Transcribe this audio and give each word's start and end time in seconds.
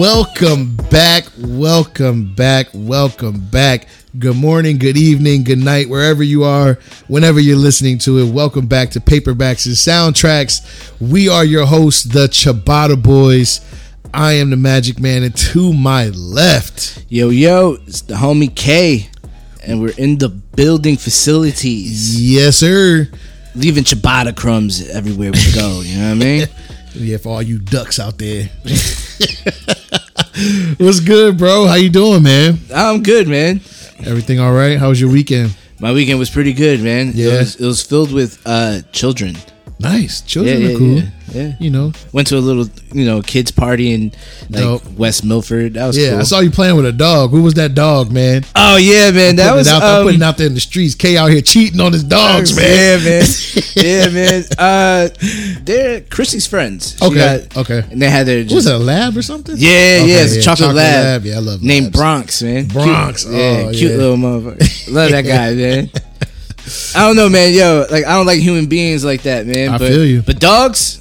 Welcome 0.00 0.76
back, 0.90 1.24
welcome 1.36 2.34
back, 2.34 2.68
welcome 2.72 3.38
back. 3.50 3.86
Good 4.18 4.36
morning, 4.36 4.78
good 4.78 4.96
evening, 4.96 5.44
good 5.44 5.58
night, 5.58 5.90
wherever 5.90 6.22
you 6.22 6.42
are, 6.42 6.78
whenever 7.06 7.38
you're 7.38 7.58
listening 7.58 7.98
to 7.98 8.18
it. 8.18 8.32
Welcome 8.32 8.66
back 8.66 8.90
to 8.92 9.00
Paperbacks 9.00 9.66
and 9.66 9.74
Soundtracks. 9.74 10.92
We 11.00 11.28
are 11.28 11.44
your 11.44 11.66
hosts, 11.66 12.04
the 12.04 12.28
Ciabatta 12.28 13.02
Boys. 13.02 13.60
I 14.14 14.32
am 14.32 14.48
the 14.48 14.56
Magic 14.56 14.98
Man, 14.98 15.22
and 15.22 15.36
to 15.36 15.74
my 15.74 16.08
left, 16.08 17.04
Yo, 17.10 17.28
yo, 17.28 17.76
it's 17.86 18.00
the 18.00 18.14
homie 18.14 18.54
K, 18.54 19.09
and 19.62 19.80
we're 19.80 19.94
in 19.96 20.18
the 20.18 20.28
building 20.28 20.96
facilities, 20.96 22.20
yes, 22.20 22.56
sir. 22.58 23.08
leaving 23.54 23.84
ciabatta 23.84 24.34
crumbs 24.36 24.88
everywhere 24.90 25.30
we 25.32 25.52
go. 25.54 25.80
You 25.82 25.96
know 25.98 26.08
what 26.08 26.10
I 26.10 26.14
mean? 26.14 26.46
Yeah, 26.92 27.18
for 27.18 27.28
all 27.34 27.42
you 27.42 27.60
ducks 27.60 28.00
out 28.00 28.18
there. 28.18 28.50
What's 30.78 30.98
good, 30.98 31.38
bro? 31.38 31.66
How 31.66 31.74
you 31.74 31.88
doing, 31.88 32.24
man? 32.24 32.58
I'm 32.74 33.04
good, 33.04 33.28
man. 33.28 33.60
Everything 34.04 34.40
all 34.40 34.52
right? 34.52 34.76
How 34.76 34.88
was 34.88 35.00
your 35.00 35.08
weekend? 35.10 35.54
My 35.78 35.92
weekend 35.92 36.18
was 36.18 36.30
pretty 36.30 36.52
good, 36.52 36.80
man. 36.82 37.12
Yeah. 37.14 37.26
It 37.34 37.38
was, 37.38 37.56
it 37.56 37.64
was 37.64 37.82
filled 37.82 38.12
with 38.12 38.42
uh, 38.44 38.80
children. 38.90 39.36
Nice. 39.80 40.20
Children 40.20 40.60
Yeah, 40.60 40.68
are 40.68 40.78
cool. 40.78 40.94
yeah, 40.96 41.02
yeah. 41.32 41.52
You 41.58 41.70
know, 41.70 41.92
Went 42.12 42.28
to 42.28 42.36
a 42.36 42.38
little, 42.38 42.66
you 42.92 43.04
know, 43.06 43.22
kids 43.22 43.50
party 43.50 43.92
in 43.94 44.10
like 44.50 44.62
Dope. 44.62 44.84
West 44.92 45.24
Milford. 45.24 45.74
That 45.74 45.86
was 45.86 45.96
yeah. 45.96 46.10
cool. 46.10 46.18
I 46.20 46.22
saw 46.24 46.40
you 46.40 46.50
playing 46.50 46.76
with 46.76 46.84
a 46.86 46.92
dog. 46.92 47.30
Who 47.30 47.42
was 47.42 47.54
that 47.54 47.74
dog, 47.74 48.12
man? 48.12 48.44
oh 48.54 48.76
yeah, 48.76 49.10
man. 49.10 49.36
That 49.36 49.54
was 49.54 49.66
out, 49.68 49.82
I'm 49.82 50.00
um, 50.00 50.06
putting 50.06 50.22
out 50.22 50.36
there 50.36 50.46
in 50.48 50.54
the 50.54 50.60
streets. 50.60 50.94
K 50.94 51.16
out 51.16 51.30
here 51.30 51.40
cheating 51.40 51.80
on 51.80 51.92
his 51.92 52.04
dogs, 52.04 52.54
man. 52.54 52.66
Yeah, 53.00 53.04
man. 53.08 53.24
yeah, 53.74 54.08
man. 54.10 54.44
Uh, 54.58 55.08
they're 55.62 56.02
Chrissy's 56.02 56.46
friends. 56.46 56.96
She 56.98 57.04
Okay, 57.06 57.46
got- 57.48 57.56
okay. 57.58 57.82
And 57.90 58.02
they 58.02 58.10
had 58.10 58.26
their 58.26 58.44
What 58.44 58.52
was 58.52 58.66
it, 58.66 58.74
a 58.74 58.78
lab 58.78 59.16
or 59.16 59.22
something? 59.22 59.54
Yeah, 59.56 59.68
Okay, 59.70 60.08
yeah, 60.10 60.22
it's 60.24 60.36
a 60.36 60.42
chocolate, 60.42 60.58
chocolate 60.58 60.76
lab. 60.76 61.04
lab. 61.04 61.24
Yeah, 61.24 61.36
I 61.36 61.38
love 61.38 61.62
Named 61.62 61.86
labs. 61.86 61.96
Bronx, 61.96 62.42
man. 62.42 62.66
Bronx, 62.68 63.24
Cute, 63.24 63.34
yeah, 63.36 63.64
oh, 63.66 63.72
cute 63.72 63.92
little 63.96 64.16
motherfucker. 64.16 64.92
Love 64.92 65.10
that 65.12 65.22
guy, 65.24 65.54
man. 65.54 65.90
I 66.94 67.06
don't 67.06 67.16
know, 67.16 67.28
man. 67.28 67.52
Yo, 67.54 67.86
like 67.90 68.04
I 68.04 68.12
don't 68.12 68.26
like 68.26 68.40
human 68.40 68.66
beings 68.66 69.04
like 69.04 69.22
that, 69.22 69.46
man. 69.46 69.70
I 69.70 69.78
but, 69.78 69.88
feel 69.88 70.04
you. 70.04 70.22
But 70.22 70.40
dogs, 70.40 70.98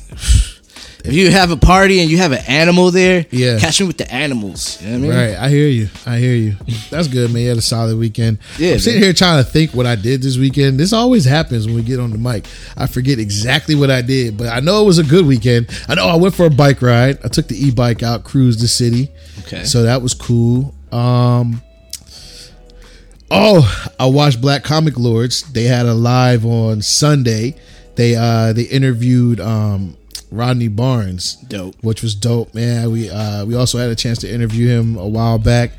if 1.06 1.14
you 1.14 1.32
have 1.32 1.52
a 1.52 1.58
party 1.58 2.02
and 2.02 2.10
you 2.10 2.18
have 2.18 2.32
an 2.32 2.44
animal 2.48 2.92
there, 2.92 3.26
Yeah. 3.32 3.58
catch 3.60 3.80
me 3.80 3.88
with 3.88 3.98
the 3.98 4.12
animals. 4.14 4.82
You 4.82 4.88
know 4.88 5.08
what 5.08 5.16
I 5.16 5.18
mean? 5.22 5.30
Right, 5.32 5.38
I 5.38 5.50
hear 5.50 5.68
you. 5.68 5.90
I 6.06 6.18
hear 6.18 6.36
you. 6.36 6.56
That's 6.90 7.08
good, 7.08 7.32
man. 7.32 7.44
You 7.44 7.50
had 7.50 7.58
a 7.58 7.62
solid 7.62 7.98
weekend. 7.98 8.40
Yeah, 8.58 8.74
I'm 8.74 8.80
sitting 8.80 9.00
man. 9.00 9.08
here 9.08 9.14
trying 9.14 9.44
to 9.44 9.50
think 9.50 9.74
what 9.74 9.86
I 9.86 9.96
did 9.96 10.22
this 10.22 10.38
weekend. 10.38 10.80
This 10.80 10.92
always 10.94 11.26
happens 11.26 11.66
when 11.68 11.76
we 11.76 11.84
get 11.84 12.00
on 12.00 12.12
the 12.12 12.18
mic. 12.18 12.46
I 12.76 12.88
forget 12.88 13.18
exactly 13.20 13.76
what 13.76 13.90
I 13.90 14.02
did, 14.02 14.38
but 14.38 14.48
I 14.48 14.60
know 14.60 14.82
it 14.84 14.86
was 14.86 14.98
a 15.00 15.04
good 15.04 15.26
weekend. 15.26 15.70
I 15.88 15.96
know 15.96 16.08
I 16.08 16.16
went 16.16 16.36
for 16.36 16.46
a 16.46 16.50
bike 16.52 16.82
ride. 16.82 17.20
I 17.24 17.30
took 17.30 17.48
the 17.48 17.56
e-bike 17.68 18.04
out, 18.04 18.24
cruised 18.24 18.60
the 18.62 18.68
city. 18.68 19.10
Okay. 19.46 19.64
So 19.64 19.84
that 19.84 20.02
was 20.02 20.14
cool. 20.14 20.74
Um 20.92 21.62
Oh, 23.32 23.90
I 24.00 24.08
watched 24.08 24.42
Black 24.42 24.64
Comic 24.64 24.98
Lords. 24.98 25.44
They 25.44 25.64
had 25.66 25.86
a 25.86 25.94
live 25.94 26.46
on 26.46 26.82
Sunday. 26.82 27.56
They 27.96 28.16
uh 28.16 28.54
they 28.54 28.64
interviewed 28.64 29.40
um 29.40 29.96
Rodney 30.32 30.68
Barnes 30.68 31.36
Dope. 31.48 31.76
which 31.82 32.02
was 32.02 32.16
dope, 32.16 32.54
man. 32.54 32.92
We 32.92 33.10
uh, 33.10 33.46
we 33.46 33.56
also 33.56 33.78
had 33.78 33.90
a 33.90 33.96
chance 33.96 34.20
to 34.20 34.32
interview 34.34 34.68
him 34.70 34.96
a 34.98 35.08
while 35.08 35.38
back, 35.40 35.72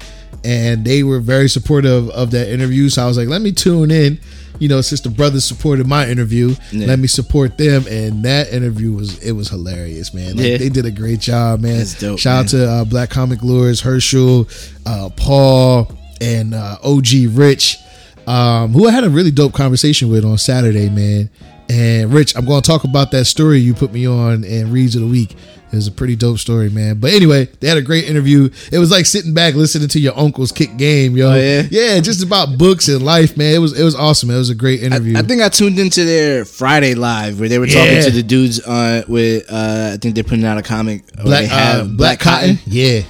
and 0.44 0.84
they 0.84 1.02
were 1.02 1.20
very 1.20 1.48
supportive 1.48 2.08
of 2.10 2.30
that 2.32 2.48
interview. 2.52 2.88
So 2.88 3.02
I 3.02 3.06
was 3.06 3.16
like, 3.16 3.28
let 3.28 3.42
me 3.42 3.52
tune 3.52 3.90
in. 3.90 4.20
You 4.58 4.68
know, 4.68 4.82
since 4.82 5.00
the 5.00 5.08
brothers 5.08 5.46
supported 5.46 5.86
my 5.86 6.06
interview, 6.06 6.54
Yeah. 6.70 6.86
let 6.88 6.98
me 6.98 7.06
support 7.06 7.56
them. 7.56 7.86
And 7.88 8.22
that 8.26 8.52
interview 8.52 8.92
was 8.92 9.18
it 9.24 9.32
was 9.32 9.48
hilarious, 9.48 10.12
man. 10.12 10.36
Like, 10.36 10.46
Yeah. 10.46 10.56
they 10.58 10.68
did 10.68 10.84
a 10.84 10.90
great 10.90 11.20
job, 11.20 11.60
man. 11.60 11.78
That's 11.78 11.98
dope, 11.98 12.18
Shout 12.18 12.44
out 12.44 12.48
to 12.50 12.68
uh, 12.68 12.84
Black 12.84 13.08
Comic 13.08 13.42
Lures, 13.42 13.80
Herschel, 13.80 14.46
uh, 14.84 15.08
Paul, 15.16 15.90
and 16.20 16.54
uh, 16.54 16.78
OG 16.82 17.06
Rich, 17.30 17.78
um, 18.26 18.72
who 18.72 18.86
I 18.88 18.92
had 18.92 19.04
a 19.04 19.10
really 19.10 19.30
dope 19.30 19.52
conversation 19.54 20.10
with 20.10 20.24
on 20.24 20.38
Saturday, 20.38 20.88
man. 20.88 21.30
And 21.68 22.12
Rich, 22.12 22.36
I'm 22.36 22.44
going 22.46 22.62
to 22.62 22.66
talk 22.66 22.82
about 22.84 23.12
that 23.12 23.26
story 23.26 23.58
you 23.60 23.74
put 23.74 23.92
me 23.92 24.06
on 24.06 24.42
and 24.44 24.72
reads 24.72 24.96
of 24.96 25.02
the 25.02 25.06
week. 25.06 25.36
It 25.72 25.76
was 25.76 25.86
a 25.86 25.92
pretty 25.92 26.16
dope 26.16 26.38
story, 26.38 26.68
man. 26.68 26.98
But 26.98 27.12
anyway, 27.12 27.44
they 27.60 27.68
had 27.68 27.78
a 27.78 27.82
great 27.82 28.06
interview. 28.08 28.50
It 28.72 28.78
was 28.80 28.90
like 28.90 29.06
sitting 29.06 29.34
back 29.34 29.54
listening 29.54 29.86
to 29.86 30.00
your 30.00 30.18
uncle's 30.18 30.50
kick 30.50 30.76
game, 30.76 31.16
yo. 31.16 31.30
Oh, 31.30 31.36
yeah? 31.36 31.62
yeah, 31.70 32.00
just 32.00 32.24
about 32.24 32.58
books 32.58 32.88
and 32.88 33.04
life, 33.04 33.36
man. 33.36 33.54
It 33.54 33.58
was 33.58 33.78
it 33.78 33.84
was 33.84 33.94
awesome. 33.94 34.30
It 34.30 34.36
was 34.36 34.50
a 34.50 34.54
great 34.56 34.82
interview. 34.82 35.16
I 35.16 35.22
think 35.22 35.42
I 35.42 35.48
tuned 35.48 35.78
into 35.78 36.04
their 36.04 36.44
Friday 36.44 36.94
live 36.96 37.38
where 37.38 37.48
they 37.48 37.60
were 37.60 37.68
talking 37.68 37.94
Yeah. 37.94 38.02
to 38.02 38.10
the 38.10 38.24
dudes 38.24 38.58
uh, 38.66 39.04
with 39.06 39.46
uh, 39.48 39.92
I 39.94 39.96
think 39.98 40.16
they're 40.16 40.24
putting 40.24 40.44
out 40.44 40.58
a 40.58 40.62
comic. 40.62 41.06
Black 41.14 41.42
they 41.42 41.46
have 41.46 41.80
uh, 41.82 41.88
Black 41.90 42.18
Cotton, 42.18 42.58
yeah, 42.66 43.02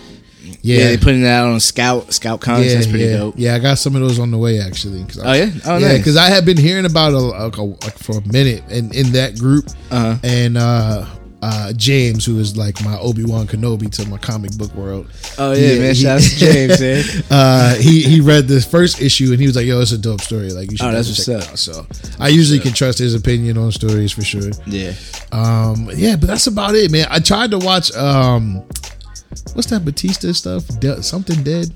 Yeah, 0.62 0.76
yeah, 0.78 0.84
they're 0.88 0.98
putting 0.98 1.22
that 1.22 1.42
out 1.44 1.48
on 1.52 1.60
Scout 1.60 2.12
Scout 2.12 2.40
Comics. 2.40 2.74
That's 2.74 2.86
pretty 2.86 3.04
yeah. 3.06 3.16
dope. 3.16 3.34
Yeah, 3.38 3.54
I 3.54 3.58
got 3.58 3.78
some 3.78 3.94
of 3.96 4.02
those 4.02 4.18
on 4.18 4.30
the 4.30 4.38
way 4.38 4.60
actually. 4.60 5.02
'cause 5.04 5.18
I- 5.18 5.28
Oh, 5.30 5.32
yeah? 5.44 5.50
Oh, 5.64 5.78
yeah, 5.78 5.88
nice. 5.88 5.98
because 5.98 6.16
I 6.16 6.28
had 6.28 6.44
been 6.44 6.56
hearing 6.58 6.84
about 6.84 7.12
it 7.12 7.16
like, 7.16 7.56
a- 7.56 7.62
like 7.62 7.98
for 7.98 8.18
a 8.18 8.32
minute 8.32 8.62
and 8.70 8.94
in 8.94 9.12
that 9.12 9.38
group, 9.38 9.68
Uh-huh. 9.90 10.16
and 10.22 10.58
uh, 10.58 11.06
uh, 11.42 11.72
James, 11.72 12.26
who 12.26 12.38
is 12.38 12.54
like 12.58 12.84
my 12.84 12.98
Obi 12.98 13.24
Wan 13.24 13.46
Kenobi 13.46 13.90
to 13.92 14.06
my 14.10 14.18
comic 14.18 14.54
book 14.58 14.74
world. 14.74 15.06
Oh 15.38 15.52
yeah, 15.52 15.78
man! 15.78 15.94
he- 15.94 16.02
Shout 16.02 16.18
out 16.18 16.22
to 16.22 16.36
James, 16.52 16.78
man. 16.80 17.04
uh, 17.30 17.74
he 17.76 18.02
he 18.02 18.20
read 18.20 18.46
the 18.46 18.60
first 18.60 19.00
issue 19.00 19.30
and 19.30 19.40
he 19.40 19.46
was 19.46 19.56
like, 19.56 19.64
"Yo, 19.64 19.80
it's 19.80 19.92
a 19.92 19.96
dope 19.98 20.20
story. 20.20 20.50
Like 20.52 20.70
you 20.70 20.76
should 20.76 20.86
Oh, 20.88 20.92
that's 20.92 21.08
what's 21.08 21.24
check 21.24 21.40
it 21.42 21.48
out." 21.48 21.58
So 21.58 21.86
I 22.18 22.28
usually 22.28 22.58
can 22.58 22.74
trust 22.74 22.98
his 22.98 23.14
opinion 23.14 23.56
on 23.56 23.72
stories 23.72 24.12
for 24.12 24.20
sure. 24.22 24.50
Yeah. 24.66 24.92
Um, 25.32 25.88
yeah, 25.96 26.16
but 26.16 26.26
that's 26.26 26.46
about 26.46 26.74
it, 26.74 26.90
man. 26.90 27.06
I 27.08 27.20
tried 27.20 27.52
to 27.52 27.58
watch 27.58 27.90
um, 27.96 28.62
what's 29.54 29.66
that 29.68 29.84
Batista 29.84 30.32
stuff? 30.32 30.66
De- 30.80 31.02
something 31.02 31.42
dead. 31.42 31.72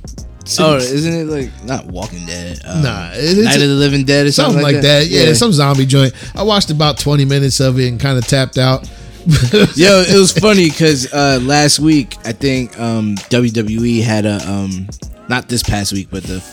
Oh, 0.59 0.76
isn't 0.76 1.12
it 1.15 1.25
like 1.25 1.65
not 1.65 1.87
Walking 1.87 2.26
Dead? 2.26 2.60
Um, 2.66 2.82
Nah, 2.82 3.12
it 3.12 3.38
is 3.38 3.44
Night 3.47 3.62
of 3.62 3.69
the 3.69 3.75
Living 3.75 4.04
Dead 4.04 4.26
or 4.26 4.32
something, 4.32 4.60
something 4.60 4.75
like 4.75 4.82
that. 4.82 5.06
Yeah, 5.06 5.32
some 5.32 5.53
zombie 5.53 5.87
joint. 5.87 6.12
I 6.34 6.43
watched 6.43 6.70
about 6.70 6.98
twenty 6.98 7.25
minutes 7.25 7.60
of 7.60 7.78
it 7.78 7.88
and 7.88 7.98
kind 7.98 8.19
of 8.19 8.26
tapped 8.26 8.59
out. 8.59 8.87
Yo, 9.75 10.03
it 10.06 10.19
was 10.19 10.32
funny 10.32 10.69
because 10.69 11.10
uh, 11.14 11.41
last 11.43 11.78
week 11.78 12.19
I 12.26 12.32
think 12.32 12.78
um, 12.78 13.14
WWE 13.31 14.03
had 14.03 14.26
a 14.26 14.37
um, 14.47 14.87
not 15.31 15.48
this 15.48 15.62
past 15.62 15.94
week, 15.94 16.09
but 16.10 16.25
the 16.25 16.44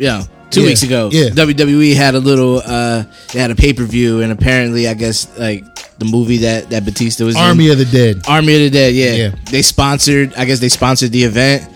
yeah 0.00 0.24
two 0.54 0.62
Yeah, 0.62 0.66
weeks 0.68 0.82
ago. 0.82 1.10
yeah. 1.12 1.28
WWE 1.30 1.94
had 1.94 2.14
a 2.14 2.20
little 2.20 2.62
uh, 2.64 3.04
they 3.32 3.40
had 3.40 3.50
a 3.50 3.54
pay 3.54 3.72
per 3.72 3.84
view, 3.84 4.20
and 4.22 4.32
apparently 4.32 4.88
I 4.88 4.94
guess 4.94 5.26
like 5.38 5.64
the 5.98 6.04
movie 6.04 6.38
that 6.38 6.70
that 6.70 6.84
Batista 6.84 7.24
was 7.24 7.36
Army 7.36 7.66
in, 7.66 7.72
of 7.72 7.78
the 7.78 7.84
Dead. 7.84 8.22
Army 8.28 8.54
of 8.56 8.60
the 8.60 8.70
Dead. 8.70 8.94
Yeah. 8.94 9.14
Yeah. 9.14 9.34
they 9.50 9.62
sponsored. 9.62 10.34
I 10.34 10.44
guess 10.44 10.60
they 10.60 10.68
sponsored 10.68 11.12
the 11.12 11.24
event. 11.24 11.70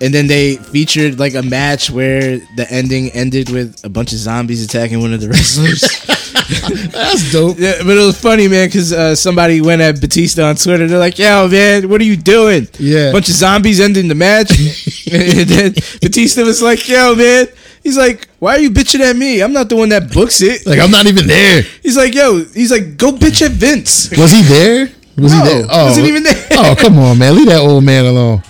And 0.00 0.12
then 0.12 0.26
they 0.26 0.56
featured 0.56 1.20
like 1.20 1.34
a 1.34 1.42
match 1.42 1.88
where 1.88 2.38
the 2.56 2.66
ending 2.68 3.10
ended 3.10 3.48
with 3.48 3.82
a 3.84 3.88
bunch 3.88 4.12
of 4.12 4.18
zombies 4.18 4.62
attacking 4.64 5.00
one 5.00 5.12
of 5.14 5.20
the 5.20 5.28
wrestlers. 5.28 5.80
That's 6.92 7.32
dope. 7.32 7.58
Yeah, 7.58 7.78
but 7.78 7.96
it 7.96 8.04
was 8.04 8.20
funny, 8.20 8.48
man, 8.48 8.68
because 8.68 8.92
uh, 8.92 9.14
somebody 9.14 9.60
went 9.60 9.80
at 9.80 10.00
Batista 10.00 10.42
on 10.48 10.56
Twitter. 10.56 10.86
They're 10.88 10.98
like, 10.98 11.18
"Yo, 11.18 11.48
man, 11.48 11.88
what 11.88 12.00
are 12.00 12.04
you 12.04 12.16
doing? 12.16 12.68
Yeah. 12.78 13.12
bunch 13.12 13.28
of 13.28 13.34
zombies 13.36 13.80
ending 13.80 14.08
the 14.08 14.14
match." 14.14 14.50
and 15.12 15.48
then 15.48 15.72
Batista 16.02 16.42
was 16.42 16.60
like, 16.60 16.86
"Yo, 16.88 17.14
man." 17.14 17.46
He's 17.84 17.96
like, 17.96 18.26
"Why 18.40 18.56
are 18.56 18.58
you 18.58 18.70
bitching 18.70 19.00
at 19.00 19.14
me? 19.14 19.40
I'm 19.42 19.52
not 19.52 19.68
the 19.68 19.76
one 19.76 19.90
that 19.90 20.10
books 20.12 20.40
it." 20.40 20.66
Like 20.66 20.80
I'm 20.80 20.90
not 20.90 21.06
even 21.06 21.26
there. 21.28 21.62
He's 21.82 21.96
like, 21.96 22.14
"Yo," 22.14 22.42
he's 22.46 22.70
like, 22.72 22.96
"Go 22.96 23.12
bitch 23.12 23.42
at 23.42 23.52
Vince." 23.52 24.10
Was 24.16 24.32
he 24.32 24.42
there? 24.42 24.88
Was 25.16 25.32
No, 25.32 25.38
he 25.44 25.48
there? 25.50 25.66
wasn't 25.68 26.06
even 26.08 26.22
there. 26.24 26.46
oh, 26.52 26.74
come 26.76 26.98
on, 26.98 27.18
man. 27.18 27.36
Leave 27.36 27.46
that 27.46 27.60
old 27.60 27.84
man 27.84 28.04
alone. 28.06 28.42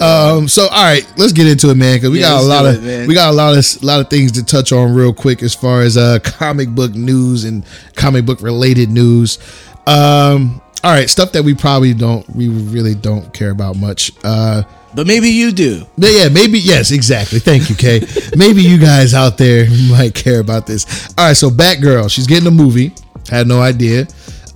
Um. 0.00 0.48
So, 0.48 0.62
all 0.62 0.82
right, 0.82 1.06
let's 1.16 1.32
get 1.32 1.46
into 1.46 1.70
it, 1.70 1.76
man, 1.76 1.98
because 1.98 2.10
we 2.10 2.18
Yeah, 2.20 2.30
got 2.30 2.40
a 2.40 2.46
lot 2.46 2.66
of 2.66 2.84
it, 2.84 3.06
we 3.06 3.14
got 3.14 3.30
a 3.30 3.32
lot 3.32 3.56
of 3.56 3.82
lot 3.84 4.00
of 4.00 4.10
things 4.10 4.32
to 4.32 4.42
touch 4.42 4.72
on 4.72 4.92
real 4.92 5.12
quick 5.14 5.40
as 5.42 5.54
far 5.54 5.82
as 5.82 5.96
uh 5.96 6.18
comic 6.24 6.68
book 6.70 6.94
news 6.94 7.44
and 7.44 7.64
comic 7.94 8.24
book 8.26 8.40
related 8.42 8.88
news. 8.90 9.38
Um. 9.86 10.60
All 10.82 10.90
right, 10.90 11.08
stuff 11.08 11.32
that 11.32 11.44
we 11.44 11.54
probably 11.54 11.94
don't 11.94 12.28
we 12.34 12.48
really 12.48 12.94
don't 12.96 13.32
care 13.32 13.50
about 13.50 13.76
much. 13.76 14.10
Uh. 14.24 14.62
But 14.94 15.06
maybe 15.06 15.28
you 15.28 15.50
do. 15.52 15.86
But 15.98 16.10
yeah, 16.12 16.28
maybe 16.28 16.58
yes, 16.58 16.90
exactly. 16.92 17.38
Thank 17.40 17.68
you, 17.68 17.74
Kay. 17.76 18.00
maybe 18.36 18.62
you 18.62 18.78
guys 18.78 19.12
out 19.14 19.36
there 19.38 19.66
might 19.90 20.14
care 20.14 20.40
about 20.40 20.66
this. 20.66 21.08
All 21.18 21.26
right, 21.26 21.36
so 21.36 21.50
Batgirl, 21.50 22.10
she's 22.10 22.26
getting 22.26 22.46
a 22.46 22.52
movie. 22.52 22.92
Had 23.30 23.46
no 23.46 23.60
idea, 23.62 24.06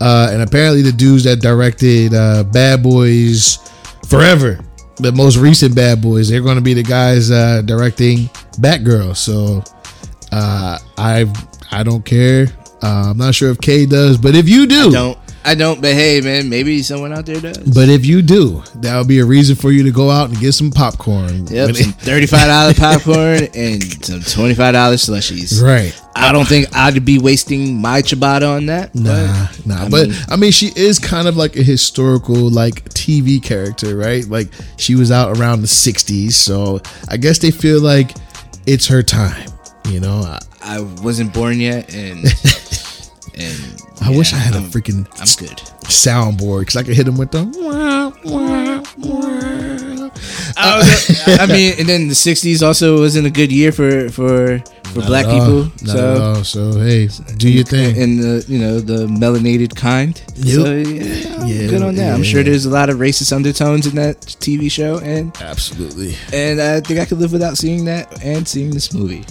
uh, 0.01 0.29
and 0.31 0.43
apparently 0.43 0.83
the 0.83 0.93
dudes 0.93 1.25
that 1.25 1.41
directed 1.41 2.13
uh, 2.13 2.45
Bad 2.45 2.83
Boys 2.83 3.59
Forever, 4.09 4.61
the 4.97 5.11
most 5.11 5.37
recent 5.39 5.75
Bad 5.75 6.03
Boys, 6.03 6.29
they're 6.29 6.43
going 6.43 6.57
to 6.57 6.63
be 6.63 6.75
the 6.75 6.83
guys 6.83 7.31
uh, 7.31 7.63
directing 7.65 8.29
Batgirl. 8.61 9.17
So 9.17 9.65
uh, 10.33 10.79
I 10.99 11.33
I 11.71 11.83
don't 11.83 12.05
care. 12.05 12.49
Uh, 12.83 13.11
I'm 13.11 13.17
not 13.19 13.35
sure 13.35 13.51
if 13.51 13.59
Kay 13.59 13.87
does, 13.87 14.19
but 14.19 14.35
if 14.35 14.49
you 14.49 14.67
do, 14.67 14.91
Don't. 14.93 15.19
I 15.49 15.55
don't. 15.55 15.81
But 15.81 15.95
hey, 15.95 16.21
man, 16.21 16.51
maybe 16.51 16.83
someone 16.83 17.13
out 17.13 17.25
there 17.25 17.41
does. 17.41 17.57
But 17.59 17.89
if 17.89 18.05
you 18.05 18.21
do, 18.21 18.63
that 18.77 18.99
would 18.99 19.09
be 19.09 19.19
a 19.21 19.25
reason 19.25 19.57
for 19.57 19.71
you 19.73 19.83
to 19.85 19.91
go 19.91 20.11
out 20.11 20.29
and 20.29 20.39
get 20.39 20.53
some 20.53 20.71
popcorn. 20.71 21.47
Yep, 21.47 21.75
some 21.75 21.93
thirty-five 21.93 22.47
dollar 22.47 22.75
popcorn 22.77 23.49
and 23.55 23.83
some 24.05 24.21
twenty-five 24.21 24.75
dollar 24.75 24.97
slushies. 24.97 25.63
right. 25.63 25.99
I 26.15 26.33
don't 26.33 26.47
think 26.49 26.67
I'd 26.75 27.05
be 27.05 27.19
wasting 27.19 27.81
my 27.81 28.03
ciabatta 28.03 28.57
on 28.57 28.67
that. 28.67 28.93
Nah, 28.95 29.47
but, 29.57 29.67
nah. 29.67 29.85
I 29.85 29.89
but 29.89 30.09
mean- 30.09 30.19
I 30.29 30.37
mean, 30.37 30.51
she 30.53 30.73
is 30.77 30.99
kind 30.99 31.29
of 31.29 31.37
like 31.37 31.57
a 31.57 31.63
historical, 31.63 32.35
like 32.51 32.85
TV 32.91 33.43
character, 33.43 33.97
right? 33.97 34.25
Like 34.27 34.49
she 34.77 34.97
was 34.97 35.11
out 35.11 35.39
around 35.39 35.63
the 35.63 35.69
'60s, 35.69 36.33
so 36.33 36.81
I 37.09 37.17
guess 37.17 37.39
they 37.39 37.51
feel 37.53 37.81
like 37.81 38.11
it's 38.67 38.87
her 38.89 39.03
time. 39.03 39.49
You 39.89 40.01
know, 40.01 40.19
I, 40.19 40.41
I 40.61 40.81
wasn't 41.03 41.33
born 41.33 41.59
yet, 41.61 41.95
and 41.95 42.25
and 43.39 43.83
I 44.01 44.11
wish 44.17 44.33
I 44.33 44.37
had 44.37 44.55
a 44.55 44.59
I'm- 44.59 44.71
freaking 44.71 45.07
I'm 45.21 45.47
good. 45.47 45.59
soundboard 45.89 46.61
because 46.61 46.77
I 46.77 46.83
could 46.83 46.95
hit 46.97 47.07
him 47.09 47.17
with 47.17 47.31
the. 47.31 47.45
Wah, 47.45 48.13
wah, 48.25 48.83
wah. 48.99 50.11
Oh, 50.61 51.37
I 51.41 51.47
mean, 51.47 51.75
and 51.79 51.89
then 51.89 52.09
the 52.09 52.15
'60s 52.15 52.67
also 52.67 52.99
wasn't 53.01 53.27
a 53.27 53.31
good 53.31 53.53
year 53.53 53.71
for 53.73 54.09
for 54.11 54.59
for 54.93 55.01
black 55.03 55.27
Not 55.27 55.35
all. 55.41 55.65
people. 55.65 55.87
So. 55.87 56.43
So 56.43 56.73
hey, 56.81 57.09
do 57.37 57.49
your 57.49 57.65
thing. 57.65 57.97
and 58.01 58.19
the 58.19 58.45
you 58.49 58.59
know 58.59 58.81
the 58.81 59.07
melanated 59.07 59.77
kind. 59.77 60.21
Yep. 60.37 60.55
So 60.55 60.75
yeah, 60.75 61.45
Yeah, 61.47 61.67
good 61.71 61.83
on 61.83 61.95
that. 61.97 62.13
I'm 62.15 62.25
sure 62.25 62.43
there's 62.43 62.65
a 62.65 62.71
lot 62.71 62.91
of 62.91 62.99
racist 62.99 63.33
undertones 63.33 63.87
in 63.87 63.95
that 63.97 64.21
TV 64.21 64.71
show, 64.71 64.99
and 64.99 65.37
Absolutely. 65.41 66.17
and 66.33 66.61
I 66.61 66.81
think 66.81 66.99
I 66.99 67.05
could 67.05 67.19
live 67.19 67.33
without 67.33 67.57
seeing 67.57 67.85
that 67.85 68.23
and 68.25 68.47
seeing 68.49 68.71
this 68.71 68.93
movie. 68.93 69.25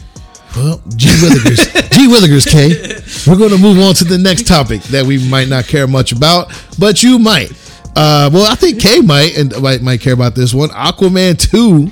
Well, 0.58 0.82
G 0.96 1.08
Willigers, 1.08 1.92
G 1.92 2.08
Willigers, 2.08 2.48
K. 2.50 3.30
We're 3.30 3.38
going 3.38 3.52
to 3.52 3.60
move 3.60 3.78
on 3.80 3.94
to 3.96 4.04
the 4.04 4.18
next 4.18 4.48
topic 4.48 4.82
that 4.86 5.06
we 5.06 5.24
might 5.30 5.48
not 5.50 5.66
care 5.68 5.86
much 5.86 6.12
about, 6.12 6.52
but 6.80 7.04
you 7.04 7.20
might. 7.20 7.52
Uh, 7.96 8.30
well, 8.34 8.52
I 8.52 8.56
think 8.56 8.82
K 8.82 9.02
might 9.02 9.38
and 9.38 9.56
might, 9.62 9.82
might 9.84 10.02
care 10.02 10.14
about 10.14 10.34
this 10.34 10.54
one. 10.56 10.70
Aquaman 10.70 11.38
two 11.38 11.92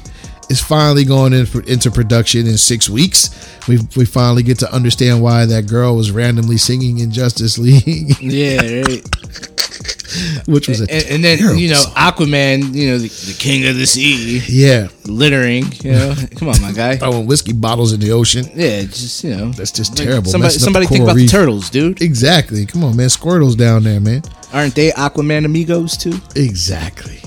is 0.50 0.62
finally 0.62 1.03
going 1.03 1.33
in 1.33 1.47
into 1.67 1.91
production 1.91 2.47
in 2.47 2.57
six 2.57 2.89
weeks. 2.89 3.29
We 3.67 3.79
we 3.95 4.06
finally 4.06 4.41
get 4.44 4.59
to 4.59 4.73
understand 4.73 5.21
why 5.21 5.45
that 5.45 5.68
girl 5.68 5.95
was 5.95 6.11
randomly 6.11 6.57
singing 6.57 7.00
in 7.00 7.11
Justice 7.11 7.57
League, 7.59 8.19
Yeah, 8.19 8.81
right. 8.81 9.03
which 10.47 10.67
was 10.67 10.81
a 10.81 10.91
and, 10.91 11.05
and 11.09 11.23
then 11.23 11.57
you 11.57 11.69
know 11.69 11.75
song. 11.75 11.93
Aquaman, 11.93 12.73
you 12.73 12.91
know 12.91 12.97
the, 12.97 13.07
the 13.07 13.35
king 13.37 13.67
of 13.67 13.75
the 13.75 13.85
sea, 13.85 14.41
yeah, 14.47 14.87
littering. 15.05 15.65
You 15.83 15.91
know, 15.91 16.15
come 16.35 16.49
on, 16.49 16.61
my 16.61 16.71
guy. 16.71 16.97
throwing 16.97 17.27
whiskey 17.27 17.53
bottles 17.53 17.93
in 17.93 17.99
the 17.99 18.11
ocean. 18.11 18.45
Yeah, 18.53 18.81
just 18.81 19.23
you 19.23 19.35
know, 19.35 19.51
That's 19.51 19.71
just 19.71 19.97
like, 19.97 20.07
terrible. 20.07 20.29
Somebody, 20.29 20.53
somebody 20.53 20.85
think 20.85 21.03
about 21.03 21.15
the 21.17 21.27
turtles, 21.27 21.69
dude. 21.69 22.01
Exactly. 22.01 22.65
Come 22.65 22.83
on, 22.83 22.95
man. 22.95 23.09
Squirtle's 23.09 23.55
down 23.55 23.83
there, 23.83 23.99
man. 23.99 24.21
Aren't 24.53 24.75
they 24.75 24.91
Aquaman 24.91 25.45
amigos 25.45 25.97
too? 25.97 26.13
Exactly. 26.35 27.21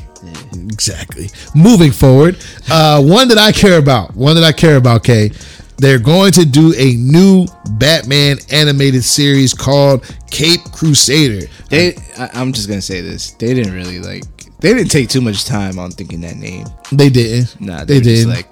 Exactly. 0.52 1.28
Moving 1.54 1.92
forward, 1.92 2.38
uh, 2.70 3.02
one 3.02 3.28
that 3.28 3.38
I 3.38 3.52
care 3.52 3.78
about, 3.78 4.14
one 4.14 4.34
that 4.34 4.44
I 4.44 4.52
care 4.52 4.76
about, 4.76 5.04
Kay. 5.04 5.30
They're 5.78 5.98
going 6.00 6.32
to 6.32 6.44
do 6.44 6.74
a 6.76 6.94
new 6.94 7.46
Batman 7.72 8.38
animated 8.50 9.04
series 9.04 9.54
called 9.54 10.04
Cape 10.30 10.60
Crusader. 10.72 11.46
They, 11.70 11.96
I, 12.18 12.30
I'm 12.34 12.52
just 12.52 12.68
gonna 12.68 12.82
say 12.82 13.00
this. 13.00 13.30
They 13.32 13.54
didn't 13.54 13.72
really 13.74 14.00
like. 14.00 14.24
They 14.60 14.74
didn't 14.74 14.90
take 14.90 15.08
too 15.08 15.20
much 15.20 15.44
time 15.44 15.78
on 15.78 15.92
thinking 15.92 16.20
that 16.22 16.36
name. 16.36 16.66
They 16.90 17.10
didn't. 17.10 17.60
Nah, 17.60 17.84
they 17.84 17.94
they, 17.94 18.00
did. 18.00 18.16
Just 18.16 18.28
like 18.28 18.50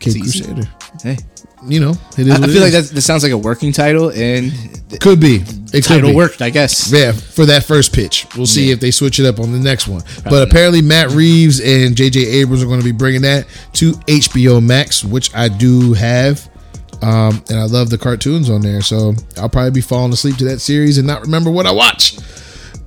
Cape. 0.00 0.20
Crusader. 0.20 0.64
Hey, 1.00 1.16
You 1.64 1.78
know, 1.80 1.90
it 2.18 2.26
is. 2.26 2.30
I, 2.32 2.42
I 2.42 2.46
feel 2.48 2.60
like 2.60 2.72
that, 2.72 2.90
that 2.92 3.00
sounds 3.02 3.22
like 3.22 3.30
a 3.32 3.38
working 3.38 3.70
title, 3.70 4.08
and 4.10 4.50
the 4.88 4.98
could 4.98 5.20
be. 5.20 5.36
It 5.36 5.70
could 5.72 5.84
title 5.84 6.10
be. 6.10 6.16
worked, 6.16 6.42
I 6.42 6.50
guess. 6.50 6.90
Yeah, 6.92 7.12
for 7.12 7.46
that 7.46 7.62
first 7.62 7.92
pitch. 7.92 8.26
We'll 8.36 8.46
see 8.46 8.66
Yeah. 8.66 8.72
if 8.74 8.80
they 8.80 8.90
switch 8.90 9.20
it 9.20 9.26
up 9.26 9.38
on 9.38 9.52
the 9.52 9.60
next 9.60 9.86
one. 9.86 10.02
but 10.24 10.48
apparently, 10.48 10.82
Matt 10.82 11.10
Reeves 11.10 11.60
and 11.60 11.96
J.J. 11.96 12.20
Abrams 12.20 12.62
are 12.64 12.66
going 12.66 12.80
to 12.80 12.84
be 12.84 12.90
bringing 12.92 13.22
that 13.22 13.46
to 13.74 13.92
HBO 13.92 14.60
Max, 14.60 15.04
which 15.04 15.32
I 15.36 15.46
do 15.48 15.92
have. 15.94 16.48
Um, 17.02 17.42
and 17.50 17.58
I 17.58 17.64
love 17.64 17.90
the 17.90 17.98
cartoons 17.98 18.48
on 18.50 18.60
there. 18.62 18.80
So 18.82 19.14
I'll 19.36 19.48
probably 19.48 19.70
be 19.72 19.80
falling 19.80 20.12
asleep 20.12 20.36
to 20.38 20.44
that 20.46 20.60
series 20.60 20.96
and 20.98 21.06
not 21.06 21.22
remember 21.22 21.50
what 21.50 21.66
I 21.66 21.72
watch. 21.72 22.16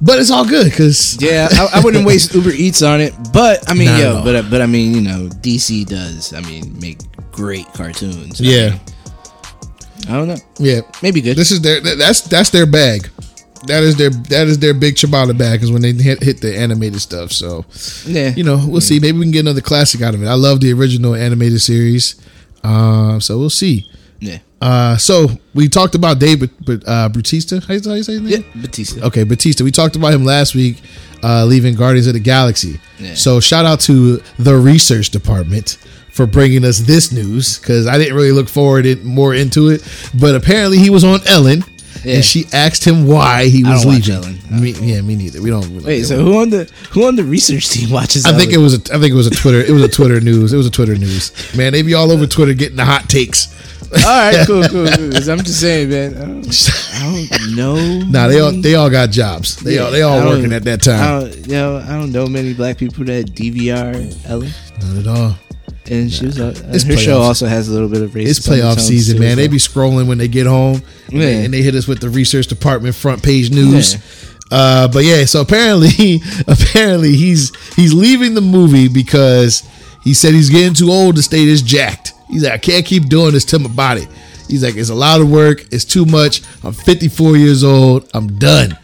But 0.02 0.20
it's 0.20 0.30
all 0.32 0.46
good 0.48 0.66
because 0.70 1.20
Yeah, 1.22 1.48
I, 1.52 1.80
I 1.80 1.84
wouldn't 1.84 2.06
waste 2.12 2.34
Uber 2.34 2.52
Eats 2.52 2.82
on 2.84 3.02
it, 3.02 3.14
but 3.34 3.70
I 3.70 3.74
mean, 3.74 3.88
Not 3.88 4.00
yo, 4.00 4.24
but 4.24 4.50
but 4.50 4.62
I 4.62 4.66
mean, 4.68 4.94
you 4.94 5.02
know, 5.02 5.28
DC 5.28 5.86
does. 5.88 6.34
I 6.34 6.42
mean, 6.42 6.80
make 6.80 7.00
great 7.32 7.66
cartoons. 7.74 8.40
I 8.42 8.44
Yeah. 8.44 8.70
mean, 8.72 8.80
I 10.10 10.14
don't 10.14 10.28
know. 10.28 10.38
yeah, 10.60 10.82
Maybe 11.02 11.20
good. 11.22 11.36
this 11.36 11.52
is 11.52 11.62
their 11.62 11.82
that's 11.82 12.22
that's 12.22 12.50
their 12.52 12.66
bag. 12.66 13.10
That 13.66 13.84
is 13.84 13.96
their 13.98 14.12
that 14.12 14.48
is 14.48 14.60
their 14.60 14.74
big 14.76 14.96
Ciabatta 14.96 15.38
bag 15.38 15.64
is 15.64 15.72
when 15.72 15.82
they 15.82 15.92
hit, 15.92 16.22
hit 16.24 16.42
the 16.42 16.56
animated 16.58 17.02
stuff. 17.02 17.32
So 17.32 17.66
yeah, 18.06 18.30
you 18.30 18.44
know, 18.44 18.64
we'll 18.68 18.82
see. 18.82 19.00
Maybe 19.00 19.18
we 19.18 19.26
can 19.26 19.32
get 19.32 19.40
another 19.42 19.62
classic 19.62 20.02
out 20.02 20.14
of 20.14 20.22
it. 20.24 20.28
I 20.28 20.36
love 20.36 20.62
the 20.62 20.72
original 20.74 21.16
animated 21.16 21.60
series. 21.62 22.16
Uh, 22.68 23.20
so 23.20 23.38
we'll 23.38 23.50
see. 23.50 23.86
yeah, 24.20 24.40
Uh, 24.62 24.98
so 24.98 25.28
we 25.54 25.70
talked 25.70 25.96
about 25.96 26.20
David 26.20 26.50
uh, 26.86 27.10
Batista. 27.10 27.60
How 27.62 27.74
you, 27.76 27.82
how 27.86 27.94
you 27.96 28.04
say 28.04 28.14
his 28.14 28.22
name? 28.22 28.44
yeah. 28.56 28.62
Batista. 28.62 29.06
Okay, 29.08 29.24
Batista. 29.24 29.64
We 29.64 29.72
talked 29.72 29.96
about 29.96 30.14
him 30.14 30.26
last 30.26 30.56
week, 30.56 30.82
uh, 31.24 31.46
leaving 31.46 31.76
Guardians 31.76 32.08
of 32.08 32.14
the 32.14 32.20
Galaxy. 32.20 32.80
Yeah. 33.00 33.14
So 33.14 33.40
shout 33.40 33.66
out 33.66 33.80
to 33.82 34.18
the 34.40 34.56
research 34.58 35.12
department 35.12 35.78
for 36.12 36.26
bringing 36.26 36.66
us 36.66 36.80
this 36.80 37.12
news 37.12 37.60
because 37.60 37.86
I 37.86 37.98
didn't 38.00 38.16
really 38.16 38.32
look 38.32 38.50
forward 38.50 38.86
it 38.88 39.04
more 39.04 39.36
into 39.36 39.70
it, 39.70 39.82
but 40.20 40.34
apparently 40.36 40.80
he 40.80 40.90
was 40.90 41.04
on 41.04 41.20
Ellen. 41.28 41.64
Yeah. 42.04 42.16
And 42.16 42.26
she 42.26 42.46
asked 42.54 42.86
him 42.86 43.08
why 43.08 43.48
he 43.48 43.64
I 43.66 43.74
was 43.74 43.86
leaving. 43.86 44.16
Ellen. 44.16 44.40
Me, 44.50 44.72
yeah, 44.72 45.02
me 45.02 45.16
neither. 45.16 45.42
We 45.42 45.50
don't. 45.50 45.70
we 45.70 45.84
Wait, 45.84 46.04
so 46.04 46.18
who 46.24 46.40
on 46.40 46.50
the 46.50 46.72
who 46.92 47.08
on 47.08 47.16
the 47.16 47.24
research 47.24 47.70
team 47.70 47.90
watches? 47.90 48.26
I 48.26 48.34
think 48.34 48.52
it 48.54 48.58
was. 48.58 48.74
A, 48.74 48.96
I 48.96 49.00
think 49.00 49.12
it 49.12 49.16
was 49.16 49.28
a 49.28 49.32
Twitter. 49.32 49.60
It 49.60 49.72
was 49.72 49.84
a 49.84 49.90
Twitter 49.90 50.20
news. 50.22 50.54
It 50.54 50.58
was 50.58 50.68
a 50.68 50.72
Twitter 50.72 50.96
news. 50.96 51.32
Man, 51.56 51.74
they 51.74 51.82
be 51.82 51.94
all 51.94 52.12
over 52.12 52.28
Twitter 52.28 52.54
getting 52.54 52.78
the 52.78 52.86
hot 52.86 53.10
takes. 53.10 53.54
All 53.92 54.00
right, 54.04 54.44
cool, 54.48 54.64
cool. 54.68 54.88
cool. 54.88 55.32
I'm 55.32 55.40
just 55.40 55.62
saying, 55.62 55.90
man. 55.90 56.16
I 56.16 56.26
don't, 56.26 56.48
I 56.94 57.38
don't 57.38 57.56
know. 57.56 58.00
Nah, 58.10 58.28
they 58.28 58.40
all 58.40 58.52
they 58.52 58.76
all 58.76 58.90
got 58.90 59.12
jobs. 59.12 59.58
They 59.58 59.78
all 59.80 59.92
they 59.92 60.02
all 60.02 60.26
working 60.26 60.54
at 60.54 60.64
that 60.64 60.86
I 60.88 60.92
time. 60.92 61.22
don't, 61.22 61.48
you 61.48 61.54
know, 61.54 61.78
I 61.78 61.90
don't 61.90 62.12
know 62.12 62.28
many 62.28 62.54
black 62.54 62.78
people 62.78 63.06
that 63.06 63.28
DVR 63.28 64.26
Ellen, 64.30 64.52
Not 64.82 64.98
at 64.98 65.08
all. 65.08 65.38
And 65.90 66.12
she 66.12 66.26
was. 66.26 66.40
Uh, 66.40 66.54
It's 66.68 66.84
her 66.84 66.98
show 66.98 67.20
also 67.20 67.46
has 67.48 67.68
a 67.70 67.72
little 67.72 67.90
bit 67.90 68.02
of 68.02 68.12
racism. 68.12 68.28
It's 68.30 68.48
playoff 68.48 68.80
season, 68.80 69.20
man. 69.20 69.38
They 69.38 69.48
be 69.48 69.58
scrolling 69.58 70.08
when 70.08 70.18
they 70.18 70.28
get 70.28 70.48
home, 70.48 70.82
and, 71.12 71.22
they, 71.22 71.46
and 71.46 71.54
they 71.54 71.62
hit 71.62 71.76
us 71.76 71.88
with 71.88 72.00
the 72.00 72.10
research 72.10 72.48
department 72.48 72.96
front 72.96 73.24
page 73.24 73.52
news. 73.52 73.94
Yeah. 73.96 74.00
Uh, 74.50 74.88
but 74.88 75.04
yeah, 75.04 75.26
so 75.26 75.42
apparently, 75.42 76.22
apparently 76.48 77.14
he's 77.16 77.54
he's 77.76 77.94
leaving 77.94 78.34
the 78.34 78.42
movie 78.42 78.88
because 78.88 79.64
he 80.04 80.14
said 80.14 80.34
he's 80.34 80.50
getting 80.50 80.74
too 80.74 80.90
old 80.90 81.16
to 81.18 81.22
stay 81.22 81.46
this 81.46 81.62
jacked. 81.62 82.14
He's 82.30 82.44
like, 82.44 82.54
I 82.54 82.58
can't 82.58 82.86
keep 82.86 83.08
doing 83.10 83.34
this 83.34 83.46
to 83.46 83.60
my 83.60 83.70
body. 83.70 84.08
He's 84.48 84.64
like, 84.64 84.76
it's 84.78 84.90
a 84.90 84.96
lot 84.96 85.20
of 85.20 85.30
work. 85.30 85.66
It's 85.74 85.84
too 85.84 86.06
much. 86.06 86.42
I'm 86.64 86.72
54 86.74 87.36
years 87.36 87.64
old. 87.66 88.10
I'm 88.14 88.38
done. 88.40 88.78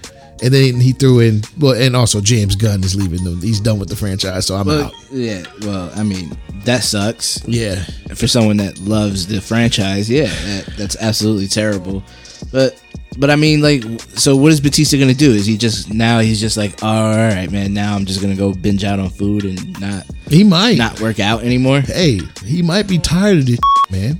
And 0.44 0.54
then 0.54 0.80
he 0.82 0.92
threw 0.92 1.22
in, 1.22 1.42
well, 1.58 1.74
and 1.74 1.96
also 1.96 2.20
James 2.20 2.56
Gunn 2.58 2.84
is 2.84 2.96
leaving 2.96 3.24
them. 3.24 3.42
He's 3.42 3.62
done 3.62 3.80
with 3.80 3.88
the 3.88 3.96
franchise, 3.96 4.46
so 4.46 4.56
I'm 4.56 4.68
Well, 4.68 4.86
out. 4.88 4.94
yeah. 5.12 5.44
Well, 5.62 5.90
I 5.96 6.04
mean, 6.04 6.38
that 6.66 6.84
sucks. 6.84 7.42
Yeah. 7.48 7.82
for 8.16 8.28
someone 8.28 8.58
that 8.58 8.78
loves 8.80 9.26
the 9.28 9.40
franchise, 9.40 10.10
yeah, 10.10 10.26
that, 10.26 10.74
that's 10.78 10.98
absolutely 11.00 11.48
terrible. 11.48 12.04
But 12.52 12.78
but 13.18 13.30
I 13.30 13.36
mean, 13.38 13.62
like, 13.62 13.84
so 14.18 14.36
what 14.36 14.52
is 14.52 14.60
Batista 14.60 14.98
gonna 14.98 15.14
do? 15.14 15.32
Is 15.32 15.46
he 15.46 15.56
just 15.58 15.94
now 15.94 16.20
he's 16.20 16.42
just 16.42 16.58
like, 16.58 16.84
all 16.84 17.12
right, 17.16 17.50
man, 17.50 17.74
now 17.74 17.96
I'm 17.96 18.06
just 18.06 18.22
gonna 18.22 18.36
go 18.36 18.54
binge 18.54 18.84
out 18.84 19.00
on 19.00 19.10
food 19.12 19.46
and 19.46 19.80
not 19.80 20.06
He 20.28 20.44
might. 20.44 20.78
not 20.78 21.00
work 21.00 21.20
out 21.22 21.44
anymore? 21.44 21.80
Hey, 21.82 22.20
he 22.46 22.62
might 22.62 22.88
be 22.88 22.98
tired 22.98 23.38
of 23.38 23.46
this, 23.46 23.60
man. 23.92 24.20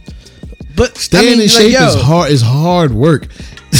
But 0.76 0.96
Staying 0.98 1.24
I 1.24 1.30
mean, 1.32 1.34
in 1.34 1.40
like, 1.48 1.50
shape 1.50 1.74
yo, 1.74 1.88
is 1.88 2.02
hard. 2.02 2.32
Is 2.32 2.42
hard 2.42 2.92
work. 2.94 3.28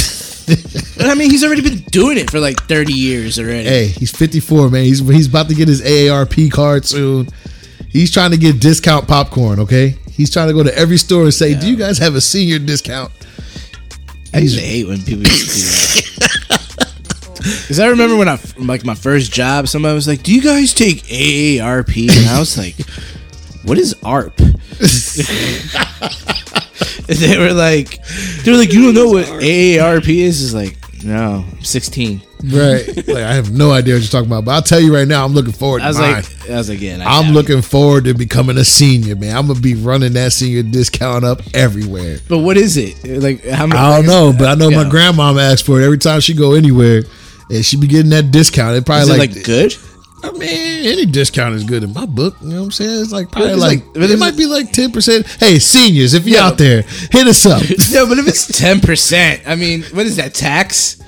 But 0.46 1.06
I 1.06 1.14
mean, 1.14 1.30
he's 1.30 1.44
already 1.44 1.62
been 1.62 1.78
doing 1.90 2.18
it 2.18 2.30
for 2.30 2.40
like 2.40 2.60
30 2.62 2.92
years 2.92 3.38
already. 3.38 3.68
Hey, 3.68 3.86
he's 3.88 4.10
54, 4.10 4.70
man. 4.70 4.84
He's 4.84 5.00
he's 5.00 5.28
about 5.28 5.48
to 5.48 5.54
get 5.54 5.68
his 5.68 5.82
AARP 5.82 6.50
card 6.52 6.84
soon. 6.84 7.28
He's 7.88 8.12
trying 8.12 8.30
to 8.32 8.36
get 8.36 8.60
discount 8.60 9.08
popcorn. 9.08 9.60
Okay, 9.60 9.96
he's 10.10 10.32
trying 10.32 10.48
to 10.48 10.54
go 10.54 10.62
to 10.62 10.76
every 10.76 10.96
store 10.96 11.24
and 11.24 11.34
say, 11.34 11.58
"Do 11.58 11.68
you 11.68 11.76
guys 11.76 11.98
have 11.98 12.14
a 12.14 12.20
senior 12.20 12.58
discount?" 12.58 13.12
I 14.32 14.38
used 14.38 14.56
to 14.56 14.62
hate 14.64 14.88
when 14.88 14.98
people 15.02 15.22
used 15.22 15.50
to 15.50 16.02
do 16.02 16.08
that. 16.18 16.50
Because 17.44 17.78
I 17.78 17.88
remember 17.88 18.16
when 18.16 18.28
I 18.28 18.38
like 18.56 18.86
my 18.86 18.94
first 18.94 19.30
job, 19.30 19.68
somebody 19.68 19.94
was 19.94 20.08
like, 20.08 20.22
"Do 20.22 20.34
you 20.34 20.40
guys 20.40 20.72
take 20.72 21.02
AARP?" 21.02 22.08
And 22.10 22.28
I 22.30 22.38
was 22.38 22.56
like, 22.56 22.74
"What 23.64 23.76
is 23.76 23.94
ARP?" 24.02 24.38
and 27.08 27.18
they 27.18 27.38
were 27.38 27.52
like, 27.52 28.00
"They 28.44 28.50
were 28.52 28.58
like, 28.58 28.72
you 28.72 28.82
don't 28.82 28.94
know 28.94 29.10
what 29.10 29.26
AARP 29.26 30.08
is?" 30.08 30.40
Is 30.42 30.54
like, 30.54 30.76
no, 31.04 31.44
I'm 31.50 31.62
16. 31.64 32.22
Right. 32.46 32.86
like 33.08 33.08
I 33.24 33.32
have 33.34 33.52
no 33.52 33.70
idea 33.72 33.94
what 33.94 34.02
you're 34.02 34.08
talking 34.10 34.26
about, 34.30 34.44
but 34.44 34.50
I'll 34.52 34.60
tell 34.62 34.80
you 34.80 34.94
right 34.94 35.08
now, 35.08 35.24
I'm 35.24 35.32
looking 35.32 35.52
forward 35.54 35.78
to 35.78 35.84
I 35.86 35.88
was 35.88 35.98
mine. 35.98 36.12
like, 36.14 36.50
I 36.50 36.56
was 36.56 36.68
like, 36.68 36.80
yeah, 36.80 37.02
I'm 37.06 37.32
looking 37.32 37.62
forward 37.62 38.04
to 38.04 38.12
becoming 38.14 38.58
a 38.58 38.64
senior, 38.64 39.16
man. 39.16 39.34
I'm 39.34 39.46
gonna 39.46 39.60
be 39.60 39.74
running 39.74 40.12
that 40.14 40.32
senior 40.34 40.62
discount 40.62 41.24
up 41.24 41.40
everywhere. 41.54 42.18
But 42.28 42.38
what 42.38 42.58
is 42.58 42.76
it? 42.76 43.02
Like, 43.22 43.44
how 43.46 43.66
many? 43.66 43.78
I 43.80 43.96
don't 43.96 44.06
know, 44.06 44.34
but 44.38 44.48
I 44.48 44.54
know 44.56 44.70
my 44.70 44.82
Yeah. 44.82 44.90
grandmama 44.90 45.40
asks 45.40 45.62
for 45.62 45.80
it 45.80 45.84
every 45.84 45.96
time 45.98 46.20
she 46.20 46.34
go 46.34 46.52
anywhere. 46.52 47.04
and 47.50 47.62
she 47.64 47.76
be 47.76 47.86
getting 47.86 48.10
that 48.10 48.30
discount. 48.30 48.74
It 48.74 48.86
probably 48.86 49.02
Is 49.02 49.08
it 49.10 49.18
like, 49.18 49.34
like 49.34 49.44
good? 49.44 49.76
I 50.24 50.30
mean, 50.32 50.86
any 50.86 51.06
discount 51.06 51.54
is 51.54 51.64
good 51.64 51.82
in 51.84 51.92
my 51.92 52.06
book. 52.06 52.36
You 52.40 52.48
know 52.48 52.56
what 52.60 52.64
I'm 52.64 52.70
saying? 52.72 53.02
It's 53.02 53.12
like 53.12 53.30
probably 53.30 53.52
it's 53.52 53.60
like, 53.60 53.84
like- 53.96 54.10
it 54.10 54.18
might 54.18 54.36
be 54.36 54.46
like 54.46 54.72
ten 54.72 54.90
percent. 54.92 55.26
Hey, 55.38 55.58
seniors, 55.58 56.14
if 56.14 56.26
you're 56.26 56.38
Yeah. 56.38 56.46
out 56.46 56.58
there, 56.58 56.82
hit 57.10 57.26
us 57.26 57.44
up. 57.46 57.62
No, 57.92 58.06
but 58.08 58.18
if 58.18 58.26
it's 58.28 58.46
ten 58.58 58.80
percent, 58.80 59.42
I 59.46 59.54
mean, 59.56 59.82
what 59.92 60.06
is 60.06 60.16
that 60.16 60.34
tax? 60.34 61.00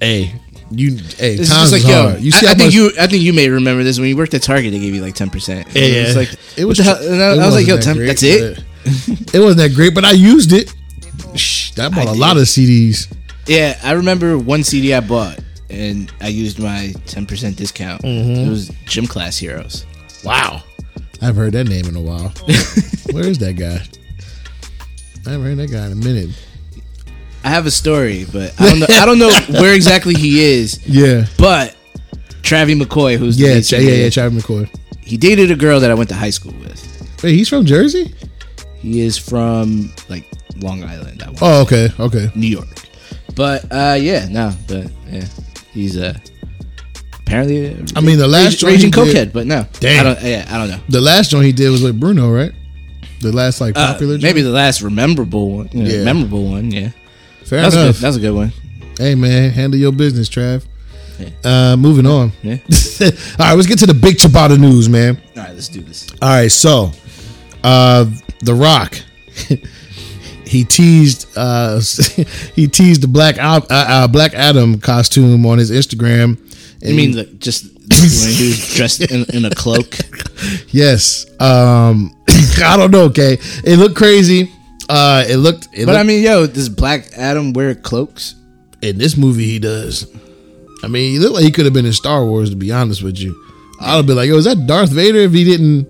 hey, 0.00 0.34
you. 0.70 0.96
Hey, 1.18 1.34
It's 1.34 1.50
times 1.50 1.72
like 1.72 1.82
yo. 1.82 2.16
You 2.18 2.30
I, 2.34 2.40
see 2.40 2.46
I 2.46 2.50
how 2.50 2.54
think 2.56 2.66
much? 2.68 2.74
you. 2.74 2.90
I 2.98 3.06
think 3.06 3.22
you 3.22 3.32
may 3.32 3.48
remember 3.48 3.82
this 3.84 3.98
when 3.98 4.08
you 4.08 4.16
worked 4.16 4.34
at 4.34 4.42
Target. 4.42 4.72
They 4.72 4.78
gave 4.78 4.94
you 4.94 5.02
like 5.02 5.14
ten 5.14 5.28
percent. 5.30 5.68
Yeah, 5.74 5.82
It 5.82 6.06
was 6.06 6.14
yeah. 6.14 6.18
like 6.20 6.34
It 6.56 6.64
was 6.64 6.78
the 6.78 6.84
tr- 6.84 6.88
hell? 6.90 7.12
And 7.12 7.22
I, 7.22 7.42
I 7.42 7.46
was 7.46 7.54
like, 7.54 7.66
yo, 7.66 7.76
that 7.76 7.82
10, 7.84 7.96
great, 7.96 8.06
that's 8.06 8.22
it. 8.22 8.64
It 9.34 9.38
wasn't 9.40 9.58
that 9.58 9.74
great, 9.74 9.94
but 9.94 10.04
I 10.06 10.12
used 10.12 10.52
it. 10.52 10.72
Shh, 11.36 11.78
I 11.78 11.88
bought 11.90 11.98
I 11.98 12.02
a 12.02 12.06
did. 12.14 12.18
lot 12.18 12.36
of 12.38 12.44
CDs. 12.44 13.12
Yeah, 13.46 13.78
I 13.84 13.92
remember 13.92 14.38
one 14.38 14.62
CD 14.64 14.94
I 14.94 15.00
bought, 15.00 15.38
and 15.70 16.12
I 16.20 16.28
used 16.28 16.58
my 16.58 16.92
ten 17.06 17.26
percent 17.26 17.56
discount. 17.56 18.02
Mm-hmm. 18.02 18.46
It 18.46 18.48
was 18.48 18.68
Gym 18.86 19.06
Class 19.06 19.38
Heroes. 19.38 19.86
Wow. 20.24 20.62
I 21.22 21.26
haven't 21.26 21.42
heard 21.42 21.52
that 21.52 21.68
name 21.68 21.86
in 21.86 21.96
a 21.96 22.00
while. 22.00 22.28
Where 23.12 23.26
is 23.26 23.38
that 23.38 23.54
guy? 23.56 23.82
I 25.26 25.30
haven't 25.32 25.46
heard 25.46 25.58
that 25.58 25.70
guy 25.70 25.86
in 25.86 25.92
a 25.92 25.96
minute. 25.96 26.30
I 27.44 27.48
have 27.48 27.66
a 27.66 27.70
story, 27.70 28.26
but 28.30 28.58
I 28.60 28.68
don't 28.70 28.78
know. 28.80 28.86
I 28.90 29.06
don't 29.06 29.18
know 29.18 29.30
where 29.60 29.74
exactly 29.74 30.14
he 30.14 30.42
is. 30.42 30.86
Yeah. 30.86 31.26
But 31.38 31.74
Travie 32.42 32.80
McCoy, 32.80 33.16
who's 33.16 33.36
the 33.38 33.46
Yeah, 33.46 33.78
yeah, 33.80 34.04
yeah, 34.04 34.10
Travis 34.10 34.44
McCoy. 34.44 34.68
he 35.02 35.16
dated 35.16 35.50
a 35.50 35.56
girl 35.56 35.80
that 35.80 35.90
I 35.90 35.94
went 35.94 36.08
to 36.10 36.14
high 36.14 36.30
school 36.30 36.52
with. 36.60 37.22
Wait, 37.22 37.34
he's 37.34 37.48
from 37.48 37.64
Jersey? 37.66 38.14
He 38.78 39.00
is 39.02 39.16
from 39.18 39.92
like 40.08 40.24
Long 40.56 40.84
Island. 40.84 41.22
I 41.22 41.26
want 41.28 41.38
Oh, 41.42 41.62
okay, 41.62 41.88
okay. 41.98 42.30
New 42.34 42.46
York. 42.46 42.68
But 43.34 43.64
uh 43.72 43.96
yeah, 44.00 44.26
no, 44.28 44.52
but 44.68 44.90
yeah, 45.10 45.24
he's 45.72 45.96
uh 45.96 46.18
apparently. 47.20 47.66
A 47.66 47.76
I 47.96 48.00
mean, 48.00 48.18
the 48.18 48.28
last 48.28 48.62
raging, 48.62 48.90
raging 48.90 48.92
cokehead, 48.92 49.32
but 49.32 49.46
no, 49.46 49.66
Damn. 49.80 50.00
I 50.00 50.14
don't. 50.14 50.22
Yeah, 50.24 50.46
I 50.48 50.58
don't 50.58 50.70
know. 50.70 50.80
The 50.88 51.00
last 51.00 51.30
joint 51.30 51.46
he 51.46 51.52
did 51.52 51.70
was 51.70 51.82
with 51.82 51.98
Bruno, 51.98 52.30
right? 52.30 52.52
The 53.20 53.32
last 53.32 53.60
like 53.60 53.76
Uh, 53.76 53.92
popular. 53.92 54.18
maybe 54.18 54.42
the 54.42 54.50
last 54.50 54.82
memorable 54.82 55.50
one. 55.50 55.68
Yeah, 55.72 55.84
Yeah. 55.98 56.04
memorable 56.04 56.44
one. 56.50 56.70
Yeah, 56.70 56.90
Fair 57.44 57.60
that 57.60 57.66
was 57.66 57.74
good. 57.74 57.82
enough. 57.84 57.98
That 57.98 58.06
was 58.08 58.16
a 58.16 58.20
good 58.20 58.34
one. 58.34 58.52
hey 58.98 59.14
man, 59.14 59.50
handle 59.50 59.78
your 59.78 59.92
business, 59.92 60.28
Trav. 60.28 60.62
Yeah. 61.18 61.28
Uh, 61.72 61.76
moving 61.76 62.06
on. 62.06 62.32
Yeah. 62.42 62.56
All 63.02 63.10
right, 63.38 63.52
let's 63.54 63.66
get 63.66 63.78
to 63.80 63.86
the 63.86 63.92
big 63.94 64.16
Ciabatta 64.16 64.58
news, 64.58 64.88
man. 64.88 65.20
All 65.36 65.42
right, 65.44 65.52
let's 65.54 65.68
do 65.68 65.82
this. 65.82 66.06
All 66.22 66.28
right, 66.30 66.50
so 66.50 66.92
uh 67.62 68.06
The 68.42 68.54
Rock 68.54 68.98
he 70.50 70.64
teased 70.64 71.26
uh 71.36 71.76
he 72.56 72.66
teased 72.66 73.02
the 73.02 73.08
black 73.08 73.38
Al- 73.38 73.66
uh, 73.70 73.86
uh, 73.88 74.08
Black 74.08 74.34
Adam 74.34 74.80
costume 74.80 75.46
on 75.46 75.58
his 75.58 75.70
Instagram. 75.70 76.36
I 76.86 76.92
mean, 76.92 77.16
like, 77.16 77.38
just 77.38 77.64
when 77.74 78.32
he 78.32 78.48
was 78.48 78.74
dressed 78.74 79.00
in, 79.12 79.24
in 79.34 79.44
a 79.44 79.50
cloak. 79.50 79.96
Yes. 80.70 81.26
Um 81.38 82.14
I 82.64 82.74
don't 82.76 82.90
know, 82.90 83.04
okay. 83.12 83.36
It 83.64 83.78
looked 83.78 83.96
crazy. 83.96 84.50
Uh 84.88 85.24
it 85.28 85.36
looked 85.36 85.68
it 85.72 85.84
But 85.86 85.92
looked, 85.92 86.00
I 86.00 86.02
mean, 86.04 86.22
yo, 86.24 86.46
does 86.46 86.68
Black 86.68 87.12
Adam 87.16 87.52
wear 87.52 87.74
cloaks? 87.74 88.34
in 88.82 88.96
this 88.96 89.14
movie 89.16 89.44
he 89.44 89.58
does. 89.58 90.06
I 90.82 90.88
mean, 90.88 91.12
he 91.12 91.18
looked 91.18 91.34
like 91.34 91.44
he 91.44 91.50
could 91.52 91.66
have 91.66 91.74
been 91.74 91.84
in 91.84 91.92
Star 91.92 92.24
Wars 92.24 92.48
to 92.50 92.56
be 92.56 92.72
honest 92.72 93.02
with 93.02 93.18
you. 93.18 93.34
I'd 93.78 94.06
be 94.06 94.14
like, 94.14 94.28
"Yo, 94.28 94.36
is 94.38 94.46
that 94.46 94.66
Darth 94.66 94.90
Vader 94.90 95.18
if 95.18 95.32
he 95.32 95.44
didn't 95.44 95.86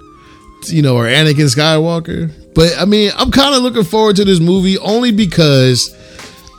you 0.67 0.83
know, 0.83 0.97
or 0.97 1.05
Anakin 1.05 1.55
Skywalker?" 1.55 2.31
But 2.55 2.75
I 2.79 2.85
mean, 2.85 3.13
I'm 3.17 3.31
kind 3.31 3.55
of 3.55 3.63
looking 3.63 3.85
forward 3.85 4.17
to 4.17 4.25
this 4.25 4.41
movie 4.41 4.77
only 4.79 5.13
because 5.13 5.95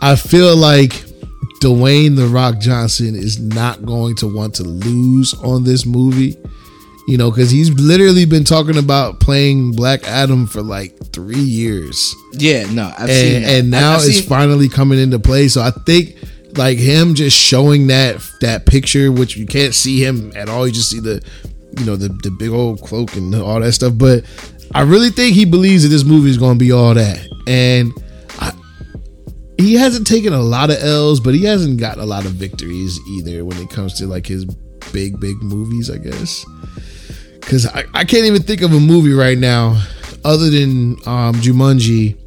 I 0.02 0.16
feel 0.16 0.56
like 0.56 0.92
Dwayne 1.62 2.16
the 2.16 2.28
Rock 2.28 2.60
Johnson 2.60 3.16
is 3.16 3.40
not 3.40 3.86
going 3.86 4.16
to 4.18 4.34
want 4.34 4.56
to 4.56 4.64
lose 4.64 5.34
on 5.36 5.64
this 5.64 5.86
movie. 5.86 6.38
You 7.08 7.18
know, 7.18 7.30
because 7.32 7.50
he's 7.52 7.70
literally 7.72 8.26
been 8.26 8.44
talking 8.44 8.78
about 8.78 9.20
playing 9.20 9.72
Black 9.74 10.08
Adam 10.08 10.48
for 10.48 10.62
like 10.62 10.96
three 11.12 11.36
years 11.40 12.16
Yeah, 12.34 12.72
no, 12.72 12.94
I've 12.98 13.10
and, 13.10 13.44
and 13.44 13.72
now 13.72 13.94
I've 13.96 14.06
it's 14.06 14.20
seen- 14.20 14.30
finally 14.30 14.70
coming 14.70 15.00
into 15.00 15.20
play. 15.20 15.48
So 15.50 15.62
I 15.62 15.72
think 15.72 16.16
like 16.58 16.78
him 16.78 17.16
just 17.16 17.38
showing 17.38 17.88
that 17.88 18.22
that 18.42 18.66
picture, 18.66 19.12
which 19.12 19.36
you 19.36 19.46
can't 19.46 19.74
see 19.74 20.04
him 20.06 20.32
at 20.36 20.48
all. 20.48 20.66
You 20.68 20.72
just 20.74 20.90
see 20.92 21.00
the 21.00 21.22
you 21.78 21.86
know 21.86 21.96
the 21.96 22.10
the 22.24 22.32
big 22.32 22.50
old 22.50 22.82
cloak 22.82 23.16
and 23.16 23.34
all 23.36 23.60
that 23.60 23.74
stuff. 23.74 23.94
But 23.98 24.24
I 24.74 24.82
really 24.82 25.10
think 25.10 25.36
he 25.36 25.46
believes 25.46 25.84
that 25.84 25.90
this 25.90 26.04
movie 26.04 26.30
is 26.30 26.38
going 26.38 26.58
to 26.58 26.60
be 26.64 26.72
all 26.72 26.94
that, 26.94 27.20
and 27.48 27.94
I, 28.40 28.52
he 29.58 29.74
hasn't 29.76 30.08
taken 30.08 30.34
a 30.34 30.42
lot 30.42 30.70
of 30.70 30.82
L's, 30.84 31.20
but 31.20 31.34
he 31.34 31.44
hasn't 31.46 31.80
got 31.80 31.98
a 31.98 32.06
lot 32.06 32.26
of 32.26 32.32
victories 32.34 33.00
either 33.10 33.44
when 33.46 33.58
it 33.58 33.70
comes 33.70 33.94
to 33.96 34.08
like 34.08 34.26
his 34.28 34.46
big 34.92 35.20
big 35.20 35.42
movies. 35.42 35.90
I 35.90 35.98
guess 35.98 36.46
because 37.40 37.66
I, 37.68 37.86
I 37.94 38.06
can't 38.06 38.26
even 38.26 38.44
think 38.44 38.62
of 38.62 38.74
a 38.74 38.80
movie 38.80 39.14
right 39.14 39.38
now 39.38 39.82
other 40.24 40.50
than 40.50 40.92
um 41.06 41.36
Jumanji 41.36 42.18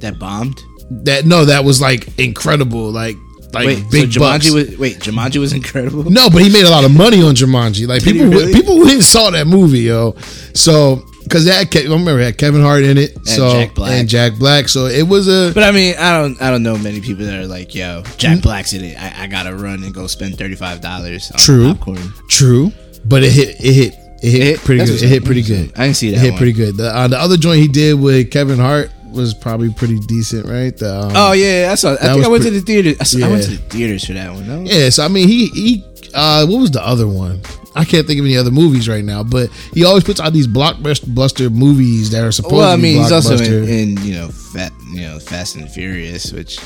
that 0.00 0.18
bombed. 0.18 0.60
that 0.90 1.24
no, 1.26 1.44
that 1.44 1.64
was 1.64 1.80
like 1.80 2.18
incredible, 2.18 2.90
like 2.90 3.16
like 3.64 3.66
Wait, 3.78 3.90
big 3.90 4.12
so 4.12 4.20
bucks. 4.20 4.50
Was 4.50 4.76
wait, 4.78 4.98
Jumanji 4.98 5.38
was 5.38 5.52
incredible. 5.52 6.04
no, 6.10 6.28
but 6.30 6.42
he 6.42 6.50
made 6.50 6.64
a 6.64 6.70
lot 6.70 6.84
of 6.84 6.90
money 6.94 7.22
on 7.22 7.34
Jumanji. 7.34 7.86
Like 7.86 8.02
Did 8.02 8.12
people, 8.14 8.28
really? 8.28 8.52
people 8.52 8.78
went 8.78 8.90
and 8.92 9.04
saw 9.04 9.30
that 9.30 9.46
movie, 9.46 9.80
yo. 9.80 10.12
So 10.54 11.04
because 11.24 11.44
that, 11.46 11.74
I 11.74 11.82
remember 11.82 12.20
it 12.20 12.24
had 12.24 12.38
Kevin 12.38 12.62
Hart 12.62 12.84
in 12.84 12.96
it, 12.98 13.26
so 13.26 13.50
Jack 13.50 13.74
Black. 13.74 13.90
and 13.92 14.08
Jack 14.08 14.38
Black. 14.38 14.68
So 14.68 14.86
it 14.86 15.02
was 15.08 15.26
a 15.26 15.52
But 15.52 15.64
I 15.64 15.72
mean, 15.72 15.96
I 15.98 16.20
don't, 16.20 16.40
I 16.40 16.50
don't 16.50 16.62
know 16.62 16.78
many 16.78 17.00
people 17.00 17.24
that 17.24 17.34
are 17.40 17.46
like, 17.46 17.74
yo, 17.74 18.02
Jack 18.16 18.42
Black's 18.42 18.72
in 18.72 18.84
it. 18.84 18.96
I, 18.96 19.24
I 19.24 19.26
gotta 19.26 19.54
run 19.54 19.82
and 19.82 19.92
go 19.92 20.06
spend 20.06 20.38
thirty 20.38 20.54
five 20.54 20.80
dollars 20.80 21.32
True. 21.36 21.74
popcorn. 21.74 22.12
true, 22.28 22.70
but 23.04 23.24
it 23.24 23.32
hit, 23.32 23.56
it 23.58 23.72
hit, 23.74 23.94
it 24.22 24.30
hit 24.30 24.42
hit? 24.42 24.60
pretty 24.60 24.84
good. 24.84 25.02
It 25.02 25.08
hit 25.08 25.24
pretty 25.24 25.42
good. 25.42 25.72
I 25.76 25.84
didn't 25.86 25.96
see 25.96 26.08
It 26.10 26.12
that 26.12 26.20
hit 26.20 26.30
one. 26.30 26.38
pretty 26.38 26.52
good. 26.52 26.76
The, 26.76 26.94
uh, 26.96 27.08
the 27.08 27.18
other 27.18 27.36
joint 27.36 27.60
he 27.60 27.68
did 27.68 27.94
with 27.98 28.30
Kevin 28.30 28.58
Hart 28.58 28.90
was 29.16 29.34
probably 29.34 29.72
pretty 29.72 29.98
decent, 29.98 30.46
right? 30.46 30.76
The, 30.76 30.94
um, 31.00 31.12
Oh 31.14 31.32
yeah, 31.32 31.70
I 31.72 31.74
saw. 31.74 31.94
I 31.94 31.96
think 31.96 32.24
I 32.24 32.28
went 32.28 32.42
pre- 32.42 32.50
to 32.50 32.60
the 32.60 32.64
theater. 32.64 32.94
I, 33.00 33.04
saw, 33.04 33.26
I 33.26 33.28
went 33.30 33.42
to 33.44 33.50
the 33.50 33.56
theaters 33.56 34.04
for 34.06 34.12
that 34.12 34.32
one. 34.32 34.46
No? 34.46 34.60
Yeah, 34.62 34.90
so 34.90 35.04
I 35.04 35.08
mean, 35.08 35.28
he 35.28 35.46
he. 35.48 35.84
Uh, 36.14 36.46
what 36.46 36.60
was 36.60 36.70
the 36.70 36.86
other 36.86 37.06
one? 37.08 37.40
I 37.76 37.84
can't 37.84 38.06
think 38.06 38.18
of 38.18 38.24
any 38.24 38.38
other 38.38 38.50
movies 38.50 38.88
right 38.88 39.04
now, 39.04 39.22
but 39.22 39.50
he 39.74 39.84
always 39.84 40.02
puts 40.02 40.18
out 40.18 40.32
these 40.32 40.46
blockbuster 40.46 41.52
movies 41.52 42.10
that 42.10 42.24
are 42.24 42.32
supposed 42.32 42.54
Well, 42.54 42.72
I 42.72 42.76
to 42.76 42.78
be 42.80 42.94
mean, 42.94 43.02
he's 43.02 43.12
also 43.12 43.36
in, 43.36 43.68
in 43.68 43.96
you 44.02 44.14
know, 44.14 44.28
fat, 44.28 44.72
you 44.94 45.02
know, 45.02 45.18
Fast 45.18 45.56
and 45.56 45.70
Furious, 45.70 46.32
which 46.32 46.58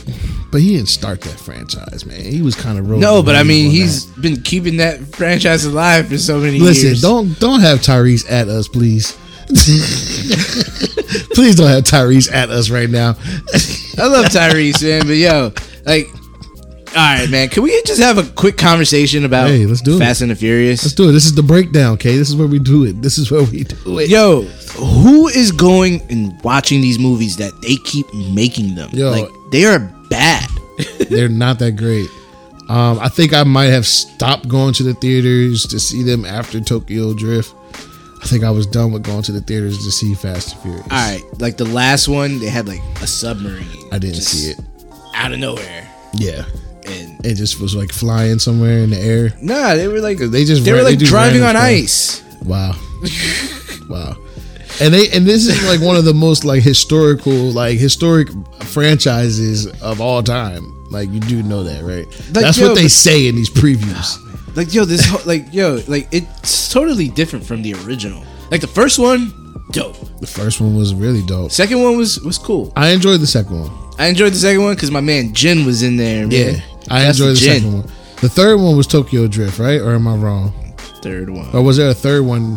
but 0.52 0.60
he 0.60 0.76
didn't 0.76 0.88
start 0.88 1.20
that 1.22 1.40
franchise, 1.40 2.06
man. 2.06 2.20
He 2.20 2.42
was 2.42 2.54
kind 2.54 2.78
of 2.78 2.86
no, 2.86 3.24
but 3.24 3.34
I 3.34 3.42
mean, 3.42 3.72
he's 3.72 4.04
been 4.06 4.40
keeping 4.42 4.76
that 4.76 5.00
franchise 5.16 5.64
alive 5.64 6.08
for 6.08 6.18
so 6.18 6.38
many 6.38 6.60
listen. 6.60 6.86
years. 6.86 7.02
Don't 7.02 7.38
don't 7.40 7.60
have 7.60 7.80
Tyrese 7.80 8.30
at 8.30 8.46
us, 8.46 8.68
please. 8.68 9.18
please 11.34 11.56
don't 11.56 11.68
have 11.68 11.84
Tyrese 11.84 12.32
at 12.32 12.50
us 12.50 12.70
right 12.70 12.88
now. 12.88 13.10
I 13.98 14.06
love 14.06 14.26
Tyrese, 14.26 14.82
man, 14.82 15.06
but 15.06 15.16
yo, 15.16 15.52
like, 15.84 16.06
all 16.90 16.96
right, 16.96 17.30
man, 17.30 17.48
can 17.48 17.62
we 17.62 17.82
just 17.82 18.00
have 18.00 18.18
a 18.18 18.24
quick 18.32 18.56
conversation 18.56 19.24
about 19.24 19.48
Hey, 19.48 19.64
let's 19.66 19.80
do 19.80 19.96
it. 19.96 20.00
Fast 20.00 20.22
and 20.22 20.30
the 20.30 20.34
Furious? 20.34 20.82
Let's 20.84 20.94
do 20.94 21.08
it. 21.08 21.12
This 21.12 21.24
is 21.24 21.34
the 21.34 21.42
breakdown, 21.42 21.94
okay? 21.94 22.16
This 22.16 22.28
is 22.28 22.36
where 22.36 22.48
we 22.48 22.58
do 22.58 22.84
it. 22.84 23.00
This 23.00 23.16
is 23.18 23.30
where 23.30 23.44
we 23.44 23.64
do 23.64 23.98
it. 24.00 24.08
Yo, 24.08 24.42
who 24.42 25.28
is 25.28 25.52
going 25.52 26.02
and 26.10 26.40
watching 26.42 26.80
these 26.80 26.98
movies 26.98 27.36
that 27.36 27.52
they 27.62 27.76
keep 27.76 28.12
making 28.14 28.74
them? 28.74 28.90
Yo. 28.92 29.10
like 29.10 29.28
they 29.52 29.64
are 29.64 29.78
bad. 30.08 30.48
They're 31.10 31.28
not 31.28 31.58
that 31.60 31.72
great. 31.72 32.08
Um, 32.68 32.98
I 33.00 33.08
think 33.08 33.34
I 33.34 33.42
might 33.44 33.66
have 33.66 33.86
stopped 33.86 34.48
going 34.48 34.72
to 34.74 34.82
the 34.84 34.94
theaters 34.94 35.64
to 35.66 35.80
see 35.80 36.02
them 36.02 36.24
after 36.24 36.60
Tokyo 36.60 37.14
Drift. 37.14 37.54
I 38.22 38.26
think 38.26 38.44
I 38.44 38.50
was 38.50 38.66
done 38.66 38.92
with 38.92 39.02
going 39.02 39.22
to 39.22 39.32
the 39.32 39.40
theaters 39.40 39.78
to 39.84 39.90
see 39.90 40.14
Fast 40.14 40.52
and 40.54 40.62
Furious. 40.62 40.82
All 40.84 40.88
right, 40.90 41.22
like 41.38 41.56
the 41.56 41.64
last 41.64 42.06
one, 42.08 42.38
they 42.38 42.46
had 42.50 42.68
like 42.68 42.80
a 43.02 43.06
submarine. 43.06 43.66
I 43.92 43.98
didn't 43.98 44.20
see 44.20 44.50
it. 44.50 44.60
out 45.14 45.32
of 45.32 45.38
nowhere, 45.38 45.88
Yeah, 46.14 46.44
and 46.86 47.24
it 47.24 47.34
just 47.34 47.60
was 47.60 47.74
like 47.74 47.92
flying 47.92 48.38
somewhere 48.38 48.78
in 48.80 48.90
the 48.90 48.98
air. 48.98 49.30
nah, 49.42 49.74
they 49.74 49.88
were 49.88 50.00
like 50.00 50.18
They 50.18 50.44
just 50.44 50.64
they 50.64 50.72
were 50.72 50.78
ran- 50.78 50.84
like 50.86 50.98
just 50.98 51.10
driving 51.10 51.40
ran 51.40 51.56
on 51.56 51.62
ice. 51.62 52.22
Wow, 52.44 52.74
wow. 53.88 54.16
And 54.80 54.94
they 54.94 55.08
and 55.10 55.26
this 55.26 55.46
is 55.46 55.66
like 55.68 55.80
one 55.86 55.96
of 55.96 56.04
the 56.04 56.14
most 56.14 56.44
like 56.44 56.62
historical 56.62 57.32
like 57.32 57.78
historic 57.78 58.28
franchises 58.62 59.66
of 59.82 60.00
all 60.00 60.22
time. 60.22 60.76
Like 60.90 61.10
you 61.10 61.20
do 61.20 61.42
know 61.42 61.62
that, 61.64 61.84
right? 61.84 62.06
That's 62.30 62.58
yo, 62.58 62.68
what 62.68 62.74
they 62.76 62.84
but- 62.84 62.90
say 62.90 63.26
in 63.28 63.34
these 63.34 63.50
previews. 63.50 64.18
Like 64.54 64.72
yo, 64.74 64.84
this 64.84 65.06
whole, 65.06 65.20
like 65.26 65.52
yo, 65.52 65.80
like 65.88 66.08
it's 66.12 66.72
totally 66.72 67.08
different 67.08 67.44
from 67.46 67.62
the 67.62 67.74
original. 67.84 68.24
Like 68.50 68.60
the 68.60 68.66
first 68.66 68.98
one, 68.98 69.32
dope. 69.70 69.96
The 70.20 70.26
first 70.26 70.60
one 70.60 70.76
was 70.76 70.94
really 70.94 71.22
dope. 71.24 71.52
Second 71.52 71.82
one 71.82 71.96
was 71.96 72.20
was 72.20 72.38
cool. 72.38 72.72
I 72.76 72.88
enjoyed 72.90 73.20
the 73.20 73.26
second 73.26 73.60
one. 73.60 73.70
I 73.98 74.06
enjoyed 74.06 74.32
the 74.32 74.36
second 74.38 74.62
one 74.62 74.74
because 74.74 74.90
my 74.90 75.00
man 75.00 75.32
Jin 75.34 75.64
was 75.64 75.82
in 75.82 75.96
there. 75.96 76.26
Man. 76.26 76.30
Yeah, 76.30 76.60
I 76.90 77.02
That's 77.04 77.18
enjoyed 77.20 77.36
the, 77.36 77.40
Jin. 77.40 77.54
second 77.62 77.72
one. 77.74 77.86
The 78.20 78.28
third 78.28 78.56
one 78.58 78.76
was 78.76 78.86
Tokyo 78.86 79.26
Drift, 79.28 79.58
right? 79.58 79.80
Or 79.80 79.94
am 79.94 80.06
I 80.08 80.14
wrong? 80.14 80.52
Third 81.02 81.30
one. 81.30 81.48
Or 81.54 81.62
was 81.62 81.76
there 81.76 81.88
a 81.90 81.94
third 81.94 82.22
one 82.24 82.56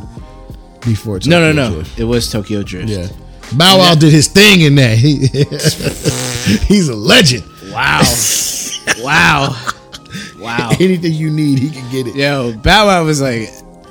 before? 0.81 1.19
Tokyo 1.19 1.19
Drift? 1.19 1.27
no, 1.27 1.39
no, 1.39 1.51
no. 1.69 1.75
Drift? 1.75 2.00
It 2.00 2.03
was 2.05 2.29
Tokyo 2.31 2.63
Drift. 2.63 2.89
Yeah, 2.89 3.07
Bow 3.55 3.77
Wow 3.77 3.95
did 3.95 4.12
his 4.12 4.27
thing 4.27 4.62
in 4.62 4.75
that. 4.75 4.97
He, 5.03 5.27
he's 6.73 6.89
a 6.89 6.95
legend. 6.95 7.43
Wow. 7.71 8.01
wow. 9.00 9.55
Wow. 10.43 10.71
Anything 10.79 11.13
you 11.13 11.29
need, 11.31 11.59
he 11.59 11.69
can 11.71 11.89
get 11.91 12.07
it. 12.07 12.15
Yo, 12.15 12.53
Bow 12.57 12.88
Wow 12.88 13.03
was 13.05 13.21
like, 13.21 13.50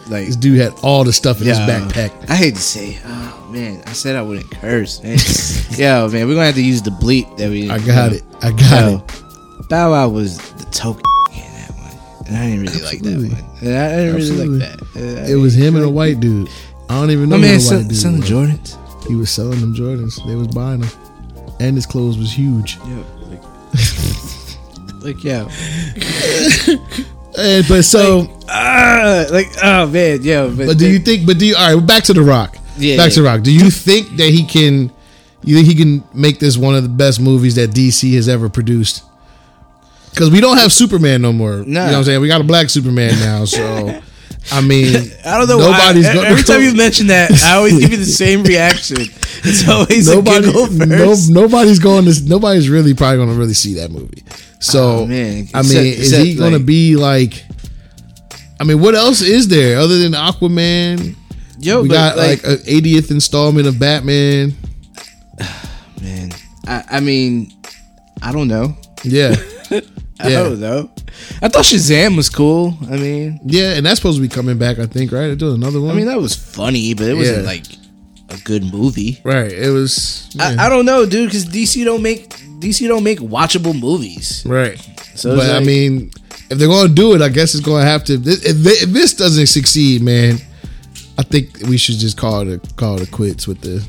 like, 0.09 0.27
This 0.27 0.37
dude 0.37 0.59
had 0.61 0.73
all 0.83 1.05
the 1.05 1.13
stuff 1.13 1.41
in 1.41 1.47
his 1.47 1.59
backpack. 1.59 2.29
I 2.29 2.35
hate 2.37 2.55
to 2.55 2.61
say, 2.61 2.99
oh 3.05 3.49
man, 3.53 3.83
I 3.87 3.93
said 3.93 4.17
I 4.17 4.23
wouldn't 4.23 4.51
curse, 4.51 5.03
man. 5.03 5.17
yo, 5.79 6.09
man, 6.09 6.27
we're 6.29 6.35
gonna 6.35 6.47
have 6.47 6.55
to 6.57 6.65
use 6.65 6.83
the 6.83 6.91
bleep 6.91 7.37
that 7.39 7.49
we. 7.51 7.71
I 7.71 7.79
got 7.79 8.13
it. 8.13 8.23
I 8.43 8.51
got 8.51 8.91
Yo, 8.91 8.97
it. 8.99 9.69
Bow 9.69 9.93
Wow 9.93 10.09
was 10.09 10.39
the 10.55 10.65
token 10.73 11.03
in 11.35 11.41
that 11.41 11.71
one, 11.79 12.27
and 12.27 12.37
I 12.37 12.51
didn't 12.51 12.61
really 12.67 12.83
like 12.85 13.01
that 13.01 13.17
one. 13.17 13.45
And 13.69 13.77
I 13.79 13.97
didn't 13.97 14.15
Absolutely. 14.17 14.49
really 14.49 14.59
like 14.59 14.79
that. 14.95 15.29
Uh, 15.29 15.33
It 15.33 15.37
was 15.37 15.55
him 15.55 15.77
and 15.77 15.85
a 15.85 15.89
white 15.91 16.21
dude. 16.21 16.49
I 16.91 16.95
don't 17.01 17.11
even 17.11 17.29
know 17.31 17.37
My 17.37 17.43
man, 17.43 17.51
the 17.53 17.55
white 17.57 17.63
son, 17.63 17.89
dude 17.89 17.97
son 17.97 18.15
of 18.15 18.21
was. 18.21 18.31
Jordans. 18.31 19.07
He 19.09 19.15
was 19.15 19.31
selling 19.31 19.61
them 19.61 19.75
Jordans. 19.75 20.19
They 20.27 20.35
was 20.35 20.49
buying 20.49 20.81
them, 20.81 20.91
and 21.61 21.77
his 21.77 21.87
clothes 21.87 22.19
was 22.19 22.33
huge. 22.33 22.77
Yo, 22.79 23.05
like, 23.31 23.43
like 25.03 25.23
yeah. 25.25 25.49
And, 27.37 27.67
but 27.67 27.83
so, 27.83 28.29
ah, 28.49 29.25
like 29.31 29.47
oh 29.63 29.87
man, 29.87 30.23
yeah. 30.23 30.53
But, 30.55 30.67
but 30.67 30.79
do 30.79 30.91
you 30.91 30.99
think? 30.99 31.27
But 31.27 31.39
do 31.39 31.47
you? 31.47 31.57
All 31.57 31.77
right, 31.77 31.87
back 31.87 32.05
to 32.05 32.13
the 32.13 32.23
Rock. 32.23 32.59
Yeah, 32.77 32.97
back 32.97 33.09
yeah. 33.09 33.15
to 33.15 33.21
the 33.23 33.27
Rock. 33.27 33.43
Do 33.43 33.53
you 33.53 33.71
think 33.71 34.17
that 34.17 34.29
he 34.29 34.45
can? 34.45 34.93
You 35.43 35.57
think 35.57 35.67
he 35.67 35.75
can 35.75 36.05
make 36.13 36.39
this 36.39 36.59
one 36.59 36.75
of 36.75 36.83
the 36.83 36.89
best 36.91 37.21
movies 37.21 37.55
that 37.55 37.71
DC 37.71 38.15
has 38.15 38.29
ever 38.29 38.49
produced? 38.49 39.03
Because 40.11 40.31
we 40.31 40.41
don't 40.41 40.59
have 40.59 40.73
Superman 40.73 41.23
no 41.23 41.33
more. 41.33 41.61
You 41.61 41.65
know 41.65 41.87
what 41.87 41.95
I'm 41.95 42.05
saying? 42.05 42.21
We 42.21 42.29
got 42.29 42.43
a 42.43 42.45
black 42.45 42.69
Superman 42.69 43.19
now. 43.19 43.47
So, 43.47 44.01
I 44.53 44.61
mean, 44.67 44.95
I 45.25 45.39
don't 45.39 45.49
know. 45.49 45.59
Nobody's 45.59 46.07
why. 46.07 46.15
going. 46.15 46.27
Every 46.27 46.43
time 46.45 46.63
you 46.63 46.75
mention 46.75 47.07
that, 47.07 47.33
I 47.43 47.57
always 47.57 47.79
give 47.81 47.93
you 47.93 47.97
the 47.97 48.05
same 48.05 48.43
reaction. 48.43 48.99
It's 49.45 49.67
always 49.67 50.07
nobody, 50.07 50.53
no, 50.87 51.17
nobody's 51.31 51.79
going 51.79 52.05
to. 52.05 52.15
Nobody's 52.27 52.69
really 52.69 52.93
probably 52.93 53.17
going 53.17 53.31
to 53.31 53.35
really 53.35 53.55
see 53.55 53.75
that 53.75 53.91
movie. 53.91 54.23
So, 54.63 55.01
Oh, 55.01 55.07
man. 55.07 55.49
I 55.55 55.63
mean, 55.63 55.73
is 55.87 56.17
he 56.17 56.35
going 56.35 56.53
to 56.53 56.59
like- 56.59 56.67
be 56.67 56.97
like? 56.97 57.45
I 58.61 58.65
mean, 58.65 58.81
what 58.81 58.95
else 58.95 59.21
is 59.23 59.49
there 59.49 59.79
other 59.79 59.99
than 59.99 60.13
Aquaman? 60.13 61.17
Yo, 61.59 61.83
we 61.83 61.89
got 61.89 62.17
like, 62.17 62.45
like, 62.47 62.61
a 62.61 62.63
80th 62.63 63.11
installment 63.11 63.67
of 63.67 63.79
Batman. 63.79 64.55
man, 66.01 66.31
I, 66.67 66.85
I 66.93 67.01
mean, 67.01 67.53
I 68.23 68.33
don't 68.33 68.49
know. 68.49 68.77
Yeah, 69.05 69.35
I 69.71 70.29
Yeah. 70.29 70.43
don't 70.45 70.61
know. 70.61 70.83
Though. 70.83 70.91
I 71.43 71.49
thought 71.49 71.65
Shazam 71.65 72.17
was 72.17 72.29
cool. 72.31 72.77
I 72.91 72.97
mean, 72.97 73.41
yeah, 73.45 73.75
and 73.75 73.85
that's 73.85 73.99
supposed 74.01 74.19
to 74.19 74.23
be 74.23 74.29
coming 74.29 74.59
back. 74.59 74.79
I 74.79 74.87
think 74.87 75.13
right. 75.13 75.37
They're 75.39 75.49
another 75.51 75.81
one. 75.81 75.91
I 75.91 75.95
mean 75.95 76.07
that 76.07 76.21
was 76.21 76.35
funny, 76.35 76.95
but 76.95 77.07
it 77.09 77.15
wasn't 77.15 77.39
Yeah. 77.39 77.45
like 77.45 77.65
a 78.31 78.37
good 78.45 78.65
movie. 78.73 79.21
right. 79.25 79.53
It 79.53 79.71
was 79.71 80.29
I, 80.39 80.67
I 80.67 80.69
don't 80.69 80.85
know, 80.87 81.05
dude, 81.07 81.29
because 81.29 81.47
DC 81.47 81.85
don't 81.85 82.03
make 82.03 82.33
DC 82.63 82.87
don't 82.89 83.05
make 83.05 83.19
watchable 83.19 83.79
movies. 83.79 84.45
right. 84.47 84.79
So 85.15 85.37
but 85.37 85.45
it's 85.45 85.53
I 85.53 85.61
mean, 85.61 86.11
if 86.51 86.59
they're 86.59 86.69
going 86.69 86.89
to 86.89 86.95
do 86.95 87.15
it, 87.15 87.21
I 87.23 87.29
guess 87.29 87.55
it's 87.55 87.65
going 87.65 87.85
to 87.85 87.91
have 87.91 88.05
to. 88.05 88.15
If, 88.15 88.25
they- 88.25 88.71
if 88.85 88.89
this 88.91 89.13
doesn't 89.15 89.47
succeed, 89.49 90.01
man, 90.03 90.39
I 91.19 91.23
think 91.23 91.59
we 91.69 91.77
should 91.77 91.97
just 91.99 92.17
call 92.17 92.49
it 92.49 92.55
a, 92.65 92.75
call 92.75 93.01
it 93.01 93.11
quits 93.11 93.47
with 93.47 93.61
the 93.61 93.87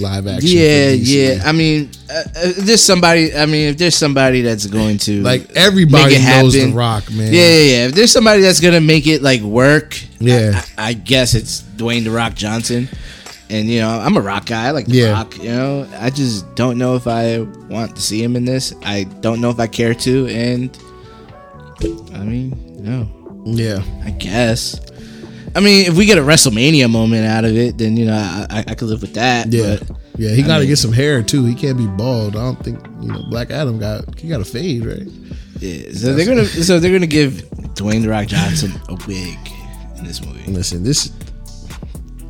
live 0.00 0.26
action. 0.26 0.50
Yeah, 0.50 0.88
yeah. 0.90 1.42
I 1.44 1.52
mean, 1.52 1.90
uh, 2.10 2.14
uh, 2.14 2.22
if 2.36 2.56
there's 2.56 2.82
somebody. 2.82 3.32
I 3.36 3.46
mean, 3.46 3.68
if 3.68 3.78
there's 3.78 3.94
somebody 3.94 4.42
that's 4.42 4.66
going 4.66 4.98
to 4.98 5.22
Like 5.22 5.50
everybody 5.54 6.14
knows 6.14 6.54
happen. 6.54 6.70
The 6.70 6.76
Rock, 6.76 7.10
man. 7.12 7.32
Yeah, 7.32 7.40
yeah, 7.40 7.46
yeah. 7.72 7.86
If 7.86 7.92
there's 7.94 8.10
somebody 8.10 8.42
that's 8.42 8.58
gonna 8.58 8.80
make 8.80 9.06
it 9.06 9.22
like 9.22 9.40
work, 9.42 9.96
Yeah. 10.18 10.60
I, 10.76 10.88
I 10.88 10.92
guess 10.94 11.34
it's 11.34 11.62
Dwayne 11.62 12.02
the 12.02 12.10
Rock 12.10 12.34
Johnson. 12.34 12.88
And 13.50 13.68
you 13.68 13.80
know, 13.80 13.90
I'm 13.90 14.16
a 14.16 14.20
rock 14.20 14.46
guy. 14.46 14.66
I 14.66 14.70
like 14.70 14.86
the 14.86 14.96
Yeah. 14.96 15.12
rock. 15.12 15.36
You 15.36 15.50
know, 15.50 15.86
I 15.98 16.10
just 16.10 16.54
don't 16.54 16.78
know 16.78 16.96
if 16.96 17.06
I 17.06 17.40
want 17.68 17.94
to 17.96 18.02
see 18.02 18.22
him 18.22 18.36
in 18.36 18.44
this. 18.44 18.72
I 18.82 19.04
don't 19.20 19.40
know 19.40 19.50
if 19.50 19.60
I 19.60 19.66
care 19.66 19.94
to. 19.94 20.26
And 20.28 20.76
I 22.14 22.18
mean, 22.18 22.56
no, 22.82 23.08
yeah. 23.44 23.82
I 24.04 24.10
guess. 24.10 24.80
I 25.54 25.60
mean, 25.60 25.86
if 25.86 25.96
we 25.96 26.06
get 26.06 26.18
a 26.18 26.22
WrestleMania 26.22 26.90
moment 26.90 27.26
out 27.26 27.44
of 27.44 27.56
it, 27.56 27.78
then 27.78 27.96
you 27.96 28.06
know, 28.06 28.16
I, 28.50 28.64
I, 28.66 28.74
could 28.74 28.88
live 28.88 29.02
with 29.02 29.14
that. 29.14 29.52
Yeah, 29.52 29.76
But 29.78 29.96
yeah, 30.18 30.30
he 30.30 30.42
got 30.42 30.58
to 30.58 30.66
get 30.66 30.78
some 30.78 30.92
hair 30.92 31.22
too. 31.22 31.44
He 31.44 31.54
can't 31.54 31.78
be 31.78 31.86
bald. 31.86 32.34
I 32.34 32.40
don't 32.40 32.62
think 32.64 32.84
you 33.00 33.12
know. 33.12 33.22
Black 33.30 33.50
Adam 33.50 33.78
got 33.78 34.18
he 34.18 34.28
got 34.28 34.40
a 34.40 34.44
fade, 34.44 34.84
right? 34.84 35.06
yeah, 35.60 35.92
so 35.92 36.14
they're 36.14 36.26
gonna 36.26 36.44
so 36.46 36.80
they're 36.80 36.92
gonna 36.92 37.06
give 37.06 37.32
Dwayne 37.74 38.02
the 38.02 38.08
Rock 38.08 38.26
Johnson 38.26 38.72
a 38.88 38.94
wig 39.06 39.38
in 39.98 40.04
this 40.04 40.24
movie. 40.24 40.50
Listen, 40.50 40.82
this. 40.82 41.12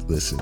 Listen, 0.06 0.38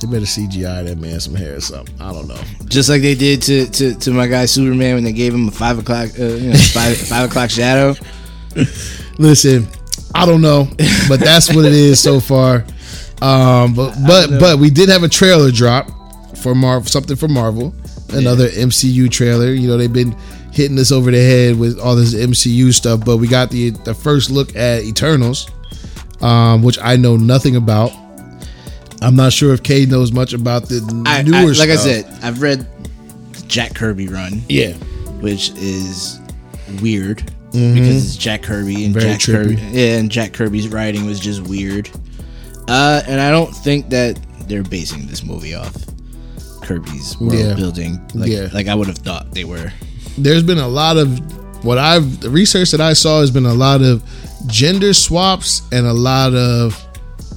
they 0.00 0.06
better 0.06 0.26
CGI 0.26 0.84
that 0.84 0.98
man 0.98 1.20
some 1.20 1.34
hair 1.34 1.56
or 1.56 1.60
something. 1.60 1.94
I 2.00 2.12
don't 2.12 2.28
know. 2.28 2.40
just 2.66 2.88
like 2.88 3.02
they 3.02 3.14
did 3.14 3.42
to, 3.42 3.66
to, 3.70 3.94
to 3.94 4.10
my 4.10 4.26
guy 4.26 4.44
Superman 4.46 4.96
when 4.96 5.04
they 5.04 5.12
gave 5.12 5.32
him 5.34 5.48
a 5.48 5.50
five 5.50 5.78
o'clock 5.78 6.10
uh, 6.18 6.24
you 6.24 6.50
know, 6.50 6.56
five, 6.56 6.96
five 7.08 7.28
o'clock 7.30 7.50
shadow. 7.50 7.94
Listen, 9.18 9.66
I 10.14 10.26
don't 10.26 10.40
know, 10.40 10.68
but 11.08 11.20
that's 11.20 11.54
what 11.54 11.64
it 11.64 11.72
is 11.72 12.00
so 12.00 12.20
far. 12.20 12.64
Um, 13.22 13.74
but 13.74 13.94
but 14.06 14.38
but 14.38 14.58
we 14.58 14.70
did 14.70 14.88
have 14.88 15.02
a 15.02 15.08
trailer 15.08 15.50
drop 15.50 15.88
for 16.36 16.54
Marvel, 16.54 16.86
something 16.86 17.16
for 17.16 17.28
Marvel, 17.28 17.74
another 18.12 18.48
MCU 18.48 19.10
trailer. 19.10 19.52
You 19.52 19.68
know 19.68 19.76
they've 19.76 19.92
been 19.92 20.16
hitting 20.52 20.78
us 20.78 20.92
over 20.92 21.10
the 21.10 21.18
head 21.18 21.58
with 21.58 21.78
all 21.78 21.96
this 21.96 22.14
MCU 22.14 22.72
stuff, 22.72 23.04
but 23.04 23.16
we 23.16 23.28
got 23.28 23.50
the 23.50 23.70
the 23.70 23.94
first 23.94 24.30
look 24.30 24.54
at 24.54 24.84
Eternals, 24.84 25.50
um, 26.20 26.62
which 26.62 26.78
I 26.82 26.96
know 26.96 27.16
nothing 27.16 27.56
about. 27.56 27.92
I'm 29.06 29.16
not 29.16 29.32
sure 29.32 29.52
if 29.54 29.62
Kay 29.62 29.86
knows 29.86 30.12
much 30.12 30.32
about 30.32 30.68
the 30.68 30.80
I, 31.06 31.22
newer 31.22 31.36
I, 31.36 31.44
like 31.44 31.70
I 31.70 31.76
said, 31.76 32.06
I've 32.22 32.42
read 32.42 32.66
Jack 33.46 33.74
Kirby 33.74 34.08
run, 34.08 34.42
yeah, 34.48 34.72
which 35.20 35.50
is 35.50 36.18
weird 36.82 37.18
because 37.52 38.06
it's 38.06 38.16
Jack 38.16 38.42
Kirby 38.42 38.84
and 38.84 38.94
Mm-hmm. 38.94 39.00
Very 39.00 39.12
Jack 39.16 39.20
trippy. 39.20 39.56
Kirby. 39.60 39.78
Yeah, 39.78 39.96
and 39.98 40.10
Jack 40.10 40.32
Kirby's 40.32 40.68
writing 40.68 41.06
was 41.06 41.20
just 41.20 41.42
weird. 41.42 41.88
Uh, 42.68 43.02
and 43.06 43.20
I 43.20 43.30
don't 43.30 43.52
think 43.54 43.88
that 43.90 44.18
they're 44.48 44.62
basing 44.64 45.06
this 45.06 45.22
movie 45.24 45.54
off 45.54 45.72
Kirby's 46.62 47.16
world 47.20 47.34
Yeah. 47.34 47.54
building. 47.54 48.00
Like, 48.14 48.30
Yeah. 48.30 48.48
like 48.52 48.66
I 48.66 48.74
would 48.74 48.88
have 48.88 48.98
thought 48.98 49.32
they 49.32 49.44
were. 49.44 49.72
there's 50.18 50.42
been 50.42 50.58
a 50.58 50.68
lot 50.68 50.96
of 50.96 51.64
what 51.64 51.78
I've 51.78 52.20
the 52.20 52.30
research 52.30 52.70
that 52.72 52.80
I 52.80 52.92
saw 52.92 53.20
has 53.20 53.30
been 53.30 53.46
a 53.46 53.54
lot 53.54 53.82
of 53.82 54.02
gender 54.46 54.92
swaps 54.92 55.62
and 55.72 55.86
a 55.86 55.92
lot 55.92 56.34
of 56.34 56.74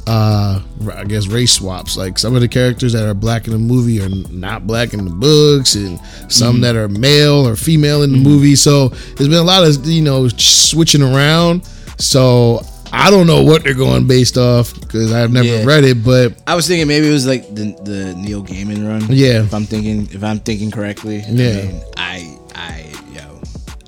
uh 0.07 0.61
I 0.95 1.03
guess 1.05 1.27
race 1.27 1.51
swaps. 1.53 1.95
Like 1.97 2.17
some 2.17 2.35
of 2.35 2.41
the 2.41 2.47
characters 2.47 2.93
that 2.93 3.07
are 3.07 3.13
black 3.13 3.45
in 3.47 3.53
the 3.53 3.59
movie 3.59 4.01
are 4.01 4.09
not 4.31 4.65
black 4.67 4.93
in 4.93 5.03
the 5.05 5.11
books 5.11 5.75
and 5.75 5.99
some 6.31 6.61
that 6.61 6.75
are 6.75 6.87
male 6.87 7.47
or 7.47 7.55
female 7.55 8.03
in 8.03 8.11
the 8.11 8.17
movie. 8.17 8.55
So 8.55 8.89
there's 8.89 9.29
been 9.29 9.33
a 9.39 9.43
lot 9.43 9.63
of 9.67 9.85
you 9.85 10.01
know 10.01 10.27
switching 10.29 11.01
around. 11.01 11.65
So 11.97 12.61
I 12.91 13.11
don't 13.11 13.27
know 13.27 13.43
what 13.43 13.63
they're 13.63 13.75
going 13.75 14.07
based 14.07 14.35
off 14.37 14.73
because 14.79 15.11
I've 15.13 15.31
never 15.31 15.47
Yeah. 15.47 15.63
read 15.65 15.83
it, 15.83 16.03
but 16.03 16.33
I 16.47 16.55
was 16.55 16.67
thinking 16.67 16.87
maybe 16.87 17.07
it 17.07 17.11
was 17.11 17.27
like 17.27 17.47
the 17.53 17.75
the 17.83 18.15
Neil 18.15 18.43
Gaiman 18.43 18.87
run. 18.87 19.05
Yeah. 19.15 19.43
If 19.43 19.53
I'm 19.53 19.65
thinking 19.65 20.07
if 20.11 20.23
I'm 20.23 20.39
thinking 20.39 20.71
correctly. 20.71 21.23
Yeah. 21.29 21.49
I 21.49 21.53
mean, 21.65 21.81
I 21.97 22.37
I 22.55 22.85
yo, 23.13 23.41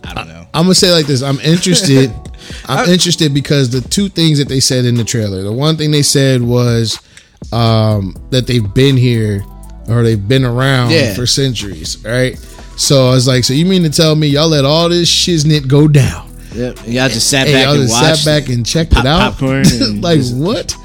I 0.04 0.14
don't 0.14 0.28
know. 0.28 0.46
I'm 0.54 0.64
gonna 0.66 0.76
say 0.76 0.92
like 0.92 1.08
this. 1.08 1.24
I'm 1.24 1.40
interested. 1.40 2.14
I'm 2.68 2.90
interested 2.90 3.34
because 3.34 3.70
the 3.70 3.82
two 3.82 4.10
things 4.10 4.38
that 4.40 4.48
they 4.50 4.60
said 4.60 4.86
in 4.86 4.96
the 4.96 5.04
trailer. 5.04 5.42
The 5.44 5.52
one 5.52 5.78
thing 5.78 5.92
they 5.92 6.02
said 6.04 6.42
was 6.42 7.00
um, 7.52 8.16
that 8.30 8.48
they've 8.48 8.74
been 8.74 8.98
here 8.98 9.44
or 9.90 10.04
they've 10.04 10.28
been 10.28 10.46
around 10.46 10.92
Yeah. 10.92 11.14
for 11.14 11.26
centuries, 11.26 12.04
right? 12.06 12.38
So 12.78 13.08
I 13.10 13.12
was 13.12 13.28
like, 13.28 13.44
so 13.44 13.54
you 13.54 13.66
mean 13.66 13.84
to 13.84 13.90
tell 13.90 14.16
me 14.16 14.28
y'all 14.28 14.48
let 14.50 14.66
all 14.66 14.90
this 14.90 15.10
shiznit 15.10 15.68
go 15.68 15.88
down? 15.88 16.30
Yep. 16.56 16.80
And 16.84 16.94
y'all 16.94 17.10
just 17.10 17.30
sat 17.30 17.48
and 17.48 17.54
back 17.54 17.64
y'all 17.66 17.74
and 17.76 17.84
just 17.84 17.94
watched. 18.02 18.24
sat 18.24 18.26
back 18.44 18.50
and 18.50 18.66
checked 18.66 18.92
pop- 18.92 19.06
it 19.06 19.08
out. 19.08 19.32
popcorn 19.34 19.64
like 20.02 20.22
what? 20.34 20.76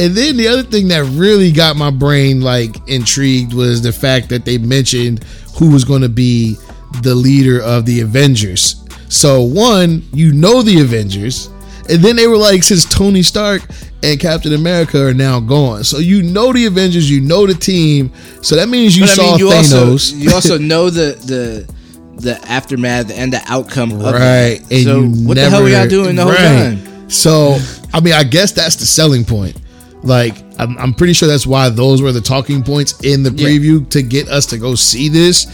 And 0.00 0.14
then 0.14 0.36
the 0.36 0.46
other 0.48 0.62
thing 0.62 0.88
that 0.88 1.02
really 1.14 1.50
got 1.50 1.76
my 1.76 1.90
brain 1.90 2.40
like 2.40 2.76
intrigued 2.88 3.52
was 3.52 3.82
the 3.82 3.92
fact 3.92 4.28
that 4.28 4.44
they 4.44 4.56
mentioned 4.58 5.24
who 5.58 5.72
was 5.72 5.84
going 5.84 6.02
to 6.02 6.08
be 6.08 6.56
the 7.02 7.14
leader 7.14 7.60
of 7.60 7.84
the 7.84 8.00
Avengers. 8.00 8.84
So 9.08 9.42
one, 9.42 10.02
you 10.12 10.32
know 10.32 10.62
the 10.62 10.80
Avengers, 10.80 11.46
and 11.88 12.02
then 12.02 12.16
they 12.16 12.26
were 12.26 12.36
like, 12.36 12.62
since 12.62 12.84
Tony 12.84 13.22
Stark 13.22 13.62
and 14.02 14.20
Captain 14.20 14.52
America 14.52 15.02
are 15.06 15.14
now 15.14 15.40
gone, 15.40 15.82
so 15.84 15.98
you 15.98 16.22
know 16.22 16.52
the 16.52 16.66
Avengers, 16.66 17.10
you 17.10 17.20
know 17.20 17.46
the 17.46 17.54
team. 17.54 18.12
So 18.42 18.56
that 18.56 18.68
means 18.68 18.96
you 18.96 19.04
But 19.04 19.10
I 19.10 19.14
saw 19.14 19.22
mean, 19.30 19.38
you 19.38 19.46
Thanos. 19.46 19.90
also 19.90 20.16
you 20.16 20.32
also 20.34 20.58
know 20.72 20.90
the 20.90 21.12
the 21.24 21.74
the 22.20 22.36
aftermath 22.50 23.10
and 23.16 23.32
the 23.32 23.40
outcome 23.46 23.92
of 23.92 24.02
right 24.02 24.60
that. 24.68 24.82
So 24.84 25.02
what 25.04 25.34
the 25.36 25.48
hell 25.48 25.62
were 25.62 25.68
y'all 25.68 25.86
doing 25.88 26.16
the 26.16 26.22
whole 26.24 26.32
right. 26.32 26.76
time? 26.76 27.08
so 27.08 27.56
i 27.94 28.00
mean 28.00 28.12
i 28.12 28.24
guess 28.24 28.50
that's 28.52 28.74
the 28.76 28.84
selling 28.84 29.24
point 29.24 29.56
like 30.02 30.34
I'm, 30.58 30.76
I'm 30.78 30.92
pretty 30.94 31.12
sure 31.12 31.28
that's 31.28 31.46
why 31.46 31.68
those 31.70 32.02
were 32.02 32.10
the 32.10 32.20
talking 32.20 32.62
points 32.64 33.00
in 33.04 33.22
the 33.22 33.30
Yeah. 33.30 33.46
preview 33.48 33.88
to 33.90 34.02
get 34.02 34.28
us 34.28 34.46
to 34.46 34.58
go 34.58 34.74
see 34.74 35.08
this 35.08 35.46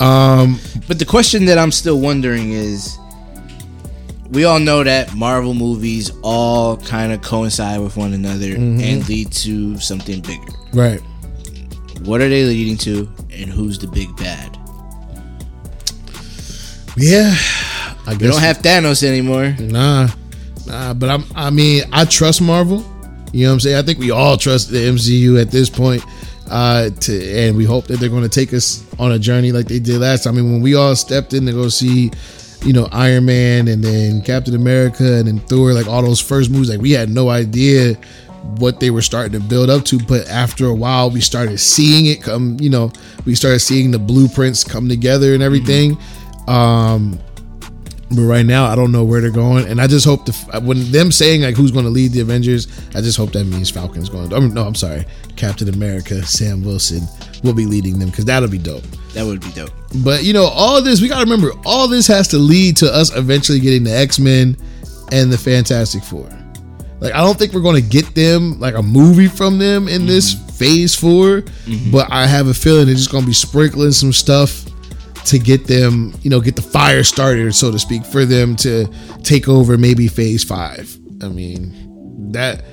um 0.00 0.58
But 0.88 0.98
the 0.98 1.04
question 1.04 1.44
that 1.46 1.58
I'm 1.58 1.70
still 1.72 1.98
wondering 2.00 2.52
is 2.52 2.98
we 4.30 4.44
all 4.44 4.58
know 4.58 4.82
that 4.82 5.14
Marvel 5.14 5.54
movies 5.54 6.10
all 6.22 6.76
kind 6.78 7.12
of 7.12 7.22
coincide 7.22 7.80
with 7.80 7.96
one 7.96 8.12
another 8.14 8.48
Mm-hmm. 8.56 8.80
and 8.80 9.08
lead 9.08 9.30
to 9.32 9.78
something 9.78 10.20
bigger. 10.20 10.52
right 10.72 11.00
What 12.02 12.20
are 12.20 12.28
they 12.28 12.44
leading 12.44 12.76
to 12.78 13.08
and 13.32 13.50
who's 13.50 13.78
the 13.78 13.86
big 13.88 14.14
bad? 14.16 14.56
yeah 16.96 17.34
I 18.06 18.12
We 18.12 18.26
don't 18.28 18.38
have 18.40 18.58
Thanos 18.58 19.02
anymore. 19.02 19.56
Nah, 19.58 20.08
nah. 20.66 20.92
But 20.92 21.08
I'm. 21.08 21.24
I 21.34 21.48
mean, 21.48 21.84
I 21.90 22.04
trust 22.04 22.42
Marvel. 22.42 22.84
You 23.32 23.44
know 23.46 23.50
what 23.50 23.54
I'm 23.54 23.60
saying? 23.60 23.76
I 23.76 23.82
think 23.82 23.98
we 23.98 24.10
all 24.10 24.36
trust 24.36 24.70
the 24.70 24.76
MCU 24.78 25.40
at 25.40 25.50
this 25.50 25.70
point. 25.70 26.04
Uh, 26.50 26.90
to 26.90 27.32
and 27.34 27.56
we 27.56 27.64
hope 27.64 27.86
that 27.86 27.98
they're 27.98 28.10
going 28.10 28.22
to 28.22 28.28
take 28.28 28.52
us 28.52 28.84
on 28.98 29.12
a 29.12 29.18
journey 29.18 29.50
like 29.50 29.66
they 29.66 29.78
did 29.78 30.00
last 30.00 30.24
time. 30.24 30.34
I 30.34 30.42
mean, 30.42 30.52
when 30.52 30.60
we 30.62 30.74
all 30.74 30.94
stepped 30.94 31.32
in 31.32 31.46
to 31.46 31.52
go 31.52 31.68
see, 31.68 32.10
you 32.64 32.72
know, 32.72 32.88
Iron 32.92 33.24
Man 33.24 33.68
and 33.68 33.82
then 33.82 34.20
Captain 34.22 34.54
America 34.54 35.14
and 35.14 35.26
then 35.26 35.38
Thor, 35.40 35.72
like 35.72 35.86
all 35.86 36.02
those 36.02 36.20
first 36.20 36.50
movies, 36.50 36.70
like 36.70 36.80
we 36.80 36.92
had 36.92 37.08
no 37.08 37.30
idea 37.30 37.94
what 38.58 38.78
they 38.78 38.90
were 38.90 39.02
starting 39.02 39.32
to 39.32 39.40
build 39.40 39.70
up 39.70 39.84
to. 39.86 39.98
But 39.98 40.28
after 40.28 40.66
a 40.66 40.74
while, 40.74 41.10
we 41.10 41.20
started 41.20 41.58
seeing 41.58 42.06
it 42.06 42.22
come. 42.22 42.58
You 42.60 42.70
know, 42.70 42.92
we 43.24 43.34
started 43.34 43.60
seeing 43.60 43.90
the 43.90 43.98
blueprints 43.98 44.64
come 44.64 44.88
together 44.88 45.34
and 45.34 45.42
everything. 45.42 45.98
Um, 46.46 47.18
but 48.10 48.22
right 48.22 48.44
now, 48.44 48.66
I 48.66 48.74
don't 48.74 48.92
know 48.92 49.04
where 49.04 49.20
they're 49.20 49.30
going, 49.30 49.66
and 49.66 49.80
I 49.80 49.86
just 49.86 50.04
hope 50.04 50.26
the 50.26 50.60
when 50.62 50.90
them 50.92 51.10
saying 51.10 51.42
like 51.42 51.56
who's 51.56 51.70
going 51.70 51.84
to 51.84 51.90
lead 51.90 52.12
the 52.12 52.20
Avengers, 52.20 52.68
I 52.94 53.00
just 53.00 53.16
hope 53.16 53.32
that 53.32 53.44
means 53.44 53.70
Falcon's 53.70 54.08
going. 54.08 54.28
to 54.28 54.36
I 54.36 54.40
mean, 54.40 54.54
no, 54.54 54.66
I'm 54.66 54.74
sorry, 54.74 55.06
Captain 55.36 55.68
America, 55.68 56.24
Sam 56.24 56.62
Wilson 56.62 57.02
will 57.42 57.54
be 57.54 57.66
leading 57.66 57.98
them 57.98 58.10
because 58.10 58.24
that'll 58.24 58.48
be 58.48 58.58
dope. 58.58 58.84
That 59.14 59.24
would 59.24 59.40
be 59.40 59.50
dope. 59.50 59.70
But 60.04 60.24
you 60.24 60.32
know, 60.32 60.44
all 60.44 60.82
this 60.82 61.00
we 61.00 61.08
got 61.08 61.18
to 61.18 61.24
remember, 61.24 61.52
all 61.64 61.88
this 61.88 62.06
has 62.08 62.28
to 62.28 62.38
lead 62.38 62.76
to 62.78 62.92
us 62.92 63.14
eventually 63.16 63.60
getting 63.60 63.84
the 63.84 63.96
X 63.96 64.18
Men 64.18 64.56
and 65.10 65.32
the 65.32 65.38
Fantastic 65.38 66.02
Four. 66.02 66.28
Like, 67.00 67.14
I 67.14 67.18
don't 67.18 67.38
think 67.38 67.52
we're 67.52 67.60
going 67.60 67.82
to 67.82 67.88
get 67.88 68.14
them 68.14 68.58
like 68.60 68.74
a 68.74 68.82
movie 68.82 69.28
from 69.28 69.58
them 69.58 69.88
in 69.88 70.06
this 70.06 70.34
mm-hmm. 70.34 70.48
Phase 70.54 70.94
4 70.94 71.40
mm-hmm. 71.42 71.90
but 71.90 72.10
I 72.10 72.26
have 72.26 72.46
a 72.46 72.54
feeling 72.54 72.86
they're 72.86 72.94
just 72.94 73.10
going 73.10 73.24
to 73.24 73.26
be 73.28 73.34
sprinkling 73.34 73.90
some 73.90 74.12
stuff 74.12 74.63
to 75.26 75.38
get 75.38 75.66
them, 75.66 76.14
you 76.22 76.30
know, 76.30 76.40
get 76.40 76.56
the 76.56 76.62
fire 76.62 77.02
started, 77.04 77.54
so 77.54 77.70
to 77.70 77.78
speak, 77.78 78.04
for 78.04 78.24
them 78.24 78.56
to 78.56 78.86
take 79.22 79.48
over 79.48 79.78
maybe 79.78 80.08
Phase 80.08 80.44
Five. 80.44 80.96
I 81.22 81.28
mean, 81.28 82.32
that 82.32 82.64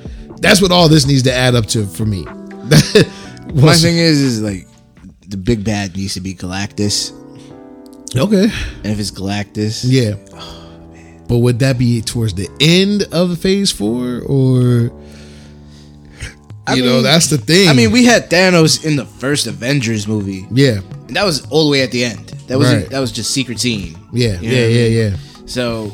that's 0.41 0.61
what 0.61 0.71
all 0.71 0.89
this 0.89 1.05
needs 1.05 1.23
to 1.23 1.33
add 1.33 1.55
up 1.55 1.65
to 1.67 1.85
for 1.85 2.05
me. 2.05 2.23
My 3.53 3.73
thing 3.75 3.97
is, 3.97 4.19
is 4.21 4.41
like 4.41 4.67
the 5.27 5.37
big 5.37 5.63
bad 5.63 5.95
needs 5.95 6.13
to 6.15 6.21
be 6.21 6.33
Galactus, 6.35 7.11
okay. 8.17 8.43
and 8.45 8.85
if 8.85 8.99
it's 8.99 9.11
Galactus, 9.11 9.83
Yeah. 9.87 10.15
but 11.27 11.37
would 11.39 11.59
that 11.59 11.77
be 11.77 12.01
towards 12.01 12.33
the 12.33 12.49
end 12.59 13.03
of 13.11 13.37
phase 13.39 13.71
four 13.71 14.21
or 14.25 14.91
I 16.67 16.75
you 16.75 16.83
know, 16.85 17.01
that's 17.01 17.27
the 17.29 17.37
thing. 17.37 17.67
I 17.69 17.73
mean, 17.73 17.91
we 17.91 18.05
had 18.05 18.29
Thanos 18.29 18.85
in 18.85 18.95
the 18.95 19.05
first 19.05 19.47
Avengers 19.47 20.07
movie, 20.07 20.45
yeah. 20.51 20.79
and 21.07 21.15
that 21.15 21.25
was 21.25 21.45
all 21.49 21.65
the 21.65 21.71
way 21.71 21.81
at 21.81 21.91
the 21.91 22.03
end. 22.05 22.30
That 22.51 22.59
was 22.59 22.67
Right. 22.73 22.89
that 22.89 22.99
was 22.99 23.11
just 23.13 23.31
secret 23.31 23.59
scene. 23.61 23.95
Yeah, 24.11 24.39
You 24.41 24.49
know 24.49 24.55
yeah, 24.55 24.61
what 24.61 24.67
I 24.67 24.67
yeah, 24.67 24.83
mean? 24.89 25.11
yeah. 25.11 25.17
So 25.45 25.93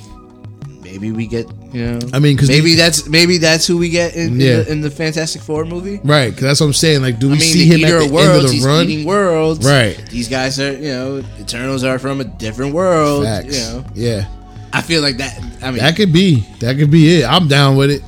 maybe 0.84 1.12
we 1.12 1.28
get 1.28 1.46
you 1.72 1.86
know. 1.86 2.00
I 2.14 2.18
mean, 2.20 2.36
'cause 2.36 2.48
maybe 2.50 2.72
the- 2.72 2.82
that's 2.82 3.08
maybe 3.08 3.38
that's 3.38 3.68
who 3.68 3.78
we 3.78 3.90
get 3.90 4.16
in, 4.16 4.40
Yeah. 4.40 4.52
in, 4.52 4.58
the, 4.66 4.72
in 4.72 4.82
the 4.82 4.90
Fantastic 4.90 5.42
Four 5.44 5.66
movie. 5.66 6.00
Right, 6.04 6.30
because 6.30 6.44
that's 6.44 6.60
what 6.62 6.68
I'm 6.68 6.74
saying. 6.74 7.02
Like, 7.04 7.20
do 7.20 7.28
we 7.28 7.36
I 7.36 7.40
mean, 7.40 7.54
see 7.54 7.66
him 7.66 7.84
at 7.86 7.90
the 7.92 7.96
of 7.98 8.02
end 8.04 8.12
worlds. 8.12 8.44
of 8.46 8.50
the 8.50 8.56
he's 8.56 8.66
run? 8.66 8.90
eating 8.90 9.06
worlds. 9.06 9.64
Right. 9.66 9.98
These 10.10 10.30
guys 10.30 10.60
are 10.60 10.74
you 10.74 10.90
know 10.92 11.24
Eternals 11.40 11.84
are 11.84 12.00
from 12.00 12.22
a 12.22 12.24
different 12.24 12.74
world. 12.74 13.26
Facts. 13.26 13.56
You 13.56 13.64
know. 13.74 13.86
Yeah, 13.94 14.26
I 14.74 14.82
feel 14.82 15.02
like 15.04 15.18
that. 15.20 15.40
I 15.62 15.70
mean, 15.72 15.80
that 15.80 15.96
could 15.96 16.12
be. 16.12 16.44
That 16.62 16.78
could 16.78 16.90
be 16.90 17.20
it. 17.22 17.26
I'm 17.30 17.48
down 17.48 17.76
with 17.76 17.92
it. 17.92 18.02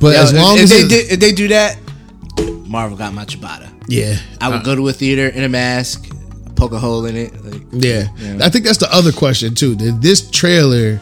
But 0.00 0.14
yo, 0.14 0.22
as 0.22 0.30
if- 0.32 0.36
long 0.38 0.56
if 0.58 0.62
as 0.64 0.70
they 0.70 0.86
did, 0.86 1.10
if 1.12 1.18
they 1.20 1.32
do 1.32 1.48
that, 1.48 1.76
Marvel 2.66 2.96
got 2.96 3.14
my 3.14 3.24
Ciabatta. 3.24 3.68
yeah, 3.88 4.16
I 4.40 4.48
would 4.50 4.60
Uh, 4.60 4.62
go 4.62 4.74
to 4.76 4.86
a 4.88 4.92
theater 4.92 5.26
in 5.28 5.42
a 5.44 5.48
mask, 5.48 6.06
poke 6.56 6.72
a 6.72 6.78
hole 6.78 7.04
in 7.06 7.16
it. 7.16 7.44
Like, 7.44 7.62
Yeah. 7.72 8.08
Yeah. 8.16 8.38
I 8.44 8.48
think 8.48 8.64
that's 8.64 8.78
the 8.78 8.92
other 8.92 9.12
question 9.12 9.54
too. 9.54 9.74
Did 9.76 10.02
this 10.02 10.30
trailer 10.30 11.00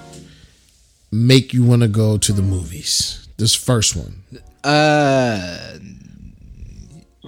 make 1.12 1.53
you 1.55 1.64
want 1.64 1.83
to 1.83 1.88
go 1.88 2.19
to 2.19 2.33
the 2.33 2.43
movies? 2.43 3.27
This 3.37 3.55
first 3.55 3.97
one. 3.97 4.23
uh, 4.64 5.79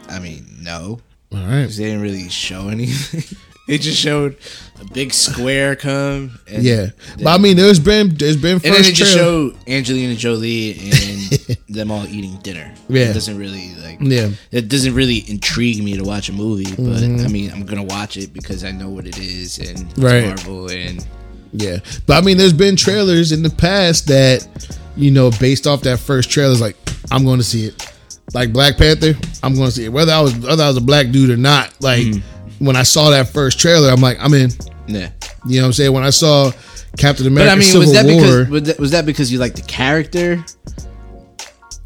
I 0.09 0.19
mean, 0.21 0.47
no, 0.63 1.01
All 1.33 1.39
right. 1.39 1.67
they 1.67 1.85
didn't 1.85 2.01
really 2.03 2.29
show 2.29 2.69
anything. 2.69 3.37
they 3.69 3.79
just 3.79 3.99
showed 3.99 4.37
a 4.81 4.85
big 4.93 5.13
square 5.13 5.75
come. 5.77 6.39
And 6.49 6.63
Yeah, 6.63 6.87
but 7.23 7.29
I 7.29 7.39
mean, 7.39 7.57
there's 7.57 7.81
been 7.81 8.15
there's 8.17 8.37
been 8.37 8.59
first 8.61 8.67
And 8.67 8.75
then 8.75 8.83
they 8.83 8.93
just 8.93 9.15
trailer. 9.15 9.51
show 9.51 9.57
Angelina 9.67 10.15
Jolie 10.15 10.73
and 10.73 11.57
them 11.69 11.91
all 11.91 12.07
eating 12.07 12.37
dinner. 12.43 12.73
Yeah. 12.89 13.11
it 13.11 13.15
doesn't 13.15 13.39
really 13.39 13.75
like. 13.83 13.99
Yeah. 14.01 14.31
it 14.53 14.69
doesn't 14.69 14.95
really 14.95 15.25
intrigue 15.29 15.83
me 15.83 15.97
to 15.97 16.05
watch 16.05 16.29
a 16.29 16.33
movie, 16.33 16.71
but 16.71 16.77
Mm-hmm. 17.03 17.25
I 17.25 17.29
mean, 17.29 17.51
I'm 17.53 17.65
gonna 17.67 17.83
watch 17.85 18.17
it 18.17 18.33
because 18.33 18.65
I 18.65 18.71
know 18.71 18.89
what 18.89 19.07
it 19.07 19.19
is 19.19 19.59
and 19.59 19.97
Right. 19.99 20.27
Marvel 20.27 20.71
and 20.71 21.07
Yeah, 21.53 21.79
but 22.07 22.23
I 22.23 22.27
mean, 22.27 22.37
there's 22.37 22.53
been 22.53 22.77
trailers 22.77 23.33
in 23.33 23.43
the 23.43 23.51
past 23.51 24.07
that 24.09 24.47
you 24.97 25.11
know, 25.11 25.31
based 25.41 25.67
off 25.67 25.83
that 25.83 25.99
first 25.99 26.31
trailer, 26.31 26.53
is 26.53 26.61
like 26.61 26.77
I'm 27.11 27.25
going 27.25 27.39
to 27.39 27.45
see 27.45 27.67
it. 27.67 27.93
Like 28.35 28.53
Black 28.53 28.77
Panther, 28.77 29.15
I'm 29.43 29.55
going 29.55 29.69
to 29.69 29.71
see 29.73 29.85
it. 29.85 29.91
Whether 29.93 30.13
I 30.13 30.21
was 30.21 30.35
whether 30.39 30.63
I 30.65 30.69
was 30.69 30.77
a 30.77 30.81
black 30.81 31.11
dude 31.11 31.31
or 31.31 31.37
not, 31.37 31.73
like 31.81 32.03
Mm-hmm. 32.07 32.36
When 32.59 32.77
I 32.77 32.83
saw 32.83 33.11
that 33.11 33.29
first 33.29 33.59
trailer, 33.59 33.91
I'm 33.91 34.01
like, 34.01 34.19
I'm 34.21 34.35
in. 34.35 34.51
yeah. 34.87 35.11
You 35.47 35.57
know 35.57 35.63
what 35.63 35.67
I'm 35.67 35.73
saying? 35.75 35.93
When 35.93 36.05
I 36.05 36.11
saw 36.11 36.51
Captain 36.99 37.27
America 37.27 37.51
But 37.51 37.53
I 37.53 37.55
mean, 37.57 37.63
Civil 37.69 37.81
was 37.81 37.93
that 37.93 38.05
War, 38.07 38.15
because 38.21 38.49
was 38.51 38.63
that, 38.65 38.79
was 38.81 38.91
that 38.93 39.07
because 39.07 39.31
you 39.33 39.39
like 39.39 39.55
the 39.55 39.63
character? 39.63 40.45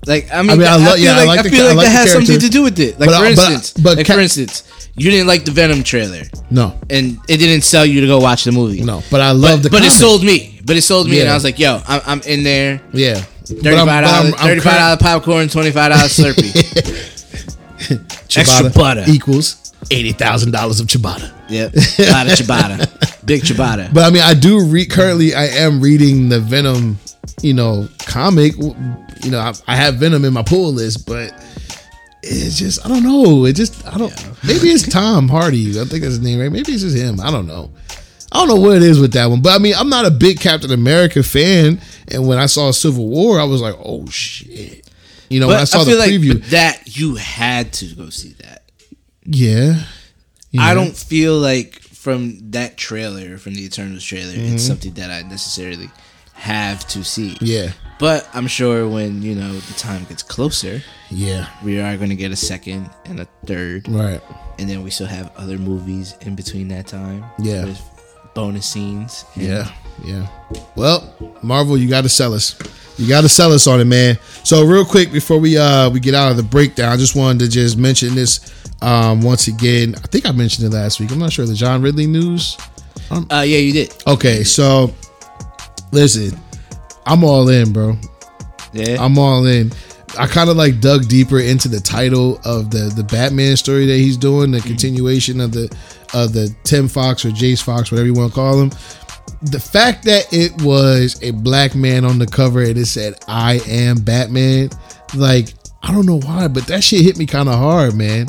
Like 0.07 0.33
I 0.33 0.41
mean, 0.41 0.53
I 0.53 0.55
mean, 0.57 0.67
I 0.67 0.77
love- 0.77 0.95
feel 0.95 0.97
yeah, 1.05 1.13
I 1.13 1.25
like, 1.25 1.37
like 1.39 1.47
I 1.47 1.51
feel 1.51 1.67
like 1.67 1.77
like 1.77 1.87
that 1.87 1.93
has 1.93 2.13
something 2.13 2.39
to 2.41 2.49
do 2.49 2.63
with 2.63 2.79
it. 2.81 2.99
Like 2.99 3.11
But 3.11 3.19
for 3.19 3.25
I- 3.27 3.35
but 3.35 3.51
instance, 3.53 3.73
but 3.83 3.97
like 3.99 4.07
Cap- 4.07 4.17
for 4.17 4.23
instance, 4.23 4.89
you 4.97 5.11
didn't 5.11 5.27
like 5.27 5.45
the 5.45 5.51
Venom 5.51 5.83
trailer, 5.83 6.23
no, 6.51 6.79
and 6.89 7.19
it 7.29 7.37
didn't 7.37 7.65
sell 7.65 7.85
you 7.85 8.01
to 8.01 8.07
go 8.07 8.19
watch 8.19 8.45
the 8.45 8.53
movie. 8.53 8.83
no, 8.83 9.03
but 9.11 9.21
I 9.21 9.33
love 9.33 9.63
the. 9.63 9.69
but 9.69 9.83
it 9.85 9.91
sold 9.91 10.25
me. 10.25 10.59
But 10.65 10.77
it 10.77 10.83
sold 10.83 11.07
me, 11.09 11.21
and 11.21 11.29
I 11.29 11.35
was 11.35 11.45
like, 11.45 11.59
"Yo, 11.59 11.83
I'm, 11.87 12.01
I'm 12.07 12.21
in 12.23 12.45
there. 12.45 12.81
Yeah, 12.95 13.15
Thirty 13.45 13.77
five 13.77 14.05
dollars, 14.05 14.35
thirty 14.37 14.61
five 14.61 14.79
dollar 14.79 14.97
popcorn, 14.97 15.49
twenty 15.49 15.71
five 15.71 15.91
dollars 15.93 16.17
Slurpee. 16.17 17.19
Extra 18.39 18.71
butter. 18.71 19.05
equals 19.09 19.70
eighty 19.91 20.13
thousand 20.13 20.53
dollars 20.53 20.81
of 20.81 20.87
ciabatta. 20.87 21.33
yep, 21.49 21.73
a 21.75 22.13
lot 22.13 22.27
of 22.27 22.33
ciabatta, 22.33 23.27
big 23.27 23.43
ciabatta. 23.43 23.93
But 23.93 24.05
I 24.05 24.11
mean, 24.11 24.23
I 24.23 24.35
do 24.35 24.65
read 24.65 24.91
currently. 24.91 25.35
I 25.35 25.47
am 25.47 25.81
reading 25.81 26.29
the 26.29 26.41
Venom, 26.41 26.99
you 27.43 27.55
know, 27.55 27.89
comic. 28.01 28.57
You 28.57 29.31
know, 29.31 29.39
I, 29.39 29.53
I 29.67 29.77
have 29.77 29.97
Venom 29.97 30.25
in 30.25 30.33
my 30.33 30.43
pull 30.43 30.73
list, 30.73 31.07
but 31.07 31.33
it's 32.23 32.59
just 32.59 32.85
I 32.85 32.89
don't 32.89 33.03
know. 33.03 33.45
It 33.45 33.55
just 33.55 33.87
I 33.87 33.99
don't. 33.99 34.13
Maybe 34.45 34.69
it's 34.69 34.89
Tom 34.89 35.29
Hardy. 35.29 35.71
I 35.71 35.85
think 35.85 36.03
that's 36.03 36.05
his 36.05 36.21
name, 36.21 36.41
right? 36.41 36.53
Maybe 36.53 36.73
it's 36.73 36.83
just 36.83 36.97
him. 36.97 37.21
I 37.21 37.31
don't 37.31 37.47
know. 37.47 37.71
I 38.33 38.39
don't 38.39 38.49
know 38.49 38.61
what 38.61 38.77
it 38.77 38.83
is 38.83 39.01
with 39.01 39.13
that 39.15 39.27
one, 39.27 39.43
but 39.43 39.51
I 39.51 39.59
mean, 39.59 39.75
I'm 39.77 39.89
not 39.89 40.07
a 40.07 40.11
big 40.11 40.39
Captain 40.39 40.71
America 40.71 41.23
fan, 41.23 41.81
and 42.09 42.29
when 42.29 42.39
I 42.39 42.47
saw 42.47 42.71
Civil 42.71 43.09
War, 43.09 43.41
I 43.41 43.45
was 43.45 43.61
like, 43.61 43.75
"Oh 43.83 44.07
shit!" 44.07 44.89
You 45.29 45.41
know, 45.41 45.49
when 45.49 45.57
I 45.57 45.65
saw 45.65 45.81
I 45.81 45.85
the 45.85 45.91
feel 45.91 45.99
like 45.99 46.11
preview, 46.11 46.41
but 46.41 46.51
that 46.51 46.97
you 46.97 47.17
had 47.17 47.73
to 47.75 47.87
go 47.95 48.09
see 48.09 48.35
that. 48.35 48.60
Yeah, 49.31 49.85
You 50.51 50.61
I 50.61 50.75
don't 50.75 50.97
feel 50.97 51.39
like 51.39 51.81
from 51.81 52.51
that 52.51 52.77
trailer, 52.77 53.39
from 53.39 53.55
the 53.55 53.65
Eternals 53.65 54.05
trailer, 54.05 54.33
Mm-hmm. 54.33 54.55
it's 54.55 54.67
something 54.67 54.93
that 54.95 55.11
I 55.11 55.23
necessarily 55.29 55.91
have 56.35 56.87
to 56.89 57.05
see. 57.05 57.37
Yeah, 57.41 57.73
But 57.99 58.27
I'm 58.33 58.47
sure 58.47 58.89
when 58.89 59.23
you 59.23 59.35
know 59.35 59.53
the 59.53 59.75
time 59.75 60.05
gets 60.05 60.23
closer, 60.23 60.83
yeah, 61.11 61.49
we 61.63 61.81
are 61.81 61.97
going 61.97 62.09
to 62.11 62.17
get 62.17 62.33
a 62.33 62.37
second 62.37 62.89
and 63.05 63.21
a 63.21 63.27
third, 63.47 63.89
right. 63.89 64.21
and 64.59 64.69
then 64.69 64.83
we 64.83 64.91
still 64.91 65.07
have 65.09 65.31
other 65.37 65.59
movies 65.59 66.15
in 66.23 66.35
between 66.35 66.69
that 66.69 66.87
time. 66.87 67.25
Yeah. 67.39 67.67
with 67.67 67.81
bonus 68.35 68.65
scenes. 68.67 69.25
Yeah, 69.37 69.71
yeah. 70.05 70.27
Well, 70.77 71.15
Marvel, 71.43 71.77
you 71.77 71.89
got 71.89 72.03
to 72.05 72.09
sell 72.09 72.33
us. 72.33 72.57
You 72.97 73.09
got 73.09 73.23
to 73.23 73.29
sell 73.29 73.53
us 73.53 73.67
on 73.67 73.81
it, 73.81 73.87
man. 73.87 74.19
So, 74.45 74.65
real 74.65 74.85
quick 74.85 75.11
before 75.13 75.39
we 75.39 75.59
uh 75.59 75.91
we 75.91 76.01
get 76.01 76.15
out 76.15 76.31
of 76.31 76.37
the 76.37 76.43
breakdown, 76.43 76.93
I 76.93 76.97
just 76.97 77.15
wanted 77.17 77.41
to 77.41 77.49
just 77.51 77.77
mention 77.77 78.15
this 78.15 78.39
um 78.83 79.23
once 79.23 79.49
again. 79.49 79.95
I 79.97 80.07
think 80.09 80.27
I 80.27 80.33
mentioned 80.33 80.73
it 80.73 80.77
last 80.77 81.01
week. 81.01 81.11
I'm 81.11 81.19
not 81.19 81.33
sure 81.33 81.47
the 81.47 81.55
John 81.55 81.83
Ridley 81.83 82.07
news. 82.07 82.57
Uh, 83.11 83.25
yeah, 83.31 83.59
you 83.59 83.73
did. 83.73 83.95
Okay, 84.07 84.45
so 84.45 84.95
listen, 85.93 86.39
I'm 87.07 87.25
all 87.25 87.49
in, 87.49 87.73
bro. 87.73 87.97
Yeah. 88.73 88.97
I'm 89.01 89.19
all 89.19 89.47
in. 89.47 89.73
I 90.19 90.27
kind 90.27 90.51
of 90.51 90.57
like 90.57 90.81
dug 90.81 91.09
deeper 91.09 91.41
into 91.41 91.69
the 91.69 91.81
title 91.81 92.41
of 92.45 92.71
the 92.71 92.93
the 92.95 93.05
Batman 93.05 93.57
story 93.57 93.87
that 93.87 93.97
he's 93.97 94.17
doing, 94.17 94.51
the 94.51 94.61
continuation 94.61 95.41
of 95.41 95.53
the 95.53 95.75
of 96.15 96.33
the 96.33 96.55
Tim 96.65 96.89
Fox 96.89 97.25
or 97.25 97.31
Jace 97.31 97.63
Fox, 97.63 97.91
whatever 97.91 98.07
you 98.07 98.15
want 98.15 98.33
to 98.33 98.35
call 98.35 98.61
him. 98.61 98.71
The 99.43 99.61
fact 99.61 100.05
that 100.05 100.27
it 100.33 100.61
was 100.63 101.19
a 101.23 101.31
black 101.31 101.75
man 101.75 102.05
on 102.05 102.19
the 102.19 102.27
cover 102.27 102.61
and 102.63 102.77
it 102.77 102.87
said 102.87 103.15
"I 103.29 103.61
am 103.67 103.99
Batman," 103.99 104.71
like 105.15 105.55
I 105.83 105.93
don't 105.93 106.07
know 106.07 106.21
why, 106.21 106.49
but 106.49 106.67
that 106.67 106.83
shit 106.83 107.05
hit 107.05 107.17
me 107.17 107.27
kind 107.27 107.49
of 107.49 107.55
hard, 107.55 107.95
man. 107.95 108.27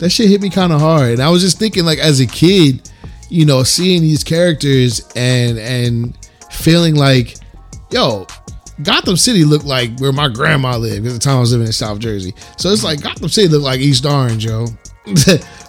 That 0.00 0.10
shit 0.10 0.28
hit 0.28 0.40
me 0.42 0.50
kind 0.50 0.72
of 0.72 0.80
hard, 0.80 1.12
and 1.12 1.22
I 1.22 1.30
was 1.30 1.42
just 1.42 1.58
thinking, 1.58 1.84
like 1.84 1.98
as 1.98 2.20
a 2.20 2.26
kid, 2.26 2.90
you 3.28 3.44
know, 3.46 3.62
seeing 3.62 4.02
these 4.02 4.24
characters 4.24 5.08
and 5.14 5.58
and 5.58 6.16
feeling 6.50 6.94
like, 6.96 7.36
yo, 7.90 8.26
Gotham 8.82 9.16
City 9.16 9.44
looked 9.44 9.66
like 9.66 9.98
where 10.00 10.12
my 10.12 10.28
grandma 10.28 10.76
lived 10.76 11.06
at 11.06 11.12
the 11.12 11.18
time 11.18 11.36
I 11.36 11.40
was 11.40 11.52
living 11.52 11.66
in 11.66 11.72
South 11.72 11.98
Jersey. 11.98 12.34
So 12.56 12.70
it's 12.70 12.82
like 12.82 13.02
Gotham 13.02 13.28
City 13.28 13.48
looked 13.48 13.64
like 13.64 13.80
East 13.80 14.04
Orange, 14.06 14.44
yo. 14.46 14.66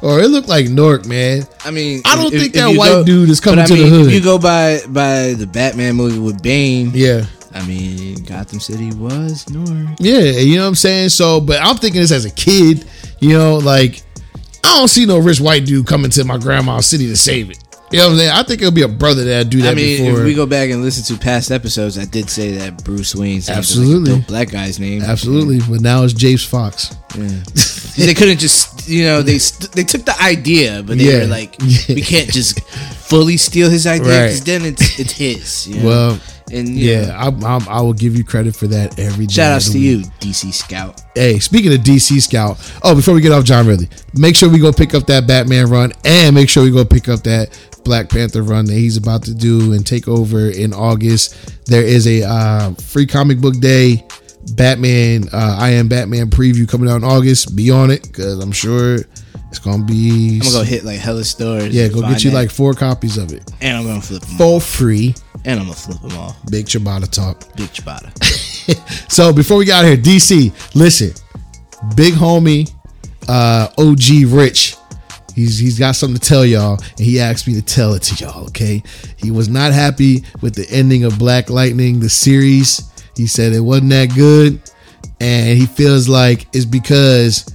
or 0.01 0.19
it 0.19 0.27
looked 0.29 0.49
like 0.49 0.67
Newark, 0.69 1.05
man. 1.05 1.43
I 1.65 1.71
mean, 1.71 2.01
I 2.05 2.15
don't 2.15 2.33
if- 2.33 2.41
think 2.41 2.55
if 2.55 2.61
that 2.61 2.77
white 2.77 3.05
dude 3.05 3.29
is 3.29 3.39
coming 3.39 3.65
to 3.65 3.75
the 3.75 3.87
hood. 3.87 4.07
If 4.07 4.13
you 4.13 4.21
go 4.21 4.37
by 4.37 4.79
by 4.87 5.33
the 5.33 5.47
Batman 5.47 5.95
movie 5.95 6.19
with 6.19 6.41
Bane, 6.41 6.91
Yeah. 6.93 7.25
I 7.53 7.65
mean, 7.67 8.23
Gotham 8.23 8.61
City 8.61 8.91
was 8.93 9.49
North. 9.49 9.97
Yeah, 9.99 10.19
you 10.39 10.55
know 10.55 10.61
what 10.61 10.67
I'm 10.69 10.75
saying? 10.75 11.09
So, 11.09 11.41
but 11.41 11.59
I'm 11.61 11.75
thinking 11.75 11.99
this 11.99 12.11
as 12.13 12.23
a 12.23 12.31
kid, 12.31 12.85
you 13.19 13.37
know, 13.37 13.57
like 13.57 14.03
I 14.63 14.77
don't 14.77 14.87
see 14.87 15.05
no 15.05 15.17
rich 15.17 15.39
white 15.39 15.65
dude 15.65 15.85
coming 15.87 16.11
to 16.11 16.23
my 16.23 16.37
grandma's 16.37 16.85
city 16.87 17.07
to 17.07 17.15
save 17.17 17.49
it. 17.51 17.57
You 17.91 17.97
know 17.97 18.05
what 18.05 18.11
I'm 18.13 18.17
saying? 18.19 18.31
I 18.31 18.43
think 18.43 18.61
it'll 18.61 18.71
be 18.73 18.83
a 18.83 18.87
brother 18.87 19.25
that 19.25 19.49
do 19.49 19.61
that 19.63 19.71
I 19.71 19.75
mean, 19.75 20.05
before. 20.05 20.19
if 20.21 20.25
we 20.25 20.33
go 20.33 20.45
back 20.45 20.69
and 20.69 20.81
listen 20.81 21.03
to 21.13 21.21
past 21.21 21.51
episodes, 21.51 21.97
I 21.97 22.05
did 22.05 22.29
say 22.29 22.51
that 22.59 22.85
Bruce 22.85 23.13
Wayne 23.13 23.41
sounds 23.41 23.57
Absolutely. 23.57 24.13
like 24.13 24.23
a 24.23 24.25
black 24.27 24.49
guy's 24.49 24.79
name. 24.79 25.01
Absolutely, 25.01 25.59
but 25.69 25.81
now 25.81 26.03
it's 26.03 26.13
James 26.13 26.41
Fox. 26.45 26.95
Yeah. 27.17 27.27
they 28.05 28.13
couldn't 28.13 28.37
just, 28.39 28.87
you 28.87 29.03
know, 29.03 29.21
they 29.21 29.39
they 29.73 29.83
took 29.83 30.05
the 30.05 30.15
idea, 30.21 30.81
but 30.85 30.99
they 30.99 31.03
Yeah. 31.11 31.19
were 31.19 31.25
like, 31.27 31.55
Yeah. 31.59 31.79
we 31.95 32.01
can't 32.01 32.31
just 32.31 32.61
fully 32.61 33.35
steal 33.35 33.69
his 33.69 33.85
idea 33.85 34.03
because 34.05 34.37
Right. 34.39 34.45
then 34.45 34.65
it's 34.65 34.97
it's 34.97 35.11
his. 35.11 35.67
You 35.67 35.75
know? 35.81 35.85
Well, 35.85 36.19
and 36.51 36.69
you 36.69 36.97
know, 36.97 37.01
yeah, 37.03 37.31
I, 37.45 37.57
I, 37.57 37.77
I 37.77 37.81
will 37.81 37.93
give 37.93 38.15
you 38.15 38.23
credit 38.23 38.55
for 38.55 38.67
that 38.67 38.99
every 38.99 39.25
day. 39.25 39.33
shout 39.33 39.51
outs 39.53 39.71
to 39.71 39.79
you, 39.79 39.99
DC 40.19 40.53
Scout. 40.53 41.01
Hey, 41.15 41.39
speaking 41.39 41.73
of 41.73 41.79
DC 41.79 42.21
Scout, 42.21 42.57
oh, 42.83 42.95
before 42.95 43.13
we 43.13 43.21
get 43.21 43.31
off 43.31 43.43
John 43.43 43.67
Ridley, 43.67 43.89
make 44.13 44.35
sure 44.35 44.49
we 44.49 44.59
go 44.59 44.71
pick 44.71 44.93
up 44.93 45.05
that 45.07 45.27
Batman 45.27 45.69
run 45.69 45.93
and 46.05 46.35
make 46.35 46.49
sure 46.49 46.63
we 46.63 46.71
go 46.71 46.85
pick 46.85 47.09
up 47.09 47.23
that 47.23 47.57
Black 47.83 48.09
Panther 48.09 48.43
run 48.43 48.65
that 48.65 48.73
he's 48.73 48.97
about 48.97 49.23
to 49.23 49.33
do 49.33 49.73
and 49.73 49.85
take 49.85 50.07
over 50.07 50.49
in 50.49 50.73
August. 50.73 51.65
There 51.65 51.83
is 51.83 52.07
a 52.07 52.23
uh, 52.23 52.73
free 52.75 53.05
comic 53.05 53.39
book 53.39 53.59
day, 53.59 54.05
Batman, 54.55 55.25
uh, 55.31 55.57
I 55.59 55.71
Am 55.71 55.87
Batman 55.87 56.29
preview 56.29 56.67
coming 56.67 56.89
out 56.89 56.97
in 56.97 57.03
August. 57.03 57.55
Be 57.55 57.71
on 57.71 57.91
it 57.91 58.03
because 58.03 58.39
I'm 58.39 58.51
sure 58.51 58.95
it's 59.49 59.59
to 59.59 59.83
be. 59.83 60.35
I'm 60.35 60.39
gonna 60.39 60.51
go 60.51 60.63
hit 60.63 60.83
like 60.83 60.99
hella 60.99 61.23
stores. 61.23 61.73
Yeah, 61.73 61.87
go 61.89 62.01
get 62.01 62.23
you 62.23 62.31
that, 62.31 62.35
like 62.37 62.51
four 62.51 62.73
copies 62.73 63.17
of 63.17 63.33
it 63.33 63.49
and 63.61 63.77
I'm 63.77 63.85
gonna 63.85 64.01
flip 64.01 64.21
them 64.23 64.41
all. 64.41 64.59
for 64.59 64.65
free. 64.65 65.15
And 65.43 65.59
I'm 65.59 65.65
gonna 65.65 65.75
flip 65.75 66.01
them 66.01 66.17
all. 66.17 66.35
Big 66.49 66.67
Ciabatta 66.67 67.09
talk. 67.09 67.55
Big 67.55 67.69
Ciabatta. 67.69 68.11
So 69.09 69.33
before 69.33 69.57
we 69.57 69.65
got 69.65 69.83
here, 69.85 69.97
DC, 69.97 70.53
listen, 70.75 71.11
big 71.95 72.13
homie, 72.13 72.71
uh, 73.27 73.67
OG 73.77 74.31
Rich, 74.31 74.75
he's 75.35 75.57
he's 75.57 75.77
got 75.77 75.95
something 75.95 76.17
to 76.19 76.25
tell 76.25 76.45
y'all, 76.45 76.73
and 76.97 76.99
he 76.99 77.19
asked 77.19 77.47
me 77.47 77.53
to 77.55 77.61
tell 77.61 77.93
it 77.95 78.03
to 78.03 78.23
y'all. 78.23 78.45
Okay, 78.45 78.81
he 79.17 79.31
was 79.31 79.49
not 79.49 79.73
happy 79.73 80.23
with 80.41 80.55
the 80.55 80.69
ending 80.69 81.03
of 81.03 81.17
Black 81.19 81.49
Lightning, 81.49 81.99
the 81.99 82.09
series. 82.09 82.89
He 83.21 83.27
said 83.27 83.53
it 83.53 83.59
wasn't 83.59 83.91
that 83.91 84.15
good, 84.15 84.59
and 85.19 85.55
he 85.55 85.67
feels 85.67 86.09
like 86.09 86.47
it's 86.53 86.65
because. 86.65 87.45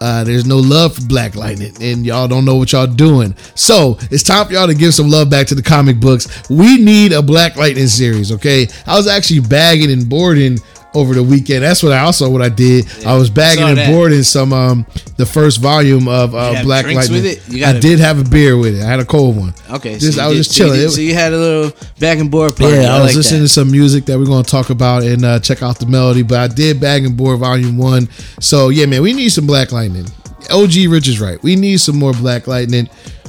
Uh, 0.00 0.22
there's 0.22 0.44
no 0.44 0.58
love 0.58 0.96
for 0.96 1.06
Black 1.06 1.34
Lightning, 1.34 1.72
and 1.80 2.04
y'all 2.04 2.28
don't 2.28 2.44
know 2.44 2.56
what 2.56 2.72
y'all 2.72 2.86
doing. 2.86 3.34
So 3.54 3.96
it's 4.10 4.22
time 4.22 4.46
for 4.46 4.52
y'all 4.52 4.66
to 4.66 4.74
give 4.74 4.92
some 4.92 5.08
love 5.08 5.30
back 5.30 5.46
to 5.46 5.54
the 5.54 5.62
comic 5.62 5.98
books. 5.98 6.50
We 6.50 6.76
need 6.76 7.12
a 7.12 7.22
Black 7.22 7.56
Lightning 7.56 7.86
series, 7.86 8.30
okay? 8.32 8.66
I 8.86 8.96
was 8.96 9.06
actually 9.06 9.40
bagging 9.40 9.90
and 9.90 10.06
boarding 10.06 10.58
over 10.94 11.14
the 11.14 11.22
weekend. 11.22 11.62
That's 11.64 11.82
what 11.82 11.92
I 11.92 12.00
also 12.00 12.30
what 12.30 12.42
I 12.42 12.48
did. 12.48 12.86
I 13.04 13.16
was 13.16 13.30
bagging 13.30 13.64
and 13.64 13.78
that. 13.78 13.90
boarding 13.90 14.22
some 14.22 14.52
um 14.52 14.86
the 15.16 15.26
first 15.26 15.60
volume 15.60 16.06
of 16.08 16.34
uh, 16.34 16.54
you 16.58 16.62
Black 16.64 16.86
Lightning. 16.86 17.22
with 17.22 17.26
it? 17.26 17.48
You 17.48 17.64
I 17.64 17.78
did 17.78 17.98
have 17.98 18.18
a 18.18 18.28
beer 18.28 18.56
with 18.56 18.76
it. 18.78 18.82
I 18.82 18.86
had 18.88 19.00
a 19.00 19.04
cold 19.04 19.36
one. 19.36 19.54
Okay, 19.70 19.98
Just- 19.98 20.16
you 20.16 20.22
I 20.22 20.28
was 20.28 20.36
did- 20.36 20.44
just 20.44 20.56
so 20.56 20.64
you 20.64 20.70
chilling. 20.70 20.80
did- 20.80 20.90
So 20.92 21.00
you 21.00 21.14
had 21.14 21.32
a 21.32 21.38
little 21.38 21.72
back 22.00 22.18
and 22.18 22.30
board 22.30 22.56
party. 22.56 22.74
Yeah, 22.76 22.94
I, 22.94 22.98
was 23.00 23.08
like 23.08 23.16
listening 23.16 23.40
that. 23.42 23.48
to 23.48 23.52
some 23.54 23.70
music 23.70 24.04
that 24.06 24.18
we're 24.18 24.24
going 24.26 24.44
to 24.44 24.50
talk 24.50 24.70
about 24.70 25.02
and 25.02 25.24
uh, 25.24 25.38
check 25.40 25.62
out 25.62 25.78
the 25.78 25.86
melody. 25.86 26.22
But 26.22 26.38
I 26.38 26.54
did 26.54 26.80
Bag 26.80 27.04
and 27.04 27.16
Board 27.16 27.38
Volume 27.40 27.76
One. 27.78 28.08
So 28.40 28.68
yeah, 28.70 28.86
man, 28.86 29.02
we 29.02 29.12
need 29.12 29.28
some 29.30 29.46
Black 29.46 29.72
Lightning. 29.72 30.06
OG 30.50 30.72
Rich 30.90 31.08
is 31.08 31.20
right. 31.20 31.42
We 31.42 31.56
need 31.56 31.78
some 31.80 31.96
more 31.98 32.12
Black 32.12 32.46
Lightning. 32.46 32.88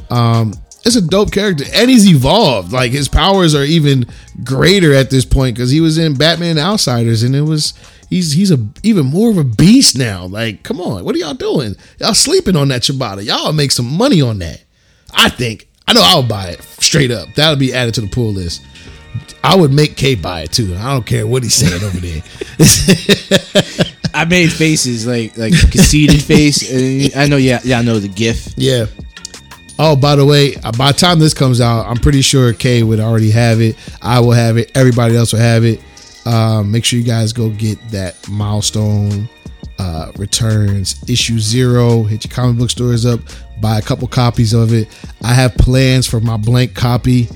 Um, 0.09 0.53
it's 0.85 0.95
a 0.95 1.01
dope 1.01 1.31
character, 1.31 1.65
and 1.73 1.89
he's 1.89 2.07
evolved. 2.07 2.71
Like 2.71 2.91
his 2.91 3.07
powers 3.07 3.55
are 3.55 3.63
even 3.63 4.05
greater 4.43 4.93
at 4.93 5.09
this 5.09 5.25
point 5.25 5.55
because 5.55 5.71
he 5.71 5.81
was 5.81 5.97
in 5.97 6.13
Batman 6.13 6.57
Outsiders, 6.57 7.23
and 7.23 7.35
it 7.35 7.41
was 7.41 7.73
he's 8.09 8.33
he's 8.33 8.51
a 8.51 8.59
even 8.83 9.07
more 9.07 9.31
of 9.31 9.37
a 9.37 9.43
beast 9.43 9.97
now. 9.97 10.25
Like, 10.25 10.63
come 10.63 10.79
on, 10.79 11.03
what 11.03 11.15
are 11.15 11.17
y'all 11.17 11.33
doing? 11.33 11.75
Y'all 11.99 12.13
sleeping 12.13 12.55
on 12.55 12.67
that 12.69 12.83
Ciabatta? 12.83 13.25
Y'all 13.25 13.51
make 13.51 13.71
some 13.71 13.97
money 13.97 14.21
on 14.21 14.39
that. 14.39 14.63
I 15.13 15.29
think. 15.29 15.67
I 15.87 15.93
know 15.93 16.01
I'll 16.03 16.23
buy 16.27 16.49
it 16.49 16.61
straight 16.63 17.11
up. 17.11 17.29
That'll 17.35 17.57
be 17.57 17.73
added 17.73 17.93
to 17.95 18.01
the 18.01 18.07
pull 18.07 18.31
list. 18.33 18.63
I 19.43 19.55
would 19.55 19.71
make 19.71 19.95
K 19.95 20.15
buy 20.15 20.41
it 20.41 20.51
too. 20.51 20.75
I 20.75 20.93
don't 20.93 21.05
care 21.05 21.25
what 21.27 21.43
he's 21.43 21.53
saying 21.53 21.83
over 21.83 21.99
there. 21.99 22.21
I 24.13 24.25
made 24.25 24.51
faces 24.51 25.05
like 25.05 25.37
like 25.37 25.53
conceited 25.71 26.23
face. 26.23 26.63
I 27.15 27.27
know, 27.27 27.37
yeah, 27.37 27.59
yeah, 27.63 27.79
I 27.79 27.81
know 27.81 27.99
the 27.99 28.07
GIF. 28.07 28.53
yeah. 28.55 28.85
Oh, 29.77 29.95
by 29.95 30.15
the 30.15 30.25
way, 30.25 30.55
uh, 30.55 30.71
by 30.71 30.91
the 30.91 30.97
time 30.97 31.19
this 31.19 31.33
comes 31.33 31.59
out, 31.59 31.85
I'm 31.85 31.97
pretty 31.97 32.21
sure 32.21 32.53
K 32.53 32.83
would 32.83 32.99
already 32.99 33.31
have 33.31 33.59
it. 33.59 33.75
I 34.01 34.19
will 34.21 34.31
have 34.31 34.57
it. 34.57 34.71
Everybody 34.75 35.15
else 35.17 35.33
will 35.33 35.39
have 35.39 35.65
it. 35.65 35.83
Um, 36.25 36.71
make 36.71 36.85
sure 36.85 36.97
you 36.97 37.05
guys 37.05 37.33
go 37.33 37.49
get 37.49 37.79
that 37.89 38.27
milestone 38.29 39.29
uh, 39.77 40.11
returns 40.17 41.03
issue 41.09 41.39
zero. 41.39 42.03
Hit 42.03 42.25
your 42.25 42.33
comic 42.33 42.57
book 42.57 42.69
stores 42.69 43.05
up. 43.05 43.19
Buy 43.61 43.77
a 43.77 43.81
couple 43.81 44.07
copies 44.07 44.53
of 44.53 44.73
it. 44.73 44.87
I 45.23 45.33
have 45.33 45.55
plans 45.55 46.07
for 46.07 46.19
my 46.19 46.37
blank 46.37 46.73
copy. 46.73 47.27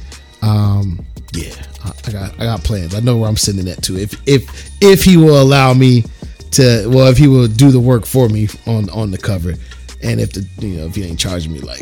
Um, 0.42 1.06
yeah, 1.34 1.54
I, 1.84 1.92
I 2.08 2.12
got 2.12 2.40
I 2.40 2.44
got 2.46 2.64
plans. 2.64 2.96
I 2.96 3.02
know 3.02 3.18
where 3.18 3.30
I'm 3.30 3.38
sending 3.38 3.66
that 3.66 3.84
to. 3.84 3.98
If 3.98 4.22
if 4.28 4.72
if 4.82 5.04
he 5.04 5.18
will 5.18 5.42
allow 5.42 5.74
me 5.74 6.04
to, 6.52 6.88
well, 6.90 7.08
if 7.08 7.18
he 7.18 7.28
will 7.28 7.48
do 7.48 7.70
the 7.72 7.80
work 7.80 8.06
for 8.06 8.30
me 8.30 8.48
on 8.66 8.90
on 8.90 9.12
the 9.12 9.18
cover, 9.18 9.54
and 10.02 10.20
if 10.20 10.32
the 10.34 10.48
you 10.66 10.78
know 10.78 10.86
if 10.86 10.96
he 10.96 11.04
ain't 11.04 11.20
charging 11.20 11.54
me 11.54 11.60
like 11.60 11.82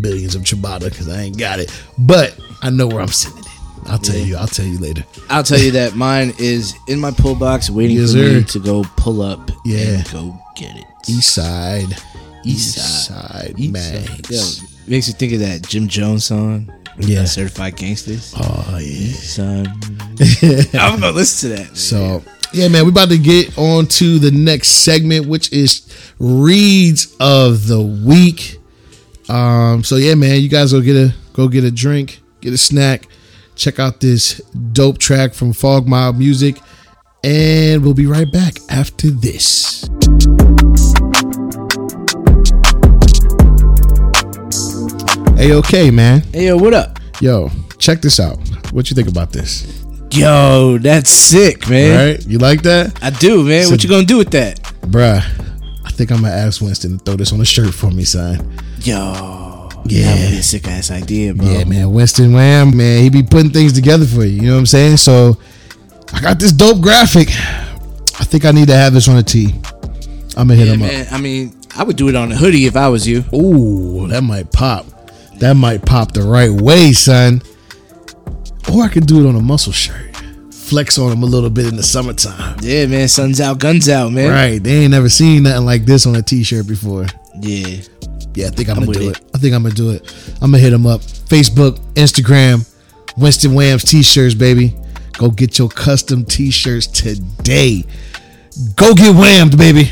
billions 0.00 0.34
of 0.34 0.42
ciabatta 0.42 0.84
because 0.90 1.08
I 1.08 1.22
ain't 1.22 1.38
got 1.38 1.58
it, 1.58 1.70
but 1.98 2.38
I 2.62 2.70
know 2.70 2.86
where 2.86 3.00
I'm 3.00 3.08
sending 3.08 3.40
it. 3.44 3.46
I'll 3.86 3.98
tell 3.98 4.16
you. 4.16 4.36
I'll 4.36 4.46
tell 4.46 4.66
you 4.66 4.78
later. 4.78 5.04
I'll 5.30 5.42
tell 5.42 5.58
you 5.58 5.70
that 5.72 5.94
mine 5.96 6.34
is 6.38 6.74
in 6.86 7.00
my 7.00 7.10
pull 7.10 7.34
box, 7.34 7.70
waiting 7.70 7.96
Yes, 7.96 8.12
for 8.12 8.18
me 8.18 8.44
to 8.44 8.58
go 8.58 8.84
pull 8.96 9.22
up 9.22 9.50
Yeah. 9.64 9.78
and 9.98 10.10
go 10.12 10.38
get 10.54 10.76
it. 10.76 10.84
East 11.08 11.34
side, 11.34 11.88
East 12.44 12.76
East 12.76 13.06
side. 13.08 13.56
side, 13.56 14.30
Yo, 14.30 14.42
makes 14.86 15.08
me 15.08 15.14
think 15.14 15.32
of 15.32 15.40
that 15.40 15.66
Jim 15.66 15.88
Jones 15.88 16.26
song. 16.26 16.70
Yeah. 16.98 17.24
Certified 17.24 17.76
Gangsters. 17.76 18.34
Oh 18.36 18.78
yeah. 18.80 19.12
Son. 19.14 19.66
I'm 20.74 21.00
gonna 21.00 21.12
listen 21.12 21.50
to 21.50 21.56
that. 21.56 21.66
man. 21.68 21.74
So 21.74 22.22
yeah, 22.52 22.68
man, 22.68 22.84
we 22.84 22.90
about 22.90 23.08
to 23.08 23.18
get 23.18 23.56
on 23.56 23.86
to 23.86 24.18
the 24.18 24.30
next 24.30 24.68
segment, 24.84 25.26
which 25.26 25.50
is 25.52 25.82
reads 26.18 27.16
of 27.18 27.66
the 27.66 27.80
week. 27.80 28.58
Um, 29.30 29.84
so 29.84 29.94
yeah, 29.96 30.14
man, 30.16 30.40
you 30.40 30.48
guys 30.48 30.72
go 30.72 30.80
get 30.80 30.96
a 30.96 31.14
go 31.34 31.46
get 31.46 31.62
a 31.62 31.70
drink, 31.70 32.20
get 32.40 32.52
a 32.52 32.58
snack, 32.58 33.06
check 33.54 33.78
out 33.78 34.00
this 34.00 34.40
dope 34.72 34.98
track 34.98 35.34
from 35.34 35.52
Fog 35.52 35.86
Mob 35.86 36.16
Music, 36.16 36.60
and 37.22 37.84
we'll 37.84 37.94
be 37.94 38.06
right 38.06 38.30
back 38.30 38.56
after 38.68 39.08
this. 39.10 39.88
Hey, 45.36 45.54
okay, 45.54 45.90
man. 45.90 46.20
Hey 46.34 46.46
yo, 46.48 46.56
what 46.58 46.74
up? 46.74 46.98
Yo, 47.20 47.50
check 47.78 48.02
this 48.02 48.20
out. 48.20 48.36
What 48.72 48.90
you 48.90 48.94
think 48.96 49.08
about 49.08 49.32
this? 49.32 49.84
Yo, 50.10 50.76
that's 50.78 51.08
sick, 51.08 51.68
man. 51.70 52.14
Right, 52.16 52.26
you 52.26 52.38
like 52.38 52.62
that? 52.62 52.98
I 53.00 53.10
do, 53.10 53.44
man. 53.44 53.64
So- 53.64 53.70
what 53.70 53.82
you 53.84 53.88
gonna 53.88 54.04
do 54.04 54.18
with 54.18 54.30
that? 54.32 54.60
Bruh, 54.82 55.22
I 55.84 55.90
think 55.92 56.10
I'm 56.10 56.20
gonna 56.22 56.34
ask 56.34 56.60
Winston 56.60 56.98
to 56.98 57.04
throw 57.04 57.14
this 57.16 57.32
on 57.32 57.40
a 57.40 57.44
shirt 57.44 57.72
for 57.72 57.90
me, 57.90 58.04
son. 58.04 58.54
Yo, 58.82 59.68
Yeah. 59.86 60.04
that 60.14 60.20
would 60.24 60.30
be 60.30 60.38
a 60.38 60.42
sick 60.42 60.66
ass 60.68 60.90
idea, 60.90 61.34
bro. 61.34 61.46
Yeah, 61.50 61.64
man. 61.64 61.92
Winston 61.92 62.32
Wham, 62.32 62.76
man, 62.76 63.02
he 63.02 63.10
be 63.10 63.22
putting 63.22 63.50
things 63.50 63.72
together 63.72 64.06
for 64.06 64.24
you. 64.24 64.40
You 64.40 64.42
know 64.48 64.52
what 64.54 64.60
I'm 64.60 64.66
saying? 64.66 64.96
So 64.98 65.38
I 66.12 66.20
got 66.20 66.38
this 66.38 66.52
dope 66.52 66.80
graphic. 66.80 67.28
I 68.18 68.24
think 68.24 68.44
I 68.44 68.50
need 68.52 68.68
to 68.68 68.74
have 68.74 68.92
this 68.92 69.08
on 69.08 69.16
a 69.16 69.22
tee. 69.22 69.54
I'm 70.36 70.48
gonna 70.48 70.54
hit 70.56 70.66
Yeah, 70.68 70.72
him 70.74 70.80
man. 70.80 71.06
I 71.10 71.18
mean, 71.18 71.54
I 71.76 71.82
would 71.84 71.96
do 71.96 72.08
it 72.08 72.14
on 72.16 72.30
a 72.32 72.36
hoodie 72.36 72.66
if 72.66 72.76
I 72.76 72.88
was 72.88 73.06
you. 73.06 73.20
up. 73.20 73.32
Ooh, 73.34 74.06
that 74.08 74.22
might 74.22 74.52
pop. 74.52 74.86
That 75.38 75.54
might 75.54 75.84
pop 75.84 76.12
the 76.12 76.22
right 76.22 76.50
way, 76.50 76.92
son. 76.92 77.42
Or 78.72 78.82
I 78.84 78.88
could 78.88 79.06
do 79.06 79.24
it 79.24 79.28
on 79.28 79.36
a 79.36 79.40
muscle 79.40 79.72
shirt. 79.72 80.14
Flex 80.52 80.98
on 80.98 81.10
him 81.12 81.22
a 81.22 81.26
little 81.26 81.50
bit 81.50 81.66
in 81.66 81.76
the 81.76 81.82
summertime. 81.82 82.58
Yeah, 82.62 82.86
man. 82.86 83.08
Sun's 83.08 83.40
out, 83.40 83.58
guns 83.58 83.88
out, 83.88 84.12
man. 84.12 84.30
Right. 84.30 84.62
They 84.62 84.82
ain't 84.82 84.92
never 84.92 85.08
seen 85.08 85.42
nothing 85.44 85.64
like 85.64 85.84
this 85.84 86.06
on 86.06 86.14
a 86.14 86.22
t-shirt 86.22 86.66
before. 86.68 87.06
Yeah. 87.40 87.78
Yeah, 88.34 88.46
I 88.46 88.50
think 88.50 88.68
I'm, 88.68 88.78
I'm 88.78 88.84
gonna 88.86 88.98
do 88.98 89.10
it. 89.10 89.18
it. 89.18 89.30
I 89.34 89.38
think 89.38 89.54
I'm 89.54 89.62
gonna 89.62 89.74
do 89.74 89.90
it. 89.90 90.34
I'm 90.40 90.50
gonna 90.50 90.58
hit 90.58 90.72
him 90.72 90.86
up. 90.86 91.00
Facebook, 91.00 91.78
Instagram, 91.94 92.68
Winston 93.16 93.54
Whams 93.54 93.84
t-shirts, 93.84 94.34
baby. 94.34 94.74
Go 95.14 95.30
get 95.30 95.58
your 95.58 95.68
custom 95.68 96.24
t-shirts 96.24 96.86
today. 96.86 97.84
Go 98.76 98.94
get 98.94 99.14
whammed, 99.14 99.58
baby. 99.58 99.90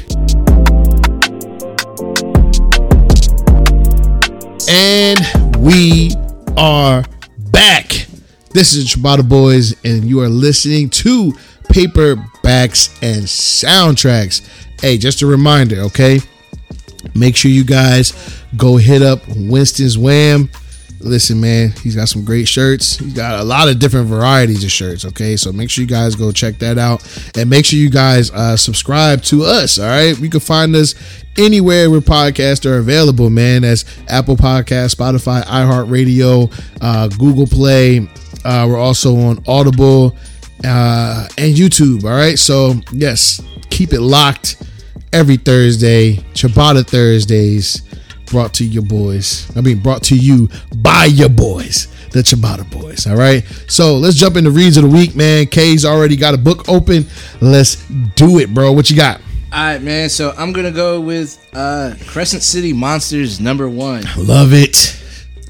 And 4.70 5.18
we 5.58 6.12
are 6.56 7.04
back. 7.50 8.06
This 8.50 8.74
is 8.74 8.86
Ciabatta 8.86 9.28
Boys, 9.28 9.74
and 9.84 10.04
you 10.04 10.20
are 10.20 10.28
listening 10.28 10.90
to 10.90 11.32
Paperbacks 11.64 12.96
and 13.02 13.24
Soundtracks. 13.24 14.46
Hey, 14.80 14.96
just 14.96 15.22
a 15.22 15.26
reminder, 15.26 15.80
okay? 15.82 16.20
Make 17.14 17.36
sure 17.36 17.50
you 17.50 17.64
guys 17.64 18.12
go 18.56 18.76
hit 18.76 19.02
up 19.02 19.20
Winston's 19.28 19.96
Wham. 19.98 20.50
Listen, 21.00 21.40
man, 21.40 21.70
he's 21.82 21.94
got 21.94 22.08
some 22.08 22.24
great 22.24 22.48
shirts. 22.48 22.98
He's 22.98 23.14
got 23.14 23.38
a 23.38 23.44
lot 23.44 23.68
of 23.68 23.78
different 23.78 24.08
varieties 24.08 24.64
of 24.64 24.72
shirts. 24.72 25.04
Okay, 25.04 25.36
so 25.36 25.52
make 25.52 25.70
sure 25.70 25.82
you 25.82 25.88
guys 25.88 26.16
go 26.16 26.32
check 26.32 26.58
that 26.58 26.76
out, 26.76 27.06
and 27.36 27.48
make 27.48 27.66
sure 27.66 27.78
you 27.78 27.88
guys 27.88 28.32
uh, 28.32 28.56
subscribe 28.56 29.22
to 29.24 29.44
us. 29.44 29.78
All 29.78 29.86
right, 29.86 30.18
you 30.18 30.28
can 30.28 30.40
find 30.40 30.74
us 30.74 30.96
anywhere 31.36 31.88
where 31.88 32.00
podcasts 32.00 32.68
are 32.68 32.78
available. 32.78 33.30
Man, 33.30 33.62
that's 33.62 33.84
Apple 34.08 34.36
Podcast, 34.36 34.96
Spotify, 34.96 35.44
iHeartRadio, 35.44 36.52
uh, 36.80 37.06
Google 37.16 37.46
Play. 37.46 38.08
Uh, 38.44 38.66
we're 38.68 38.78
also 38.78 39.16
on 39.16 39.42
Audible 39.46 40.16
uh, 40.64 41.28
and 41.38 41.54
YouTube. 41.54 42.02
All 42.02 42.10
right, 42.10 42.38
so 42.38 42.74
yes, 42.92 43.40
keep 43.70 43.92
it 43.92 44.00
locked 44.00 44.60
every 45.12 45.36
Thursday, 45.36 46.14
Ciabatta 46.34 46.86
Thursdays, 46.86 47.82
brought 48.26 48.54
to 48.54 48.64
your 48.64 48.82
boys. 48.82 49.50
I 49.56 49.60
mean, 49.60 49.78
brought 49.80 50.02
to 50.04 50.16
you 50.16 50.48
by 50.76 51.06
your 51.06 51.28
boys, 51.28 51.88
the 52.12 52.20
Ciabatta 52.20 52.70
boys. 52.70 53.06
All 53.06 53.16
right. 53.16 53.44
So 53.68 53.96
let's 53.96 54.16
jump 54.16 54.36
into 54.36 54.50
reads 54.50 54.76
of 54.76 54.84
the 54.84 54.88
week, 54.90 55.14
man. 55.16 55.46
K's 55.46 55.84
already 55.84 56.16
got 56.16 56.34
a 56.34 56.38
book 56.38 56.68
open. 56.68 57.06
Let's 57.40 57.76
do 58.16 58.38
it, 58.38 58.52
bro. 58.52 58.72
What 58.72 58.90
you 58.90 58.96
got? 58.96 59.20
All 59.50 59.58
right, 59.64 59.80
man. 59.82 60.10
So 60.10 60.34
I'm 60.36 60.52
gonna 60.52 60.70
go 60.70 61.00
with 61.00 61.42
uh, 61.54 61.94
Crescent 62.06 62.42
City 62.42 62.72
Monsters 62.74 63.40
number 63.40 63.68
one. 63.68 64.04
Love 64.18 64.52
it. 64.52 64.94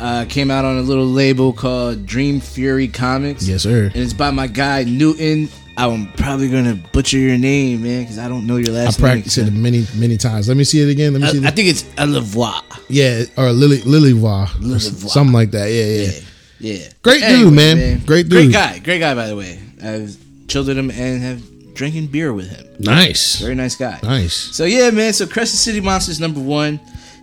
Uh, 0.00 0.24
came 0.28 0.48
out 0.48 0.64
on 0.64 0.78
a 0.78 0.82
little 0.82 1.06
label 1.06 1.52
called 1.52 2.06
Dream 2.06 2.38
Fury 2.38 2.86
Comics. 2.86 3.48
Yes, 3.48 3.64
sir. 3.64 3.86
and 3.86 3.96
it's 3.96 4.12
by 4.12 4.30
my 4.30 4.46
guy 4.46 4.84
Newton. 4.84 5.48
I'm 5.78 6.12
probably 6.12 6.48
gonna 6.48 6.74
butcher 6.92 7.18
your 7.18 7.38
name, 7.38 7.82
man, 7.84 8.02
because 8.02 8.18
I 8.18 8.28
don't 8.28 8.46
know 8.46 8.56
your 8.56 8.70
I 8.74 8.84
last 8.84 8.98
name. 8.98 9.06
I 9.06 9.12
practiced 9.14 9.38
it 9.38 9.50
many, 9.52 9.86
many 9.94 10.16
times. 10.16 10.48
Let 10.48 10.56
me 10.56 10.64
see 10.64 10.80
it 10.80 10.88
again. 10.90 11.12
Let 11.12 11.22
me 11.22 11.28
see. 11.28 11.44
I, 11.44 11.48
I 11.48 11.50
think 11.52 11.68
it's 11.68 11.84
Elevoix. 11.96 12.60
yeah, 12.88 13.22
or 13.36 13.52
Lily, 13.52 13.78
Lilyvois, 13.78 15.08
something 15.08 15.32
like 15.32 15.52
that. 15.52 15.66
Yeah, 15.70 15.84
yeah. 15.84 16.20
Yeah, 16.60 16.74
yeah. 16.84 16.88
Great 17.02 17.22
dude, 17.22 17.52
man. 17.52 17.98
Great 18.04 18.28
Great 18.28 18.44
dude. 18.44 18.52
guy. 18.52 18.78
Great 18.80 18.98
guy, 18.98 19.14
by 19.14 19.28
the 19.28 19.36
way. 19.36 19.60
I've 19.82 20.16
chilled 20.48 20.66
with 20.66 20.76
him 20.78 20.90
and 20.90 21.22
have 21.22 21.74
drinking 21.74 22.08
beer 22.08 22.32
with 22.32 22.50
him. 22.50 22.66
Nice, 22.80 23.36
Very 23.40 23.54
nice 23.54 23.76
guy. 23.76 24.00
nice. 24.02 24.34
So 24.34 24.64
yeah, 24.64 24.90
man. 24.90 25.12
So 25.12 25.26
Crescent 25.28 25.58
City 25.60 25.80
Monsters 25.80 26.18
number 26.18 26.40
one 26.40 26.80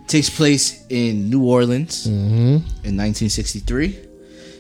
takes 0.08 0.30
place 0.30 0.86
in 0.90 1.30
New 1.30 1.44
Orleans 1.44 2.08
Mm-hmm. 2.08 2.56
in 2.88 2.96
1963. 2.96 4.00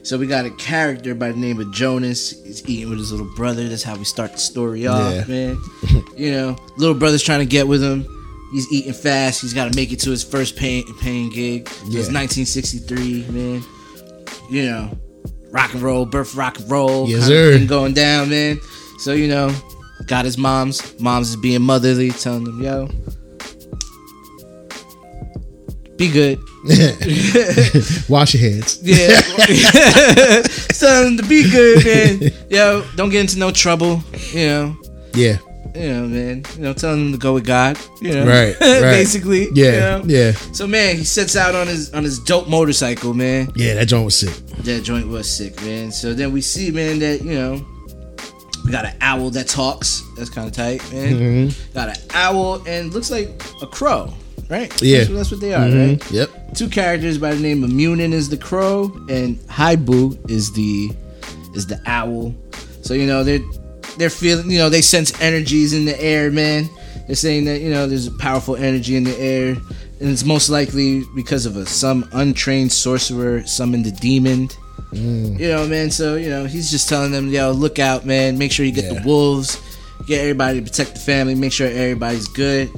So 0.06 0.20
we 0.20 0.28
got 0.28 0.46
a 0.46 0.52
character 0.52 1.16
by 1.16 1.32
the 1.32 1.38
name 1.40 1.60
of 1.60 1.72
Jonas. 1.72 2.30
He's 2.44 2.68
eating 2.70 2.90
with 2.92 3.00
his 3.00 3.12
little 3.12 3.26
brother. 3.36 3.68
That's 3.68 3.82
how 3.82 3.98
we 3.98 4.04
start 4.06 4.34
the 4.34 4.38
story 4.38 4.86
off, 4.86 5.12
Yeah. 5.12 5.24
man. 5.28 5.58
you 6.16 6.32
know, 6.32 6.56
little 6.78 6.94
brother's 6.94 7.24
trying 7.24 7.40
to 7.40 7.46
get 7.46 7.68
with 7.68 7.84
him. 7.84 8.06
He's 8.54 8.72
eating 8.72 8.94
fast. 8.94 9.42
He's 9.42 9.54
got 9.54 9.72
to 9.72 9.76
make 9.76 9.92
it 9.92 10.00
to 10.02 10.12
his 10.12 10.24
first 10.24 10.56
paying, 10.58 10.86
paying 11.02 11.32
gig. 11.32 11.64
It's 11.88 12.12
1963, 12.12 13.26
man. 13.30 13.64
You 14.48 14.66
know, 14.70 14.98
rock 15.50 15.74
and 15.74 15.82
roll, 15.82 16.06
birth 16.06 16.36
rock 16.36 16.60
and 16.60 16.70
roll. 16.70 17.10
Yes, 17.10 17.26
sir. 17.26 17.66
Going 17.66 17.94
down, 17.94 18.30
man. 18.30 18.60
So 19.00 19.14
you 19.14 19.28
know, 19.28 19.52
got 20.06 20.24
his 20.24 20.38
mom's. 20.38 20.98
Mom's 21.00 21.30
is 21.32 21.36
being 21.36 21.64
motherly, 21.64 22.12
telling 22.12 22.46
him, 22.46 22.62
"Yo, 22.62 22.90
be 25.98 26.10
good." 26.12 26.40
Wash 28.10 28.34
your 28.34 28.42
hands. 28.52 28.80
Yeah. 28.84 29.22
To 30.86 31.24
be 31.28 31.50
good, 31.50 31.84
man. 31.86 32.32
Yo, 32.50 32.84
don't 32.96 33.10
get 33.10 33.22
into 33.22 33.38
no 33.40 33.52
trouble. 33.52 34.02
You 34.32 34.46
know. 34.48 34.78
Yeah, 35.14 35.38
You 35.74 35.90
know, 35.94 36.08
man. 36.08 36.44
You 36.56 36.62
know, 36.64 36.74
telling 36.74 37.08
him 37.08 37.12
to 37.14 37.18
go 37.18 37.34
with 37.34 37.46
God. 37.46 37.78
You 38.02 38.14
know. 38.14 38.26
Right, 38.26 38.56
right. 38.62 38.82
Basically. 38.82 39.48
yeah, 39.54 39.72
you 39.74 39.80
know? 39.80 40.04
yeah, 40.06 40.32
So 40.54 40.68
man, 40.68 40.96
he 40.98 41.04
sets 41.04 41.36
out 41.36 41.56
on 41.56 41.68
his 41.68 41.94
on 41.94 42.04
his 42.04 42.20
dope 42.20 42.48
motorcycle, 42.48 43.14
man. 43.14 43.52
yeah. 43.56 43.74
That 43.76 43.88
joint 43.88 44.06
was 44.06 44.18
sick. 44.18 44.34
That 44.64 44.84
joint 44.84 45.08
was 45.08 45.30
sick, 45.30 45.60
man. 45.64 45.92
So 45.92 46.14
then 46.14 46.32
we 46.34 46.42
see, 46.42 46.72
man, 46.72 47.00
that 47.00 47.22
you 47.24 47.34
know, 47.36 47.66
we 48.66 48.72
got 48.72 48.86
an 48.86 48.96
owl 49.02 49.30
that 49.32 49.48
talks. 49.48 50.02
That's 50.18 50.30
kind 50.30 50.48
of 50.48 50.54
tight, 50.54 50.82
man. 50.92 51.14
Mm-hmm. 51.50 51.74
Got 51.74 51.90
an 51.90 52.04
owl 52.14 52.62
and 52.68 52.94
looks 52.94 53.12
like 53.12 53.30
a 53.62 53.68
crow, 53.68 54.14
right? 54.50 54.82
Yeah. 54.82 55.00
that's, 55.00 55.10
that's 55.10 55.32
what 55.32 55.40
they 55.42 55.54
are, 55.54 55.66
Mhm. 55.68 55.90
right? 56.02 56.12
Yep. 56.12 56.56
Two 56.56 56.70
characters 56.70 57.18
by 57.18 57.34
the 57.34 57.42
name 57.42 57.64
of 57.64 57.72
Munin 57.72 58.14
is 58.14 58.30
the 58.30 58.38
crow 58.38 58.92
and 59.10 59.38
Haibu 59.48 60.30
is 60.30 60.52
the 60.54 60.92
is 61.56 61.68
the 61.68 61.80
owl. 61.86 62.34
So 62.82 62.94
you 62.94 63.08
know 63.08 63.24
they're 63.24 63.40
they're 63.98 64.10
feeling, 64.10 64.52
you 64.52 64.58
know, 64.58 64.70
they 64.70 64.82
sense 64.82 65.14
energies 65.22 65.72
in 65.74 65.86
the 65.86 66.00
air, 66.02 66.30
man. 66.30 66.70
They're 67.08 67.16
saying 67.16 67.46
that 67.46 67.62
you 67.62 67.70
know 67.70 67.88
there's 67.88 68.08
a 68.08 68.12
powerful 68.12 68.56
energy 68.56 68.96
in 68.96 69.04
the 69.06 69.18
air, 69.18 69.50
and 70.00 70.10
it's 70.10 70.26
most 70.26 70.50
likely 70.50 71.04
because 71.16 71.46
of 71.46 71.56
a 71.56 71.66
some 71.66 72.08
untrained 72.14 72.72
sorcerer 72.72 73.46
summoned 73.46 73.86
a 73.88 73.92
demon. 73.92 74.50
You 74.92 75.48
know, 75.50 75.68
man. 75.68 75.92
So 75.92 76.16
you 76.16 76.30
know, 76.30 76.46
he's 76.46 76.72
just 76.72 76.88
telling 76.90 77.12
them, 77.12 77.30
yo, 77.30 77.52
look 77.52 77.80
out, 77.80 78.06
man. 78.06 78.38
Make 78.38 78.52
sure 78.52 78.66
you 78.66 78.72
get 78.72 78.86
Yeah. 78.86 79.00
the 79.02 79.08
wolves, 79.08 79.58
get 80.08 80.22
everybody 80.22 80.60
to 80.60 80.64
protect 80.66 80.94
the 80.96 81.00
family, 81.00 81.36
make 81.36 81.52
sure 81.54 81.68
everybody's 81.68 82.28
good. 82.28 82.70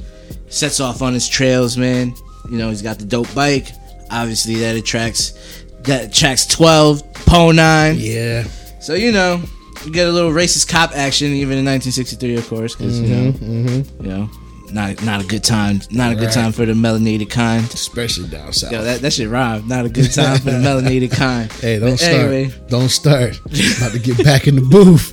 Sets 0.50 0.80
off 0.80 1.02
on 1.02 1.14
his 1.14 1.28
trails, 1.28 1.76
man. 1.76 2.14
You 2.50 2.58
know, 2.58 2.70
he's 2.70 2.82
got 2.82 2.98
the 2.98 3.04
dope 3.04 3.32
bike. 3.34 3.68
Obviously, 4.10 4.56
that 4.56 4.76
attracts 4.76 5.64
that 5.82 6.06
attracts 6.06 6.46
twelve, 6.46 7.02
Po 7.12 7.52
nine. 7.52 7.96
Yeah. 7.98 8.44
So 8.80 8.94
you 8.94 9.12
know, 9.12 9.42
you 9.84 9.92
get 9.92 10.08
a 10.08 10.12
little 10.12 10.30
racist 10.30 10.68
cop 10.68 10.92
action, 10.94 11.28
even 11.28 11.58
in 11.58 11.64
1963, 11.64 12.36
of 12.36 12.48
course, 12.48 12.74
because 12.74 13.00
mm-hmm, 13.00 13.44
mm-hmm. 13.44 14.04
you 14.04 14.10
know, 14.10 14.18
you 14.18 14.18
know, 14.18 14.30
not 14.72 15.02
not 15.04 15.22
a 15.22 15.26
good 15.26 15.44
time, 15.44 15.80
not 15.90 16.12
a 16.12 16.14
good 16.14 16.26
Right. 16.26 16.34
time 16.34 16.52
for 16.52 16.66
the 16.66 16.72
melanated 16.74 17.30
kind. 17.30 17.64
Especially 17.72 18.28
down 18.28 18.52
south. 18.52 18.72
Yo, 18.72 18.82
that, 18.82 19.00
that 19.00 19.12
shit 19.12 19.28
rhyme. 19.28 19.66
Not 19.68 19.86
a 19.86 19.88
good 19.88 20.12
time 20.12 20.38
for 20.38 20.50
the 20.50 20.58
melanated 20.68 21.10
kind. 21.12 21.50
hey, 21.52 21.78
don't 21.78 21.90
But 21.90 21.98
start. 21.98 22.14
Anyway, 22.14 22.54
Don't 22.68 22.88
start. 22.88 23.36
About 23.78 23.92
to 23.92 23.98
get 23.98 24.22
back 24.24 24.46
in 24.46 24.56
the 24.56 24.62
booth. 24.62 25.12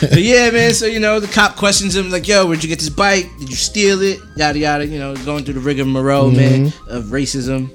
but 0.00 0.18
yeah, 0.22 0.50
man. 0.50 0.72
So 0.74 0.86
you 0.86 1.00
know, 1.00 1.20
the 1.20 1.26
cop 1.28 1.56
questions 1.56 1.96
him 1.96 2.10
like, 2.10 2.26
"Yo, 2.28 2.46
where'd 2.46 2.62
you 2.62 2.68
get 2.68 2.78
this 2.78 2.88
bike? 2.90 3.26
Did 3.38 3.48
you 3.50 3.56
steal 3.56 4.00
it? 4.02 4.18
Yada 4.36 4.58
yada." 4.58 4.86
You 4.86 4.98
know, 4.98 5.16
going 5.24 5.44
through 5.44 5.54
the 5.54 5.60
rigmarole, 5.60 6.30
man, 6.30 6.66
mm-hmm. 6.66 6.90
of 6.90 7.04
racism. 7.06 7.70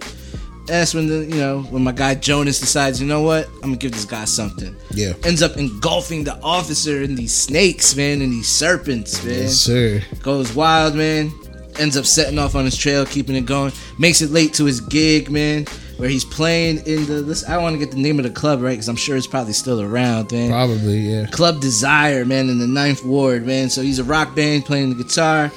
That's 0.67 0.95
when 0.95 1.08
the 1.08 1.25
you 1.25 1.36
know 1.36 1.62
when 1.63 1.84
my 1.84 1.91
guy 1.91 2.15
Jonas 2.15 2.60
decides, 2.60 2.99
you 2.99 3.08
know 3.08 3.21
what, 3.21 3.47
I'm 3.56 3.62
gonna 3.62 3.78
give 3.78 3.91
this 3.91 4.06
guy 4.06 4.25
something. 4.25 4.75
Yeah. 4.91 5.13
Ends 5.23 5.43
up 5.43 5.58
engulfing 5.58 6.23
the 6.23 6.39
officer 6.41 7.01
in 7.04 7.15
these 7.15 7.36
snakes, 7.36 7.95
man, 7.95 8.21
and 8.21 8.32
these 8.32 8.47
serpents, 8.47 9.23
man. 9.23 9.43
Yes, 9.43 9.54
sir. 9.56 10.01
Goes 10.23 10.56
wild, 10.56 10.95
man. 10.95 11.32
Ends 11.78 11.97
up 11.97 12.06
setting 12.06 12.39
off 12.39 12.56
on 12.56 12.65
his 12.65 12.78
trail, 12.78 13.06
keeping 13.06 13.36
it 13.36 13.45
going. 13.45 13.73
Makes 13.99 14.21
it 14.21 14.32
late 14.32 14.54
to 14.56 14.65
his 14.65 14.80
gig, 14.80 15.30
man, 15.30 15.65
where 15.97 16.10
he's 16.10 16.25
playing 16.25 16.78
in 16.88 17.06
the. 17.06 17.21
This, 17.21 17.47
I 17.47 17.54
don't 17.54 17.63
want 17.63 17.73
to 17.73 17.80
get 17.80 17.91
the 17.91 18.01
name 18.01 18.17
of 18.17 18.23
the 18.23 18.32
club 18.32 18.62
right, 18.62 18.71
because 18.71 18.88
I'm 18.88 18.95
sure 18.95 19.17
it's 19.17 19.28
probably 19.28 19.54
still 19.54 19.82
around, 19.82 20.32
man. 20.32 20.49
Probably, 20.49 20.99
yeah. 20.99 21.28
Club 21.28 21.60
Desire, 21.60 22.25
man, 22.25 22.49
in 22.49 22.60
the 22.60 22.67
Ninth 22.67 23.04
Ward, 23.04 23.45
man. 23.45 23.69
So 23.69 23.82
he's 23.82 23.99
a 23.99 24.04
rock 24.04 24.34
band 24.36 24.65
playing 24.65 24.89
the 24.89 25.04
guitar, 25.04 25.51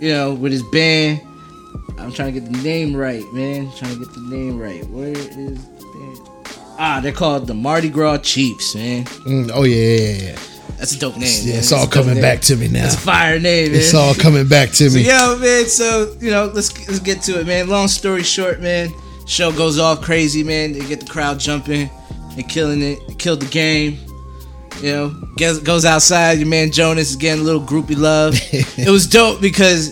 you 0.00 0.12
know, 0.12 0.32
with 0.32 0.52
his 0.52 0.62
band. 0.62 1.20
I'm 2.00 2.12
trying 2.12 2.32
to 2.32 2.40
get 2.40 2.50
the 2.52 2.58
name 2.62 2.94
right, 2.96 3.24
man. 3.32 3.70
Trying 3.76 3.94
to 3.94 3.98
get 4.04 4.14
the 4.14 4.20
name 4.20 4.58
right. 4.58 4.84
Where 4.90 5.08
is 5.08 5.64
that? 5.64 6.30
Ah, 6.80 7.00
they're 7.02 7.12
called 7.12 7.46
the 7.48 7.54
Mardi 7.54 7.88
Gras 7.88 8.18
Chiefs, 8.18 8.74
man. 8.76 9.04
Mm, 9.04 9.50
oh, 9.52 9.64
yeah, 9.64 9.76
yeah, 9.76 10.22
yeah. 10.30 10.38
That's 10.76 10.92
a 10.94 10.98
dope 10.98 11.16
name. 11.16 11.28
Yeah, 11.42 11.52
man. 11.54 11.58
it's 11.58 11.72
all 11.72 11.88
coming 11.88 12.20
back 12.20 12.40
to 12.42 12.56
me 12.56 12.68
now. 12.68 12.84
It's 12.84 12.94
a 12.94 12.98
fire 12.98 13.40
name, 13.40 13.72
man. 13.72 13.80
It's 13.80 13.94
all 13.94 14.14
coming 14.14 14.46
back 14.46 14.70
to 14.72 14.88
So 14.90 14.96
me. 14.96 15.06
yo, 15.08 15.36
man. 15.40 15.64
So 15.64 16.14
you 16.20 16.30
know, 16.30 16.46
let's 16.54 16.86
let's 16.86 17.00
get 17.00 17.20
to 17.22 17.40
it, 17.40 17.46
man. 17.48 17.68
Long 17.68 17.88
story 17.88 18.22
short, 18.22 18.60
man. 18.60 18.90
Show 19.26 19.50
goes 19.50 19.78
off 19.80 20.02
crazy, 20.02 20.44
man. 20.44 20.72
They 20.72 20.86
get 20.86 21.00
the 21.00 21.06
crowd 21.06 21.40
jumping 21.40 21.90
and 22.36 22.48
killing 22.48 22.80
it. 22.80 23.18
Killed 23.18 23.40
the 23.40 23.48
game. 23.48 23.98
You 24.80 24.92
know, 24.92 25.08
gets, 25.36 25.58
goes 25.58 25.84
outside. 25.84 26.38
Your 26.38 26.46
man 26.46 26.70
Jonas 26.70 27.10
is 27.10 27.16
getting 27.16 27.42
a 27.42 27.44
little 27.44 27.60
groupie 27.60 27.98
love. 27.98 28.34
it 28.52 28.88
was 28.88 29.08
dope 29.08 29.40
because 29.40 29.90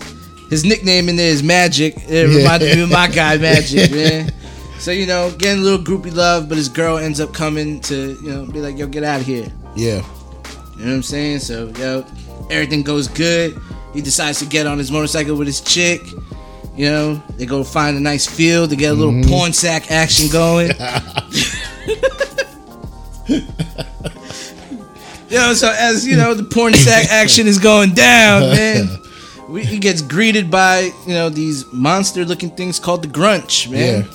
his 0.51 0.65
nickname 0.65 1.09
in 1.09 1.17
there 1.17 1.31
is 1.31 1.43
Magic. 1.43 1.95
It 2.09 2.29
reminded 2.37 2.77
me 2.77 2.83
of 2.83 2.91
my 2.91 3.09
guy 3.09 3.37
Magic, 3.39 3.91
man. 3.95 4.33
So 4.79 4.91
you 4.91 5.07
know, 5.07 5.31
getting 5.39 5.61
a 5.63 5.65
little 5.65 5.85
groupie 5.85 6.15
love, 6.15 6.49
but 6.49 6.57
his 6.59 6.69
girl 6.69 6.99
ends 6.99 7.21
up 7.21 7.33
coming 7.33 7.81
to 7.83 8.19
you 8.23 8.31
know 8.31 8.47
be 8.47 8.61
like, 8.61 8.77
"Yo, 8.79 8.87
get 8.87 9.05
out 9.05 9.21
of 9.21 9.27
here." 9.27 9.51
Yeah. 9.75 10.03
You 10.77 10.85
know 10.85 10.91
what 10.91 10.97
I'm 10.97 11.03
saying? 11.03 11.39
So, 11.39 11.69
yo, 11.79 12.05
everything 12.51 12.83
goes 12.83 13.09
good. 13.09 13.59
He 13.95 14.03
decides 14.03 14.39
to 14.41 14.45
get 14.45 14.67
on 14.67 14.77
his 14.77 14.91
motorcycle 14.93 15.35
with 15.35 15.47
his 15.47 15.63
chick. 15.63 16.03
You 16.77 16.91
know, 16.91 17.23
they 17.39 17.47
go 17.47 17.65
find 17.65 17.97
a 17.97 18.01
nice 18.01 18.27
field 18.27 18.69
to 18.71 18.77
get 18.77 18.91
a 18.91 18.95
little 18.95 19.15
Mm-hmm. 19.15 19.31
porn 19.31 19.53
sack 19.55 19.91
action 19.91 20.29
going. 20.31 20.73
yo, 25.29 25.55
so 25.55 25.75
as 25.79 26.07
you 26.07 26.17
know, 26.17 26.35
the 26.35 26.45
porn 26.45 26.75
sack 26.75 27.07
action 27.11 27.47
is 27.47 27.59
going 27.59 27.95
down, 27.95 28.43
man. 28.55 28.89
We, 29.49 29.65
he 29.65 29.79
gets 29.79 30.03
greeted 30.03 30.51
by 30.51 30.91
you 31.07 31.15
know 31.15 31.29
these 31.29 31.65
monster-looking 31.73 32.51
things 32.51 32.79
called 32.79 33.03
the 33.03 33.09
Grunch, 33.09 33.71
man. 33.71 34.05
Yeah. 34.05 34.13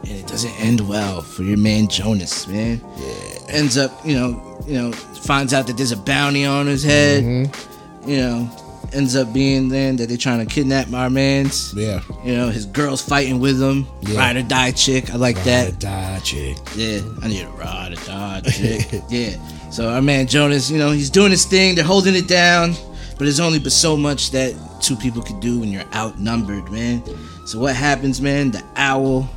And 0.00 0.20
it 0.20 0.26
doesn't 0.26 0.52
end 0.60 0.86
well 0.86 1.22
for 1.22 1.42
your 1.42 1.58
man 1.58 1.88
Jonas, 1.88 2.46
man. 2.46 2.80
Yeah. 2.98 3.38
Ends 3.48 3.78
up, 3.78 3.92
you 4.04 4.14
know, 4.14 4.62
you 4.66 4.74
know, 4.74 4.92
finds 4.92 5.54
out 5.54 5.66
that 5.68 5.76
there's 5.76 5.92
a 5.92 5.96
bounty 5.96 6.44
on 6.44 6.66
his 6.66 6.82
head. 6.82 7.24
Mm-hmm. 7.24 8.10
You 8.10 8.16
know, 8.18 8.50
ends 8.92 9.16
up 9.16 9.32
being 9.32 9.68
then 9.68 9.96
that 9.96 10.08
they're 10.08 10.18
trying 10.18 10.46
to 10.46 10.52
kidnap 10.52 10.92
our 10.92 11.10
man's. 11.10 11.74
Yeah. 11.74 12.00
You 12.24 12.36
know, 12.36 12.48
his 12.48 12.66
girl's 12.66 13.02
fighting 13.02 13.40
with 13.40 13.60
him. 13.60 13.86
Yeah. 14.02 14.18
Ride 14.18 14.36
or 14.36 14.42
die 14.42 14.72
chick. 14.72 15.10
I 15.10 15.16
like 15.16 15.42
that. 15.44 15.66
Ride 15.66 15.74
or 15.74 15.76
die 15.76 16.20
chick. 16.20 16.56
Yeah, 16.76 17.00
I 17.22 17.28
need 17.28 17.42
a 17.42 17.48
ride 17.50 17.92
or 17.92 18.04
die 18.04 18.40
chick. 18.42 19.02
yeah. 19.08 19.70
So 19.70 19.88
our 19.88 20.02
man 20.02 20.26
Jonas, 20.26 20.70
you 20.70 20.78
know, 20.78 20.90
he's 20.90 21.10
doing 21.10 21.30
his 21.30 21.44
thing. 21.44 21.74
They're 21.74 21.84
holding 21.84 22.14
it 22.14 22.28
down, 22.28 22.74
but 23.16 23.20
there's 23.20 23.40
only 23.40 23.58
but 23.58 23.72
so 23.72 23.96
much 23.96 24.30
that 24.32 24.54
two 24.80 24.96
people 24.96 25.22
could 25.22 25.40
do 25.40 25.60
when 25.60 25.70
you're 25.70 25.84
outnumbered, 25.94 26.70
man. 26.70 27.02
So 27.46 27.58
what 27.58 27.74
happens, 27.76 28.20
man? 28.20 28.50
The 28.50 28.62
owl 28.76 29.28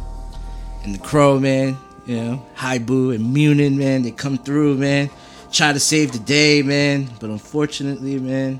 and 0.83 0.95
the 0.95 0.99
crow, 0.99 1.39
man. 1.39 1.77
You 2.05 2.15
know, 2.15 2.45
Haibu 2.55 3.13
and 3.15 3.33
Munin, 3.33 3.77
man. 3.77 4.01
They 4.03 4.11
come 4.11 4.37
through, 4.37 4.75
man. 4.77 5.09
Try 5.51 5.73
to 5.73 5.79
save 5.79 6.11
the 6.13 6.19
day, 6.19 6.61
man. 6.61 7.09
But 7.19 7.29
unfortunately, 7.29 8.17
man, 8.19 8.59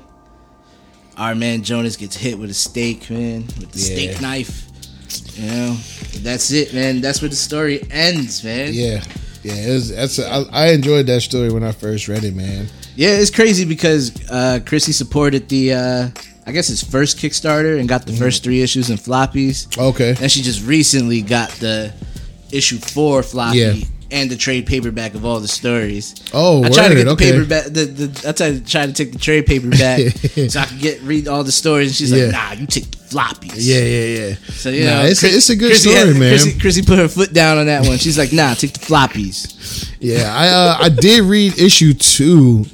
our 1.16 1.34
man 1.34 1.62
Jonas 1.62 1.96
gets 1.96 2.16
hit 2.16 2.38
with 2.38 2.50
a 2.50 2.54
stake, 2.54 3.08
man, 3.10 3.46
with 3.58 3.72
the 3.72 3.78
Yeah. 3.80 3.84
steak 4.12 4.20
knife. 4.20 4.64
You 5.36 5.46
know, 5.50 5.76
that's 6.18 6.50
it, 6.50 6.74
man. 6.74 7.00
That's 7.00 7.22
where 7.22 7.28
the 7.30 7.36
story 7.36 7.82
ends, 7.90 8.44
man. 8.44 8.70
Yeah. 8.74 9.02
Yeah, 9.42 9.54
it 9.54 9.72
was, 9.72 9.90
that's 9.94 10.18
a, 10.18 10.28
I, 10.28 10.44
I 10.52 10.66
enjoyed 10.72 11.06
that 11.06 11.22
story 11.22 11.50
when 11.50 11.62
I 11.62 11.70
first 11.72 12.08
read 12.08 12.24
it, 12.24 12.34
man. 12.34 12.66
Yeah, 12.98 13.10
it's 13.10 13.30
crazy 13.30 13.64
because 13.64 14.10
uh, 14.28 14.58
Chrissy 14.66 14.90
supported 14.90 15.48
the, 15.48 15.72
uh, 15.72 16.08
I 16.46 16.50
guess 16.50 16.66
his 16.66 16.82
first 16.82 17.16
Kickstarter 17.16 17.78
and 17.78 17.88
got 17.88 18.04
the 18.06 18.12
first 18.12 18.42
three 18.42 18.60
issues 18.60 18.90
in 18.90 18.96
floppies. 18.96 19.68
Okay. 19.78 20.16
And 20.20 20.28
she 20.28 20.42
just 20.42 20.66
recently 20.66 21.22
got 21.22 21.48
the 21.60 21.92
issue 22.50 22.78
four 22.78 23.22
floppy 23.22 23.58
Yeah. 23.58 23.74
and 24.10 24.28
the 24.28 24.34
trade 24.34 24.66
paperback 24.66 25.14
of 25.14 25.24
all 25.24 25.38
the 25.38 25.46
stories. 25.46 26.12
Oh, 26.34 26.64
I 26.64 26.70
tried 26.70 26.88
to 26.88 26.94
word, 26.94 26.96
get 26.96 27.04
the 27.04 27.10
okay. 27.12 27.30
paperback. 27.30 27.64
The, 27.66 27.84
the 27.84 28.28
I 28.30 28.32
tried 28.68 28.86
to 28.86 28.92
take 29.04 29.12
the 29.12 29.18
trade 29.20 29.46
paperback 29.46 30.00
so 30.50 30.58
I 30.58 30.64
could 30.64 30.80
get 30.80 31.00
read 31.02 31.28
all 31.28 31.44
the 31.44 31.52
stories. 31.52 31.90
And 31.90 31.94
she's 31.94 32.10
Yeah. 32.10 32.24
like, 32.24 32.32
Nah, 32.32 32.52
you 32.62 32.66
take 32.66 32.90
the 32.90 32.96
floppies. 32.96 33.52
Yeah, 33.58 33.78
yeah, 33.78 34.26
yeah. 34.30 34.34
So 34.54 34.70
yeah, 34.70 35.02
Nah, 35.02 35.02
it's, 35.06 35.22
a, 35.22 35.28
it's 35.28 35.50
a 35.50 35.56
good 35.56 35.76
story, 35.76 36.14
man. 36.14 36.30
Chrissy, 36.36 36.58
Chrissy 36.58 36.82
put 36.82 36.98
her 36.98 37.06
foot 37.06 37.32
down 37.32 37.58
on 37.58 37.66
that 37.66 37.86
one. 37.86 37.98
She's 37.98 38.18
like, 38.18 38.32
Nah, 38.32 38.54
take 38.54 38.72
the 38.72 38.80
floppies. 38.80 39.94
Yeah, 40.00 40.34
I 40.34 40.48
uh, 40.48 40.76
I 40.80 40.88
did 40.88 41.22
read 41.22 41.58
issue 41.60 41.92
two 41.94 42.64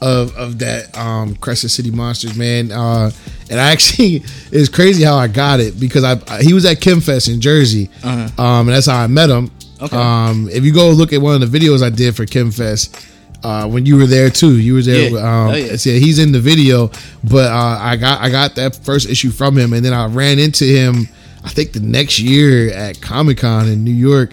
of 0.00 0.34
of 0.36 0.58
that 0.58 0.96
um 0.98 1.34
Crescent 1.36 1.70
City 1.72 1.90
Monsters, 1.90 2.36
man. 2.36 2.70
Uh, 2.72 3.10
and 3.50 3.58
I 3.60 3.70
actually 3.72 4.16
it's 4.52 4.68
crazy 4.68 5.02
how 5.04 5.16
I 5.16 5.28
got 5.28 5.60
it 5.60 5.78
because 5.80 6.04
I, 6.04 6.20
I- 6.28 6.42
he 6.42 6.52
was 6.52 6.64
at 6.64 6.78
Kimfest 6.78 7.32
in 7.32 7.40
Jersey, 7.40 7.90
Uh-huh. 8.02 8.42
um, 8.42 8.68
and 8.68 8.76
that's 8.76 8.86
how 8.86 8.98
I 9.02 9.06
met 9.06 9.30
him. 9.30 9.50
Okay. 9.80 9.96
Um, 9.96 10.48
if 10.50 10.64
you 10.64 10.72
go 10.72 10.90
look 10.90 11.12
at 11.12 11.20
one 11.20 11.40
of 11.42 11.50
the 11.52 11.58
videos 11.58 11.82
I 11.82 11.90
did 11.90 12.16
for 12.16 12.24
Kimfest. 12.26 13.12
Uh, 13.42 13.68
when 13.68 13.84
you 13.86 13.96
were 13.96 14.06
there 14.06 14.28
too, 14.30 14.58
you 14.58 14.74
were 14.74 14.82
there. 14.82 15.10
Yeah. 15.10 15.18
Um, 15.18 15.50
Oh, 15.50 15.54
yeah. 15.54 15.76
yeah, 15.78 15.98
he's 15.98 16.18
in 16.18 16.32
the 16.32 16.40
video, 16.40 16.90
but 17.22 17.52
uh, 17.52 17.78
I 17.80 17.94
got 17.96 18.20
I 18.20 18.30
got 18.30 18.54
that 18.56 18.74
first 18.76 19.08
issue 19.08 19.30
from 19.30 19.56
him, 19.56 19.72
and 19.74 19.84
then 19.84 19.92
I 19.92 20.06
ran 20.06 20.38
into 20.40 20.64
him. 20.64 21.06
I 21.44 21.50
think 21.50 21.72
the 21.72 21.80
next 21.80 22.18
year 22.18 22.72
at 22.72 23.00
Comic 23.00 23.38
Con 23.38 23.68
in 23.68 23.84
New 23.84 23.92
York, 23.94 24.32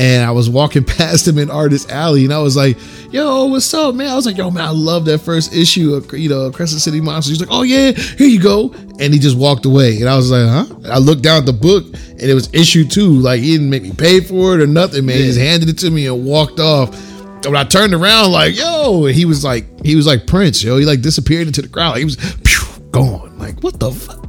and 0.00 0.24
I 0.24 0.30
was 0.30 0.48
walking 0.48 0.82
past 0.98 1.28
him 1.28 1.36
in 1.36 1.50
Artist 1.50 1.90
Alley, 1.90 2.24
and 2.24 2.32
I 2.32 2.38
was 2.38 2.56
like, 2.56 2.78
"Yo, 3.12 3.44
what's 3.44 3.72
up, 3.74 3.94
man?" 3.94 4.08
I 4.08 4.16
was 4.16 4.24
like, 4.24 4.38
"Yo, 4.38 4.50
man, 4.50 4.64
I 4.64 4.70
love 4.70 5.04
that 5.04 5.18
first 5.18 5.54
issue 5.54 5.92
of 5.92 6.10
you 6.18 6.30
know 6.30 6.50
Crescent 6.50 6.80
City 6.80 7.02
Monsters." 7.02 7.38
He's 7.38 7.46
like, 7.46 7.54
"Oh 7.54 7.62
yeah, 7.62 7.92
here 7.92 8.26
you 8.26 8.40
go," 8.40 8.72
and 8.98 9.12
he 9.12 9.18
just 9.18 9.36
walked 9.36 9.66
away, 9.66 10.00
and 10.00 10.08
I 10.08 10.16
was 10.16 10.30
like, 10.30 10.48
"Huh?" 10.48 10.74
I 10.90 10.98
looked 10.98 11.22
down 11.22 11.40
at 11.40 11.46
the 11.46 11.52
book, 11.52 11.84
and 11.84 12.22
it 12.22 12.32
was 12.32 12.48
issue 12.54 12.86
two. 12.86 13.10
Like 13.10 13.40
he 13.40 13.52
didn't 13.52 13.68
make 13.68 13.82
me 13.82 13.92
pay 13.92 14.20
for 14.20 14.54
it 14.54 14.62
or 14.62 14.66
nothing, 14.66 15.04
man. 15.04 15.18
He 15.18 15.24
just 15.24 15.38
handed 15.38 15.68
it 15.68 15.78
to 15.80 15.90
me 15.90 16.06
and 16.06 16.24
walked 16.24 16.60
off. 16.60 16.94
And 17.42 17.46
when 17.46 17.56
I 17.56 17.64
turned 17.64 17.92
around, 17.92 18.32
like, 18.32 18.56
"Yo," 18.56 19.04
he 19.04 19.26
was 19.26 19.44
like, 19.44 19.66
he 19.84 19.96
was 19.96 20.06
like 20.06 20.26
Prince, 20.26 20.62
yo. 20.62 20.78
He 20.78 20.86
like 20.86 21.02
disappeared 21.02 21.46
into 21.46 21.60
the 21.60 21.68
crowd. 21.68 21.98
He 21.98 22.04
was 22.06 22.16
pew, 22.42 22.82
gone. 22.90 23.38
Like, 23.38 23.60
what 23.60 23.78
the 23.78 23.90
fuck? 23.90 24.20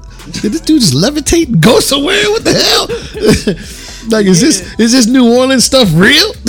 Did 0.42 0.52
this 0.52 0.62
dude 0.62 0.82
just 0.82 0.94
levitate 0.94 1.48
and 1.48 1.62
go 1.62 1.80
somewhere? 1.80 2.30
What 2.30 2.44
the 2.44 2.54
hell? 2.54 3.78
like, 4.10 4.26
is 4.26 4.42
this 4.42 4.80
is 4.80 4.92
this 4.92 5.08
New 5.08 5.36
Orleans 5.38 5.66
stuff 5.66 5.90
real? 5.94 6.28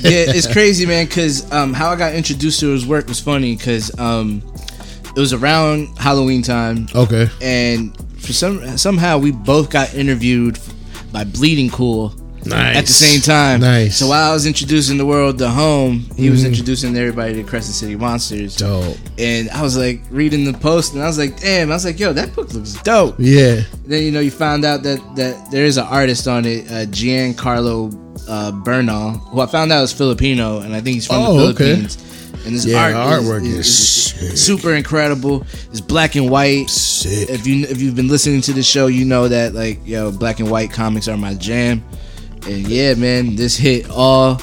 yeah, 0.00 0.32
it's 0.34 0.50
crazy, 0.50 0.86
man. 0.86 1.06
Because 1.06 1.50
um, 1.52 1.72
how 1.72 1.90
I 1.90 1.96
got 1.96 2.14
introduced 2.14 2.60
to 2.60 2.68
his 2.68 2.86
work 2.86 3.06
was 3.08 3.20
funny. 3.20 3.56
Because 3.56 3.96
um, 3.98 4.42
it 5.16 5.20
was 5.20 5.32
around 5.32 5.96
Halloween 5.98 6.42
time, 6.42 6.88
okay. 6.94 7.28
and 7.40 7.96
for 8.20 8.32
some 8.32 8.76
somehow 8.76 9.18
we 9.18 9.32
both 9.32 9.70
got 9.70 9.94
interviewed 9.94 10.58
by 11.12 11.24
Bleeding 11.24 11.70
Cool 11.70 12.14
Nice. 12.46 12.76
at 12.76 12.86
the 12.86 12.92
same 12.92 13.20
time. 13.20 13.60
Nice. 13.60 13.96
So 13.98 14.08
while 14.08 14.30
I 14.30 14.32
was 14.32 14.46
introducing 14.46 14.96
the 14.98 15.06
world 15.06 15.38
to 15.38 15.48
home, 15.48 16.04
he 16.16 16.30
was 16.30 16.44
introducing 16.44 16.96
everybody 16.96 17.34
to 17.34 17.42
Crescent 17.42 17.74
City 17.74 17.96
Monsters. 17.96 18.56
Dope. 18.56 18.96
And 19.18 19.48
I 19.50 19.62
was 19.62 19.76
like 19.76 20.00
reading 20.10 20.44
the 20.50 20.56
post, 20.58 20.94
and 20.94 21.02
I 21.02 21.06
was 21.06 21.18
like, 21.18 21.40
"Damn!" 21.40 21.70
I 21.70 21.74
was 21.74 21.84
like, 21.84 21.98
"Yo, 21.98 22.12
that 22.12 22.34
book 22.34 22.52
looks 22.54 22.74
dope." 22.82 23.16
Yeah. 23.18 23.62
Then 23.86 24.02
you 24.02 24.10
know 24.10 24.20
you 24.20 24.30
found 24.30 24.64
out 24.64 24.82
that 24.84 25.00
that 25.16 25.50
there 25.50 25.64
is 25.64 25.76
an 25.76 25.86
artist 25.86 26.26
on 26.28 26.44
it, 26.44 26.66
uh, 26.70 26.86
Giancarlo 26.86 27.94
uh, 28.28 28.52
Bernal, 28.52 29.12
who 29.12 29.40
I 29.40 29.46
found 29.46 29.72
out 29.72 29.82
is 29.84 29.92
Filipino, 29.92 30.60
and 30.60 30.74
I 30.74 30.80
think 30.80 30.94
he's 30.94 31.06
from 31.06 31.16
Oh, 31.16 31.36
the 31.38 31.46
okay. 31.48 31.64
Philippines. 31.64 31.98
And 32.44 32.54
this 32.54 32.64
Yeah, 32.64 32.78
art 32.80 32.92
the 33.24 33.26
artwork 33.28 33.44
is 33.44 34.12
sick. 34.12 34.36
super 34.36 34.74
incredible. 34.74 35.44
It's 35.70 35.80
black 35.80 36.14
and 36.14 36.30
white. 36.30 36.70
Sick. 36.70 37.28
If 37.28 37.46
you 37.46 37.66
if 37.66 37.80
you've 37.80 37.96
been 37.96 38.06
listening 38.08 38.40
to 38.42 38.52
the 38.52 38.62
show, 38.62 38.86
you 38.86 39.04
know 39.04 39.26
that 39.26 39.52
like 39.54 39.80
yo, 39.84 40.12
black 40.12 40.38
and 40.38 40.48
white 40.50 40.70
comics 40.70 41.08
are 41.08 41.16
my 41.16 41.34
jam. 41.34 41.82
And 42.46 42.66
yeah, 42.68 42.94
man, 42.94 43.36
this 43.36 43.56
hit 43.56 43.90
all 43.90 44.40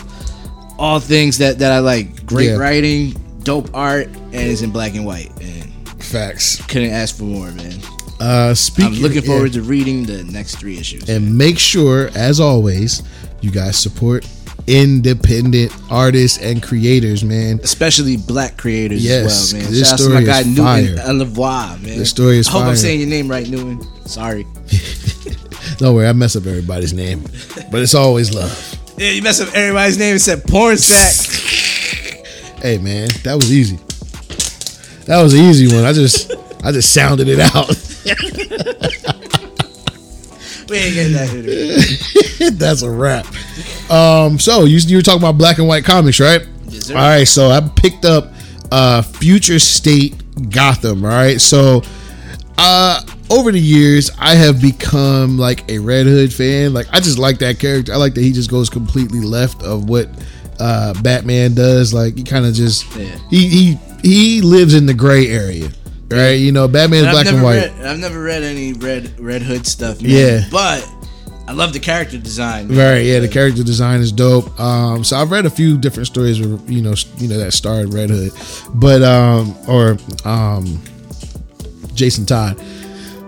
all 0.77 0.99
things 0.99 1.37
that 1.39 1.59
that 1.59 1.71
I 1.71 1.79
like. 1.79 2.25
Great 2.25 2.47
Yeah. 2.49 2.55
writing, 2.57 3.15
dope 3.43 3.69
art, 3.73 4.07
and 4.07 4.35
it's 4.35 4.61
in 4.61 4.71
black 4.71 4.95
and 4.95 5.05
white. 5.05 5.31
And 5.41 5.71
Facts. 6.03 6.61
couldn't 6.67 6.91
ask 6.91 7.17
for 7.17 7.23
more, 7.23 7.51
man. 7.51 7.73
Uh, 8.19 8.53
speaking. 8.53 8.93
I'm 8.95 9.01
looking 9.01 9.21
yeah. 9.23 9.27
forward 9.27 9.53
to 9.53 9.61
reading 9.61 10.05
the 10.05 10.23
next 10.25 10.55
three 10.55 10.77
issues. 10.77 11.09
And 11.09 11.37
make 11.37 11.59
sure, 11.59 12.09
as 12.15 12.39
always, 12.39 13.03
you 13.41 13.51
guys 13.51 13.77
support 13.77 14.25
independent 14.67 15.73
artists 15.91 16.37
and 16.37 16.63
creators, 16.63 17.23
man. 17.23 17.59
especially 17.63 18.15
black 18.15 18.55
creators 18.57 19.03
Yes, 19.03 19.25
as 19.25 19.53
well, 19.53 19.61
man. 19.63 19.71
this 19.71 19.81
Shout 19.89 19.93
out 19.93 19.97
to 19.97 20.03
my 20.03 20.09
story 20.21 20.25
guy 20.25 20.39
is 20.39 20.47
Newton 20.47 20.63
fire. 20.63 21.13
Lavoie, 21.13 21.81
man. 21.83 21.97
This 21.97 22.09
story 22.09 22.37
is 22.37 22.47
I 22.47 22.51
hope 22.51 22.61
fire. 22.61 22.69
I'm 22.69 22.75
saying 22.77 22.99
your 23.01 23.09
name 23.09 23.27
right, 23.29 23.49
Newton. 23.49 23.81
Sorry. 24.07 24.45
Don't 25.78 25.95
worry, 25.95 26.07
I 26.07 26.13
mess 26.13 26.36
up 26.36 26.45
everybody's 26.45 26.93
name, 26.93 27.24
but 27.71 27.82
it's 27.82 27.95
always 27.95 28.34
love. 28.34 28.80
Yeah, 28.97 29.09
you 29.09 29.21
mess 29.21 29.41
up 29.41 29.53
everybody's 29.55 29.97
name 29.97 30.15
except 30.15 30.47
Porn 30.47 30.78
Sack. 30.78 32.26
Hey, 32.61 32.78
man, 32.78 33.09
that 33.24 33.36
was 33.36 33.51
easy. 33.51 33.78
That 35.05 35.21
was 35.21 35.34
an 35.34 35.41
easy 35.41 35.74
one. 35.74 35.84
I 35.84 35.93
just, 35.93 36.32
I 36.63 36.71
just 36.71 36.93
sounded 36.93 37.28
it 37.28 37.39
out. 37.39 37.67
we 40.69 40.78
ain't 40.78 40.93
getting 40.93 41.13
that 41.13 41.30
hitter. 41.30 42.51
That's 42.51 42.82
a 42.84 42.89
wrap. 42.89 43.26
Um, 43.89 44.39
so 44.39 44.65
you 44.65 44.78
you 44.78 44.97
were 44.97 45.01
talking 45.01 45.21
about 45.21 45.38
black 45.38 45.57
and 45.57 45.67
white 45.67 45.86
comics, 45.86 46.19
right? 46.19 46.45
Yes, 46.67 46.88
sir. 46.88 46.95
All 46.95 47.01
right, 47.01 47.28
so 47.28 47.49
I 47.49 47.61
picked 47.61 48.05
up 48.05 48.32
uh 48.71 49.01
Future 49.01 49.59
State 49.59 50.15
Gotham, 50.49 51.03
all 51.05 51.11
right? 51.11 51.39
So 51.39 51.82
uh 52.57 53.01
over 53.34 53.51
the 53.51 53.59
years 53.59 54.11
I 54.19 54.36
have 54.36 54.61
become 54.61 55.38
like 55.38 55.69
a 55.69 55.79
Red 55.79 56.05
Hood 56.05 56.34
fan. 56.34 56.73
Like 56.73 56.88
I 56.91 56.99
just 56.99 57.17
like 57.17 57.39
that 57.39 57.59
character. 57.59 57.91
I 57.93 57.97
like 57.97 58.13
that 58.13 58.21
he 58.21 58.31
just 58.31 58.49
goes 58.49 58.69
completely 58.69 59.19
left 59.21 59.63
of 59.63 59.89
what 59.89 60.07
uh 60.59 60.93
Batman 61.01 61.53
does. 61.55 61.93
Like 61.93 62.15
he 62.17 62.23
kind 62.23 62.45
of 62.45 62.53
just 62.53 62.86
Yeah. 62.95 63.17
he 63.29 63.47
he 63.49 63.79
he 64.03 64.41
lives 64.41 64.73
in 64.73 64.86
the 64.86 64.93
gray 64.93 65.27
area. 65.27 65.69
Right? 66.09 66.34
You 66.34 66.51
know, 66.51 66.67
Batman's 66.67 67.09
black 67.09 67.25
and 67.25 67.41
white. 67.41 67.55
read 67.71 67.86
I've 67.86 67.99
never 67.99 68.21
read 68.21 68.43
any 68.43 68.73
Red 68.73 69.19
Red 69.19 69.41
Hood 69.41 69.65
stuff, 69.65 69.99
man. 70.01 70.11
Yeah. 70.11 70.41
But 70.51 70.88
I 71.47 71.53
love 71.53 71.73
the 71.73 71.79
character 71.79 72.17
design. 72.19 72.67
man. 72.69 72.77
Right, 72.77 73.03
yeah, 73.05 73.19
the 73.19 73.27
character 73.27 73.63
design 73.63 73.99
is 73.99 74.11
dope. 74.13 74.57
Um, 74.59 75.03
so 75.03 75.17
I've 75.17 75.29
read 75.29 75.45
a 75.45 75.49
few 75.49 75.77
different 75.77 76.07
stories, 76.07 76.39
with, 76.39 76.69
you 76.69 76.81
know, 76.81 76.93
you 77.17 77.27
know 77.27 77.38
that 77.38 77.51
starred 77.51 77.93
Red 77.93 78.09
Hood, 78.11 78.31
but 78.75 79.01
um, 79.03 79.53
or 79.67 79.97
um, 80.23 80.81
Jason 81.93 82.25
Todd. 82.25 82.61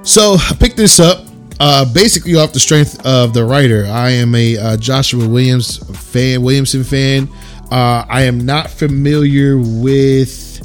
So 0.05 0.35
I 0.39 0.55
picked 0.59 0.77
this 0.77 0.99
up 0.99 1.25
uh, 1.59 1.91
basically 1.91 2.35
off 2.35 2.53
the 2.53 2.59
strength 2.59 3.03
of 3.05 3.33
the 3.33 3.43
writer. 3.43 3.85
I 3.87 4.11
am 4.11 4.35
a 4.35 4.57
uh, 4.57 4.77
Joshua 4.77 5.27
Williams 5.27 5.77
fan, 5.99 6.43
Williamson 6.43 6.83
fan. 6.83 7.27
Uh, 7.71 8.05
I 8.07 8.21
am 8.21 8.45
not 8.45 8.69
familiar 8.69 9.57
with 9.57 10.59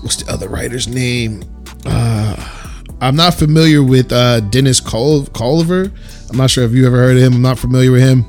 what's 0.00 0.16
the 0.16 0.32
other 0.32 0.48
writer's 0.48 0.88
name. 0.88 1.44
Uh, 1.84 2.36
I'm 3.02 3.16
not 3.16 3.34
familiar 3.34 3.82
with 3.82 4.10
uh, 4.12 4.40
Dennis 4.40 4.80
Col- 4.80 5.26
Culver. 5.26 5.92
I'm 6.30 6.36
not 6.38 6.50
sure 6.50 6.64
if 6.64 6.72
you 6.72 6.86
ever 6.86 6.96
heard 6.96 7.16
of 7.18 7.22
him. 7.22 7.34
I'm 7.34 7.42
not 7.42 7.58
familiar 7.58 7.92
with 7.92 8.00
him. 8.00 8.24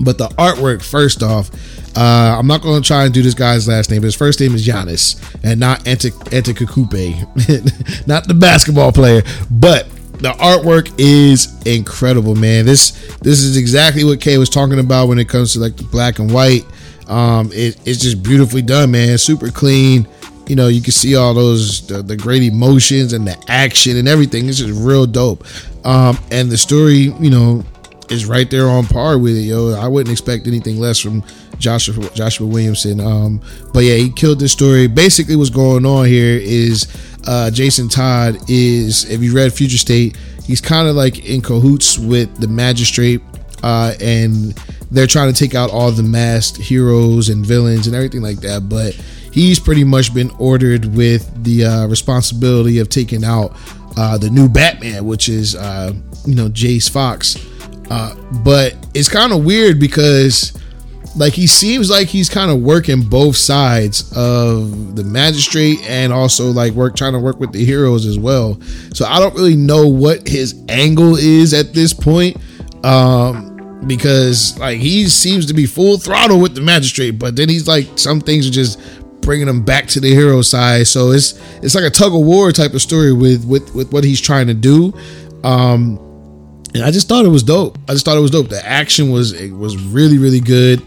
But 0.00 0.18
the 0.18 0.28
artwork, 0.28 0.82
first 0.82 1.22
off, 1.22 1.50
uh, 1.96 2.36
I'm 2.38 2.46
not 2.46 2.60
going 2.60 2.82
to 2.82 2.86
try 2.86 3.04
and 3.04 3.14
do 3.14 3.22
this 3.22 3.34
guy's 3.34 3.66
last 3.66 3.90
name. 3.90 4.00
But 4.00 4.06
his 4.06 4.14
first 4.14 4.40
name 4.40 4.54
is 4.54 4.66
Giannis, 4.66 5.16
and 5.42 5.58
not 5.58 5.86
Ante 5.86 6.10
Antetokounmpo, 6.10 8.06
not 8.06 8.28
the 8.28 8.34
basketball 8.34 8.92
player. 8.92 9.22
But 9.50 9.88
the 10.18 10.32
artwork 10.32 10.92
is 10.98 11.54
incredible, 11.66 12.34
man. 12.34 12.66
This 12.66 12.90
this 13.18 13.40
is 13.40 13.56
exactly 13.56 14.04
what 14.04 14.20
Kay 14.20 14.38
was 14.38 14.50
talking 14.50 14.78
about 14.78 15.08
when 15.08 15.18
it 15.18 15.28
comes 15.28 15.54
to 15.54 15.60
like 15.60 15.76
the 15.76 15.84
black 15.84 16.18
and 16.18 16.32
white. 16.32 16.64
Um, 17.08 17.50
it, 17.52 17.78
it's 17.86 18.00
just 18.00 18.22
beautifully 18.22 18.62
done, 18.62 18.90
man. 18.90 19.16
Super 19.16 19.50
clean, 19.50 20.08
you 20.48 20.56
know, 20.56 20.68
you 20.68 20.80
can 20.80 20.92
see 20.92 21.16
all 21.16 21.34
those 21.34 21.86
the, 21.86 22.02
the 22.02 22.16
great 22.16 22.42
emotions 22.42 23.12
and 23.12 23.26
the 23.26 23.36
action 23.48 23.96
and 23.96 24.08
everything. 24.08 24.48
It's 24.48 24.58
just 24.58 24.78
real 24.80 25.06
dope. 25.06 25.44
Um, 25.84 26.18
and 26.30 26.50
the 26.50 26.56
story, 26.56 27.12
you 27.20 27.30
know, 27.30 27.64
is 28.10 28.26
right 28.26 28.50
there 28.50 28.68
on 28.68 28.86
par 28.86 29.18
with 29.18 29.36
it, 29.36 29.42
yo. 29.42 29.74
I 29.74 29.88
wouldn't 29.88 30.12
expect 30.12 30.46
anything 30.46 30.78
less 30.78 30.98
from 30.98 31.22
Joshua 31.58 32.08
Joshua 32.10 32.46
Williamson. 32.46 33.00
Um, 33.00 33.40
but 33.72 33.84
yeah, 33.84 33.96
he 33.96 34.10
killed 34.10 34.38
this 34.38 34.52
story. 34.52 34.86
Basically, 34.86 35.36
what's 35.36 35.50
going 35.50 35.86
on 35.86 36.06
here 36.06 36.38
is 36.40 36.86
uh, 37.26 37.50
Jason 37.50 37.88
Todd 37.88 38.38
is, 38.48 39.08
if 39.10 39.22
you 39.22 39.34
read 39.34 39.52
Future 39.52 39.78
State, 39.78 40.16
he's 40.44 40.60
kind 40.60 40.88
of 40.88 40.96
like 40.96 41.28
in 41.28 41.40
cahoots 41.40 41.98
with 41.98 42.36
the 42.38 42.48
magistrate, 42.48 43.20
uh, 43.62 43.94
and 44.00 44.52
they're 44.90 45.06
trying 45.06 45.32
to 45.32 45.38
take 45.38 45.54
out 45.54 45.70
all 45.70 45.90
the 45.90 46.02
masked 46.02 46.58
heroes 46.58 47.28
and 47.28 47.44
villains 47.44 47.86
and 47.86 47.96
everything 47.96 48.22
like 48.22 48.40
that. 48.40 48.68
But 48.68 48.94
he's 49.32 49.58
pretty 49.58 49.84
much 49.84 50.14
been 50.14 50.30
ordered 50.38 50.84
with 50.94 51.44
the 51.44 51.64
uh, 51.64 51.86
responsibility 51.86 52.78
of 52.78 52.88
taking 52.88 53.24
out 53.24 53.52
uh, 53.96 54.18
the 54.18 54.30
new 54.30 54.48
Batman, 54.48 55.04
which 55.06 55.28
is 55.28 55.54
uh, 55.54 55.92
you 56.26 56.34
know 56.34 56.48
Jace 56.48 56.88
Fox. 56.90 57.36
Uh, 57.90 58.14
but 58.44 58.74
it's 58.94 59.08
kind 59.08 59.32
of 59.32 59.44
weird 59.44 59.78
because 59.78 60.52
like 61.16 61.32
he 61.32 61.46
seems 61.46 61.90
like 61.90 62.08
he's 62.08 62.28
kind 62.28 62.50
of 62.50 62.60
working 62.60 63.00
both 63.02 63.36
sides 63.36 64.12
of 64.14 64.96
the 64.96 65.04
magistrate 65.04 65.78
and 65.88 66.12
also 66.12 66.50
like 66.50 66.72
work 66.74 66.94
trying 66.94 67.14
to 67.14 67.18
work 67.18 67.40
with 67.40 67.52
the 67.52 67.64
heroes 67.64 68.04
as 68.04 68.18
well. 68.18 68.60
So 68.92 69.06
I 69.06 69.18
don't 69.18 69.34
really 69.34 69.56
know 69.56 69.88
what 69.88 70.28
his 70.28 70.62
angle 70.68 71.16
is 71.16 71.54
at 71.54 71.72
this 71.72 71.92
point. 71.92 72.36
Um 72.84 73.54
because 73.86 74.58
like 74.58 74.78
he 74.78 75.08
seems 75.08 75.46
to 75.46 75.54
be 75.54 75.64
full 75.64 75.98
throttle 75.98 76.40
with 76.40 76.54
the 76.54 76.60
magistrate, 76.60 77.12
but 77.12 77.36
then 77.36 77.48
he's 77.48 77.66
like 77.66 77.86
some 77.96 78.20
things 78.20 78.46
are 78.46 78.52
just 78.52 78.78
bringing 79.22 79.48
him 79.48 79.64
back 79.64 79.86
to 79.88 80.00
the 80.00 80.10
hero 80.10 80.42
side. 80.42 80.86
So 80.86 81.12
it's 81.12 81.40
it's 81.62 81.74
like 81.74 81.84
a 81.84 81.90
tug 81.90 82.14
of 82.14 82.20
war 82.20 82.52
type 82.52 82.74
of 82.74 82.82
story 82.82 83.12
with 83.12 83.44
with 83.46 83.74
with 83.74 83.92
what 83.92 84.04
he's 84.04 84.20
trying 84.20 84.48
to 84.48 84.54
do. 84.54 84.92
Um 85.44 85.98
and 86.76 86.84
I 86.84 86.90
just 86.90 87.08
thought 87.08 87.24
it 87.24 87.30
was 87.30 87.42
dope. 87.42 87.78
I 87.88 87.92
just 87.92 88.04
thought 88.04 88.16
it 88.16 88.20
was 88.20 88.30
dope. 88.30 88.48
The 88.48 88.64
action 88.64 89.10
was 89.10 89.32
it 89.32 89.52
was 89.52 89.76
really 89.76 90.18
really 90.18 90.40
good, 90.40 90.82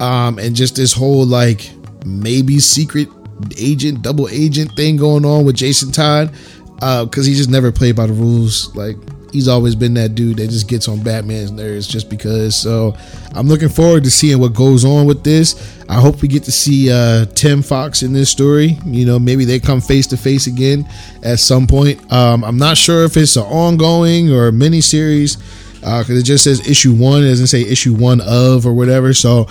um, 0.00 0.38
and 0.38 0.54
just 0.54 0.76
this 0.76 0.92
whole 0.92 1.24
like 1.24 1.70
maybe 2.04 2.58
secret 2.58 3.08
agent, 3.56 4.02
double 4.02 4.28
agent 4.28 4.72
thing 4.72 4.96
going 4.96 5.24
on 5.24 5.44
with 5.44 5.56
Jason 5.56 5.92
Todd, 5.92 6.32
because 6.74 7.24
he 7.24 7.34
just 7.34 7.50
never 7.50 7.72
played 7.72 7.96
by 7.96 8.06
the 8.06 8.12
rules. 8.12 8.74
Like 8.76 8.96
he's 9.32 9.48
always 9.48 9.74
been 9.74 9.94
that 9.94 10.14
dude 10.14 10.38
that 10.38 10.48
just 10.48 10.68
gets 10.68 10.88
on 10.88 11.02
Batman's 11.02 11.50
nerves 11.50 11.86
just 11.86 12.08
because. 12.08 12.56
So 12.56 12.96
I'm 13.34 13.46
looking 13.46 13.68
forward 13.68 14.04
to 14.04 14.10
seeing 14.10 14.38
what 14.38 14.54
goes 14.54 14.84
on 14.84 15.06
with 15.06 15.24
this. 15.24 15.76
I 15.88 15.94
hope 15.94 16.22
we 16.22 16.28
get 16.28 16.44
to 16.44 16.52
see 16.52 16.90
uh, 16.90 17.26
Tim 17.26 17.62
Fox 17.62 18.02
in 18.02 18.12
this 18.12 18.30
story. 18.30 18.78
You 18.84 19.06
know, 19.06 19.18
maybe 19.18 19.44
they 19.44 19.58
come 19.58 19.80
face 19.80 20.06
to 20.08 20.16
face 20.16 20.46
again 20.46 20.88
at 21.22 21.38
some 21.38 21.66
point. 21.66 22.12
Um, 22.12 22.44
I'm 22.44 22.58
not 22.58 22.76
sure 22.76 23.04
if 23.04 23.16
it's 23.16 23.36
an 23.36 23.44
ongoing 23.44 24.32
or 24.32 24.48
a 24.48 24.52
mini 24.52 24.80
series 24.80 25.36
because 25.76 26.10
it 26.10 26.24
just 26.24 26.44
says 26.44 26.66
issue 26.68 26.94
one. 26.94 27.22
It 27.22 27.28
doesn't 27.28 27.46
say 27.48 27.62
issue 27.62 27.94
one 27.94 28.20
of 28.20 28.66
or 28.66 28.72
whatever. 28.72 29.14
So. 29.14 29.46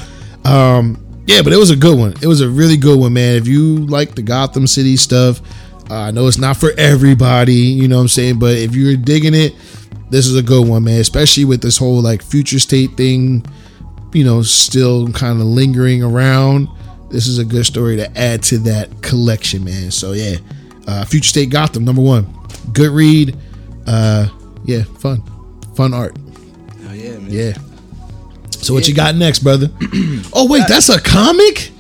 Um, 0.46 1.04
yeah, 1.28 1.42
but 1.42 1.52
it 1.52 1.58
was 1.58 1.72
a 1.72 1.76
good 1.76 2.00
one. 2.00 2.14
It 2.22 2.28
was 2.28 2.40
a 2.40 2.48
really 2.48 2.78
good 2.78 2.98
one, 2.98 3.12
man. 3.12 3.36
If 3.36 3.50
you 3.50 3.86
like 3.88 4.16
the 4.16 4.22
Gotham 4.22 4.66
City 4.66 4.96
stuff, 4.96 5.42
uh, 5.90 5.96
I 5.96 6.12
know 6.12 6.28
it's 6.28 6.38
not 6.38 6.58
for 6.58 6.72
everybody, 6.78 7.54
you 7.54 7.88
know 7.88 7.98
what 7.98 8.04
I'm 8.04 8.08
saying? 8.10 8.40
But 8.40 8.56
if 8.58 8.76
you're 8.76 8.98
digging 8.98 9.34
it, 9.34 9.56
this 10.10 10.26
is 10.26 10.36
a 10.36 10.44
good 10.44 10.68
one, 10.68 10.84
man. 10.84 11.00
Especially 11.00 11.46
with 11.46 11.62
this 11.62 11.78
whole 11.78 12.02
like 12.02 12.22
future 12.22 12.60
state 12.60 12.92
thing, 12.98 13.46
you 14.14 14.24
know, 14.24 14.42
still 14.42 15.12
kind 15.12 15.40
of 15.40 15.48
lingering 15.48 16.04
around. 16.04 16.68
This 17.10 17.28
is 17.28 17.40
a 17.40 17.46
good 17.46 17.66
story 17.66 17.96
to 17.98 18.18
add 18.18 18.44
to 18.44 18.58
that 18.60 19.02
collection, 19.02 19.64
man. 19.64 19.92
So 19.92 20.12
yeah, 20.12 20.38
uh, 20.88 21.06
Future 21.06 21.30
State 21.30 21.50
Gotham 21.50 21.86
number 21.86 22.02
one, 22.02 22.28
good 22.74 22.92
read. 22.92 23.38
Uh, 23.86 24.28
yeah, 24.66 24.84
fun, 24.84 25.24
fun 25.76 25.94
art. 25.94 26.18
Oh 26.90 26.94
yeah, 26.94 27.12
man. 27.18 27.28
Yeah. 27.30 27.54
So 28.52 28.74
what 28.74 28.88
you 28.90 28.94
got 28.94 29.16
next, 29.16 29.40
brother? 29.40 29.68
oh 30.34 30.48
wait, 30.50 30.64
that's 30.68 30.90
a 30.90 31.00
comic. 31.00 31.72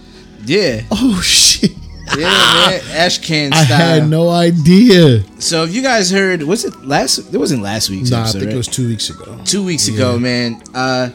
Yeah. 0.45 0.83
Oh 0.91 1.19
shit. 1.21 1.71
Yeah, 2.15 2.27
man. 2.27 2.79
Ashcan 2.81 3.47
style. 3.65 3.71
I 3.73 3.95
had 3.99 4.09
no 4.09 4.29
idea. 4.29 5.23
So 5.39 5.63
if 5.63 5.73
you 5.73 5.81
guys 5.81 6.09
heard, 6.11 6.43
was 6.43 6.65
it 6.65 6.85
last? 6.85 7.17
It 7.33 7.37
wasn't 7.37 7.61
last 7.63 7.89
week's 7.89 8.11
Nah, 8.11 8.23
I 8.23 8.31
think 8.31 8.45
right? 8.45 8.53
it 8.53 8.57
was 8.57 8.67
two 8.67 8.87
weeks 8.87 9.09
ago. 9.09 9.39
two 9.45 9.63
weeks 9.63 9.87
ago, 9.87 10.17
man. 10.19 10.61
Uh, 10.73 11.09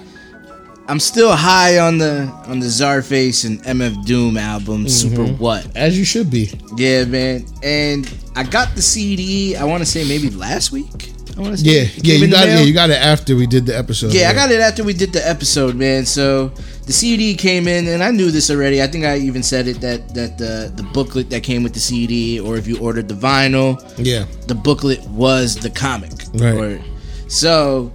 I'm 0.89 0.99
still 1.01 1.33
high 1.35 1.79
on 1.79 1.99
the 1.99 2.29
on 2.47 2.59
the 2.59 2.67
Czarface 2.67 3.45
and 3.47 3.63
MF 3.63 4.05
Doom 4.05 4.37
album, 4.37 4.89
Super 4.89 5.23
Mm-hmm. 5.23 5.39
What? 5.43 5.77
As 5.77 5.97
you 5.97 6.05
should 6.05 6.31
be. 6.31 6.51
Yeah, 6.77 7.05
man. 7.05 7.47
And 7.63 8.13
I 8.35 8.43
got 8.43 8.75
the 8.75 8.83
CD. 8.83 9.57
I 9.57 9.65
want 9.65 9.81
to 9.83 9.87
say 9.87 10.05
maybe 10.05 10.29
last 10.31 10.73
week. 10.73 11.13
I 11.37 11.41
want 11.41 11.57
to 11.57 11.65
say 11.65 11.71
Yeah, 11.85 11.89
yeah, 12.03 12.15
you 12.17 12.29
got 12.31 12.47
it. 12.47 12.51
Yeah, 12.51 12.61
you 12.61 12.75
got 12.75 12.91
it 12.91 12.99
after 13.01 13.37
we 13.37 13.47
did 13.47 13.65
the 13.65 13.79
episode. 13.79 14.13
Yeah, 14.13 14.29
I 14.29 14.35
got 14.35 14.51
it 14.51 14.61
after 14.61 14.83
we 14.85 14.93
did 14.93 15.13
the 15.13 15.27
episode, 15.27 15.77
man. 15.77 16.05
So 16.05 16.53
the 16.87 16.93
CD 16.93 17.35
came 17.35 17.69
in, 17.69 17.87
and 17.87 18.03
I 18.03 18.11
knew 18.11 18.31
this 18.31 18.51
already. 18.51 18.83
I 18.83 18.87
think 18.87 19.05
I 19.05 19.19
even 19.19 19.43
said 19.43 19.69
it 19.69 19.81
that 19.81 20.15
that 20.15 20.39
the 20.39 20.73
the 20.75 20.83
booklet 20.83 21.31
that 21.31 21.43
came 21.43 21.63
with 21.63 21.75
the 21.75 21.81
CD, 21.81 22.41
or 22.41 22.57
if 22.57 22.67
you 22.67 22.79
ordered 22.79 23.09
the 23.09 23.15
vinyl, 23.15 23.81
Yeah, 23.99 24.27
the 24.49 24.55
booklet 24.55 25.01
was 25.09 25.57
the 25.57 25.71
comic. 25.71 26.13
Right. 26.35 26.55
Or, 26.55 26.81
so 27.29 27.93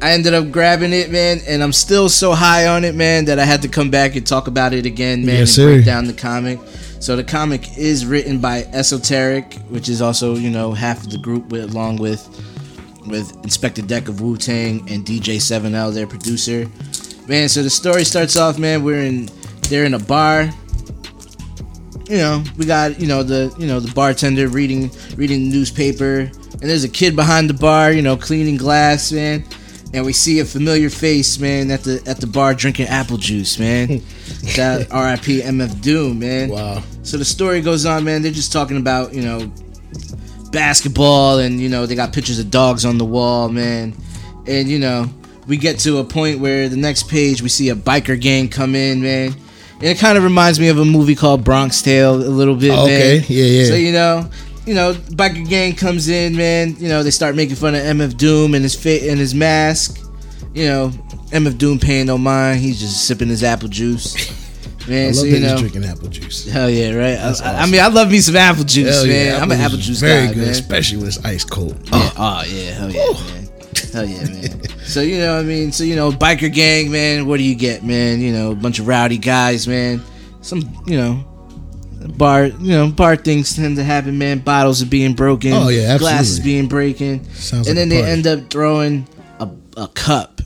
I 0.00 0.12
ended 0.12 0.32
up 0.32 0.50
grabbing 0.50 0.92
it, 0.92 1.10
man, 1.10 1.40
and 1.46 1.62
I'm 1.62 1.72
still 1.72 2.08
so 2.08 2.32
high 2.32 2.66
on 2.68 2.84
it, 2.84 2.94
man, 2.94 3.26
that 3.26 3.38
I 3.38 3.44
had 3.44 3.62
to 3.62 3.68
come 3.68 3.90
back 3.90 4.16
and 4.16 4.26
talk 4.26 4.46
about 4.46 4.72
it 4.72 4.86
again, 4.86 5.26
man, 5.26 5.40
Yes, 5.40 5.58
and 5.58 5.66
break 5.66 5.84
down 5.84 6.06
the 6.06 6.14
comic. 6.14 6.58
So 7.00 7.16
the 7.16 7.24
comic 7.24 7.78
is 7.78 8.06
written 8.06 8.38
by 8.40 8.64
Esoteric, 8.72 9.54
which 9.70 9.88
is 9.88 10.00
also 10.00 10.36
you 10.36 10.50
know 10.50 10.72
half 10.72 11.04
of 11.04 11.10
the 11.10 11.18
group 11.18 11.48
with 11.48 11.72
along 11.72 11.96
with 11.96 12.22
with 13.06 13.32
Inspectah 13.42 13.86
Deck 13.86 14.08
of 14.08 14.20
Wu 14.20 14.36
Tang 14.36 14.88
and 14.90 15.04
DJ 15.04 15.36
7L, 15.36 15.92
their 15.92 16.06
producer. 16.06 16.68
Man, 17.30 17.48
so 17.48 17.62
the 17.62 17.70
story 17.70 18.02
starts 18.02 18.36
off, 18.36 18.58
man. 18.58 18.82
We're 18.82 19.04
in, 19.04 19.30
they're 19.68 19.84
in 19.84 19.94
a 19.94 20.00
bar. 20.00 20.50
You 22.08 22.16
know, 22.16 22.42
we 22.58 22.66
got 22.66 23.00
you 23.00 23.06
know 23.06 23.22
the 23.22 23.54
you 23.56 23.68
know 23.68 23.78
the 23.78 23.94
bartender 23.94 24.48
reading 24.48 24.90
reading 25.14 25.48
the 25.48 25.56
newspaper, 25.56 26.22
and 26.22 26.60
there's 26.60 26.82
a 26.82 26.88
kid 26.88 27.14
behind 27.14 27.48
the 27.48 27.54
bar, 27.54 27.92
you 27.92 28.02
know, 28.02 28.16
cleaning 28.16 28.56
glass, 28.56 29.12
man. 29.12 29.44
And 29.94 30.04
we 30.04 30.12
see 30.12 30.40
a 30.40 30.44
familiar 30.44 30.90
face, 30.90 31.38
man, 31.38 31.70
at 31.70 31.84
the 31.84 32.02
at 32.04 32.16
the 32.20 32.26
bar 32.26 32.52
drinking 32.52 32.88
apple 32.88 33.16
juice, 33.16 33.60
man. 33.60 34.02
that 34.56 34.88
R.I.P. 34.90 35.42
MF 35.42 35.80
Doom, 35.82 36.18
man. 36.18 36.48
Wow. 36.48 36.82
So 37.04 37.16
the 37.16 37.24
story 37.24 37.60
goes 37.60 37.86
on, 37.86 38.02
man. 38.02 38.22
They're 38.22 38.32
just 38.32 38.52
talking 38.52 38.76
about, 38.76 39.14
you 39.14 39.22
know, 39.22 39.52
basketball 40.50 41.38
and, 41.38 41.60
you 41.60 41.68
know, 41.68 41.86
they 41.86 41.94
got 41.94 42.12
pictures 42.12 42.40
of 42.40 42.50
dogs 42.50 42.84
on 42.84 42.98
the 42.98 43.04
wall, 43.04 43.48
man. 43.48 43.94
And, 44.48 44.68
you 44.68 44.80
know, 44.80 45.08
we 45.50 45.58
get 45.58 45.78
to 45.80 45.98
a 45.98 46.04
point 46.04 46.38
where 46.40 46.68
the 46.70 46.76
next 46.76 47.08
page 47.10 47.42
we 47.42 47.50
see 47.50 47.68
a 47.68 47.74
biker 47.74 48.18
gang 48.18 48.48
come 48.48 48.74
in, 48.74 49.02
man. 49.02 49.34
And 49.74 49.84
it 49.88 49.98
kind 49.98 50.16
of 50.16 50.24
reminds 50.24 50.58
me 50.60 50.68
of 50.68 50.78
a 50.78 50.84
movie 50.84 51.14
called 51.14 51.42
Bronx 51.44 51.82
Tale 51.82 52.14
a 52.14 52.16
little 52.16 52.54
bit, 52.56 52.70
Oh, 52.70 52.84
okay. 52.84 53.18
man. 53.18 53.24
Yeah, 53.28 53.44
yeah. 53.44 53.64
So, 53.66 53.74
you 53.74 53.92
know, 53.92 54.30
you 54.66 54.74
know, 54.74 54.92
biker 54.94 55.46
gang 55.48 55.74
comes 55.74 56.08
in, 56.08 56.36
man. 56.36 56.76
You 56.78 56.88
know, 56.88 57.02
they 57.02 57.10
start 57.10 57.34
making 57.34 57.56
fun 57.56 57.74
of 57.74 57.82
MF 57.82 58.16
Doom 58.16 58.54
and 58.54 58.62
his 58.62 58.74
fit 58.74 59.02
and 59.10 59.18
his 59.18 59.34
mask. 59.34 59.98
You 60.54 60.66
know, 60.66 60.88
MF 61.32 61.58
Doom 61.58 61.78
paying 61.78 62.06
no 62.06 62.16
mind. 62.18 62.60
He's 62.60 62.78
just 62.80 63.06
sipping 63.06 63.28
his 63.28 63.42
apple 63.44 63.68
juice. 63.68 64.14
I 64.86 64.90
Man, 64.90 65.06
love 65.08 65.14
so 65.16 65.22
that 65.22 65.28
you 65.28 65.36
he's 65.36 65.42
know, 65.52 65.58
drinking 65.58 65.84
apple 65.84 66.08
juice. 66.08 66.48
Hell 66.50 66.68
yeah, 66.70 66.92
right? 66.92 67.12
I, 67.18 67.22
That's 67.28 67.40
I- 67.42 67.62
I 67.62 67.66
mean, 67.66 67.80
I 67.80 67.88
love 67.88 68.10
me 68.10 68.18
some 68.20 68.34
apple 68.36 68.64
juice, 68.64 68.96
Hell 68.96 69.06
man. 69.06 69.26
yeah, 69.26 69.42
I'm 69.42 69.50
an 69.50 69.60
apple 69.60 69.76
juice 69.78 70.00
very 70.00 70.26
guy, 70.28 70.32
good, 70.34 70.40
man. 70.42 70.48
especially 70.50 70.98
when 70.98 71.06
it's 71.08 71.24
ice 71.24 71.44
cold. 71.44 71.76
Yeah, 71.92 72.10
oh 72.16 72.42
yeah, 72.46 72.70
hell 72.72 72.90
yeah, 72.90 73.12
man. 73.34 73.39
Hell 73.92 74.04
yeah, 74.04 74.24
man. 74.24 74.68
So 74.80 75.00
you 75.00 75.18
know, 75.18 75.38
I 75.38 75.42
mean, 75.42 75.72
so 75.72 75.84
you 75.84 75.96
know, 75.96 76.10
biker 76.10 76.52
gang, 76.52 76.90
man. 76.90 77.26
What 77.26 77.38
do 77.38 77.44
you 77.44 77.54
get, 77.54 77.84
man? 77.84 78.20
You 78.20 78.32
know, 78.32 78.52
a 78.52 78.54
bunch 78.54 78.78
of 78.78 78.86
rowdy 78.86 79.18
guys, 79.18 79.68
man. 79.68 80.02
Some, 80.42 80.60
you 80.86 80.96
know, 80.96 81.24
bar, 82.16 82.46
you 82.46 82.72
know, 82.72 82.90
bar 82.90 83.16
things 83.16 83.54
tend 83.54 83.76
to 83.76 83.84
happen, 83.84 84.18
man. 84.18 84.38
Bottles 84.38 84.82
are 84.82 84.86
being 84.86 85.14
broken. 85.14 85.52
Oh, 85.52 85.68
yeah, 85.68 85.82
absolutely. 85.82 85.98
Glasses 85.98 86.40
being 86.40 86.68
breaking. 86.68 87.24
Sounds 87.32 87.68
and 87.68 87.76
like 87.76 87.76
then 87.76 87.88
they 87.88 88.02
end 88.02 88.26
up 88.26 88.50
throwing 88.50 89.06
a, 89.38 89.48
a 89.76 89.88
cup 89.88 90.40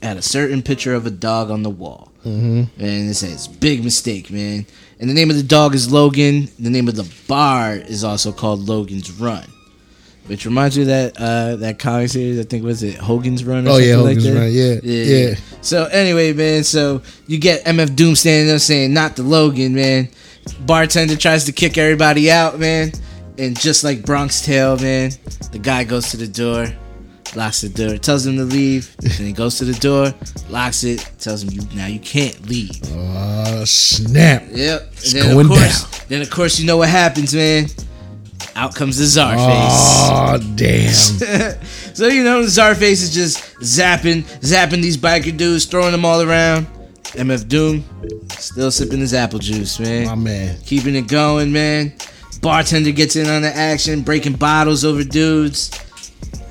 at 0.00 0.16
a 0.16 0.22
certain 0.22 0.62
picture 0.62 0.94
of 0.94 1.06
a 1.06 1.10
dog 1.10 1.50
on 1.50 1.62
the 1.62 1.70
wall. 1.70 2.12
Mm-hmm. 2.24 2.80
And 2.80 3.10
it 3.10 3.14
says, 3.14 3.48
big 3.48 3.82
mistake, 3.82 4.30
man. 4.30 4.66
And 5.00 5.10
the 5.10 5.14
name 5.14 5.30
of 5.30 5.36
the 5.36 5.42
dog 5.42 5.74
is 5.74 5.90
Logan. 5.92 6.48
The 6.58 6.70
name 6.70 6.88
of 6.88 6.94
the 6.94 7.12
bar 7.26 7.74
is 7.74 8.04
also 8.04 8.32
called 8.32 8.68
Logan's 8.68 9.10
Run. 9.10 9.44
Which 10.26 10.44
reminds 10.46 10.76
me 10.76 10.82
of 10.82 10.88
that 10.88 11.16
uh, 11.18 11.56
that 11.56 11.78
comic 11.78 12.08
series. 12.10 12.38
I 12.38 12.44
think 12.44 12.62
was 12.64 12.82
it 12.82 12.94
Hogan's 12.96 13.44
Run. 13.44 13.66
Or 13.66 13.72
Oh, 13.72 13.76
yeah, 13.78 13.94
something 13.96 14.06
like 14.06 14.24
Hogan's 14.24 14.24
that? 14.24 14.40
Run, 14.40 14.52
yeah, 14.84 15.28
yeah. 15.28 15.34
So 15.62 15.84
anyway, 15.86 16.32
man. 16.32 16.62
So 16.64 17.02
you 17.26 17.38
get 17.38 17.64
MF 17.64 17.96
Doom 17.96 18.14
standing 18.14 18.54
up 18.54 18.60
saying, 18.60 18.94
"Not 18.94 19.16
the 19.16 19.24
Logan, 19.24 19.74
man." 19.74 20.08
Bartender 20.60 21.16
tries 21.16 21.44
to 21.44 21.52
kick 21.52 21.76
everybody 21.78 22.30
out, 22.30 22.58
man. 22.58 22.92
And 23.38 23.58
just 23.58 23.82
like 23.84 24.04
Bronx 24.04 24.42
Tale, 24.42 24.76
man, 24.78 25.10
the 25.52 25.58
guy 25.58 25.84
goes 25.84 26.10
to 26.10 26.16
the 26.16 26.28
door. 26.28 26.66
locks 27.34 27.62
the 27.62 27.68
door, 27.70 27.96
tells 27.96 28.26
him 28.26 28.36
to 28.36 28.44
leave. 28.44 28.94
then 29.00 29.26
he 29.26 29.32
goes 29.32 29.56
to 29.58 29.64
the 29.64 29.72
door, 29.80 30.12
locks 30.50 30.84
it, 30.84 30.98
tells 31.18 31.42
him 31.42 31.50
you 31.50 31.62
now 31.74 31.86
you 31.86 31.98
can't 31.98 32.46
leave. 32.46 32.70
Uh, 32.92 33.64
snap. 33.64 34.44
Yep. 34.50 34.88
It's 34.92 35.12
and 35.14 35.22
then 35.22 35.32
going 35.34 35.46
of 35.46 35.52
course, 35.52 36.04
Then 36.04 36.22
of 36.22 36.30
course 36.30 36.60
you 36.60 36.66
know 36.66 36.76
what 36.76 36.88
happens, 36.90 37.34
man. 37.34 37.66
Out 38.56 38.74
comes 38.74 38.98
the 38.98 39.04
Czar 39.06 39.34
Oh, 39.38 40.38
damn. 40.56 40.92
so 41.94 42.06
you 42.08 42.24
know 42.24 42.42
the 42.42 42.48
Czar 42.48 42.74
face 42.74 43.02
is 43.02 43.12
just 43.14 43.38
zapping, 43.60 44.22
zapping 44.40 44.82
these 44.82 44.96
biker 44.96 45.36
dudes, 45.36 45.64
throwing 45.66 45.92
them 45.92 46.04
all 46.04 46.22
around. 46.22 46.66
MF 47.12 47.46
Doom 47.48 47.84
still 48.30 48.70
sipping 48.70 49.00
his 49.00 49.12
apple 49.12 49.38
juice, 49.38 49.78
man. 49.78 50.06
My 50.06 50.14
man. 50.14 50.58
Keeping 50.64 50.94
it 50.96 51.08
going, 51.08 51.52
man. 51.52 51.92
Bartender 52.40 52.90
gets 52.92 53.16
in 53.16 53.28
on 53.28 53.42
the 53.42 53.54
action, 53.54 54.00
breaking 54.00 54.34
bottles 54.34 54.84
over 54.84 55.04
dudes. 55.04 55.70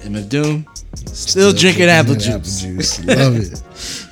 MF 0.03 0.29
Doom 0.29 0.65
still, 1.07 1.51
drinking 1.51 1.85
apple 1.89 2.15
juice. 2.15 2.63
Love 3.05 3.37
it. 3.37 3.63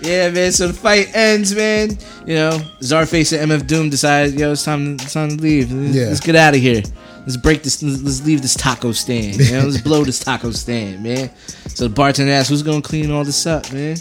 Yeah, 0.02 0.30
man. 0.32 0.52
So 0.52 0.68
the 0.68 0.74
fight 0.74 1.10
ends, 1.16 1.54
man. 1.54 1.92
You 2.26 2.36
know, 2.36 2.50
Czarface 2.82 3.38
and 3.40 3.52
MF 3.52 3.68
Doom 3.68 3.90
decide, 3.90 4.34
yo, 4.34 4.52
it's 4.54 4.64
time, 4.66 4.94
it's 4.96 5.14
time 5.14 5.30
to 5.30 5.36
leave. 5.36 5.72
Let's, 5.72 5.96
Yeah. 5.96 6.06
let's 6.08 6.20
get 6.20 6.36
out 6.36 6.56
of 6.56 6.62
here. 6.62 6.82
Let's 7.30 7.38
break 7.38 7.62
this. 7.62 7.84
Let's 7.84 8.26
leave 8.26 8.42
this 8.42 8.56
taco 8.56 8.92
stand. 8.92 9.36
You 9.36 9.52
know, 9.52 9.66
let's 9.68 9.82
blow 9.90 10.04
this 10.04 10.18
taco 10.18 10.50
stand, 10.50 11.04
man. 11.04 11.30
So 11.68 11.84
the 11.88 11.94
bartender 11.94 12.34
asks, 12.34 12.50
"Who's 12.50 12.64
gonna 12.64 12.82
clean 12.82 13.12
all 13.12 13.24
this 13.24 13.46
up, 13.46 13.72
man?" 13.72 13.98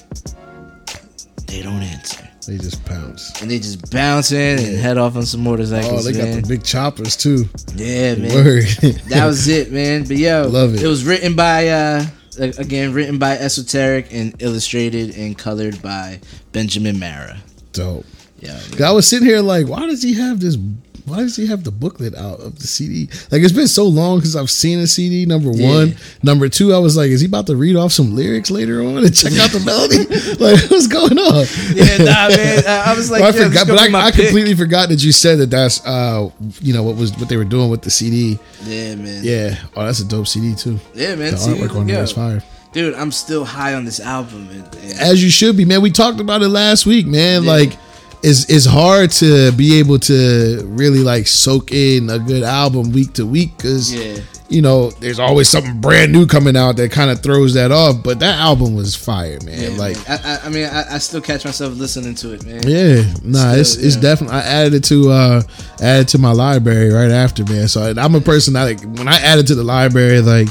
They 1.47 1.61
don't 1.61 1.83
answer, 1.83 2.27
They 2.47 2.57
just 2.57 2.83
pounce. 2.87 3.43
and 3.43 3.51
they 3.51 3.59
just 3.59 3.91
bounce 3.91 4.33
in 4.33 4.59
and 4.59 4.79
head 4.79 4.97
off 4.97 5.15
on 5.17 5.27
some 5.27 5.43
motorcycles. 5.43 6.07
Oh, 6.07 6.11
they 6.11 6.17
got 6.19 6.41
the 6.43 6.47
big 6.49 6.63
choppers 6.65 7.17
too. 7.17 7.51
yeah, 7.75 8.15
man. 8.15 8.33
Word. 8.33 8.65
That 9.09 9.27
was 9.27 9.47
it, 9.47 9.71
man. 9.73 10.05
But 10.05 10.17
yo, 10.17 10.49
Love 10.49 10.75
it. 10.75 10.83
It 10.83 10.87
was 10.87 11.05
written 11.05 11.37
by 11.37 11.69
uh 11.69 12.07
again 12.39 12.95
written 12.95 13.19
by 13.19 13.37
Esoteric 13.37 14.09
and 14.11 14.35
illustrated 14.41 15.17
and 15.19 15.37
colored 15.37 15.83
by 15.83 16.21
Benjamin 16.53 16.97
Marra. 16.97 17.37
dope. 17.73 18.07
Yeah, 18.41 18.61
I 18.85 18.93
was 18.93 19.07
sitting 19.07 19.27
here 19.27 19.41
like, 19.41 19.67
why 19.67 19.87
does 19.87 20.03
he 20.03 20.15
have 20.15 20.41
this? 20.41 20.57
Why 21.05 21.21
does 21.21 21.37
he 21.37 21.47
have 21.47 21.65
the 21.65 21.71
booklet 21.71 22.15
out 22.15 22.41
of 22.41 22.59
the 22.59 22.67
CD? 22.67 23.09
Like 23.33 23.41
it's 23.43 23.53
been 23.53 23.67
so 23.67 23.85
long 23.87 24.21
since 24.21 24.37
I've 24.37 24.51
seen 24.51 24.79
a 24.79 24.87
CD. 24.87 25.25
Number 25.25 25.51
Yeah. 25.53 25.69
one, 25.71 25.97
number 26.23 26.51
two. 26.51 26.75
I 26.75 26.79
was 26.79 26.99
like, 26.99 27.09
is 27.11 27.23
he 27.23 27.27
about 27.27 27.47
to 27.47 27.57
read 27.57 27.77
off 27.77 27.93
some 27.93 28.15
lyrics 28.15 28.51
later 28.51 28.83
on 28.83 28.99
and 28.99 29.17
check 29.17 29.33
out 29.39 29.51
the 29.51 29.61
melody? 29.61 30.05
like 30.39 30.71
what's 30.71 30.87
going 30.87 31.19
on? 31.19 31.47
yeah, 31.75 31.97
nah, 31.97 32.29
man. 32.29 32.63
I 32.67 32.95
was 32.95 33.11
like, 33.11 33.23
Well, 33.23 33.33
I 33.35 33.39
yeah, 33.39 33.49
forgot, 33.49 33.67
but 33.69 33.77
gonna 33.77 33.87
be 33.87 33.93
my 33.93 34.01
I, 34.01 34.07
I 34.09 34.11
completely 34.11 34.55
forgot 34.55 34.91
that 34.91 35.03
you 35.03 35.13
said 35.13 35.39
that. 35.39 35.49
That's 35.51 35.85
uh, 35.87 36.31
you 36.61 36.75
know 36.75 36.83
what 36.83 36.97
was 36.97 37.17
what 37.17 37.31
they 37.31 37.39
were 37.39 37.45
doing 37.47 37.71
with 37.71 37.81
the 37.83 37.91
CD. 37.91 38.39
Yeah, 38.65 38.95
man. 38.97 39.23
Yeah. 39.25 39.57
Oh, 39.75 39.87
that's 39.87 40.01
a 40.01 40.05
dope 40.07 40.27
CD 40.29 40.55
too. 40.55 40.79
yeah, 40.95 41.15
man. 41.15 41.33
The 41.33 41.39
artwork 41.39 41.75
on 41.75 41.87
there 41.87 42.03
is 42.03 42.13
fire. 42.13 42.43
dude. 42.75 42.93
I'm 42.95 43.13
still 43.13 43.47
high 43.47 43.73
on 43.73 43.87
this 43.87 43.99
album, 43.99 44.47
and, 44.51 44.63
and 44.77 45.01
as 45.01 45.25
you 45.25 45.31
should 45.31 45.57
be, 45.57 45.65
man. 45.65 45.81
We 45.81 45.91
talked 45.91 46.21
about 46.21 46.43
it 46.43 46.49
last 46.49 46.85
week, 46.85 47.07
man. 47.07 47.45
Yeah. 47.45 47.51
Like 47.51 47.79
it's 48.23 48.49
it's 48.51 48.65
hard 48.67 49.11
to 49.13 49.53
be 49.53 49.79
able 49.79 49.99
to 50.01 50.63
really 50.67 51.01
like 51.01 51.27
soak 51.27 51.73
in 51.73 52.11
a 52.11 52.19
good 52.19 52.43
album 52.43 52.93
week 52.93 53.13
to 53.15 53.25
week 53.27 53.57
because 53.57 53.95
Yeah. 53.95 54.19
you 54.49 54.61
know 54.63 54.91
there's 55.01 55.19
always 55.21 55.49
something 55.49 55.81
brand 55.81 56.11
new 56.13 56.27
coming 56.27 56.57
out 56.57 56.77
that 56.79 56.91
kind 56.91 57.11
of 57.11 57.23
throws 57.23 57.55
that 57.55 57.71
off. 57.71 58.03
But 58.03 58.19
that 58.21 58.39
album 58.39 58.75
was 58.75 58.97
fire, 58.97 59.39
man. 59.45 59.61
yeah, 59.73 59.79
like. 59.79 59.97
man. 60.09 60.21
I, 60.25 60.35
I, 60.35 60.39
I 60.45 60.49
mean, 60.49 60.65
I, 60.67 60.95
I 60.95 60.99
still 60.99 61.21
catch 61.21 61.45
myself 61.45 61.75
listening 61.75 62.15
to 62.17 62.33
it, 62.35 62.45
man. 62.45 62.63
Yeah, 62.67 63.03
nah, 63.23 63.55
it's 63.55 63.71
Still, 63.73 63.85
it's 63.87 63.95
yeah. 63.97 64.03
definitely. 64.03 64.37
I 64.37 64.41
added 64.43 64.75
it 64.75 64.85
to 64.85 65.11
uh 65.11 65.43
added 65.81 66.09
to 66.09 66.19
my 66.19 66.33
library 66.33 66.91
right 66.91 67.11
after, 67.11 67.45
man. 67.45 67.69
So 67.69 67.95
I'm 67.97 68.15
a 68.15 68.21
person 68.21 68.55
that 68.55 68.65
like 68.65 68.81
when 68.99 69.07
I 69.09 69.17
add 69.17 69.39
it 69.39 69.47
to 69.49 69.55
the 69.55 69.65
library, 69.65 70.21
like. 70.21 70.49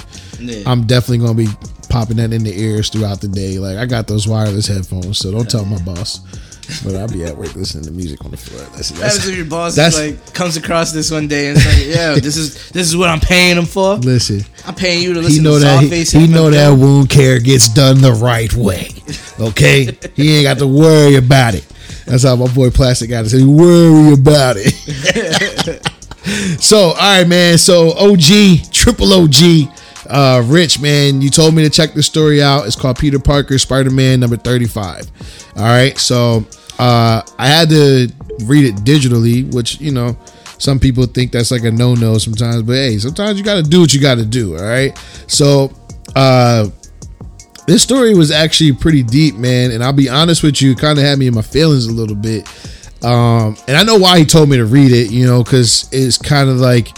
I'm 0.67 0.85
definitely 0.85 1.17
gonna 1.25 1.33
be 1.33 1.47
popping 1.89 2.17
that 2.17 2.31
in 2.31 2.43
the 2.43 2.53
ears 2.55 2.89
throughout 2.89 3.21
the 3.21 3.27
day. 3.27 3.57
Like 3.57 3.77
I 3.79 3.87
got 3.87 4.05
those 4.05 4.27
wireless 4.27 4.67
headphones, 4.67 5.17
so 5.17 5.31
don't 5.31 5.49
tell 5.49 5.65
my 5.65 5.81
boss. 5.81 6.19
But 6.83 6.95
I'll 6.95 7.07
be 7.07 7.23
at 7.23 7.37
work 7.37 7.55
listening 7.55 7.85
to 7.85 7.91
music 7.91 8.23
on 8.25 8.31
the 8.31 8.37
floor. 8.37 8.59
That's, 8.75 8.89
happens 8.89 8.99
that's 8.99 9.27
if 9.27 9.35
your 9.37 9.45
boss 9.45 9.75
that's- 9.75 9.97
is 9.97 10.11
like 10.19 10.33
comes 10.33 10.57
across 10.57 10.91
this 10.91 11.09
one 11.09 11.27
day 11.27 11.47
and 11.49 11.57
it's 11.57 11.65
like, 11.65 11.95
"Yo, 11.95 12.15
this 12.19 12.35
is 12.35 12.69
this 12.69 12.87
is 12.87 12.97
what 12.97 13.09
I'm 13.09 13.19
paying 13.21 13.57
him 13.57 13.65
for. 13.65 13.95
listen. 13.95 14.41
I'm 14.65 14.75
paying 14.75 15.01
you 15.01 15.13
to 15.13 15.21
listen. 15.21 15.37
He 15.37 15.41
know 15.41 15.53
to 15.59 15.59
that 15.65 15.83
Czarface." 15.83 16.11
he, 16.13 16.25
he 16.25 16.27
know 16.27 16.49
that 16.49 16.69
Doom. 16.71 16.79
wound 16.81 17.09
care 17.09 17.39
gets 17.39 17.69
done 17.69 18.01
the 18.01 18.11
right 18.13 18.53
way. 18.53 18.89
Okay, 19.39 19.97
he 20.15 20.35
ain't 20.37 20.43
got 20.45 20.57
to 20.59 20.67
worry 20.67 21.15
about 21.15 21.55
it. 21.55 21.65
That's 22.05 22.23
how 22.23 22.35
my 22.35 22.47
boy 22.53 22.69
Plastic 22.69 23.09
got 23.09 23.23
to 23.23 23.29
say, 23.29 23.43
worry 23.43 24.13
about 24.13 24.55
it. 24.57 24.73
so, 26.61 26.77
all 26.77 26.95
right, 26.95 27.27
man. 27.27 27.57
So, 27.57 27.91
OG, 27.97 28.71
triple 28.71 29.11
OG, 29.13 29.69
uh, 30.09 30.41
Rich, 30.45 30.79
man, 30.79 31.21
you 31.21 31.29
told 31.29 31.53
me 31.53 31.63
to 31.63 31.69
check 31.69 31.93
this 31.93 32.05
story 32.05 32.41
out. 32.41 32.65
It's 32.65 32.77
called 32.77 32.97
Peter 32.97 33.19
Parker, 33.19 33.57
Spider 33.57 33.89
Man, 33.91 34.21
number 34.21 34.37
35. 34.37 35.11
All 35.57 35.63
right. 35.63 35.97
So, 35.97 36.45
uh, 36.79 37.21
I 37.37 37.47
had 37.47 37.69
to 37.69 38.11
read 38.45 38.65
it 38.65 38.75
digitally, 38.83 39.53
which, 39.53 39.79
you 39.79 39.91
know, 39.91 40.17
some 40.59 40.79
people 40.79 41.05
think 41.05 41.31
that's 41.31 41.51
like 41.51 41.63
a 41.63 41.71
no 41.71 41.93
no 41.93 42.17
sometimes, 42.17 42.63
but 42.63 42.73
hey, 42.73 42.97
sometimes 42.97 43.37
you 43.37 43.43
got 43.43 43.55
to 43.55 43.63
do 43.63 43.81
what 43.81 43.93
you 43.93 44.01
got 44.01 44.15
to 44.15 44.25
do. 44.25 44.57
All 44.57 44.63
right. 44.63 44.97
So, 45.27 45.71
uh, 46.15 46.69
this 47.67 47.83
story 47.83 48.15
was 48.15 48.31
actually 48.31 48.71
pretty 48.71 49.03
deep, 49.03 49.35
man. 49.35 49.71
And 49.71 49.83
I'll 49.83 49.93
be 49.93 50.09
honest 50.09 50.41
with 50.41 50.61
you, 50.61 50.73
kind 50.73 50.97
of 50.97 51.03
had 51.03 51.19
me 51.19 51.27
in 51.27 51.35
my 51.35 51.41
feelings 51.41 51.85
a 51.85 51.91
little 51.91 52.15
bit. 52.15 52.47
Um, 53.03 53.57
and 53.67 53.77
I 53.77 53.83
know 53.83 53.97
why 53.97 54.19
he 54.19 54.25
told 54.25 54.49
me 54.49 54.57
to 54.57 54.65
read 54.65 54.91
it, 54.91 55.11
you 55.11 55.27
know, 55.27 55.43
because 55.43 55.87
it's 55.91 56.17
kind 56.17 56.49
of 56.49 56.57
like 56.57 56.97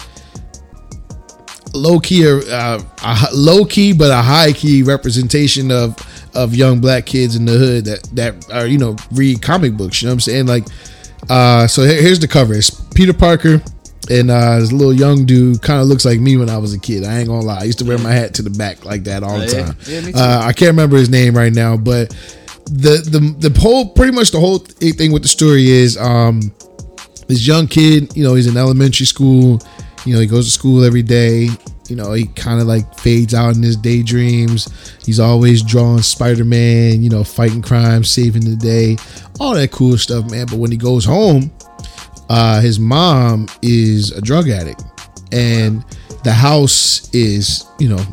low 1.74 2.00
key, 2.00 2.26
uh, 2.26 2.80
a 3.04 3.28
low 3.34 3.66
key, 3.66 3.94
but 3.94 4.12
a 4.12 4.22
high 4.22 4.54
key 4.54 4.84
representation 4.84 5.72
of 5.72 5.98
of 6.36 6.56
young 6.56 6.80
black 6.80 7.06
kids 7.06 7.36
in 7.36 7.46
the 7.46 7.54
hood 7.54 7.86
that 7.86 8.04
that 8.14 8.52
are 8.52 8.68
you 8.68 8.78
know 8.78 8.96
read 9.12 9.42
comic 9.42 9.76
books. 9.78 10.02
You 10.02 10.08
know 10.08 10.12
what 10.12 10.16
I'm 10.16 10.20
saying? 10.22 10.46
Like, 10.48 10.66
uh, 11.30 11.68
so 11.68 11.84
here- 11.84 12.02
here's 12.02 12.20
the 12.20 12.28
cover. 12.28 12.54
It's 12.54 12.70
Peter 12.94 13.14
Parker. 13.14 13.62
And 14.12 14.32
uh, 14.32 14.58
this 14.60 14.72
little 14.72 14.94
young 14.94 15.26
dude 15.26 15.62
kind 15.62 15.80
of 15.80 15.88
looks 15.88 16.04
like 16.04 16.20
me 16.20 16.36
when 16.36 16.50
I 16.50 16.58
was 16.58 16.74
a 16.74 16.80
kid. 16.80 17.04
I 17.04 17.20
ain't 17.20 17.28
gonna 17.28 17.46
lie. 17.46 17.60
I 17.60 17.64
used 17.66 17.78
to 17.80 17.86
wear 17.86 18.00
my 18.00 18.12
hat 18.12 18.34
to 18.36 18.42
the 18.42 18.50
back 18.50 18.84
like 18.84 19.04
that 19.04 19.22
all 19.22 19.38
the 19.38 19.46
time. 19.46 19.76
Yeah. 19.86 20.12
Uh, 20.16 20.42
I 20.46 20.52
can't 20.54 20.70
remember 20.70 20.98
his 20.98 21.12
name 21.12 21.36
right 21.38 21.54
now, 21.54 21.78
but 21.78 22.10
the 22.66 22.98
the 23.40 23.50
the 23.50 23.60
whole 23.60 23.90
pretty 23.90 24.12
much 24.14 24.32
the 24.32 24.40
whole 24.40 24.58
thing 24.60 25.12
with 25.12 25.22
the 25.22 25.28
story 25.28 25.70
is 25.70 25.96
um 25.98 26.52
this 27.28 27.46
young 27.46 27.68
kid, 27.68 28.16
you 28.18 28.24
know, 28.24 28.34
he's 28.34 28.48
in 28.48 28.58
elementary 28.58 29.06
school, 29.06 29.62
you 30.06 30.14
know, 30.14 30.20
he 30.20 30.28
goes 30.28 30.46
to 30.46 30.52
school 30.52 30.84
every 30.84 31.04
day, 31.04 31.50
you 31.88 31.96
know, 31.96 32.14
he 32.14 32.28
kind 32.28 32.62
of 32.62 32.68
like 32.68 32.94
fades 32.96 33.34
out 33.34 33.56
in 33.56 33.64
his 33.64 33.76
daydreams. 33.76 34.98
He's 35.04 35.20
always 35.20 35.64
drawing 35.64 36.02
Spider-Man, 36.02 37.02
you 37.02 37.10
know, 37.10 37.24
fighting 37.24 37.62
crime, 37.62 38.04
saving 38.04 38.46
the 38.46 38.56
day, 38.56 38.98
all 39.40 39.56
that 39.56 39.72
cool 39.72 39.98
stuff, 39.98 40.30
man. 40.30 40.46
But 40.46 40.60
when 40.60 40.72
he 40.72 40.78
goes 40.78 41.06
home, 41.06 41.52
uh 42.30 42.62
his 42.62 42.80
mom 42.80 43.48
is 43.64 44.12
a 44.12 44.22
drug 44.22 44.50
addict 44.50 44.84
and 45.32 45.84
the 46.24 46.32
house 46.32 47.14
is, 47.14 47.66
you 47.80 47.90
know, 47.90 48.04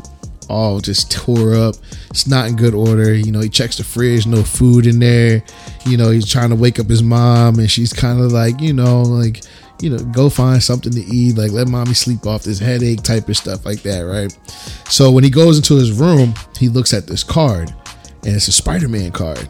all 0.49 0.79
just 0.79 1.11
tore 1.11 1.53
up. 1.53 1.75
It's 2.09 2.27
not 2.27 2.47
in 2.47 2.55
good 2.55 2.73
order. 2.73 3.13
You 3.13 3.31
know, 3.31 3.41
he 3.41 3.49
checks 3.49 3.77
the 3.77 3.83
fridge, 3.83 4.25
no 4.25 4.43
food 4.43 4.87
in 4.87 4.99
there. 4.99 5.43
You 5.85 5.97
know, 5.97 6.09
he's 6.09 6.29
trying 6.29 6.49
to 6.49 6.55
wake 6.55 6.79
up 6.79 6.87
his 6.87 7.03
mom, 7.03 7.59
and 7.59 7.69
she's 7.69 7.93
kind 7.93 8.21
of 8.21 8.31
like, 8.31 8.61
you 8.61 8.73
know, 8.73 9.01
like, 9.01 9.43
you 9.79 9.89
know, 9.89 9.97
go 10.05 10.29
find 10.29 10.61
something 10.61 10.91
to 10.91 11.05
eat, 11.05 11.37
like 11.37 11.51
let 11.51 11.67
mommy 11.67 11.93
sleep 11.93 12.25
off 12.25 12.43
this 12.43 12.59
headache 12.59 13.03
type 13.03 13.29
of 13.29 13.37
stuff 13.37 13.65
like 13.65 13.81
that, 13.83 14.01
right? 14.01 14.35
So 14.89 15.11
when 15.11 15.23
he 15.23 15.29
goes 15.29 15.57
into 15.57 15.75
his 15.75 15.91
room, 15.91 16.33
he 16.57 16.69
looks 16.69 16.93
at 16.93 17.07
this 17.07 17.23
card, 17.23 17.73
and 18.23 18.35
it's 18.35 18.47
a 18.47 18.51
Spider-Man 18.51 19.11
card. 19.11 19.47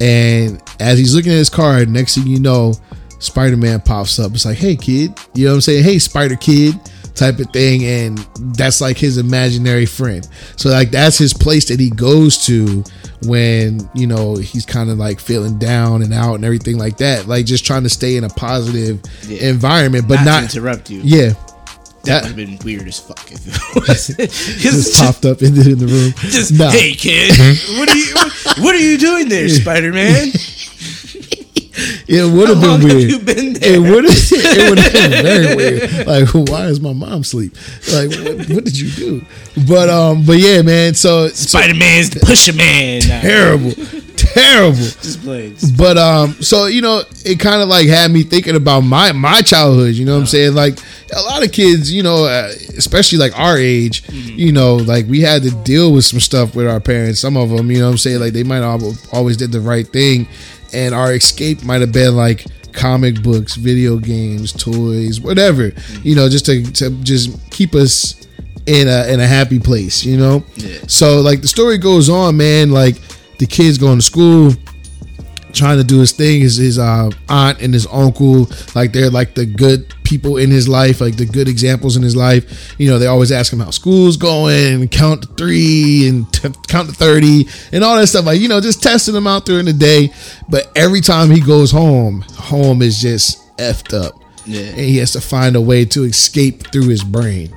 And 0.00 0.62
as 0.80 0.98
he's 0.98 1.14
looking 1.14 1.32
at 1.32 1.38
his 1.38 1.50
card, 1.50 1.88
next 1.88 2.14
thing 2.14 2.26
you 2.26 2.38
know, 2.38 2.74
Spider 3.18 3.56
Man 3.56 3.80
pops 3.80 4.18
up. 4.18 4.32
It's 4.32 4.44
like, 4.44 4.58
hey, 4.58 4.76
kid. 4.76 5.18
You 5.34 5.46
know 5.46 5.52
what 5.52 5.56
I'm 5.56 5.60
saying? 5.62 5.84
Hey, 5.84 5.98
Spider 5.98 6.36
Kid 6.36 6.78
type 7.18 7.38
of 7.38 7.50
thing. 7.52 7.84
And 7.84 8.18
that's 8.56 8.80
like 8.80 8.96
his 8.96 9.18
imaginary 9.18 9.86
friend. 9.86 10.26
So, 10.56 10.70
like, 10.70 10.90
that's 10.90 11.18
his 11.18 11.34
place 11.34 11.66
that 11.68 11.78
he 11.80 11.90
goes 11.90 12.38
to 12.46 12.84
when, 13.22 13.88
you 13.94 14.06
know, 14.06 14.36
he's 14.36 14.64
kind 14.64 14.90
of 14.90 14.98
like 14.98 15.20
feeling 15.20 15.58
down 15.58 16.02
and 16.02 16.14
out 16.14 16.34
and 16.34 16.44
everything 16.44 16.78
like 16.78 16.96
that. 16.98 17.26
Like, 17.26 17.46
just 17.46 17.66
trying 17.66 17.82
to 17.82 17.88
stay 17.90 18.16
in 18.16 18.24
a 18.24 18.28
positive 18.28 19.00
Yeah. 19.26 19.48
environment, 19.48 20.06
but 20.08 20.16
not, 20.16 20.24
not. 20.24 20.42
interrupt 20.44 20.88
you. 20.90 21.00
yeah. 21.04 21.32
that 22.04 22.22
would 22.22 22.28
have 22.28 22.36
been 22.36 22.58
weird 22.64 22.86
as 22.88 22.98
fuck 23.00 23.30
if 23.30 23.46
it 23.46 23.74
was. 23.88 24.06
just 24.16 24.58
just, 24.62 24.96
popped 25.02 25.24
up 25.26 25.42
in 25.42 25.54
the, 25.54 25.72
in 25.72 25.78
the 25.78 25.86
room. 25.86 26.12
just 26.30 26.52
Nah. 26.52 26.70
hey 26.70 26.92
kid, 26.92 27.32
what 27.78 27.88
are 27.90 27.96
you 27.96 28.14
what 28.64 28.74
are 28.74 28.78
you 28.80 28.96
doing 28.96 29.28
there, 29.28 29.48
Spider 29.48 29.92
Man? 29.92 30.28
It 32.08 32.32
would 32.32 32.48
have 32.48 32.60
been 32.60 32.82
weird. 32.82 33.10
you 33.10 33.18
been 33.20 33.56
It 33.60 33.78
would 33.78 34.04
have. 34.04 34.28
It 34.32 34.68
would 34.70 34.78
have 34.78 34.92
been 34.92 35.22
very 35.22 35.56
weird. 35.56 36.06
Like, 36.06 36.48
why 36.50 36.66
is 36.66 36.80
my 36.80 36.92
mom 36.92 37.20
asleep? 37.22 37.54
Like, 37.92 38.10
what, 38.10 38.48
what 38.50 38.64
did 38.64 38.78
you 38.78 38.90
do? 38.90 39.24
But 39.66 39.88
um, 39.88 40.24
but 40.24 40.38
yeah, 40.38 40.62
man. 40.62 40.94
So, 40.94 41.28
so 41.28 41.58
Spider 41.58 41.74
Man's 41.78 42.10
the 42.10 42.20
Pusher 42.20 42.52
Man. 42.54 43.00
Terrible, 43.02 43.72
terrible. 44.16 44.76
Just 44.76 45.22
playing. 45.22 45.56
But 45.76 45.98
um, 45.98 46.32
so 46.42 46.66
you 46.66 46.80
know, 46.82 47.02
it 47.24 47.38
kind 47.40 47.62
of 47.62 47.68
like 47.68 47.86
had 47.88 48.10
me 48.10 48.22
thinking 48.22 48.56
about 48.56 48.80
my 48.80 49.12
my 49.12 49.40
childhood. 49.42 49.94
You 49.94 50.04
know 50.04 50.14
what 50.14 50.20
I'm 50.20 50.26
saying? 50.26 50.54
Like, 50.54 50.78
a 51.14 51.20
lot 51.22 51.44
of 51.44 51.52
kids, 51.52 51.92
you 51.92 52.02
know, 52.02 52.24
uh, 52.24 52.48
especially 52.76 53.18
like 53.18 53.38
our 53.38 53.56
age, 53.58 54.02
Mm-hmm. 54.08 54.38
you 54.38 54.52
know, 54.52 54.76
like 54.76 55.06
we 55.06 55.20
had 55.20 55.42
to 55.42 55.50
deal 55.64 55.92
with 55.92 56.04
some 56.04 56.20
stuff 56.20 56.54
with 56.54 56.66
our 56.66 56.80
parents. 56.80 57.20
Some 57.20 57.36
of 57.36 57.50
them, 57.50 57.70
you 57.70 57.78
know, 57.78 57.86
what 57.86 57.92
I'm 57.92 57.98
saying 57.98 58.20
like 58.20 58.32
they 58.32 58.42
might 58.42 58.62
always 58.62 59.36
did 59.36 59.52
the 59.52 59.60
right 59.60 59.86
thing, 59.86 60.26
and 60.72 60.94
our 60.94 61.14
escape 61.14 61.62
might 61.64 61.80
have 61.80 61.92
been 61.92 62.16
like 62.16 62.46
comic 62.72 63.22
books, 63.22 63.56
video 63.56 63.98
games, 63.98 64.52
toys, 64.52 65.20
whatever, 65.20 65.72
you 66.02 66.14
know, 66.14 66.28
just 66.28 66.46
to 66.46 66.62
to 66.72 66.90
just 67.02 67.50
keep 67.50 67.74
us 67.74 68.26
in 68.66 68.86
a 68.86 69.12
in 69.12 69.20
a 69.20 69.26
happy 69.26 69.58
place, 69.58 70.04
you 70.04 70.16
know. 70.16 70.44
Yeah. 70.56 70.78
So 70.86 71.20
like 71.20 71.40
the 71.40 71.48
story 71.48 71.78
goes 71.78 72.08
on, 72.08 72.36
man. 72.36 72.70
Like 72.70 72.96
the 73.38 73.46
kids 73.46 73.78
going 73.78 73.98
to 73.98 74.04
school, 74.04 74.52
trying 75.52 75.78
to 75.78 75.84
do 75.84 75.98
his 76.00 76.12
thing. 76.12 76.40
His 76.40 76.56
his 76.56 76.78
uh, 76.78 77.10
aunt 77.28 77.60
and 77.60 77.72
his 77.74 77.86
uncle, 77.90 78.48
like 78.74 78.92
they're 78.92 79.10
like 79.10 79.34
the 79.34 79.46
good 79.46 79.94
people 80.04 80.36
in 80.38 80.50
his 80.50 80.68
life, 80.68 81.00
like 81.00 81.16
the 81.16 81.26
good 81.26 81.48
examples 81.48 81.96
in 81.96 82.02
his 82.02 82.16
life. 82.16 82.74
You 82.78 82.88
know, 82.90 82.98
they 82.98 83.06
always 83.06 83.30
ask 83.32 83.52
him 83.52 83.60
how 83.60 83.70
school's 83.70 84.16
going, 84.16 84.74
and 84.82 84.90
count 84.90 85.22
to 85.22 85.28
three 85.34 86.08
and 86.08 86.30
t- 86.32 86.48
count 86.68 86.88
to 86.88 86.94
thirty, 86.94 87.46
and 87.72 87.82
all 87.84 87.96
that 87.96 88.06
stuff. 88.06 88.24
Like 88.26 88.40
you 88.40 88.48
know, 88.48 88.60
just 88.60 88.82
testing 88.82 89.14
him 89.14 89.26
out 89.26 89.44
during 89.46 89.66
the 89.66 89.72
day. 89.72 90.10
But 90.48 90.70
every 90.76 91.00
time 91.00 91.30
he 91.30 91.40
goes 91.40 91.70
home, 91.70 92.22
home 92.36 92.82
is 92.82 93.00
just 93.00 93.56
effed 93.58 93.92
up, 93.92 94.14
Yeah. 94.46 94.60
and 94.62 94.78
he 94.80 94.98
has 94.98 95.12
to 95.12 95.20
find 95.20 95.56
a 95.56 95.60
way 95.60 95.84
to 95.86 96.04
escape 96.04 96.70
through 96.72 96.88
his 96.88 97.02
brain. 97.04 97.52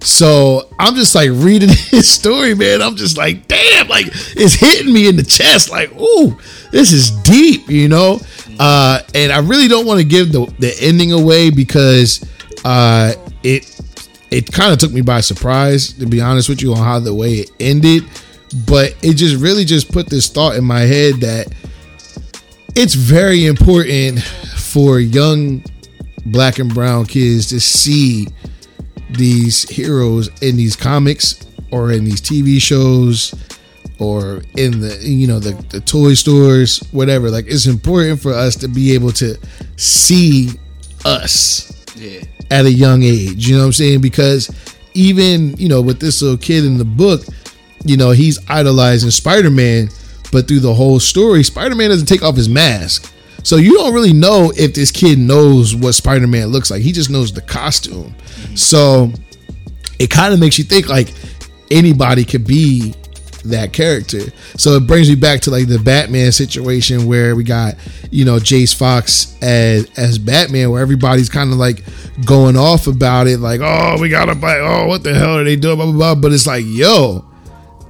So 0.00 0.68
I'm 0.78 0.94
just 0.94 1.14
like 1.14 1.30
reading 1.32 1.68
his 1.72 2.08
story, 2.08 2.54
man. 2.54 2.82
I'm 2.82 2.96
just 2.96 3.16
like, 3.16 3.48
damn, 3.48 3.88
like 3.88 4.06
it's 4.06 4.54
hitting 4.54 4.92
me 4.92 5.08
in 5.08 5.16
the 5.16 5.22
chest. 5.22 5.70
Like, 5.70 5.92
ooh, 5.94 6.38
this 6.70 6.92
is 6.92 7.10
deep, 7.22 7.68
you 7.68 7.88
know. 7.88 8.20
Uh, 8.58 9.00
and 9.14 9.32
I 9.32 9.38
really 9.38 9.68
don't 9.68 9.86
want 9.86 10.00
to 10.00 10.06
give 10.06 10.32
the 10.32 10.46
the 10.58 10.74
ending 10.80 11.12
away 11.12 11.50
because 11.50 12.24
uh, 12.64 13.12
it 13.42 13.80
it 14.30 14.52
kind 14.52 14.72
of 14.72 14.78
took 14.78 14.92
me 14.92 15.00
by 15.00 15.20
surprise, 15.20 15.92
to 15.94 16.06
be 16.06 16.20
honest 16.20 16.48
with 16.48 16.62
you, 16.62 16.72
on 16.72 16.78
how 16.78 16.98
the 16.98 17.14
way 17.14 17.34
it 17.34 17.50
ended. 17.60 18.04
But 18.66 18.96
it 19.02 19.14
just 19.14 19.36
really 19.36 19.64
just 19.64 19.92
put 19.92 20.08
this 20.08 20.28
thought 20.28 20.56
in 20.56 20.64
my 20.64 20.80
head 20.80 21.16
that 21.16 21.48
it's 22.74 22.94
very 22.94 23.46
important 23.46 24.22
for 24.22 25.00
young 25.00 25.62
black 26.26 26.58
and 26.58 26.72
brown 26.72 27.06
kids 27.06 27.48
to 27.48 27.60
see 27.60 28.28
these 29.10 29.68
heroes 29.68 30.28
in 30.42 30.56
these 30.56 30.76
comics 30.76 31.46
or 31.70 31.92
in 31.92 32.04
these 32.04 32.20
TV 32.20 32.60
shows 32.60 33.34
or 33.98 34.42
in 34.56 34.80
the 34.80 34.96
you 35.02 35.26
know 35.26 35.38
the, 35.38 35.52
the 35.70 35.80
toy 35.80 36.14
stores 36.14 36.78
whatever. 36.92 37.30
Like 37.30 37.46
it's 37.48 37.66
important 37.66 38.20
for 38.20 38.32
us 38.32 38.56
to 38.56 38.68
be 38.68 38.92
able 38.94 39.12
to 39.12 39.36
see 39.76 40.50
us 41.04 41.72
Yeah. 41.96 42.20
at 42.50 42.64
a 42.66 42.70
young 42.72 43.02
age 43.02 43.46
you 43.46 43.54
know 43.54 43.60
what 43.62 43.66
i'm 43.66 43.72
saying? 43.72 44.00
Because 44.00 44.50
even 44.94 45.56
you 45.56 45.68
know 45.68 45.80
with 45.80 46.00
this 46.00 46.20
little 46.22 46.36
kid 46.38 46.64
in 46.64 46.76
the 46.78 46.84
book 46.84 47.22
you 47.84 47.96
know 47.96 48.10
he's 48.10 48.38
idolizing 48.48 49.10
spider-man 49.10 49.88
but 50.32 50.48
through 50.48 50.58
the 50.60 50.74
whole 50.74 50.98
story 50.98 51.44
spider-man 51.44 51.90
doesn't 51.90 52.06
take 52.08 52.22
off 52.22 52.34
his 52.34 52.48
mask 52.48 53.12
so 53.42 53.56
you 53.56 53.74
don't 53.74 53.94
really 53.94 54.12
know 54.12 54.52
if 54.56 54.74
this 54.74 54.90
kid 54.90 55.18
knows 55.18 55.74
what 55.74 55.92
spider-man 55.92 56.48
looks 56.48 56.70
like 56.70 56.82
he 56.82 56.92
just 56.92 57.10
knows 57.10 57.32
the 57.32 57.40
costume 57.40 58.14
mm-hmm. 58.14 58.54
so 58.54 59.12
it 59.98 60.10
kind 60.10 60.32
of 60.32 60.40
makes 60.40 60.58
you 60.58 60.64
think 60.64 60.88
like 60.88 61.12
anybody 61.70 62.24
could 62.24 62.46
be 62.46 62.94
that 63.44 63.72
character. 63.72 64.20
So 64.56 64.76
it 64.76 64.86
brings 64.86 65.08
me 65.08 65.14
back 65.14 65.40
to 65.42 65.50
like 65.50 65.68
the 65.68 65.78
Batman 65.78 66.32
situation 66.32 67.06
where 67.06 67.36
we 67.36 67.44
got, 67.44 67.74
you 68.10 68.24
know, 68.24 68.36
Jace 68.36 68.74
Fox 68.74 69.36
as 69.42 69.88
as 69.98 70.18
Batman, 70.18 70.70
where 70.70 70.82
everybody's 70.82 71.28
kind 71.28 71.52
of 71.52 71.58
like 71.58 71.82
going 72.24 72.56
off 72.56 72.86
about 72.86 73.26
it, 73.26 73.38
like, 73.38 73.60
oh, 73.62 73.96
we 74.00 74.08
gotta 74.08 74.34
buy, 74.34 74.58
oh, 74.58 74.86
what 74.86 75.02
the 75.02 75.14
hell 75.14 75.38
are 75.38 75.44
they 75.44 75.56
doing? 75.56 75.76
Blah 75.76 75.86
blah 75.86 75.94
blah. 75.94 76.14
But 76.14 76.32
it's 76.32 76.46
like, 76.46 76.64
yo, 76.66 77.24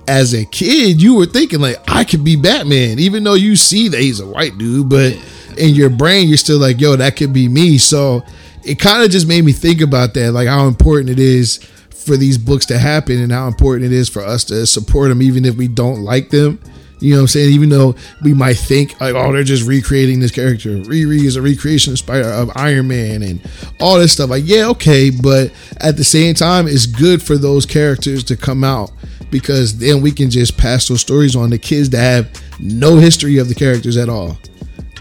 as 0.06 0.34
a 0.34 0.44
kid, 0.44 1.00
you 1.00 1.14
were 1.14 1.26
thinking 1.26 1.60
like 1.60 1.78
I 1.88 2.04
could 2.04 2.24
be 2.24 2.36
Batman, 2.36 2.98
even 2.98 3.24
though 3.24 3.34
you 3.34 3.56
see 3.56 3.88
that 3.88 4.00
he's 4.00 4.20
a 4.20 4.26
white 4.26 4.58
dude, 4.58 4.88
but 4.88 5.14
in 5.58 5.74
your 5.74 5.90
brain 5.90 6.28
you're 6.28 6.36
still 6.36 6.58
like, 6.58 6.80
yo, 6.80 6.96
that 6.96 7.16
could 7.16 7.32
be 7.32 7.48
me. 7.48 7.78
So 7.78 8.22
it 8.64 8.78
kind 8.78 9.04
of 9.04 9.10
just 9.10 9.26
made 9.26 9.44
me 9.44 9.52
think 9.52 9.80
about 9.80 10.14
that, 10.14 10.32
like 10.32 10.48
how 10.48 10.66
important 10.66 11.10
it 11.10 11.18
is 11.18 11.58
for 11.90 12.16
these 12.16 12.38
books 12.38 12.66
to 12.66 12.78
happen 12.78 13.20
and 13.20 13.30
how 13.30 13.46
important 13.46 13.84
it 13.84 13.92
is 13.92 14.08
for 14.08 14.22
us 14.22 14.44
to 14.44 14.66
support 14.66 15.10
them, 15.10 15.22
even 15.22 15.44
if 15.44 15.56
we 15.56 15.68
don't 15.68 16.02
like 16.02 16.30
them. 16.30 16.58
You 17.00 17.12
know 17.12 17.18
what 17.18 17.22
I'm 17.22 17.28
saying? 17.28 17.52
Even 17.52 17.68
though 17.68 17.94
we 18.22 18.34
might 18.34 18.56
think 18.56 19.00
like, 19.00 19.14
oh, 19.14 19.32
they're 19.32 19.44
just 19.44 19.66
recreating 19.66 20.18
this 20.18 20.32
character. 20.32 20.70
Riri 20.70 21.24
is 21.24 21.36
a 21.36 21.42
recreation 21.42 21.92
of 21.92 21.98
Spider 22.00 22.28
of 22.28 22.50
Iron 22.56 22.88
Man 22.88 23.22
and 23.22 23.40
all 23.80 23.98
this 23.98 24.12
stuff. 24.12 24.30
Like, 24.30 24.44
yeah, 24.46 24.66
okay, 24.70 25.10
but 25.10 25.52
at 25.80 25.96
the 25.96 26.04
same 26.04 26.34
time, 26.34 26.66
it's 26.66 26.86
good 26.86 27.22
for 27.22 27.38
those 27.38 27.66
characters 27.66 28.24
to 28.24 28.36
come 28.36 28.64
out 28.64 28.90
because 29.30 29.78
then 29.78 30.00
we 30.00 30.10
can 30.10 30.30
just 30.30 30.56
pass 30.56 30.88
those 30.88 31.00
stories 31.00 31.36
on 31.36 31.50
to 31.50 31.58
kids 31.58 31.90
that 31.90 31.98
have 31.98 32.42
no 32.58 32.96
history 32.96 33.38
of 33.38 33.48
the 33.48 33.54
characters 33.54 33.96
at 33.96 34.08
all. 34.08 34.36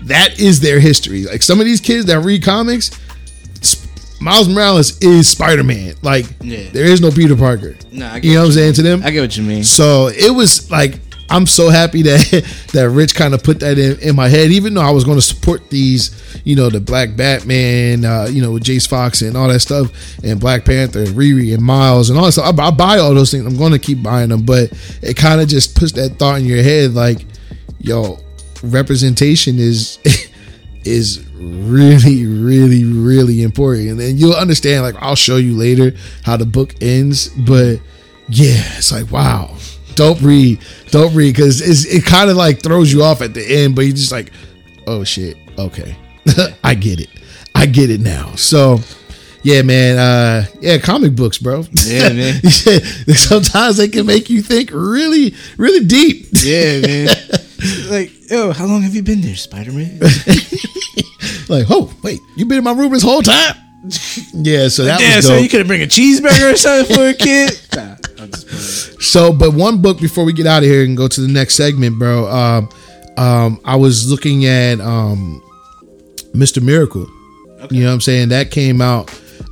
That 0.07 0.39
is 0.39 0.59
their 0.59 0.79
history. 0.79 1.23
Like 1.25 1.43
some 1.43 1.59
of 1.59 1.65
these 1.65 1.81
kids 1.81 2.05
that 2.05 2.19
read 2.21 2.43
comics, 2.43 2.91
Miles 4.19 4.49
Morales 4.49 4.99
is 5.01 5.29
Spider 5.29 5.63
Man. 5.63 5.95
Like 6.01 6.25
Yeah. 6.41 6.69
there 6.71 6.85
is 6.85 7.01
no 7.01 7.11
Peter 7.11 7.35
Parker. 7.35 7.75
Nah, 7.91 8.13
I 8.13 8.19
get 8.19 8.27
you 8.29 8.33
know 8.35 8.41
what 8.41 8.45
I'm 8.47 8.51
saying 8.53 8.73
to 8.73 8.81
them? 8.81 9.01
I 9.03 9.11
get 9.11 9.21
what 9.21 9.37
you 9.37 9.43
mean. 9.43 9.63
So 9.63 10.07
it 10.07 10.33
was 10.33 10.71
like 10.71 10.99
I'm 11.29 11.45
so 11.45 11.69
happy 11.69 12.03
that 12.03 12.45
that 12.73 12.89
Rich 12.89 13.13
kind 13.13 13.33
of 13.33 13.43
put 13.43 13.59
that 13.59 13.77
in, 13.77 13.99
in 13.99 14.15
my 14.15 14.29
head, 14.29 14.49
even 14.51 14.73
though 14.73 14.81
I 14.81 14.91
was 14.91 15.03
going 15.03 15.17
to 15.17 15.21
support 15.21 15.69
these, 15.69 16.41
you 16.45 16.55
know, 16.55 16.69
the 16.69 16.79
Black 16.79 17.17
Batman, 17.17 18.05
uh, 18.05 18.27
you 18.31 18.41
know, 18.41 18.51
with 18.53 18.63
Jace 18.63 18.87
Fox 18.87 19.21
and 19.21 19.35
all 19.35 19.49
that 19.49 19.59
stuff, 19.59 19.91
and 20.23 20.39
Black 20.39 20.63
Panther, 20.63 20.99
and 20.99 21.09
Riri, 21.09 21.53
and 21.53 21.61
Miles, 21.61 22.09
and 22.09 22.17
all 22.17 22.25
that 22.25 22.31
stuff. 22.31 22.57
I, 22.57 22.67
I 22.67 22.71
buy 22.71 22.99
all 22.99 23.13
those 23.13 23.29
things. 23.29 23.45
I'm 23.45 23.57
going 23.57 23.73
to 23.73 23.79
keep 23.79 24.01
buying 24.01 24.29
them, 24.29 24.43
but 24.45 24.71
it 25.01 25.17
kind 25.17 25.41
of 25.41 25.49
just 25.49 25.77
puts 25.77 25.91
that 25.93 26.11
thought 26.17 26.39
in 26.39 26.45
your 26.45 26.63
head, 26.63 26.93
like, 26.93 27.25
yo, 27.79 28.19
representation 28.63 29.59
is 29.59 29.99
is 30.83 31.23
really, 31.35 32.25
really, 32.25 32.83
really 32.83 33.43
important, 33.43 33.89
and 33.89 33.99
then 33.99 34.17
you'll 34.17 34.33
understand. 34.33 34.83
Like, 34.83 34.95
I'll 35.01 35.15
show 35.15 35.37
you 35.37 35.55
later 35.55 35.93
how 36.23 36.37
the 36.37 36.45
book 36.45 36.75
ends, 36.81 37.29
but 37.29 37.79
yeah, 38.29 38.77
it's 38.77 38.91
like 38.91 39.11
wow. 39.11 39.55
Don't 39.95 40.21
read, 40.21 40.59
don't 40.91 41.15
read, 41.15 41.35
because 41.35 41.59
it's 41.59 41.85
it 41.85 42.05
kind 42.05 42.29
of 42.29 42.37
like 42.37 42.61
throws 42.61 42.93
you 42.93 43.01
off 43.01 43.21
at 43.21 43.33
the 43.33 43.43
end, 43.43 43.75
but 43.75 43.81
you're 43.81 43.95
just 43.95 44.11
like, 44.11 44.31
oh 44.85 45.03
shit, 45.03 45.37
okay, 45.57 45.95
I 46.63 46.75
get 46.75 46.99
it, 46.99 47.09
I 47.55 47.65
get 47.65 47.89
it 47.89 47.99
now. 47.99 48.35
So, 48.35 48.79
yeah, 49.41 49.63
man, 49.63 49.97
uh, 49.97 50.45
yeah, 50.61 50.77
comic 50.77 51.15
books, 51.15 51.39
bro. 51.39 51.63
Yeah, 51.85 52.13
man. 52.13 52.41
Sometimes 52.43 53.77
they 53.77 53.87
can 53.87 54.05
make 54.05 54.29
you 54.29 54.43
think 54.43 54.69
really, 54.71 55.33
really 55.57 55.83
deep. 55.85 56.27
Yeah, 56.43 56.81
man. 56.81 57.15
like, 57.91 58.11
yo, 58.29 58.51
how 58.51 58.65
long 58.65 58.81
have 58.81 58.95
you 58.95 59.03
been 59.03 59.21
there, 59.21 59.35
Spider 59.35 59.71
Man? 59.71 59.99
like, 61.49 61.65
oh 61.69 61.93
wait, 62.03 62.19
you 62.35 62.45
been 62.45 62.59
in 62.59 62.63
my 62.63 62.73
room 62.73 62.91
this 62.91 63.03
whole 63.03 63.21
time? 63.21 63.55
yeah, 64.33 64.67
so 64.67 64.83
that 64.83 64.99
Damn, 64.99 65.17
was 65.17 65.25
so 65.27 65.33
dope. 65.35 65.43
you 65.43 65.49
could 65.49 65.59
have 65.59 65.67
bring 65.67 65.81
a 65.81 65.85
cheeseburger 65.85 66.53
or 66.53 66.55
something 66.57 66.95
for 66.95 67.07
a 67.07 67.13
kid? 67.17 67.59
nah, 67.75 67.95
I'm 68.19 68.31
just 68.31 68.47
playing. 68.47 69.01
So, 69.01 69.31
but 69.31 69.53
one 69.53 69.81
book 69.81 69.99
before 69.99 70.25
we 70.25 70.33
get 70.33 70.45
out 70.47 70.63
of 70.63 70.69
here 70.69 70.83
and 70.83 70.97
go 70.97 71.07
to 71.07 71.21
the 71.21 71.27
next 71.27 71.55
segment, 71.55 71.97
bro. 71.99 72.27
Um, 72.27 72.69
um, 73.17 73.61
I 73.63 73.75
was 73.75 74.09
looking 74.09 74.45
at 74.45 74.79
um, 74.81 75.41
Mr. 76.33 76.61
Miracle. 76.61 77.07
You 77.71 77.81
know 77.81 77.87
what 77.87 77.93
I'm 77.93 78.01
saying? 78.01 78.29
That 78.29 78.51
came 78.51 78.81
out. 78.81 79.09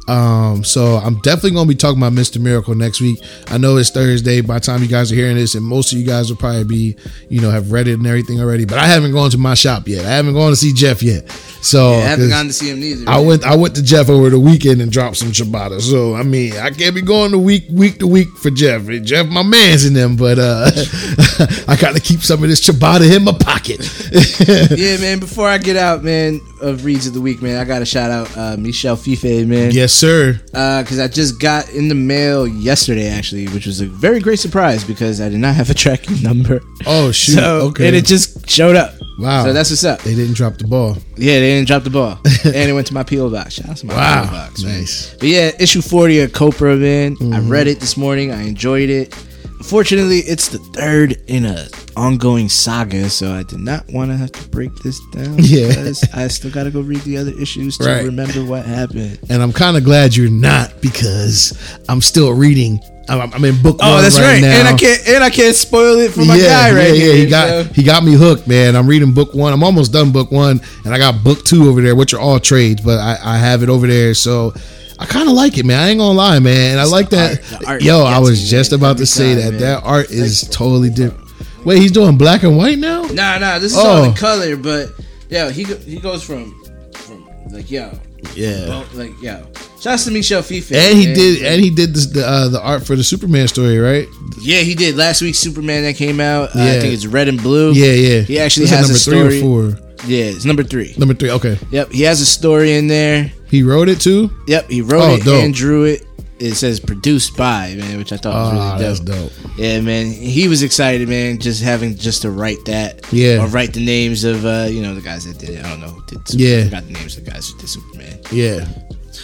Um, 0.08 0.64
so 0.64 0.98
I'm 0.98 1.16
definitely 1.22 1.52
gonna 1.52 1.68
be 1.68 1.76
talking 1.76 1.98
about 1.98 2.14
Mr. 2.14 2.40
Miracle 2.40 2.76
next 2.76 3.02
week. 3.02 3.20
I 3.48 3.58
know 3.58 3.78
it's 3.78 3.90
Thursday 3.90 4.42
by 4.42 4.56
the 4.56 4.60
time 4.60 4.82
you 4.82 4.88
guys 4.88 5.12
are 5.12 5.16
hearing 5.16 5.36
this, 5.36 5.56
and 5.56 5.66
most 5.66 5.92
of 5.92 6.00
you 6.00 6.06
guys 6.06 6.30
will 6.30 6.38
probably 6.38 6.64
be, 6.64 6.96
you 7.30 7.42
know, 7.42 7.50
have 7.50 7.72
read 7.72 7.88
it 7.88 7.94
and 7.94 8.06
everything 8.06 8.40
already. 8.40 8.66
But 8.66 8.78
I 8.78 8.86
haven't 8.86 9.14
gone 9.14 9.32
to 9.32 9.38
my 9.38 9.56
shop 9.56 9.88
yet. 9.88 10.06
I 10.06 10.10
haven't 10.10 10.34
gone 10.34 10.52
to 10.52 10.56
see 10.56 10.74
Jeff 10.74 11.02
yet. 11.02 11.30
So 11.62 11.94
I 11.94 12.02
haven't 12.02 12.30
gone 12.30 12.46
to 12.48 12.54
see 12.54 12.70
him 12.70 12.80
neither. 12.80 13.10
I 13.10 13.18
man. 13.18 13.26
went 13.26 13.44
I 13.44 13.56
went 13.56 13.76
to 13.76 13.84
Jeff 13.84 14.10
over 14.10 14.30
the 14.30 14.40
weekend 14.40 14.82
and 14.82 14.92
dropped 14.92 15.18
some 15.18 15.30
ciabatta. 15.30 15.82
So 15.82 16.14
I 16.14 16.22
mean 16.22 16.54
I 16.54 16.70
can't 16.70 16.94
be 16.94 17.02
going 17.02 17.32
to 17.32 17.40
week 17.40 17.66
week 17.72 18.00
to 18.00 18.08
week 18.08 18.30
for 18.38 18.52
Jeff. 18.52 18.86
Jeff 19.04 19.28
my 19.28 19.42
man's 19.42 19.86
in 19.86 19.94
them, 19.94 20.16
but 20.16 20.38
uh 20.38 20.70
I 21.68 21.76
gotta 21.76 22.00
keep 22.00 22.22
some 22.22 22.44
of 22.44 22.50
this 22.50 22.62
ciabatta 22.68 23.16
in 23.16 23.24
my 23.24 23.36
pocket. 23.40 23.80
yeah, 24.78 24.98
man. 24.98 25.20
Before 25.20 25.48
I 25.48 25.58
get 25.58 25.76
out, 25.76 26.04
man, 26.04 26.40
of 26.62 26.86
reads 26.86 27.08
of 27.08 27.14
the 27.14 27.22
week, 27.22 27.42
man, 27.42 27.60
I 27.60 27.66
got 27.66 27.80
to 27.80 27.86
shout 27.86 28.12
out 28.12 28.38
uh, 28.38 28.58
Michel 28.58 28.96
Fiffe, 28.96 29.24
man. 29.24 29.72
yes, 29.72 29.94
sir. 30.00 30.40
because 30.46 31.00
I 31.00 31.08
just 31.08 31.40
got 31.40 31.70
in 31.70 31.88
the 31.88 31.96
mail 31.96 32.48
yesterday, 32.48 33.08
actually, 33.10 33.48
which 33.50 33.66
was 33.66 33.82
a 33.82 33.86
very 33.86 34.20
great 34.20 34.40
surprise 34.40 34.84
because 34.84 35.20
I 35.22 35.30
did 35.30 35.40
not 35.40 35.56
have 35.56 35.70
a 35.70 35.74
tracking 35.74 36.22
number. 36.30 36.62
Oh 36.86 37.12
shoot. 37.12 37.34
So, 37.36 37.68
okay. 37.70 37.88
and 37.88 37.96
it 37.96 38.06
just 38.06 38.50
showed 38.50 38.76
up. 38.76 38.94
Wow. 39.18 39.46
So 39.46 39.54
that's 39.54 39.70
what's 39.70 39.86
up. 39.86 40.02
they 40.02 40.14
didn't 40.14 40.36
drop 40.36 40.58
the 40.58 40.68
ball. 40.68 40.98
Yeah, 41.16 41.40
they 41.40 41.56
didn't 41.56 41.68
drop 41.68 41.84
the 41.84 41.90
ball, 41.90 42.20
and 42.44 42.56
it 42.70 42.74
went 42.74 42.88
to 42.88 42.94
my 42.94 43.04
PO 43.04 43.30
box. 43.30 43.54
Shout 43.54 43.70
out 43.70 43.78
to 43.78 43.86
my 43.86 43.94
Wow. 43.96 44.26
PO 44.26 44.32
box. 44.32 44.64
man. 44.64 44.80
Nice. 44.80 45.14
But 45.16 45.30
yeah, 45.30 45.52
issue 45.60 45.82
forty 45.82 46.20
of 46.20 46.34
Copra, 46.34 46.76
man. 46.76 47.14
I 47.14 47.16
Mm-hmm. 47.24 47.50
read 47.50 47.68
it 47.68 47.80
this 47.80 47.96
morning. 47.96 48.32
I 48.32 48.44
enjoyed 48.44 48.90
it. 48.90 49.16
Fortunately, 49.64 50.20
it's 50.20 50.50
the 50.50 50.58
third 50.60 51.18
in 51.28 51.46
a 51.46 51.68
ongoing 51.96 52.50
saga, 52.50 53.10
so 53.10 53.32
I 53.34 53.44
did 53.44 53.60
not 53.60 53.86
want 53.90 54.12
to 54.12 54.18
have 54.18 54.32
to 54.34 54.50
break 54.50 54.76
this 54.84 55.00
down. 55.12 55.38
Yeah. 55.40 55.92
I 56.14 56.28
still 56.28 56.52
got 56.52 56.64
to 56.66 56.72
go 56.72 56.82
read 56.82 57.02
the 57.02 57.18
other 57.18 57.32
issues 57.40 57.78
to 57.80 57.86
Right. 57.86 58.04
remember 58.06 58.44
what 58.44 58.66
happened. 58.66 59.18
and 59.30 59.42
I'm 59.42 59.54
kind 59.54 59.78
of 59.78 59.84
glad 59.84 60.16
you're 60.16 60.30
not 60.30 60.82
because 60.82 61.58
I'm 61.90 62.02
still 62.02 62.34
reading. 62.34 62.80
I'm, 63.08 63.32
I'm 63.34 63.46
in 63.46 63.62
book 63.62 63.78
Oh, 63.82 63.94
one 63.96 64.04
that's 64.04 64.20
right, 64.20 64.34
right. 64.34 64.42
now. 64.42 64.60
And 64.60 64.68
I 64.68 64.76
can't 64.78 65.08
and 65.08 65.24
I 65.24 65.30
can't 65.30 65.56
spoil 65.56 66.00
it 66.00 66.12
for 66.12 66.26
my 66.26 66.36
yeah, 66.36 66.48
guy 66.72 66.76
right 66.76 66.88
yeah, 66.90 66.94
here. 66.96 67.14
yeah. 67.14 67.24
He 67.24 67.30
got 67.30 67.48
so- 67.68 67.74
he 67.74 67.84
got 67.84 68.04
me 68.04 68.14
hooked, 68.14 68.48
man. 68.48 68.76
I'm 68.76 68.88
reading 68.88 69.14
book 69.14 69.34
one. 69.36 69.54
I'm 69.54 69.64
almost 69.64 69.94
done 69.94 70.12
book 70.12 70.32
one, 70.32 70.60
and 70.86 70.94
I 70.94 70.98
got 70.98 71.24
book 71.24 71.44
two 71.46 71.70
over 71.70 71.82
there, 71.82 71.96
which 71.96 72.14
are 72.14 72.20
all 72.20 72.40
trades, 72.40 72.82
but 72.82 72.98
I, 73.00 73.18
I 73.24 73.38
have 73.38 73.62
it 73.64 73.70
over 73.70 73.86
there. 73.88 74.14
So 74.16 74.54
I 75.00 75.06
kind 75.06 75.28
of 75.28 75.36
like 75.36 75.58
it, 75.58 75.66
man. 75.66 75.80
I 75.80 75.90
ain't 75.90 76.00
gonna 76.00 76.18
lie, 76.18 76.40
man. 76.40 76.72
And 76.72 76.80
I 76.80 76.86
like 76.86 77.10
that. 77.10 77.40
art- 77.54 77.66
art 77.68 77.82
Yo, 77.84 78.04
I 78.04 78.20
was 78.20 78.50
just 78.50 78.72
about 78.72 78.98
to 78.98 79.06
say 79.06 79.34
time, 79.36 79.44
that 79.44 79.52
man. 79.52 79.60
that 79.62 79.84
art 79.84 80.10
is 80.10 80.48
totally 80.50 80.90
different. 80.90 81.30
Wait, 81.66 81.82
he's 81.82 81.92
doing 81.92 82.18
black 82.18 82.44
and 82.44 82.56
white 82.58 82.78
now? 82.78 83.02
Nah, 83.04 83.38
nah, 83.40 83.60
this 83.60 83.74
is 83.74 83.78
Oh. 83.78 83.88
all 83.88 84.04
in 84.06 84.14
color, 84.14 84.56
but 84.56 84.92
yo, 85.30 85.50
he 85.50 85.64
he 85.64 85.98
goes 85.98 86.24
from 86.24 86.54
from 86.94 87.28
like 87.52 87.70
yo, 87.70 87.92
Yeah. 88.36 88.84
like 88.94 89.12
yo. 89.22 89.46
Shouts 89.82 90.06
to 90.06 90.12
Michel 90.12 90.42
Fiffe. 90.42 90.72
And 90.72 90.98
he 90.98 91.06
man. 91.08 91.16
did, 91.16 91.44
and 91.44 91.62
he 91.64 91.70
did 91.70 91.94
this, 91.94 92.08
the 92.08 92.26
uh, 92.28 92.48
the 92.48 92.62
art 92.62 92.86
for 92.88 92.96
the 92.96 93.04
Superman 93.04 93.48
story, 93.48 93.78
right? 93.78 94.08
Yeah, 94.42 94.62
he 94.62 94.74
did 94.76 94.96
last 94.96 95.22
week's 95.22 95.38
Superman 95.40 95.84
that 95.84 95.96
came 95.96 96.20
out. 96.20 96.56
Uh, 96.56 96.60
Yeah. 96.60 96.72
I 96.72 96.80
think 96.80 96.94
it's 96.94 97.06
red 97.06 97.28
and 97.28 97.40
blue. 97.42 97.74
Yeah, 97.74 97.92
yeah. 97.92 98.22
He 98.22 98.40
actually 98.40 98.66
it 98.68 98.70
has 98.70 98.90
a 98.90 98.98
story. 98.98 99.28
three 99.28 99.38
or 99.40 99.42
four. 99.74 99.80
Yeah, 100.06 100.26
it's 100.26 100.46
number 100.46 100.64
three. 100.64 100.94
Number 100.98 101.14
three. 101.14 101.32
Okay, 101.32 101.58
Yep, 101.72 101.92
he 101.92 102.02
has 102.04 102.22
a 102.22 102.26
story 102.26 102.74
in 102.74 102.88
there. 102.88 103.32
he 103.50 103.64
wrote 103.64 103.90
it 103.90 104.00
too. 104.02 104.30
Yep, 104.48 104.70
he 104.70 104.82
wrote 104.82 105.02
Oh, 105.04 105.16
it 105.16 105.24
dope. 105.24 105.44
and 105.44 105.54
drew 105.54 105.84
it. 105.86 106.06
It 106.38 106.56
says 106.56 106.82
produced 106.82 107.38
by 107.38 107.76
man, 107.78 107.98
which 107.98 108.12
I 108.12 108.18
thought 108.18 108.34
was 108.36 108.60
Ah, 108.60 108.74
really 108.74 108.84
that's 108.84 109.00
dope. 109.00 109.32
dope. 109.32 109.58
Yeah, 109.58 109.80
man, 109.80 110.08
he 110.12 110.50
was 110.50 110.64
excited, 110.64 111.08
man, 111.08 111.40
just 111.40 111.64
having 111.64 111.96
just 111.96 112.24
to 112.24 112.30
write 112.30 112.64
that. 112.66 113.08
Yeah. 113.14 113.42
or 113.42 113.48
write 113.48 113.72
the 113.74 113.86
names 113.86 114.26
of 114.26 114.46
uh, 114.46 114.68
you 114.70 114.82
know 114.82 114.94
the 114.94 115.02
guys 115.02 115.24
that 115.26 115.38
did 115.40 115.52
it. 115.52 115.66
I 115.66 115.70
don't 115.70 115.80
know. 115.80 115.88
Who 115.88 116.04
did 116.08 116.28
Superman. 116.28 116.50
Yeah. 116.50 116.60
I 116.60 116.64
forgot 116.66 116.86
the 116.88 116.94
names 116.94 117.18
of 117.18 117.24
the 117.26 117.32
guys 117.32 117.50
who 117.50 117.58
did 117.58 117.70
Superman. 117.70 118.20
Yeah. 118.34 118.68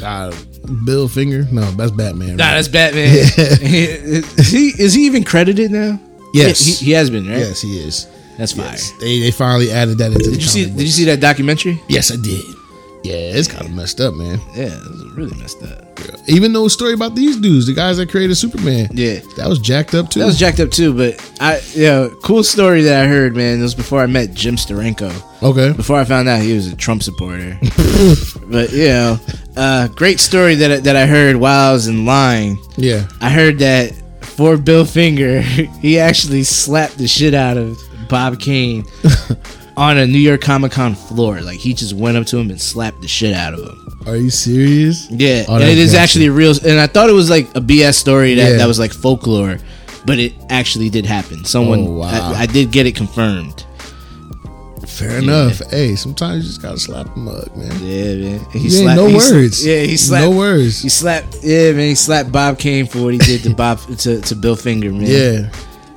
Uh, 0.01 0.33
Bill 0.85 1.09
Finger? 1.09 1.45
No, 1.51 1.69
that's 1.71 1.91
Batman. 1.91 2.37
Nah, 2.37 2.45
right? 2.45 2.53
that's 2.55 2.69
Batman. 2.69 3.09
is 3.13 4.49
he 4.51 4.67
is 4.81 4.93
he 4.93 5.05
even 5.05 5.25
credited 5.25 5.69
now? 5.69 5.99
Yes. 6.33 6.65
He, 6.79 6.85
he 6.85 6.91
has 6.91 7.09
been 7.09 7.27
right. 7.27 7.39
Yes, 7.39 7.61
he 7.61 7.77
is. 7.77 8.07
That's 8.41 8.53
fire. 8.53 8.65
Yes. 8.65 8.91
They 8.99 9.19
they 9.19 9.31
finally 9.31 9.71
added 9.71 9.97
that 9.99 10.11
into 10.11 10.25
the 10.25 10.31
Did 10.31 10.41
you 10.41 10.47
see? 10.49 10.65
Did 10.65 10.81
you 10.81 10.87
see 10.87 11.05
that 11.05 11.19
documentary? 11.19 11.81
Yes, 11.87 12.11
I 12.11 12.15
did. 12.15 12.43
Yeah, 13.03 13.15
it's 13.15 13.47
kind 13.47 13.65
of 13.65 13.73
messed 13.73 13.99
up, 13.99 14.13
man. 14.13 14.39
Yeah, 14.55 14.65
it 14.65 14.89
was 14.91 15.11
really 15.15 15.35
messed 15.39 15.63
up. 15.63 15.99
Even 16.27 16.53
though 16.53 16.67
story 16.67 16.93
about 16.93 17.15
these 17.15 17.35
dudes, 17.37 17.65
the 17.65 17.73
guys 17.73 17.97
that 17.97 18.09
created 18.11 18.35
Superman, 18.35 18.89
Yeah. 18.93 19.21
that 19.37 19.47
was 19.47 19.57
jacked 19.57 19.95
up 19.95 20.09
too. 20.09 20.19
That 20.19 20.27
was 20.27 20.37
jacked 20.37 20.59
up 20.59 20.69
too, 20.69 20.93
but 20.93 21.19
I 21.39 21.61
yeah, 21.73 22.09
cool 22.23 22.43
story 22.43 22.83
that 22.83 23.03
I 23.03 23.07
heard, 23.07 23.35
man. 23.35 23.59
It 23.59 23.63
was 23.63 23.73
before 23.73 24.01
I 24.01 24.05
met 24.05 24.33
Jim 24.35 24.55
Steranko. 24.55 25.11
okay. 25.41 25.73
Before 25.73 25.99
I 25.99 26.03
found 26.05 26.27
out 26.29 26.41
he 26.41 26.53
was 26.53 26.67
a 26.67 26.75
Trump 26.75 27.01
supporter. 27.01 27.57
but 28.47 28.71
you 28.71 28.87
know, 28.89 29.19
uh, 29.55 29.87
great 29.89 30.19
story 30.19 30.55
that 30.55 30.83
that 30.83 30.95
I 30.95 31.05
heard 31.07 31.35
while 31.37 31.69
I 31.69 31.73
was 31.73 31.87
in 31.87 32.05
line. 32.05 32.57
Yeah. 32.77 33.07
I 33.19 33.29
heard 33.31 33.57
that 33.59 33.93
for 34.21 34.57
Bill 34.57 34.85
Finger, 34.85 35.41
he 35.81 35.97
actually 35.99 36.43
slapped 36.43 36.97
the 36.99 37.07
shit 37.07 37.33
out 37.33 37.57
of 37.57 37.79
Bob 38.11 38.39
Kane 38.39 38.85
on 39.77 39.97
a 39.97 40.05
New 40.05 40.19
York 40.19 40.41
Comic 40.41 40.73
Con 40.73 40.93
floor. 40.93 41.41
Like 41.41 41.57
he 41.59 41.73
just 41.73 41.93
went 41.93 42.17
up 42.17 42.27
to 42.27 42.37
him 42.37 42.51
and 42.51 42.61
slapped 42.61 43.01
the 43.01 43.07
shit 43.07 43.33
out 43.33 43.55
of 43.55 43.61
him. 43.61 43.99
Are 44.05 44.15
you 44.17 44.29
serious? 44.29 45.09
Yeah, 45.09 45.45
Oh, 45.47 45.55
and 45.55 45.63
it 45.63 45.77
is 45.79 45.95
actually 45.95 46.27
a 46.27 46.31
real. 46.31 46.53
And 46.65 46.79
I 46.79 46.85
thought 46.87 47.09
it 47.09 47.13
was 47.13 47.29
like 47.29 47.47
a 47.55 47.61
BS 47.61 47.95
story 47.95 48.35
that, 48.35 48.51
Yeah. 48.51 48.57
that 48.57 48.67
was 48.67 48.77
like 48.77 48.91
folklore, 48.93 49.57
but 50.05 50.19
it 50.19 50.33
actually 50.49 50.89
did 50.89 51.05
happen. 51.05 51.45
Someone, 51.45 51.79
Oh, 51.87 51.91
wow. 51.93 52.33
I, 52.33 52.41
I 52.41 52.45
did 52.45 52.71
get 52.71 52.85
it 52.85 52.95
confirmed. 52.95 53.65
Fair 54.87 55.19
enough. 55.19 55.61
Hey, 55.69 55.95
sometimes 55.95 56.43
you 56.43 56.49
just 56.49 56.61
gotta 56.61 56.79
slap 56.79 57.05
the 57.13 57.19
mug, 57.19 57.55
man. 57.55 57.71
Yeah, 57.81 58.15
man. 58.15 58.39
And 58.53 58.61
He 58.61 58.67
You 58.67 58.87
ain't 58.89 58.95
no 58.97 59.07
he 59.07 59.15
words. 59.15 59.65
yeah, 59.65 59.81
he 59.81 59.95
slapped. 59.97 60.25
No 60.29 60.35
words. 60.37 60.81
He 60.81 60.89
slapped. 60.89 61.37
Yeah, 61.43 61.71
man. 61.71 61.89
He 61.89 61.95
slapped 61.95 62.31
Bob 62.31 62.59
Kane 62.59 62.85
for 62.87 63.01
what 63.03 63.13
he 63.13 63.19
did 63.19 63.43
to 63.43 63.53
Bob 63.55 63.79
to, 63.99 64.19
to 64.21 64.35
Bill 64.35 64.55
Finger, 64.55 64.91
man. 64.91 65.03
Yeah. 65.05 65.49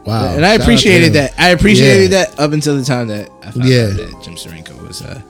Wow. 0.06 0.34
And 0.34 0.44
I 0.44 0.52
Shout 0.56 0.60
appreciated 0.62 1.12
that. 1.14 1.32
I 1.38 1.48
appreciated 1.50 2.12
Yeah. 2.12 2.24
that 2.26 2.38
up 2.38 2.52
until 2.52 2.76
the 2.76 2.84
time 2.84 3.08
that 3.08 3.30
I 3.42 3.50
found 3.50 3.64
Yeah. 3.68 3.84
out 3.84 3.96
that 3.96 4.22
Jim 4.22 4.34
Steranko 4.34 4.86
was 4.86 5.00
uh, 5.02 5.20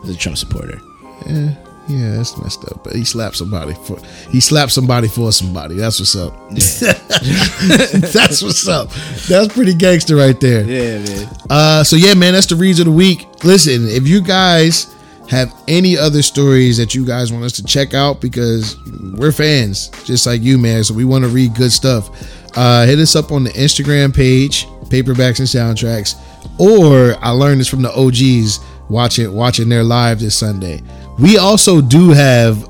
was 0.00 0.10
a 0.10 0.16
Trump 0.16 0.38
supporter. 0.38 0.80
Yeah, 1.26 1.50
yeah, 1.88 2.16
that's 2.16 2.36
messed 2.38 2.64
up. 2.64 2.82
But 2.82 2.94
he 2.96 3.04
slapped 3.04 3.36
somebody 3.36 3.74
for 3.86 3.98
he 4.30 4.40
slapped 4.40 4.72
somebody 4.72 5.08
for 5.08 5.32
somebody. 5.32 5.74
That's 5.76 6.00
what's 6.00 6.16
up. 6.16 6.32
that's 6.50 8.42
what's 8.42 8.66
up. 8.68 8.90
That's 9.28 9.52
pretty 9.52 9.74
gangster 9.74 10.16
right 10.16 10.38
there. 10.40 10.62
Yeah, 10.64 10.98
man. 11.04 11.28
Uh, 11.50 11.84
so 11.84 11.96
yeah, 11.96 12.14
man, 12.14 12.32
that's 12.32 12.46
the 12.46 12.56
reads 12.56 12.78
of 12.80 12.86
the 12.86 12.92
week. 12.92 13.26
Listen, 13.44 13.86
if 13.88 14.06
you 14.08 14.20
guys 14.20 14.94
have 15.32 15.54
any 15.66 15.96
other 15.96 16.20
stories 16.20 16.76
that 16.76 16.94
you 16.94 17.06
guys 17.06 17.32
want 17.32 17.42
us 17.42 17.52
to 17.52 17.64
check 17.64 17.94
out, 17.94 18.20
because 18.20 18.76
we're 19.16 19.32
fans, 19.32 19.88
just 20.04 20.26
like 20.26 20.42
you, 20.42 20.58
man. 20.58 20.84
So 20.84 20.92
we 20.92 21.06
want 21.06 21.24
to 21.24 21.30
read 21.30 21.54
good 21.54 21.72
stuff. 21.72 22.10
Uh, 22.54 22.84
hit 22.84 22.98
us 22.98 23.16
up 23.16 23.32
on 23.32 23.42
the 23.42 23.50
Instagram 23.50 24.14
page, 24.14 24.66
paperbacks 24.90 25.38
and 25.38 25.48
soundtracks, 25.48 26.16
or 26.60 27.16
I 27.24 27.30
learned 27.30 27.60
this 27.60 27.68
from 27.68 27.80
the 27.80 27.90
OGs 27.90 28.60
watching 28.90 29.32
watching 29.32 29.70
their 29.70 29.82
live 29.82 30.20
this 30.20 30.36
Sunday. 30.36 30.82
We 31.18 31.38
also 31.38 31.80
do 31.80 32.10
have 32.10 32.62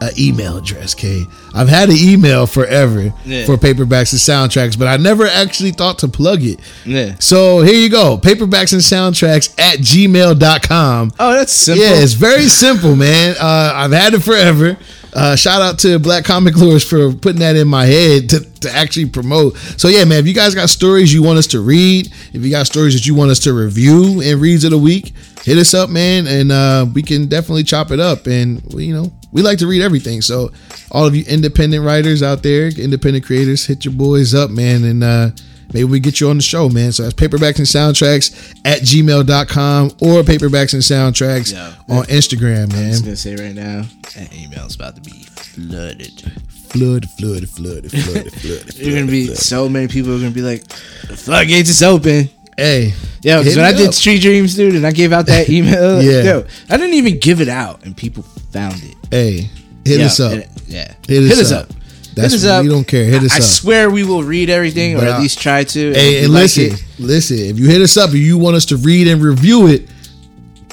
an 0.00 0.10
email 0.16 0.58
address, 0.58 0.94
K. 0.94 1.24
I've 1.56 1.68
had 1.68 1.88
an 1.88 1.96
email 1.98 2.46
forever 2.46 3.12
Yeah. 3.24 3.44
for 3.46 3.56
paperbacks 3.56 4.12
and 4.12 4.20
soundtracks, 4.20 4.78
but 4.78 4.88
I 4.88 4.96
never 4.98 5.26
actually 5.26 5.72
thought 5.72 5.98
to 6.00 6.08
plug 6.08 6.42
it. 6.42 6.60
Yeah. 6.84 7.14
So 7.18 7.62
here 7.62 7.74
you 7.80 7.88
go. 7.88 8.18
Paperbacks 8.18 8.72
and 8.72 8.82
soundtracks 8.82 9.58
at 9.58 9.78
gmail.com. 9.78 11.12
Oh, 11.18 11.32
that's 11.32 11.52
simple. 11.52 11.84
Yeah, 11.84 11.94
it's 11.94 12.12
very 12.12 12.48
simple, 12.48 12.96
man. 12.96 13.36
Uh, 13.40 13.72
I've 13.74 13.92
had 13.92 14.14
it 14.14 14.20
forever. 14.22 14.76
Uh, 15.12 15.34
shout 15.34 15.62
out 15.62 15.78
to 15.78 15.98
Black 15.98 16.24
Comic 16.24 16.56
Lures 16.56 16.86
for 16.86 17.10
putting 17.10 17.40
that 17.40 17.56
in 17.56 17.66
my 17.66 17.86
head 17.86 18.28
to, 18.28 18.40
to 18.60 18.70
actually 18.70 19.06
promote. 19.06 19.56
So 19.78 19.88
yeah, 19.88 20.04
man, 20.04 20.18
if 20.18 20.26
you 20.26 20.34
guys 20.34 20.54
got 20.54 20.68
stories 20.68 21.12
you 21.14 21.22
want 21.22 21.38
us 21.38 21.46
to 21.48 21.60
read, 21.60 22.12
if 22.34 22.44
you 22.44 22.50
got 22.50 22.66
stories 22.66 22.92
that 22.94 23.06
you 23.06 23.14
want 23.14 23.30
us 23.30 23.38
to 23.40 23.54
review 23.54 24.20
in 24.20 24.38
reads 24.40 24.64
of 24.64 24.72
the 24.72 24.78
week, 24.78 25.14
hit 25.42 25.56
us 25.56 25.72
up, 25.72 25.88
man, 25.88 26.26
and 26.26 26.52
uh, 26.52 26.84
we 26.92 27.02
can 27.02 27.28
definitely 27.28 27.62
chop 27.64 27.90
it 27.92 28.00
up. 28.00 28.26
And 28.26 28.62
you 28.74 28.92
know, 28.94 29.10
we 29.32 29.42
like 29.42 29.58
to 29.58 29.66
read 29.66 29.82
everything. 29.82 30.22
So 30.22 30.50
all 30.90 31.06
of 31.06 31.14
you 31.14 31.24
independent 31.26 31.84
writers 31.84 32.22
out 32.22 32.42
there, 32.42 32.68
independent 32.68 33.24
creators, 33.24 33.66
hit 33.66 33.84
your 33.84 33.94
boys 33.94 34.34
up, 34.34 34.50
man, 34.50 34.84
and 34.84 35.02
uh, 35.04 35.30
maybe 35.72 35.84
we 35.84 36.00
get 36.00 36.20
you 36.20 36.28
on 36.30 36.36
the 36.36 36.42
show, 36.42 36.68
man. 36.68 36.92
So 36.92 37.02
that's 37.02 37.14
paperbacks 37.14 37.58
and 37.58 37.66
soundtracks 37.66 38.58
at 38.64 38.80
gmail.com 38.82 39.86
or 40.00 40.22
paperbacks 40.22 40.72
and 40.74 40.82
soundtracks 40.82 41.52
Yeah. 41.52 41.74
on 41.88 42.04
Instagram, 42.06 42.72
man. 42.72 42.84
I'm 42.86 42.90
just 42.92 43.04
gonna 43.04 43.16
say 43.16 43.36
right 43.36 43.54
now, 43.54 43.84
that 44.14 44.32
email's 44.34 44.74
about 44.76 44.94
to 44.96 45.00
be 45.02 45.24
flooded. 45.34 46.22
Flood, 46.70 47.08
flood, 47.10 47.48
flood, 47.48 47.90
flood, 47.90 48.30
flood. 48.32 48.62
There's 48.76 48.94
gonna 48.94 49.06
be 49.06 49.34
so 49.34 49.68
many 49.68 49.88
people 49.88 50.14
are 50.14 50.18
gonna 50.18 50.30
be 50.30 50.42
like, 50.42 50.66
the 51.08 51.16
floodgates 51.16 51.70
is 51.70 51.82
open. 51.82 52.28
Hey, 52.56 52.94
Yo, 53.22 53.36
'cause 53.38 53.46
hit 53.46 53.56
when 53.56 53.66
I 53.66 53.72
did. 53.72 53.92
Street 53.94 54.20
Dreams, 54.22 54.54
dude, 54.54 54.74
and 54.76 54.86
I 54.86 54.90
gave 54.92 55.12
out 55.12 55.26
that 55.26 55.48
email, 55.50 56.02
Yeah. 56.02 56.22
yo, 56.22 56.44
I 56.70 56.76
didn't 56.76 56.94
even 56.94 57.18
give 57.18 57.40
it 57.40 57.48
out, 57.48 57.84
and 57.84 57.96
people 57.96 58.24
found 58.56 58.82
it. 58.82 58.94
hey, 59.10 59.50
hit 59.84 60.00
us 60.00 60.18
up. 60.20 60.44
yeah, 60.66 60.94
Hit 61.06 61.22
us 61.38 61.52
up. 61.52 61.68
That's 62.14 62.32
hit 62.32 62.38
us 62.42 62.44
up. 62.46 62.62
we 62.62 62.68
don't 62.70 62.86
care. 62.88 63.04
Hit 63.04 63.22
us 63.22 63.32
I, 63.32 63.36
I 63.36 63.40
swear 63.40 63.90
we 63.90 64.02
will 64.02 64.22
read 64.22 64.48
everything, 64.48 64.96
or 64.96 65.02
at 65.04 65.08
I- 65.12 65.18
least 65.20 65.38
try 65.40 65.64
to. 65.64 65.92
Hey, 65.92 66.24
and 66.24 66.32
listen, 66.32 66.72
it. 66.72 66.84
listen. 66.98 67.36
If 67.38 67.58
you 67.58 67.68
hit 67.68 67.82
us 67.82 67.96
up 67.98 68.10
and 68.10 68.18
you 68.18 68.38
want 68.38 68.56
us 68.56 68.64
to 68.66 68.76
read 68.78 69.06
and 69.08 69.20
review 69.22 69.66
it, 69.68 69.88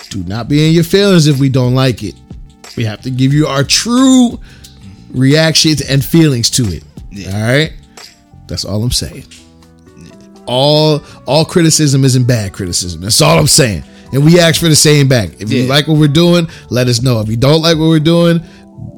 do 0.09 0.23
not 0.23 0.47
be 0.47 0.65
in 0.67 0.73
your 0.73 0.84
feelings 0.86 1.27
if 1.27 1.39
we 1.39 1.49
don't 1.49 1.75
like 1.75 2.01
it. 2.03 2.15
We 2.77 2.86
have 2.86 3.01
to 3.01 3.09
give 3.11 3.34
you 3.34 3.45
our 3.47 3.63
true 3.63 4.39
reactions 5.11 5.81
and 5.81 6.03
feelings 6.03 6.49
to 6.51 6.63
it. 6.63 6.84
Yeah. 7.11 7.36
All 7.36 7.41
right, 7.43 7.73
that's 8.47 8.63
all 8.65 8.81
I'm 8.81 8.91
saying. 8.91 9.25
All 10.45 11.01
all 11.25 11.45
criticism 11.45 12.03
isn't 12.03 12.25
bad 12.25 12.53
criticism. 12.53 13.01
That's 13.01 13.21
all 13.21 13.38
I'm 13.38 13.47
saying. 13.47 13.84
And 14.14 14.24
we 14.24 14.39
ask 14.39 14.59
for 14.61 14.70
the 14.70 14.76
same 14.76 15.07
back. 15.07 15.41
If 15.41 15.51
you 15.51 15.66
like 15.66 15.88
what 15.88 15.97
we're 15.97 16.07
doing, 16.07 16.47
let 16.70 16.88
us 16.88 17.01
know. 17.01 17.20
If 17.20 17.30
you 17.30 17.38
don't 17.38 17.61
like 17.61 17.78
what 17.78 17.88
we're 17.88 17.99
doing, 17.99 18.41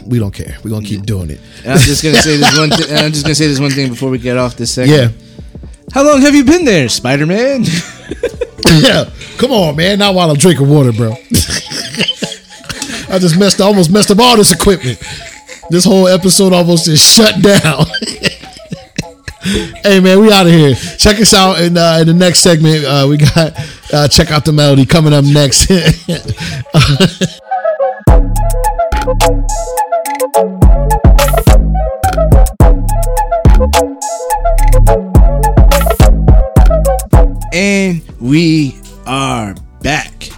we 0.06 0.20
don't 0.20 0.34
care. 0.34 0.58
We're 0.64 0.72
gonna 0.72 0.86
keep 0.86 1.04
doing 1.06 1.30
it. 1.30 1.40
And 1.64 1.74
I'm 1.74 1.80
just 1.80 2.04
gonna 2.04 2.22
say 2.22 2.38
this 2.38 2.58
one. 2.58 2.70
Th- 2.70 2.92
I'm 3.04 3.12
just 3.12 3.24
gonna 3.24 3.36
say 3.36 3.48
this 3.48 3.60
one 3.60 3.72
thing 3.72 3.90
before 3.90 4.10
we 4.10 4.18
get 4.18 4.38
off 4.38 4.56
this 4.56 4.72
segment. 4.72 5.14
Yeah. 5.14 5.18
How 5.94 6.04
long 6.04 6.22
have 6.22 6.36
you 6.36 6.44
been 6.44 6.66
there, 6.66 6.90
Spider 6.90 7.26
Man? 7.26 7.64
yeah. 8.82 9.10
Come 9.38 9.52
on, 9.52 9.76
man. 9.76 10.00
Not 10.00 10.16
while 10.16 10.30
I'm 10.30 10.38
drinking 10.38 10.70
water, 10.70 10.92
bro. 10.92 11.12
I 13.08 13.20
just 13.20 13.40
messed 13.40 13.62
almost 13.62 13.90
messed 13.92 14.12
up 14.12 14.20
all 14.20 14.36
this 14.36 14.52
equipment. 14.52 15.00
This 15.70 15.86
whole 15.86 16.08
episode 16.08 16.54
almost 16.54 16.86
just 16.86 17.16
shut 17.16 17.42
down. 17.42 17.86
hey 19.84 20.00
man, 20.00 20.20
we 20.20 20.32
out 20.32 20.46
of 20.46 20.52
here. 20.52 20.76
Check 20.98 21.20
us 21.20 21.34
out 21.34 21.62
in, 21.62 21.78
uh, 21.78 22.00
in 22.02 22.08
the 22.08 22.14
next 22.14 22.40
segment. 22.40 22.84
Uh, 22.84 23.06
we 23.10 23.18
got 23.18 23.54
uh, 23.94 24.08
check 24.08 24.32
out 24.32 24.46
the 24.46 24.52
melody 24.52 24.86
coming 24.86 25.14
up 25.14 25.26
next. 25.26 25.70
and 37.54 38.02
we 38.20 38.80
are 39.06 39.56
back. 39.82 40.30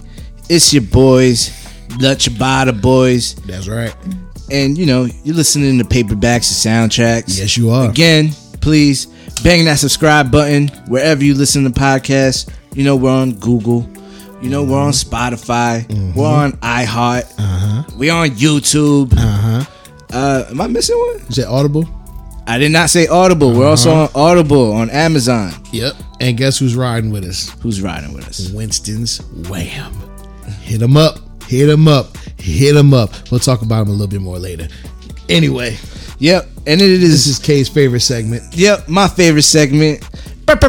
It's 0.48 0.72
your 0.72 0.82
boys, 0.82 1.48
the 1.88 2.14
Ciabatta 2.14 2.80
Boys. 2.80 3.34
That's 3.34 3.68
right. 3.68 3.94
And 4.50 4.78
you 4.78 4.86
know, 4.86 5.06
you're 5.24 5.36
listening 5.36 5.78
to 5.78 5.84
paperbacks 5.84 6.66
and 6.66 6.90
soundtracks. 6.92 7.38
Yes, 7.38 7.56
you 7.56 7.70
are. 7.70 7.90
Again, 7.90 8.30
please 8.60 9.06
bang 9.42 9.64
that 9.66 9.78
subscribe 9.78 10.30
button 10.30 10.68
wherever 10.88 11.24
you 11.24 11.34
listen 11.34 11.64
to 11.64 11.70
podcasts. 11.70 12.50
You 12.78 12.84
know 12.84 12.94
we're 12.94 13.10
on 13.10 13.32
Google. 13.34 13.88
You 14.40 14.50
know 14.50 14.62
we're 14.62 14.78
on 14.78 14.92
Spotify. 14.92 15.84
We're 16.14 16.24
on 16.28 16.52
iHeart. 16.52 17.24
Uh-huh. 17.36 17.82
We're 17.96 18.12
on 18.12 18.28
YouTube. 18.30 19.12
Uh 19.14 19.16
huh. 19.16 19.64
Uh, 20.12 20.44
am 20.50 20.60
I 20.60 20.68
missing 20.68 20.96
one? 20.96 21.16
Is 21.28 21.34
that 21.36 21.48
Audible? 21.48 21.88
I 22.46 22.56
did 22.58 22.70
not 22.70 22.88
say 22.88 23.08
Audible. 23.08 23.52
We're 23.52 23.66
also 23.66 23.90
Uh-huh. 23.90 24.20
on 24.20 24.30
Audible 24.30 24.72
on 24.72 24.90
Amazon. 24.90 25.52
Yep. 25.72 25.94
And 26.20 26.36
guess 26.36 26.58
who's 26.60 26.76
riding 26.76 27.10
with 27.10 27.24
us? 27.24 27.50
Who's 27.62 27.82
riding 27.82 28.12
with 28.14 28.28
us? 28.28 28.48
Winston's 28.50 29.18
Wham. 29.48 29.92
Hit 30.62 30.80
him 30.80 30.96
up. 30.96 31.18
Hit 31.48 31.68
him 31.68 31.88
up. 31.88 32.16
Hit 32.38 32.76
him 32.76 32.94
up. 32.94 33.10
We'll 33.32 33.40
talk 33.40 33.62
about 33.62 33.82
him 33.82 33.88
a 33.88 33.92
little 33.92 34.06
bit 34.06 34.20
more 34.22 34.38
later. 34.38 34.68
Anyway, 35.28 35.76
Yep, 36.20 36.48
and 36.66 36.80
it 36.80 36.98
this 37.00 37.10
is. 37.10 37.26
is 37.26 37.38
K's 37.38 37.68
favorite 37.68 38.00
segment. 38.00 38.42
Yep, 38.56 38.88
my 38.88 39.08
favorite 39.08 39.42
segment. 39.42 40.02
Boop, 40.48 40.60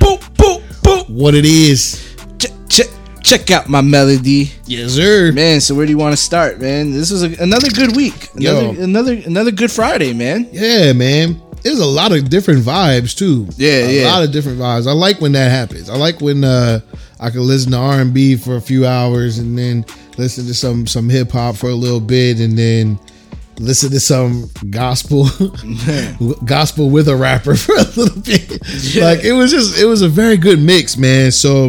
boop, 0.00 0.20
boop, 0.36 0.60
boop. 0.82 1.08
What 1.08 1.34
it 1.34 1.46
is. 1.46 2.14
Check, 2.38 2.50
check, 2.68 2.86
check 3.22 3.50
out 3.50 3.68
my 3.68 3.80
melody, 3.80 4.52
Yes, 4.66 4.92
sir. 4.92 5.32
man. 5.32 5.60
So 5.62 5.74
where 5.74 5.86
do 5.86 5.90
you 5.92 5.98
want 5.98 6.12
to 6.12 6.16
start, 6.22 6.60
man? 6.60 6.92
This 6.92 7.10
was 7.10 7.22
a, 7.22 7.42
another 7.42 7.70
good 7.70 7.96
week. 7.96 8.28
Another, 8.34 8.72
Yo. 8.74 8.82
another, 8.82 9.12
another 9.14 9.50
good 9.50 9.72
Friday, 9.72 10.12
man. 10.12 10.46
Yeah, 10.52 10.92
man. 10.92 11.40
There's 11.62 11.78
a 11.80 11.86
lot 11.86 12.12
of 12.12 12.28
different 12.28 12.60
vibes 12.62 13.16
too. 13.16 13.46
Yeah, 13.56 13.86
a 13.86 14.00
yeah. 14.02 14.06
lot 14.08 14.22
of 14.24 14.30
different 14.30 14.58
vibes. 14.58 14.86
I 14.86 14.92
like 14.92 15.20
when 15.20 15.32
that 15.32 15.50
happens. 15.50 15.88
I 15.88 15.96
like 15.96 16.20
when 16.20 16.44
uh, 16.44 16.80
I 17.18 17.30
can 17.30 17.46
listen 17.46 17.72
to 17.72 17.78
R 17.78 18.00
and 18.00 18.12
B 18.12 18.36
for 18.36 18.56
a 18.56 18.60
few 18.60 18.86
hours 18.86 19.38
and 19.38 19.56
then 19.58 19.86
listen 20.18 20.46
to 20.46 20.54
some 20.54 20.86
some 20.86 21.08
hip 21.08 21.30
hop 21.32 21.56
for 21.56 21.70
a 21.70 21.74
little 21.74 22.00
bit 22.00 22.40
and 22.40 22.56
then 22.58 22.98
listen 23.58 23.90
to 23.90 24.00
some 24.00 24.50
gospel 24.70 25.26
gospel 26.44 26.90
with 26.90 27.08
a 27.08 27.16
rapper 27.16 27.54
for 27.56 27.74
a 27.74 27.82
little 27.96 28.20
bit. 28.20 28.58
Yeah. 28.94 29.04
Like 29.04 29.24
it 29.24 29.32
was 29.32 29.50
just 29.50 29.78
it 29.80 29.84
was 29.86 30.02
a 30.02 30.08
very 30.08 30.36
good 30.36 30.58
mix, 30.60 30.96
man. 30.96 31.30
So 31.32 31.68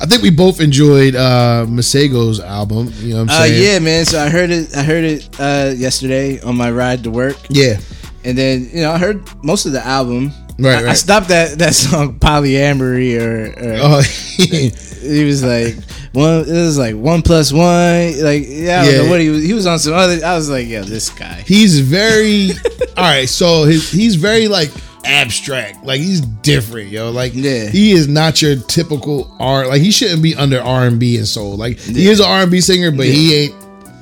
I 0.00 0.06
think 0.06 0.22
we 0.22 0.30
both 0.30 0.60
enjoyed 0.60 1.14
uh 1.14 1.64
Masego's 1.68 2.40
album. 2.40 2.92
You 2.98 3.14
know 3.14 3.24
what 3.24 3.30
I'm 3.32 3.40
Uh, 3.42 3.46
saying? 3.46 3.62
yeah, 3.62 3.78
man. 3.78 4.04
So 4.04 4.20
I 4.20 4.28
heard 4.28 4.50
it. 4.50 4.76
I 4.76 4.82
heard 4.82 5.04
it 5.04 5.28
uh, 5.40 5.72
yesterday 5.76 6.40
on 6.40 6.56
my 6.56 6.70
ride 6.70 7.04
to 7.04 7.10
work, 7.10 7.36
Yeah. 7.48 7.78
and 8.24 8.36
then 8.36 8.68
you 8.72 8.82
know 8.82 8.92
I 8.92 8.98
heard 8.98 9.22
most 9.44 9.66
of 9.66 9.72
the 9.72 9.84
album. 9.84 10.32
Right, 10.58 10.84
I, 10.84 10.90
I 10.90 10.94
stopped 10.94 11.28
that 11.28 11.58
that 11.58 11.74
song 11.74 12.18
polyamory 12.18 13.18
or, 13.18 13.46
or 13.58 13.76
Oh 13.80 14.02
he 15.02 15.24
was 15.24 15.42
like 15.42 15.76
one. 16.12 16.40
It 16.40 16.52
was 16.52 16.78
like 16.78 16.94
one 16.96 17.22
plus 17.22 17.52
one. 17.52 18.22
Like 18.22 18.44
yeah, 18.46 18.80
I 18.80 18.84
don't 18.84 18.94
Yeah. 18.94 19.02
know 19.02 19.10
what 19.10 19.20
he 19.20 19.28
was. 19.30 19.42
He 19.42 19.52
was 19.52 19.66
on 19.66 19.78
some 19.78 19.92
other. 19.94 20.24
I 20.24 20.34
was 20.36 20.48
like, 20.48 20.66
yeah, 20.68 20.82
this 20.82 21.10
guy. 21.10 21.42
he's 21.46 21.80
very 21.80 22.50
all 22.96 23.04
right 23.04 23.28
so 23.28 23.64
his, 23.64 23.90
he's 23.90 24.16
very 24.16 24.48
like 24.48 24.70
abstract 25.04 25.84
like 25.84 26.00
he's 26.00 26.20
different 26.20 26.88
yo 26.90 27.10
like 27.10 27.32
Yeah. 27.34 27.68
he 27.70 27.90
is 27.92 28.06
not 28.06 28.40
your 28.40 28.56
typical 28.56 29.34
r 29.40 29.66
like 29.66 29.80
he 29.82 29.90
shouldn't 29.90 30.22
be 30.22 30.36
under 30.36 30.60
r&b 30.60 31.16
and 31.16 31.26
soul 31.26 31.56
like 31.56 31.78
he 31.80 32.06
is 32.08 32.20
an 32.20 32.26
r&b 32.26 32.60
singer 32.60 32.92
but 32.92 33.06
he 33.06 33.34
ain't 33.34 33.54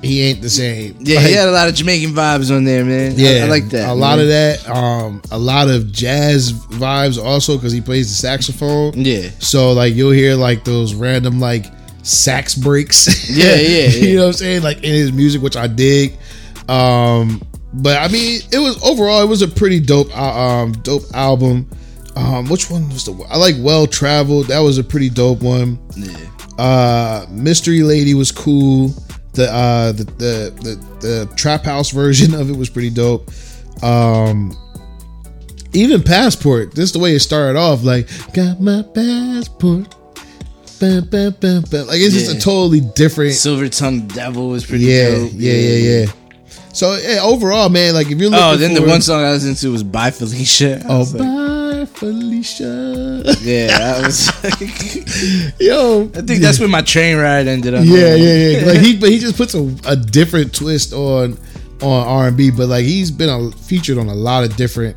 he 0.03 0.23
ain't 0.23 0.41
the 0.41 0.49
same 0.51 0.97
Yeah, 1.01 1.17
like, 1.19 1.27
he 1.27 1.33
had 1.35 1.49
a 1.49 1.53
lot 1.53 1.69
of 1.69 1.75
Jamaican 1.75 2.11
vibes 2.15 2.55
on 2.55 2.65
there, 2.65 2.85
man. 2.85 3.15
Yeah 3.17 3.45
I, 3.45 3.49
like 3.49 3.69
that. 3.71 3.89
a 3.89 3.95
lot 3.95 4.19
of 4.19 4.29
that 4.29 4.69
um 4.69 5.21
a 5.31 5.39
lot 5.39 5.69
of 5.69 5.93
jazz 5.93 6.53
vibes 6.53 7.23
also 7.23 7.57
because 7.57 7.73
he 7.73 7.81
plays 7.81 8.09
the 8.09 8.15
saxophone 8.17 8.93
Yeah. 8.97 9.29
so 9.41 9.73
like 9.73 9.95
you'll 9.95 10.11
hear 10.13 10.35
like 10.37 10.65
those 10.65 10.95
random 10.95 11.39
like 11.41 11.67
sax 12.03 12.55
breaks. 12.55 13.29
Yeah, 13.31 13.55
yeah, 13.57 13.89
you 13.91 14.17
know 14.17 14.23
what 14.23 14.27
I'm 14.29 14.33
saying? 14.35 14.63
Like 14.63 14.79
in 14.79 14.93
his 14.95 15.13
music, 15.13 15.43
which 15.43 15.57
I 15.57 15.67
dig. 15.67 16.17
Um, 16.69 17.43
but 17.75 17.99
I 17.99 18.09
mean, 18.09 18.41
it 18.53 18.59
was 18.59 18.83
overall 18.83 19.23
it 19.23 19.29
was 19.29 19.43
a 19.43 19.49
pretty 19.49 19.81
dope 19.81 20.09
uh, 20.17 20.23
um 20.63 20.73
dope 20.73 21.03
album. 21.15 21.69
Um, 22.17 22.49
which 22.49 22.71
one 22.71 22.89
was 22.89 23.05
the 23.05 23.13
I 23.31 23.37
like 23.37 23.55
Well 23.59 23.87
Traveled. 23.87 24.49
That 24.49 24.59
was 24.61 24.79
a 24.79 24.85
pretty 24.85 25.09
dope 25.11 25.43
one. 25.43 25.79
Yeah. 25.97 26.17
Uh, 26.59 27.27
Mystery 27.31 27.83
Lady 27.83 28.15
was 28.15 28.33
cool. 28.33 28.93
The 29.33 29.53
uh 29.53 29.93
the 29.93 30.05
the 30.05 30.53
the, 30.61 31.07
the 31.07 31.35
trap 31.37 31.65
house 31.65 31.91
version 31.91 32.35
of 32.35 32.51
it 32.51 32.57
was 32.57 32.69
pretty 32.69 32.91
dope. 32.91 33.31
Um 33.83 34.57
even 35.73 36.03
passport, 36.03 36.75
this 36.75 36.85
is 36.87 36.93
the 36.93 36.99
way 36.99 37.15
it 37.15 37.21
started 37.21 37.57
off. 37.57 37.85
Like, 37.85 38.09
got 38.33 38.61
my 38.61 38.83
passport. 38.83 39.95
Bam, 40.81 41.05
bam, 41.05 41.33
bam, 41.39 41.63
bam. 41.63 41.87
Like 41.87 42.01
it's 42.01 42.15
just 42.15 42.35
a 42.35 42.41
totally 42.41 42.81
different. 42.81 43.35
Silver 43.35 43.69
Tongue 43.69 44.07
Devil 44.09 44.49
was 44.49 44.65
pretty 44.65 44.85
yeah, 44.85 45.11
dope. 45.11 45.31
yeah, 45.35 45.53
yeah, 45.53 45.77
yeah. 45.77 46.13
So 46.73 46.97
yeah, 46.97 47.21
overall, 47.23 47.69
man, 47.69 47.93
like 47.95 48.11
if 48.11 48.19
you're 48.19 48.31
looking 48.31 48.45
Oh, 48.45 48.57
then 48.57 48.75
the 48.75 48.83
one 48.83 49.03
song 49.03 49.23
I 49.23 49.33
was 49.33 49.45
into 49.45 49.71
was 49.71 49.83
By 49.83 50.11
Felicia. 50.11 50.83
Oh, 50.89 51.03
like, 51.03 51.19
bye, 51.19 51.60
Felicia. 51.87 53.23
yeah, 53.41 53.67
that 53.79 54.07
was. 54.07 54.29
Like, 54.45 55.61
yo, 55.61 56.11
I 56.15 56.23
think 56.23 56.41
that's 56.41 56.59
where 56.59 56.69
my 56.69 56.83
train 56.83 57.17
ride 57.17 57.47
ended 57.47 57.75
up. 57.75 57.85
yeah, 57.85 58.15
yeah, 58.15 58.35
yeah. 58.35 58.67
Like 58.67 58.81
he, 58.81 58.99
but 58.99 59.11
he 59.11 59.19
just 59.19 59.37
puts 59.37 59.55
a, 59.55 59.75
a 59.87 59.97
different 59.97 60.55
twist 60.55 60.93
on 60.93 61.37
on 61.83 62.07
R 62.07 62.29
and 62.29 62.37
B. 62.37 62.51
But 62.51 62.69
like 62.69 62.85
he's 62.85 63.11
been 63.11 63.29
a, 63.29 63.51
featured 63.53 63.99
on 63.99 64.09
a 64.09 64.15
lot 64.15 64.45
of 64.45 64.57
different 64.57 64.97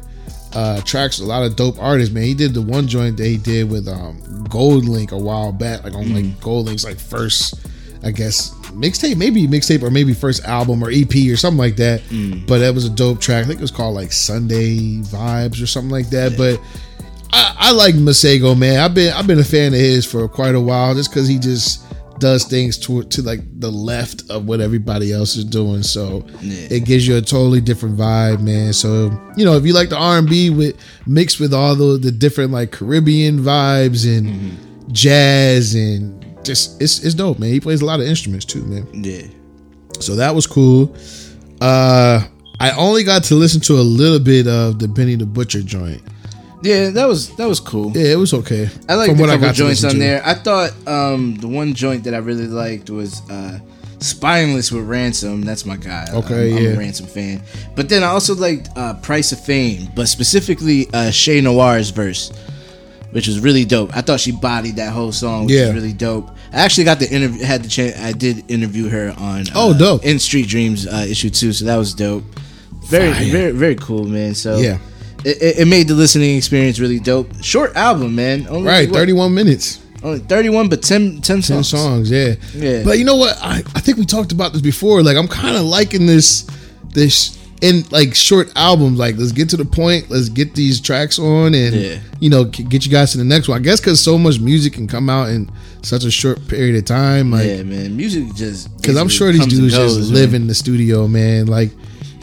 uh 0.53 0.81
tracks, 0.81 1.19
a 1.19 1.25
lot 1.25 1.43
of 1.43 1.55
dope 1.55 1.79
artists. 1.79 2.13
Man, 2.13 2.23
he 2.23 2.34
did 2.34 2.53
the 2.53 2.61
one 2.61 2.88
joint 2.88 3.17
that 3.17 3.25
he 3.25 3.38
did 3.38 3.69
with 3.69 3.88
um 3.88 4.21
GoldLink 4.49 5.11
a 5.11 5.17
while 5.17 5.51
back, 5.51 5.84
like 5.84 5.93
on 5.93 6.13
like 6.13 6.25
GoldLink's 6.39 6.86
like 6.86 6.99
first, 6.99 7.55
I 8.04 8.12
guess 8.12 8.51
mixtape, 8.72 9.18
maybe 9.18 9.47
mixtape 9.47 9.82
or 9.82 9.89
maybe 9.89 10.14
first 10.14 10.43
album 10.43 10.84
or 10.84 10.89
EP 10.91 11.14
or 11.32 11.38
something 11.38 11.58
like 11.58 11.78
that. 11.78 12.01
Mm. 12.10 12.45
But 12.47 12.60
that 12.60 12.74
was 12.74 12.86
a 12.86 12.89
dope 12.89 13.22
track. 13.22 13.45
I 13.45 13.47
think 13.47 13.60
it 13.60 13.62
was 13.62 13.72
called 13.72 13.95
like 13.95 14.12
Sunday 14.12 14.99
Vibes 15.01 15.62
or 15.62 15.68
something 15.68 15.91
like 15.91 16.10
that. 16.10 16.38
But 16.38 16.60
I, 17.32 17.56
I 17.58 17.72
like 17.72 17.95
Masego, 17.95 18.58
man. 18.58 18.80
I've 18.80 18.93
been 18.93 19.14
I've 19.14 19.28
been 19.28 19.39
a 19.39 19.43
fan 19.43 19.74
of 19.74 19.80
his 19.80 20.06
for 20.06 20.28
quite 20.28 20.56
a 20.56 20.60
while, 20.60 20.93
just 20.93 21.12
because 21.12 21.28
he 21.28 21.39
just 21.39 21.84
does 22.20 22.45
things 22.45 22.78
to 22.78 23.04
to 23.04 23.22
like 23.22 23.41
the 23.60 23.72
left 23.72 24.30
of 24.30 24.45
what 24.45 24.62
everybody 24.62 25.12
else 25.12 25.36
is 25.36 25.45
doing. 25.45 25.84
So 25.84 26.26
Yeah. 26.41 26.68
it 26.70 26.86
gives 26.86 27.08
you 27.08 27.18
a 27.18 27.22
totally 27.22 27.62
different 27.62 27.97
vibe, 27.97 28.41
man. 28.41 28.74
So 28.74 29.12
you 29.36 29.45
know, 29.45 29.56
if 29.56 29.66
you 29.66 29.74
like 29.74 29.89
the 29.89 29.97
R 29.97 30.20
and 30.20 30.30
B 30.30 30.49
with 30.49 30.76
mixed 31.08 31.39
with 31.39 31.54
all 31.54 31.76
the 31.76 31.97
the 31.97 32.12
different 32.12 32.51
like 32.51 32.72
Caribbean 32.72 33.39
vibes 33.39 34.06
and 34.06 34.28
mm-hmm. 34.28 34.91
jazz 34.91 35.74
and 35.74 36.22
just 36.43 36.81
it's 36.81 37.03
it's 37.03 37.15
dope, 37.15 37.39
man. 37.39 37.49
He 37.49 37.59
plays 37.59 37.81
a 37.81 37.85
lot 37.85 37.99
of 37.99 38.05
instruments 38.05 38.45
too, 38.45 38.63
man. 38.63 38.87
Yeah. 38.93 39.27
So 39.99 40.15
that 40.15 40.33
was 40.33 40.47
cool. 40.47 40.95
Uh 41.61 42.25
I 42.59 42.71
only 42.71 43.03
got 43.03 43.23
to 43.25 43.35
listen 43.35 43.61
to 43.61 43.73
a 43.73 43.81
little 43.83 44.19
bit 44.19 44.47
of 44.47 44.79
the 44.79 44.87
Benny 44.87 45.15
the 45.15 45.25
Butcher 45.25 45.61
joint. 45.61 46.01
Yeah, 46.61 46.91
that 46.91 47.07
was 47.07 47.35
that 47.35 47.47
was 47.47 47.59
cool. 47.59 47.91
Yeah, 47.91 48.13
it 48.13 48.17
was 48.17 48.33
okay. 48.33 48.69
I 48.87 48.95
like 48.95 49.15
the 49.15 49.21
what 49.21 49.29
I 49.29 49.33
couple 49.33 49.47
got 49.49 49.55
joints 49.55 49.83
on 49.83 49.91
to. 49.91 49.97
there. 49.97 50.25
I 50.25 50.33
thought 50.33 50.71
um, 50.87 51.35
the 51.35 51.47
one 51.47 51.73
joint 51.73 52.05
that 52.05 52.13
I 52.13 52.19
really 52.19 52.47
liked 52.47 52.89
was 52.89 53.21
uh, 53.29 53.59
Spineless 53.99 54.71
with 54.71 54.85
Ransom. 54.85 55.41
That's 55.41 55.65
my 55.65 55.75
guy. 55.75 56.05
Okay, 56.13 56.51
I'm, 56.51 56.57
I'm 56.57 56.63
yeah. 56.63 56.69
a 56.69 56.77
Ransom 56.77 57.05
fan. 57.07 57.41
But 57.75 57.89
then 57.89 58.01
I 58.01 58.07
also 58.07 58.33
liked 58.33 58.69
uh, 58.77 58.93
Price 58.95 59.33
of 59.33 59.41
Fame, 59.43 59.89
but 59.93 60.07
specifically 60.07 60.87
uh, 60.93 61.11
Che 61.11 61.41
Noir's 61.41 61.89
verse, 61.89 62.31
which 63.14 63.28
was 63.28 63.39
really 63.39 63.64
dope. 63.66 63.95
I 63.95 64.01
thought 64.01 64.20
she 64.20 64.32
bodied 64.32 64.76
that 64.76 64.91
whole 64.91 65.11
song, 65.11 65.45
which 65.45 65.55
Yeah. 65.55 65.68
was 65.68 65.76
really 65.76 65.93
dope. 65.93 66.30
I 66.51 66.57
actually 66.61 66.84
got 66.84 66.99
the 66.99 67.09
interview, 67.09 67.43
had 67.43 67.64
the 67.64 67.70
chance, 67.70 67.97
I 67.99 68.11
did 68.11 68.43
interview 68.51 68.89
her 68.89 69.14
on 69.18 69.41
uh, 69.49 69.51
Oh, 69.55 69.74
dope. 69.78 70.03
in 70.03 70.20
Street 70.20 70.47
Dreams 70.47 70.86
uh, 70.88 71.05
issue 71.07 71.30
two, 71.30 71.53
so 71.53 71.66
that 71.66 71.78
was 71.78 71.93
dope. 71.93 72.24
Very, 72.89 73.14
Fire. 73.14 73.32
very, 73.32 73.51
very 73.51 73.76
cool, 73.76 74.03
man. 74.05 74.36
So 74.36 74.57
Yeah. 74.57 74.78
It, 75.26 75.59
it- 75.59 75.68
made 75.70 75.88
the 75.88 75.93
listening 75.95 76.36
experience 76.38 76.80
really 76.80 76.99
dope. 76.99 77.30
Short 77.41 77.76
album, 77.78 78.14
man. 78.14 78.45
Only 78.49 78.68
Right, 78.68 78.89
what, 78.89 78.97
31 78.99 79.34
minutes. 79.34 79.80
only 80.03 80.20
31, 80.20 80.68
but 80.68 80.82
10, 80.84 81.22
10 81.22 81.22
10 81.22 81.41
songs. 81.41 81.70
songs, 81.70 82.11
yeah. 82.11 82.36
Yeah. 82.53 82.84
But 82.84 82.99
you 82.99 83.05
know 83.05 83.16
what? 83.16 83.38
I, 83.41 83.64
I 83.74 83.80
think 83.80 83.97
we 83.97 84.05
talked 84.05 84.34
about 84.34 84.51
this 84.51 84.61
before. 84.61 85.01
Like 85.01 85.16
I'm 85.16 85.30
kind 85.30 85.55
of 85.55 85.64
liking 85.64 86.05
this 86.07 86.45
this 86.93 87.38
in 87.64 87.84
like 87.91 88.14
short 88.14 88.51
albums. 88.57 88.99
Like 88.99 89.16
let's 89.18 89.32
get 89.32 89.49
to 89.49 89.57
the 89.57 89.66
point. 89.66 90.09
Let's 90.11 90.28
get 90.30 90.53
these 90.53 90.82
tracks 90.82 91.18
on 91.18 91.55
and 91.55 91.74
Yeah. 91.74 91.99
you 92.20 92.30
know 92.30 92.43
get 92.43 92.86
you 92.86 92.91
guys 92.91 93.14
to 93.14 93.18
the 93.18 93.24
next 93.24 93.47
one. 93.47 93.57
I 93.57 93.64
guess 93.64 93.80
because 93.80 93.99
so 94.03 94.18
much 94.18 94.39
music 94.39 94.74
can 94.74 94.86
come 94.88 95.09
out 95.09 95.30
in 95.30 95.49
such 95.82 96.03
a 96.03 96.11
short 96.11 96.45
period 96.49 96.76
of 96.76 96.86
time. 96.86 97.32
Like 97.32 97.47
yeah, 97.47 97.64
man. 97.64 97.95
Music 97.95 98.36
just 98.36 98.76
because 98.78 98.97
I'm 98.97 99.07
sure 99.07 99.32
these 99.32 99.47
dudes 99.47 99.74
goes, 99.76 99.95
just 99.97 100.11
man. 100.11 100.22
live 100.22 100.34
in 100.34 100.47
the 100.47 100.53
studio, 100.53 101.07
man. 101.07 101.45
Like 101.47 101.72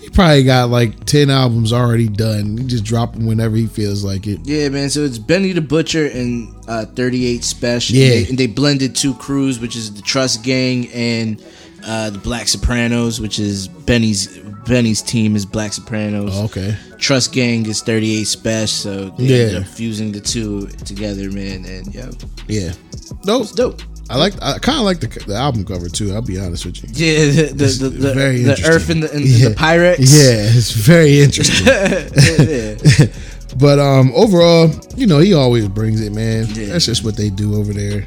he 0.02 0.10
probably 0.10 0.44
got 0.44 0.68
like 0.68 1.04
10 1.06 1.30
albums 1.30 1.72
already 1.72 2.08
done. 2.08 2.58
He 2.58 2.64
just 2.64 2.84
drop 2.84 3.14
them 3.14 3.26
whenever 3.26 3.56
he 3.56 3.66
feels 3.66 4.04
like 4.04 4.26
it. 4.26 4.40
Yeah, 4.44 4.68
man. 4.68 4.90
So 4.90 5.00
it's 5.04 5.18
Benny 5.18 5.52
the 5.52 5.62
Butcher 5.62 6.04
and 6.06 6.54
uh, 6.68 6.84
38 6.84 7.40
Spesh. 7.40 7.90
Yeah. 7.90 8.04
And 8.04 8.12
they, 8.12 8.28
and 8.28 8.38
they 8.38 8.46
blended 8.46 8.94
two 8.94 9.14
crews, 9.14 9.58
which 9.58 9.74
is 9.74 9.94
the 9.94 10.02
Trust 10.02 10.42
Gang 10.42 10.88
and 10.92 11.42
uh, 11.86 12.10
the 12.10 12.18
Black 12.18 12.46
Sopranos, 12.48 13.20
which 13.20 13.38
is 13.38 13.68
Benny's 13.68 14.38
Benny's 14.70 15.02
team 15.02 15.34
is 15.34 15.44
Black 15.44 15.72
Sopranos. 15.72 16.30
Oh, 16.32 16.44
okay. 16.44 16.76
Trust 16.96 17.32
Gang 17.32 17.66
is 17.66 17.82
38 17.82 18.24
Spesh. 18.24 18.68
So 18.68 19.10
they 19.10 19.24
Yeah. 19.24 19.36
ended 19.46 19.62
up 19.62 19.66
fusing 19.68 20.12
the 20.12 20.20
two 20.20 20.68
together, 20.86 21.30
man. 21.32 21.64
And 21.64 21.92
yo, 21.92 22.08
Yeah. 22.46 22.72
Dope. 23.24 23.42
it's 23.42 23.52
dope. 23.52 23.82
I 24.08 24.16
like. 24.16 24.34
I 24.42 24.58
kind 24.58 24.78
of 24.78 24.84
like 24.84 25.00
the, 25.00 25.06
the 25.26 25.34
album 25.34 25.64
cover 25.64 25.88
too. 25.88 26.12
I'll 26.14 26.22
be 26.22 26.38
honest 26.38 26.66
with 26.66 26.82
you. 26.82 26.88
Yeah, 26.92 27.26
the 27.52 27.52
the, 27.54 27.88
the, 27.90 28.14
very 28.14 28.42
the. 28.42 28.60
Earth 28.64 28.90
and 28.90 29.02
the, 29.02 29.12
and 29.12 29.24
Yeah. 29.24 29.48
the 29.50 29.54
Pyrex. 29.54 29.98
Yeah, 29.98 30.56
it's 30.56 30.70
very 30.72 31.20
interesting. 31.20 31.66
yeah. 31.66 33.06
but 33.58 33.78
um, 33.78 34.12
overall, 34.14 34.70
you 34.96 35.06
know, 35.06 35.18
he 35.18 35.34
always 35.34 35.68
brings 35.68 36.00
it, 36.00 36.12
man. 36.12 36.46
Yeah. 36.54 36.66
That's 36.72 36.86
just 36.86 37.04
what 37.04 37.16
they 37.16 37.28
do 37.30 37.56
over 37.56 37.72
there. 37.72 38.06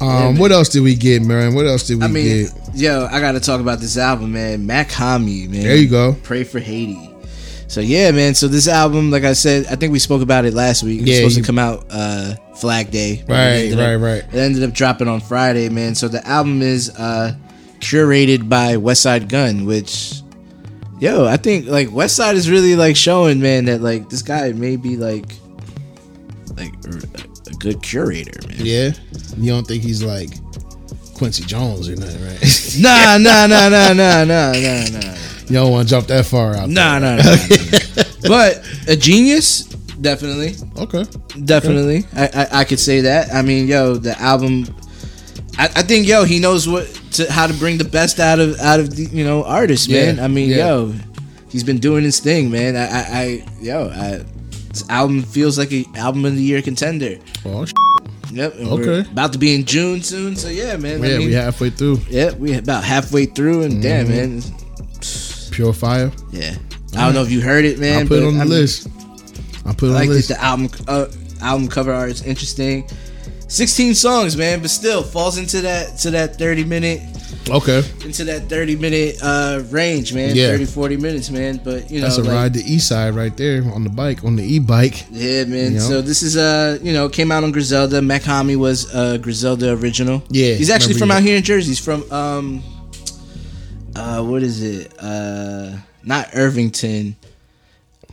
Um, 0.00 0.08
man. 0.08 0.36
what 0.38 0.50
else 0.52 0.68
did 0.68 0.80
we 0.82 0.94
get, 0.96 1.22
man? 1.22 1.54
What 1.54 1.66
else 1.66 1.86
did 1.86 1.98
we 1.98 2.04
I 2.04 2.08
mean, 2.08 2.46
get? 2.46 2.63
Yo, 2.74 3.06
I 3.10 3.20
got 3.20 3.32
to 3.32 3.40
talk 3.40 3.60
about 3.60 3.78
this 3.78 3.96
album, 3.96 4.32
man. 4.32 4.66
Mach-Hommy, 4.66 5.46
man. 5.48 5.62
There 5.62 5.76
you 5.76 5.88
go. 5.88 6.16
Pray 6.24 6.42
for 6.44 6.58
Haiti. 6.58 7.10
So 7.68 7.80
yeah, 7.80 8.10
man. 8.10 8.34
So 8.34 8.46
this 8.48 8.68
album, 8.68 9.10
like 9.10 9.24
I 9.24 9.32
said, 9.32 9.66
I 9.66 9.76
think 9.76 9.92
we 9.92 9.98
spoke 9.98 10.22
about 10.22 10.44
it 10.44 10.54
last 10.54 10.82
week. 10.82 10.98
It 10.98 11.02
was 11.02 11.10
Yeah, 11.10 11.16
supposed 11.18 11.36
you- 11.38 11.42
to 11.42 11.46
come 11.46 11.58
out 11.58 11.86
uh 11.90 12.34
Flag 12.56 12.90
Day. 12.90 13.24
Right, 13.28 13.72
right, 13.74 13.94
up- 13.94 14.00
right. 14.02 14.22
It 14.32 14.38
ended 14.38 14.62
up 14.62 14.72
dropping 14.72 15.08
on 15.08 15.20
Friday, 15.20 15.68
man. 15.68 15.94
So 15.94 16.06
the 16.08 16.24
album 16.26 16.62
is 16.62 16.90
uh 16.90 17.34
curated 17.80 18.48
by 18.48 18.74
Westside 18.76 19.28
Gunn, 19.28 19.64
which 19.66 20.20
yo, 21.00 21.24
I 21.26 21.36
think 21.36 21.66
like 21.66 21.88
Westside 21.88 22.34
is 22.34 22.48
really 22.50 22.76
like 22.76 22.96
showing, 22.96 23.40
man, 23.40 23.64
that 23.64 23.80
like 23.80 24.08
this 24.10 24.22
guy 24.22 24.52
may 24.52 24.76
be 24.76 24.96
like 24.96 25.32
like 26.56 26.72
a 26.84 27.54
good 27.58 27.82
curator, 27.82 28.38
man. 28.46 28.58
Yeah, 28.60 28.92
you 29.38 29.50
don't 29.50 29.66
think 29.66 29.82
he's 29.82 30.02
like 30.02 30.30
Quincy 31.14 31.44
Jones 31.44 31.88
or 31.88 31.96
nothing, 31.96 32.24
right? 32.24 32.40
Nah, 32.80 33.18
nah, 33.18 33.46
nah, 33.46 33.68
nah, 33.68 33.92
nah, 33.92 34.24
nah, 34.24 34.52
nah, 34.52 34.88
nah. 34.88 35.14
you 35.46 35.52
don't 35.52 35.70
want 35.70 35.86
to 35.88 35.94
jump 35.94 36.08
that 36.08 36.26
far 36.26 36.56
out. 36.56 36.68
No, 36.68 36.98
no, 36.98 37.16
no. 37.16 37.22
no, 37.22 37.36
no. 37.96 38.02
but 38.28 38.68
a 38.88 38.96
genius, 38.96 39.62
definitely. 40.00 40.54
Okay. 40.76 41.04
definitely. 41.44 42.04
I, 42.14 42.26
I, 42.26 42.60
I 42.60 42.64
could 42.64 42.80
say 42.80 43.02
that. 43.02 43.32
I 43.32 43.42
mean, 43.42 43.68
yo, 43.68 43.94
the 43.94 44.18
album. 44.20 44.66
I, 45.56 45.66
I 45.66 45.82
think, 45.82 46.08
yo, 46.08 46.24
he 46.24 46.40
knows 46.40 46.68
what 46.68 46.86
to 47.12 47.30
how 47.30 47.46
to 47.46 47.54
bring 47.54 47.78
the 47.78 47.84
best 47.84 48.18
out 48.18 48.40
of 48.40 48.58
out 48.58 48.80
of 48.80 48.96
the 48.96 49.04
you 49.04 49.24
know 49.24 49.44
artists, 49.44 49.88
man. 49.88 50.16
Yeah, 50.16 50.24
I 50.24 50.28
mean, 50.28 50.50
yeah. 50.50 50.56
yo, 50.56 50.94
he's 51.48 51.62
been 51.64 51.78
doing 51.78 52.02
his 52.02 52.18
thing, 52.18 52.50
man. 52.50 52.74
I, 52.74 52.80
I, 52.80 53.04
I 53.20 53.44
yo, 53.60 53.88
I, 53.88 54.24
this 54.68 54.88
album 54.90 55.22
feels 55.22 55.56
like 55.56 55.72
a 55.72 55.84
album 55.94 56.24
of 56.24 56.34
the 56.34 56.42
year 56.42 56.60
contender. 56.60 57.18
Oh, 57.44 57.64
sh- 57.64 57.72
Yep. 58.34 58.54
Okay. 58.56 59.00
About 59.10 59.32
to 59.32 59.38
be 59.38 59.54
in 59.54 59.64
June 59.64 60.02
soon, 60.02 60.34
so 60.36 60.48
yeah, 60.48 60.76
man. 60.76 61.02
I 61.02 61.06
yeah, 61.08 61.18
mean, 61.18 61.26
we 61.28 61.32
halfway 61.34 61.70
through. 61.70 62.00
yeah, 62.08 62.32
we 62.34 62.54
about 62.56 62.82
halfway 62.84 63.26
through, 63.26 63.62
and 63.62 63.82
damn, 63.82 64.06
Mm-hmm. 64.06 64.14
man, 64.50 65.50
Pure 65.52 65.72
Fire. 65.74 66.10
yeah. 66.32 66.56
I 66.96 67.04
don't 67.06 67.14
know 67.14 67.22
if 67.22 67.30
you 67.30 67.40
heard 67.40 67.64
it, 67.64 67.78
man. 67.78 68.02
I'll 68.02 68.08
put 68.08 68.22
it 68.22 68.26
on 68.26 68.34
the 68.34 68.40
I 68.42 68.44
list. 68.44 68.88
I'll 69.66 69.74
put 69.74 69.86
it 69.90 69.92
I 69.92 69.94
on 69.94 69.94
like 69.94 70.08
the 70.08 70.14
that 70.14 70.14
list. 70.14 70.28
the 70.28 70.42
album 70.42 70.68
uh, 70.88 71.06
album 71.40 71.68
cover 71.68 71.92
art 71.92 72.10
is 72.10 72.22
interesting. 72.22 72.88
16 73.48 73.94
songs, 73.94 74.36
man, 74.36 74.60
but 74.60 74.70
still 74.70 75.02
falls 75.02 75.38
into 75.38 75.60
that 75.62 75.96
to 75.98 76.10
that 76.12 76.38
30 76.38 76.64
minute 76.64 77.00
Okay. 77.48 77.82
into 78.04 78.24
that 78.24 78.48
30 78.48 78.76
minute 78.76 79.16
uh 79.22 79.62
range, 79.70 80.12
man. 80.14 80.34
Yeah. 80.34 80.48
30 80.52 80.64
40 80.66 80.96
minutes, 80.96 81.30
man. 81.30 81.60
But 81.62 81.90
you 81.90 82.00
know, 82.00 82.06
That's 82.06 82.18
a 82.18 82.22
like, 82.22 82.32
ride 82.32 82.54
to 82.54 82.60
East 82.64 82.88
Side 82.88 83.14
right 83.14 83.36
there 83.36 83.62
on 83.72 83.84
the 83.84 83.90
bike, 83.90 84.24
on 84.24 84.36
the 84.36 84.42
e-bike. 84.42 85.06
yeah, 85.10 85.44
man. 85.44 85.72
You 85.72 85.78
know? 85.78 85.84
So 85.88 86.02
this 86.02 86.22
is 86.22 86.36
uh, 86.36 86.78
you 86.82 86.92
know, 86.92 87.08
came 87.08 87.30
out 87.32 87.44
on 87.44 87.52
Griselda. 87.52 88.00
Mach-Hommy 88.02 88.56
was 88.56 88.92
uh 88.94 89.18
Griselda 89.18 89.72
original. 89.72 90.22
Yeah, 90.30 90.54
He's 90.54 90.70
actually 90.70 90.94
from 90.94 91.08
you- 91.10 91.14
out 91.16 91.22
here 91.22 91.36
in 91.36 91.42
Jersey. 91.42 91.68
He's 91.70 91.78
from 91.84 92.10
um 92.12 92.62
uh 93.96 94.22
what 94.22 94.42
is 94.42 94.62
it? 94.62 94.92
Uh 94.98 95.76
not 96.02 96.28
Irvington. 96.34 97.16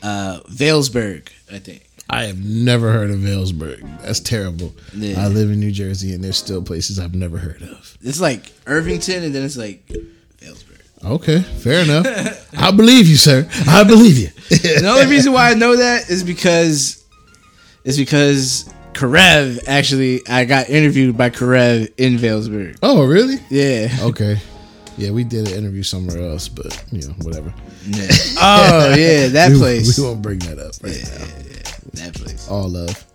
Uh 0.03 0.39
Vailsburg, 0.49 1.27
I 1.51 1.59
think. 1.59 1.87
I 2.11 2.23
have 2.25 2.43
never 2.43 2.91
heard 2.91 3.09
of 3.09 3.19
Vailsburg. 3.19 4.01
That's 4.01 4.19
terrible. 4.19 4.73
Yeah. 4.93 5.23
I 5.23 5.27
live 5.29 5.49
in 5.49 5.61
New 5.61 5.71
Jersey, 5.71 6.13
and 6.13 6.21
there's 6.21 6.37
still 6.37 6.61
places 6.61 6.99
I've 6.99 7.15
never 7.15 7.37
heard 7.37 7.61
of. 7.61 7.97
It's 8.01 8.19
like 8.19 8.51
Irvington 8.67 9.23
and 9.23 9.33
then 9.33 9.43
it's 9.45 9.55
like 9.55 9.87
Vailsburg. 10.39 10.81
Okay, 11.05 11.39
fair 11.39 11.83
enough. 11.83 12.05
I 12.57 12.71
believe 12.71 13.07
you, 13.07 13.15
sir. 13.15 13.47
I 13.65 13.83
believe 13.85 14.17
you. 14.17 14.27
the 14.49 14.87
only 14.93 15.07
reason 15.09 15.31
why 15.31 15.51
I 15.51 15.53
know 15.53 15.77
that 15.77 16.09
is 16.09 16.23
because 16.23 17.03
is 17.85 17.97
because 17.97 18.71
Karev 18.93 19.63
actually 19.67 20.21
I 20.27 20.45
got 20.45 20.69
interviewed 20.69 21.17
by 21.17 21.29
Karev 21.29 21.91
in 21.97 22.17
Vailsburg. 22.17 22.77
oh, 22.83 23.05
really? 23.07 23.37
Yeah. 23.49 23.87
Okay. 24.01 24.37
Yeah, 24.97 25.11
we 25.11 25.23
did 25.23 25.47
an 25.47 25.57
interview 25.57 25.81
somewhere 25.83 26.21
else, 26.21 26.49
but 26.49 26.83
you 26.91 27.07
know, 27.07 27.13
whatever. 27.21 27.53
yeah. 27.87 28.07
Oh 28.39 28.93
yeah, 28.95 29.27
that 29.29 29.51
we, 29.53 29.57
place. 29.57 29.97
We 29.97 30.03
won't 30.03 30.21
bring 30.21 30.39
that 30.39 30.59
up 30.59 30.73
right 30.83 31.01
now. 31.01 31.41
Place. 31.93 32.47
All 32.49 32.69
love. 32.69 33.05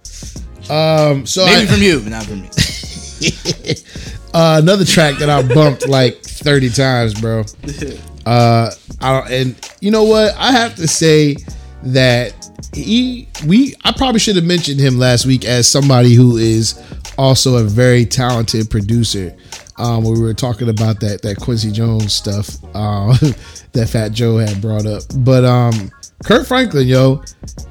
Um, 0.71 1.27
so 1.27 1.45
Maybe 1.47 1.63
I- 1.63 1.67
from 1.67 1.83
you, 1.83 2.01
but 2.01 2.09
not 2.11 2.25
from 2.25 2.43
me. 2.43 2.49
uh, 4.35 4.61
another 4.63 4.85
track 4.85 5.19
that 5.19 5.31
I 5.31 5.43
bumped 5.43 5.89
like 5.89 6.23
30 6.23 6.71
times, 6.71 7.21
bro. 7.21 7.45
Uh, 8.27 8.73
I 9.01 9.13
don't, 9.21 9.31
and 9.31 9.71
you 9.81 9.93
know 9.93 10.03
what? 10.03 10.35
I 10.37 10.51
have 10.51 10.75
to 10.77 10.89
say 10.89 11.37
that 11.85 12.35
he, 12.75 13.29
we, 13.47 13.77
I 13.85 13.93
probably 13.93 14.19
should 14.19 14.35
have 14.35 14.45
mentioned 14.45 14.81
him 14.81 14.99
last 14.99 15.27
week 15.27 15.45
as 15.45 15.69
somebody 15.69 16.13
who 16.13 16.37
is 16.37 16.75
also 17.17 17.59
a 17.59 17.63
very 17.63 18.05
talented 18.05 18.69
producer. 18.69 19.33
Um, 19.77 20.03
when 20.03 20.15
we 20.15 20.23
were 20.23 20.35
talking 20.35 20.69
about 20.69 20.99
that 21.01 21.23
that 21.23 21.37
Quincy 21.37 21.71
Jones 21.71 22.13
stuff, 22.15 22.49
uh, 22.75 23.17
that 23.73 23.89
Fat 23.91 24.11
Joe 24.11 24.39
had 24.39 24.61
brought 24.61 24.87
up, 24.87 25.03
but 25.19 25.45
um, 25.45 25.93
Kirk 26.25 26.47
Franklin, 26.47 26.89
yo, 26.89 27.23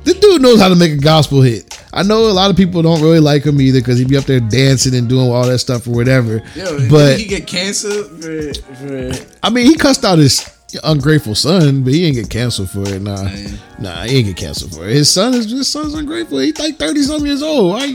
this 0.03 0.19
dude 0.19 0.41
knows 0.41 0.59
how 0.61 0.69
to 0.69 0.75
make 0.75 0.91
a 0.91 0.97
gospel 0.97 1.41
hit. 1.41 1.81
I 1.93 2.03
know 2.03 2.29
a 2.29 2.31
lot 2.31 2.51
of 2.51 2.57
people 2.57 2.81
don't 2.81 3.01
really 3.01 3.19
like 3.19 3.43
him 3.43 3.59
either 3.59 3.79
because 3.79 3.97
he'd 3.97 4.07
be 4.09 4.17
up 4.17 4.25
there 4.25 4.39
dancing 4.39 4.93
and 4.95 5.09
doing 5.09 5.29
all 5.31 5.45
that 5.47 5.59
stuff 5.59 5.87
or 5.87 5.91
whatever. 5.91 6.43
Yo, 6.55 6.89
but 6.89 7.19
he 7.19 7.25
get 7.25 7.47
canceled 7.47 8.07
for, 8.23 8.53
for 8.75 9.11
I 9.41 9.49
mean, 9.49 9.65
he 9.65 9.75
cussed 9.75 10.05
out 10.05 10.19
his 10.19 10.47
ungrateful 10.83 11.35
son, 11.35 11.83
but 11.83 11.93
he 11.93 12.05
ain't 12.05 12.15
get 12.15 12.29
canceled 12.29 12.69
for 12.69 12.81
it. 12.87 13.01
Nah, 13.01 13.23
Man. 13.23 13.59
nah, 13.79 14.03
he 14.03 14.17
ain't 14.17 14.27
get 14.27 14.37
canceled 14.37 14.75
for 14.75 14.87
it. 14.87 14.93
His 14.93 15.09
son 15.11 15.33
is 15.33 15.49
his 15.49 15.69
son's 15.69 15.93
ungrateful. 15.93 16.39
He's 16.39 16.57
like 16.59 16.77
thirty 16.77 17.01
something 17.01 17.25
years 17.27 17.41
old. 17.41 17.71
Why 17.71 17.87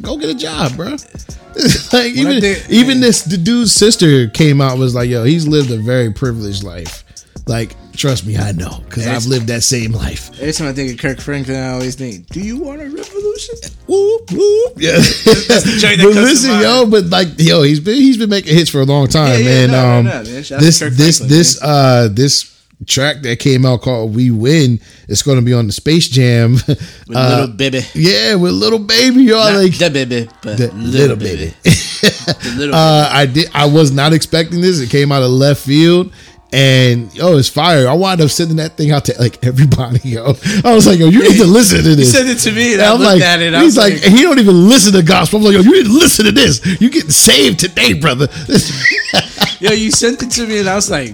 go 0.00 0.16
get 0.16 0.30
a 0.30 0.34
job, 0.34 0.74
bro? 0.76 0.86
like 1.92 2.14
When 2.14 2.16
even 2.16 2.40
think- 2.40 2.70
even 2.70 3.00
this 3.00 3.22
the 3.22 3.36
dude's 3.36 3.72
sister 3.72 4.28
came 4.28 4.60
out 4.60 4.78
was 4.78 4.94
like, 4.94 5.10
yo, 5.10 5.24
he's 5.24 5.46
lived 5.46 5.70
a 5.70 5.76
very 5.78 6.12
privileged 6.12 6.62
life. 6.62 7.04
Like, 7.46 7.74
trust 7.98 8.24
me, 8.26 8.36
I 8.38 8.52
know 8.52 8.80
because 8.88 9.06
I've 9.06 9.26
lived 9.26 9.48
that 9.48 9.62
same 9.62 9.92
life. 9.92 10.30
every 10.40 10.52
time 10.52 10.68
I 10.68 10.72
think 10.72 10.92
of 10.92 10.98
Kirk 10.98 11.20
Franklin, 11.20 11.56
I 11.56 11.72
always 11.72 11.94
think, 11.96 12.26
"Do 12.28 12.40
you 12.40 12.56
want 12.58 12.80
a 12.80 12.84
revolution?" 12.84 13.54
Whoop 13.86 14.30
whoop. 14.32 14.72
Yeah. 14.78 14.92
joint 15.02 15.98
that 15.98 15.98
but 15.98 16.14
comes 16.14 16.16
to 16.16 16.22
listen, 16.22 16.50
mind. 16.52 16.62
yo, 16.62 16.86
but 16.86 17.04
like, 17.06 17.28
yo, 17.38 17.62
he's 17.62 17.80
been 17.80 17.96
he's 17.96 18.16
been 18.16 18.30
making 18.30 18.54
hits 18.56 18.70
for 18.70 18.80
a 18.80 18.84
long 18.84 19.08
time, 19.08 19.28
Yeah, 19.32 19.38
yeah, 19.38 19.66
man. 19.66 19.70
no, 19.70 19.82
no, 19.82 19.98
um, 19.98 20.04
no, 20.04 20.32
man. 20.32 20.42
Shout 20.42 20.56
out 20.58 20.62
this 20.62 20.78
Kirk 20.80 20.92
this 20.94 21.18
Franklin, 21.18 21.38
this 21.38 21.62
uh 21.62 22.08
this 22.10 22.54
track 22.86 23.22
that 23.22 23.40
came 23.40 23.66
out 23.66 23.80
called 23.82 24.14
"We 24.14 24.30
Win" 24.30 24.80
is 25.08 25.22
going 25.22 25.38
to 25.38 25.44
be 25.44 25.52
on 25.52 25.66
the 25.66 25.72
Space 25.72 26.08
Jam. 26.08 26.52
With 26.66 26.80
Uh, 27.16 27.46
Lil 27.46 27.56
Baby, 27.56 27.80
yeah, 27.94 28.34
with 28.36 28.52
Lil 28.52 28.78
Baby, 28.78 29.24
y'all 29.24 29.52
like 29.52 29.76
the 29.76 29.90
baby, 29.90 30.28
but 30.42 30.56
the 30.58 30.70
little, 30.74 31.16
baby, 31.16 31.52
the 31.64 32.54
little 32.56 32.74
uh, 32.74 33.08
I 33.10 33.26
did. 33.26 33.50
I 33.54 33.66
was 33.66 33.90
not 33.90 34.12
expecting 34.12 34.60
this. 34.60 34.78
It 34.80 34.90
came 34.90 35.10
out 35.10 35.22
of 35.24 35.30
left 35.30 35.60
field, 35.64 36.12
and 36.52 37.14
yo, 37.14 37.36
it's 37.36 37.48
fire. 37.48 37.86
I 37.88 37.92
wound 37.92 38.20
up 38.20 38.30
sending 38.30 38.56
that 38.56 38.76
thing 38.76 38.90
out 38.90 39.04
to 39.06 39.14
like 39.20 39.44
everybody. 39.44 40.00
Yo, 40.08 40.34
I 40.64 40.74
was 40.74 40.86
like, 40.86 40.98
yo, 40.98 41.08
you 41.08 41.22
need 41.22 41.36
to 41.36 41.44
listen 41.46 41.82
to 41.82 41.88
He 41.90 41.94
this. 41.96 42.12
sent 42.12 42.28
it 42.28 42.38
to 42.38 42.52
me, 42.52 42.72
and 42.72 42.80
And 42.82 42.90
I 42.90 42.94
I'm 42.94 43.00
like, 43.00 43.22
at 43.22 43.42
it. 43.42 43.54
I 43.54 43.62
he's 43.62 43.76
like, 43.76 43.94
like, 43.94 44.02
he 44.02 44.22
don't 44.22 44.38
even 44.38 44.68
listen 44.68 44.92
to 44.94 45.02
gospel. 45.02 45.38
I'm 45.40 45.44
like, 45.44 45.54
yo, 45.54 45.60
you 45.60 45.72
need 45.72 45.86
to 45.86 45.92
listen 45.92 46.24
to 46.24 46.32
this. 46.32 46.64
You 46.80 46.90
getting 46.90 47.10
saved 47.10 47.58
today, 47.60 47.92
brother. 47.94 48.28
"Yo, 49.60 49.72
you 49.72 49.90
sent 49.90 50.22
it 50.22 50.30
to 50.32 50.46
me," 50.46 50.60
and 50.60 50.68
I 50.68 50.74
was 50.76 50.90
like, 50.90 51.12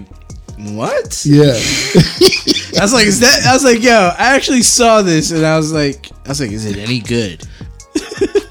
"What?" 0.58 1.24
yeah, 1.24 1.44
I 2.76 2.82
was 2.82 2.92
like, 2.92 3.06
"Is 3.06 3.20
that?" 3.20 3.44
I 3.48 3.54
was 3.54 3.64
like, 3.64 3.82
"Yo, 3.82 3.92
I 4.18 4.34
actually 4.36 4.62
saw 4.62 5.02
this," 5.02 5.30
and 5.30 5.44
I 5.46 5.56
was 5.56 5.72
like, 5.72 6.10
"I 6.26 6.28
was 6.28 6.40
like, 6.40 6.50
is 6.50 6.66
it 6.66 6.76
any 6.76 7.00
good?" 7.00 7.42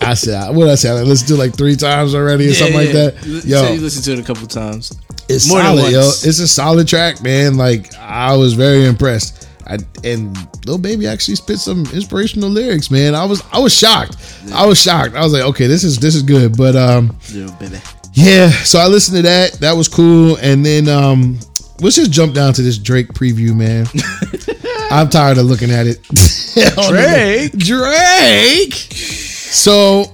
I 0.01 0.15
said, 0.15 0.53
what 0.53 0.67
I 0.69 0.75
said, 0.75 0.93
like, 0.95 1.05
let's 1.07 1.21
do 1.23 1.35
like 1.35 1.55
three 1.55 1.75
times 1.77 2.13
already 2.13 2.49
or 2.49 2.53
something 2.53 2.75
like 2.75 2.91
that. 2.91 3.23
Yo, 3.45 3.61
said 3.61 3.75
you 3.75 3.81
listened 3.81 4.03
to 4.05 4.13
it 4.13 4.19
a 4.19 4.23
couple 4.23 4.45
times. 4.47 4.91
It's 5.29 5.49
more 5.49 5.61
solid, 5.61 5.91
yo. 5.91 6.01
It's 6.01 6.39
a 6.39 6.47
solid 6.47 6.87
track, 6.87 7.21
man. 7.23 7.57
Like 7.57 7.93
I 7.95 8.35
was 8.35 8.53
very 8.53 8.85
impressed. 8.85 9.49
I 9.65 9.77
and 10.03 10.37
Lil 10.65 10.77
Baby 10.77 11.07
actually 11.07 11.35
spit 11.35 11.59
some 11.59 11.85
inspirational 11.93 12.49
lyrics, 12.49 12.91
man. 12.91 13.15
I 13.15 13.25
was 13.25 13.41
I 13.51 13.59
was 13.59 13.73
shocked. 13.73 14.17
I 14.53 14.65
was 14.65 14.81
shocked. 14.81 15.15
I 15.15 15.23
was 15.23 15.33
like, 15.33 15.43
okay, 15.43 15.67
this 15.67 15.83
is 15.83 15.97
this 15.97 16.15
is 16.15 16.23
good. 16.23 16.57
But 16.57 16.75
um, 16.75 17.15
baby. 17.59 17.79
yeah. 18.13 18.49
So 18.49 18.79
I 18.79 18.87
listened 18.87 19.17
to 19.17 19.23
that. 19.23 19.53
That 19.53 19.73
was 19.73 19.87
cool. 19.87 20.37
And 20.37 20.65
then 20.65 20.89
um, 20.89 21.39
let's 21.79 21.95
just 21.95 22.11
jump 22.11 22.33
down 22.33 22.53
to 22.53 22.61
this 22.61 22.77
Drake 22.77 23.09
preview, 23.09 23.55
man. 23.55 23.85
I'm 24.91 25.09
tired 25.09 25.37
of 25.37 25.45
looking 25.45 25.71
at 25.71 25.87
it. 25.87 26.03
Drake? 26.89 27.57
Drake. 27.57 28.73
So 28.73 30.05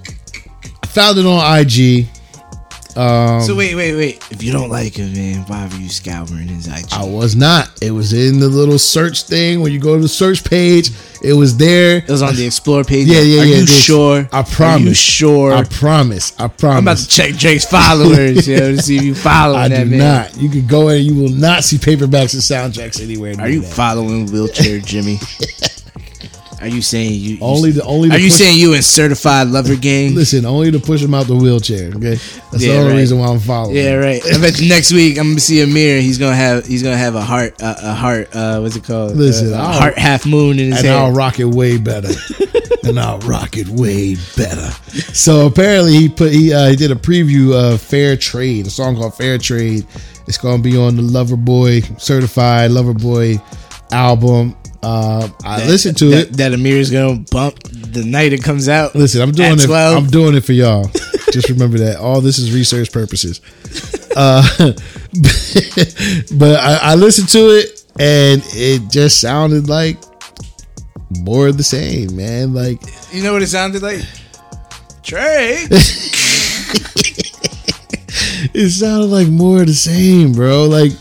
I 0.83 0.87
found 0.87 1.17
it 1.17 1.25
on 1.25 1.59
IG. 1.59 2.07
Um, 2.99 3.41
So 3.41 3.55
wait, 3.55 3.75
wait, 3.75 3.95
wait. 3.95 4.23
If 4.29 4.43
you 4.43 4.51
don't 4.51 4.69
like 4.69 4.95
him, 4.97 5.13
man, 5.13 5.39
why 5.47 5.67
were 5.67 5.75
you 5.77 5.89
scouring 5.89 6.47
his 6.49 6.67
IG? 6.67 6.85
I 6.91 7.05
was 7.05 7.35
not. 7.35 7.69
It 7.81 7.91
was 7.91 8.11
in 8.13 8.39
the 8.39 8.47
little 8.49 8.77
search 8.77 9.23
thing. 9.23 9.61
When 9.61 9.71
you 9.71 9.79
go 9.79 9.95
to 9.95 10.01
the 10.01 10.07
search 10.09 10.43
page, 10.43 10.91
it 11.23 11.33
was 11.33 11.55
there. 11.57 11.97
it 11.97 12.09
was 12.09 12.21
on 12.21 12.35
the 12.35 12.45
explore 12.45 12.83
page. 12.83 13.07
Yeah, 13.07 13.21
yeah, 13.21 13.41
Are 13.41 13.45
yeah. 13.45 13.55
you 13.55 13.61
this- 13.65 13.83
sure? 13.83 14.27
I 14.33 14.39
Are 14.39 14.43
promise. 14.43 14.85
you 14.87 14.93
sure? 14.95 15.53
I 15.53 15.63
promise. 15.63 16.33
I 16.39 16.47
promise. 16.49 16.77
I'm 16.77 16.83
about 16.83 16.97
to 16.97 17.07
check 17.07 17.35
Drake's 17.35 17.65
followers, 17.65 18.47
yo, 18.47 18.75
to 18.75 18.81
see 18.81 18.97
if 18.97 19.03
you 19.03 19.15
following 19.15 19.59
I 19.59 19.67
that 19.69 19.83
do 19.85 19.89
man. 19.91 19.99
not. 19.99 20.37
You 20.37 20.49
can 20.49 20.67
go 20.67 20.89
in. 20.89 21.03
You 21.05 21.15
will 21.15 21.29
not 21.29 21.63
see 21.63 21.77
paperbacks 21.77 22.33
and 22.33 22.43
soundtracks 22.73 23.01
anywhere. 23.01 23.35
Are 23.39 23.47
you 23.49 23.61
that. 23.61 23.73
following 23.73 24.25
wheelchair 24.31 24.79
Jimmy? 24.79 25.19
Are 26.61 26.67
you 26.67 26.81
saying 26.81 27.13
you, 27.13 27.35
you 27.35 27.37
only 27.41 27.71
the 27.71 27.83
only? 27.83 28.09
Are 28.11 28.17
you 28.17 28.29
push- 28.29 28.37
saying 28.37 28.59
you 28.59 28.73
in 28.73 28.81
certified 28.81 29.47
lover 29.47 29.75
gang? 29.75 30.13
Listen, 30.15 30.45
only 30.45 30.71
to 30.71 30.79
push 30.79 31.01
him 31.01 31.13
out 31.13 31.27
the 31.27 31.35
wheelchair. 31.35 31.89
Okay, 31.89 32.15
that's 32.51 32.61
Yeah, 32.63 32.73
the 32.73 32.77
only 32.79 32.91
right. 32.93 32.97
reason 32.99 33.19
why 33.19 33.27
I'm 33.27 33.39
following. 33.39 33.75
Yeah, 33.77 33.93
right. 33.95 34.21
I 34.25 34.39
bet 34.39 34.59
next 34.61 34.91
week 34.91 35.17
I'm 35.17 35.29
gonna 35.29 35.39
see 35.39 35.61
Amir. 35.61 36.01
He's 36.01 36.17
gonna 36.17 36.35
have 36.35 36.65
he's 36.65 36.83
gonna 36.83 36.97
have 36.97 37.15
a 37.15 37.21
heart 37.21 37.61
uh, 37.61 37.75
a 37.81 37.93
heart 37.93 38.29
uh 38.35 38.59
what's 38.59 38.75
it 38.75 38.83
called? 38.83 39.15
Listen, 39.15 39.53
Uh, 39.53 39.71
heart 39.71 39.97
half 39.97 40.25
moon 40.25 40.59
in 40.59 40.67
his 40.71 40.77
and 40.79 40.87
head. 40.87 40.95
I'll 40.97 41.11
rock 41.11 41.39
it 41.39 41.45
way 41.45 41.77
better. 41.77 42.09
and 42.83 42.99
I'll 42.99 43.19
rock 43.19 43.57
it 43.57 43.67
way 43.69 44.15
better. 44.35 44.69
So 45.13 45.45
apparently 45.47 45.93
he 45.93 46.09
put 46.09 46.31
he 46.31 46.53
uh, 46.53 46.69
he 46.69 46.75
did 46.75 46.91
a 46.91 46.95
preview 46.95 47.53
of 47.53 47.81
Fair 47.81 48.17
Trade, 48.17 48.67
a 48.67 48.69
song 48.69 48.95
called 48.95 49.15
Fair 49.15 49.37
Trade. 49.37 49.85
It's 50.27 50.37
gonna 50.37 50.61
be 50.61 50.77
on 50.77 50.95
the 50.95 51.01
Lover 51.01 51.35
Boy 51.37 51.81
certified 51.97 52.71
Lover 52.71 52.93
Boy 52.93 53.41
album. 53.91 54.55
Uh, 54.81 55.27
I 55.43 55.65
listened 55.65 55.97
to 55.97 56.05
that, 56.11 56.27
it. 56.27 56.37
That 56.37 56.53
Amir's 56.53 56.89
gonna 56.89 57.23
bump 57.31 57.59
the 57.63 58.03
night 58.05 58.31
it 58.33 58.43
comes 58.43 58.69
out. 58.69 58.95
Listen, 58.95 59.21
I'm 59.21 59.31
doing 59.31 59.59
it. 59.59 59.65
12. 59.65 59.97
I'm 59.97 60.09
doing 60.09 60.35
it 60.35 60.41
for 60.41 60.53
y'all. 60.53 60.85
Just 61.31 61.49
remember 61.49 61.77
that 61.79 61.97
all 61.97 62.21
this 62.21 62.39
is 62.39 62.53
research 62.53 62.91
purposes. 62.91 63.41
Uh, 64.15 64.41
but 66.37 66.59
I, 66.59 66.79
I 66.81 66.95
listened 66.95 67.29
to 67.29 67.49
it 67.49 67.85
and 67.99 68.41
it 68.47 68.89
just 68.89 69.21
sounded 69.21 69.69
like 69.69 69.97
more 71.21 71.47
of 71.47 71.57
the 71.57 71.63
same, 71.63 72.15
man. 72.15 72.53
Like 72.53 72.81
You 73.11 73.23
know 73.23 73.33
what 73.33 73.43
it 73.43 73.47
sounded 73.47 73.83
like? 73.83 74.01
Trey. 75.03 75.65
it 78.53 78.69
sounded 78.71 79.07
like 79.07 79.27
more 79.27 79.61
of 79.61 79.67
the 79.67 79.73
same, 79.73 80.31
bro. 80.31 80.65
Like 80.65 80.93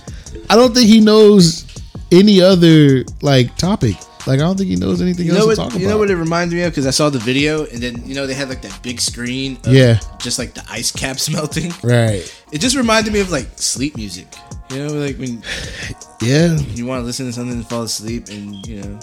I 0.50 0.56
don't 0.56 0.74
think 0.74 0.88
he 0.88 1.00
knows 1.00 1.67
any 2.12 2.40
other 2.40 3.04
like 3.22 3.56
topic. 3.56 3.96
Like 4.26 4.40
I 4.40 4.42
don't 4.42 4.56
think 4.58 4.68
he 4.68 4.76
knows 4.76 5.00
anything 5.00 5.26
You 5.26 5.32
else 5.32 5.38
know 5.38 5.44
to 5.44 5.48
what? 5.48 5.56
talk 5.56 5.68
about. 5.70 5.80
You 5.80 5.88
know 5.88 5.96
what 5.98 6.10
it 6.10 6.16
reminded 6.16 6.54
me 6.56 6.62
of? 6.62 6.72
Because 6.72 6.86
I 6.86 6.90
saw 6.90 7.08
the 7.08 7.18
video, 7.18 7.64
and 7.66 7.82
then 7.82 8.02
you 8.06 8.14
know 8.14 8.26
they 8.26 8.34
had 8.34 8.48
like 8.48 8.60
that 8.62 8.78
big 8.82 9.00
screen. 9.00 9.56
Of 9.64 9.72
Yeah. 9.72 10.00
Just 10.18 10.38
like 10.38 10.52
the 10.54 10.64
ice 10.68 10.90
caps 10.92 11.30
melting. 11.32 11.72
right? 11.82 12.22
It 12.52 12.60
just 12.60 12.76
reminded 12.76 13.12
me 13.12 13.20
of 13.20 13.30
like 13.30 13.46
sleep 13.56 13.96
music. 13.96 14.26
You 14.70 14.86
know, 14.86 14.92
like 14.94 15.16
when 15.16 15.42
Yeah, 16.20 16.56
you 16.74 16.84
want 16.84 17.00
to 17.00 17.06
listen 17.06 17.26
to 17.26 17.32
something 17.32 17.54
and 17.56 17.66
fall 17.66 17.82
asleep, 17.84 18.28
and 18.28 18.66
you 18.66 18.82
know, 18.82 19.00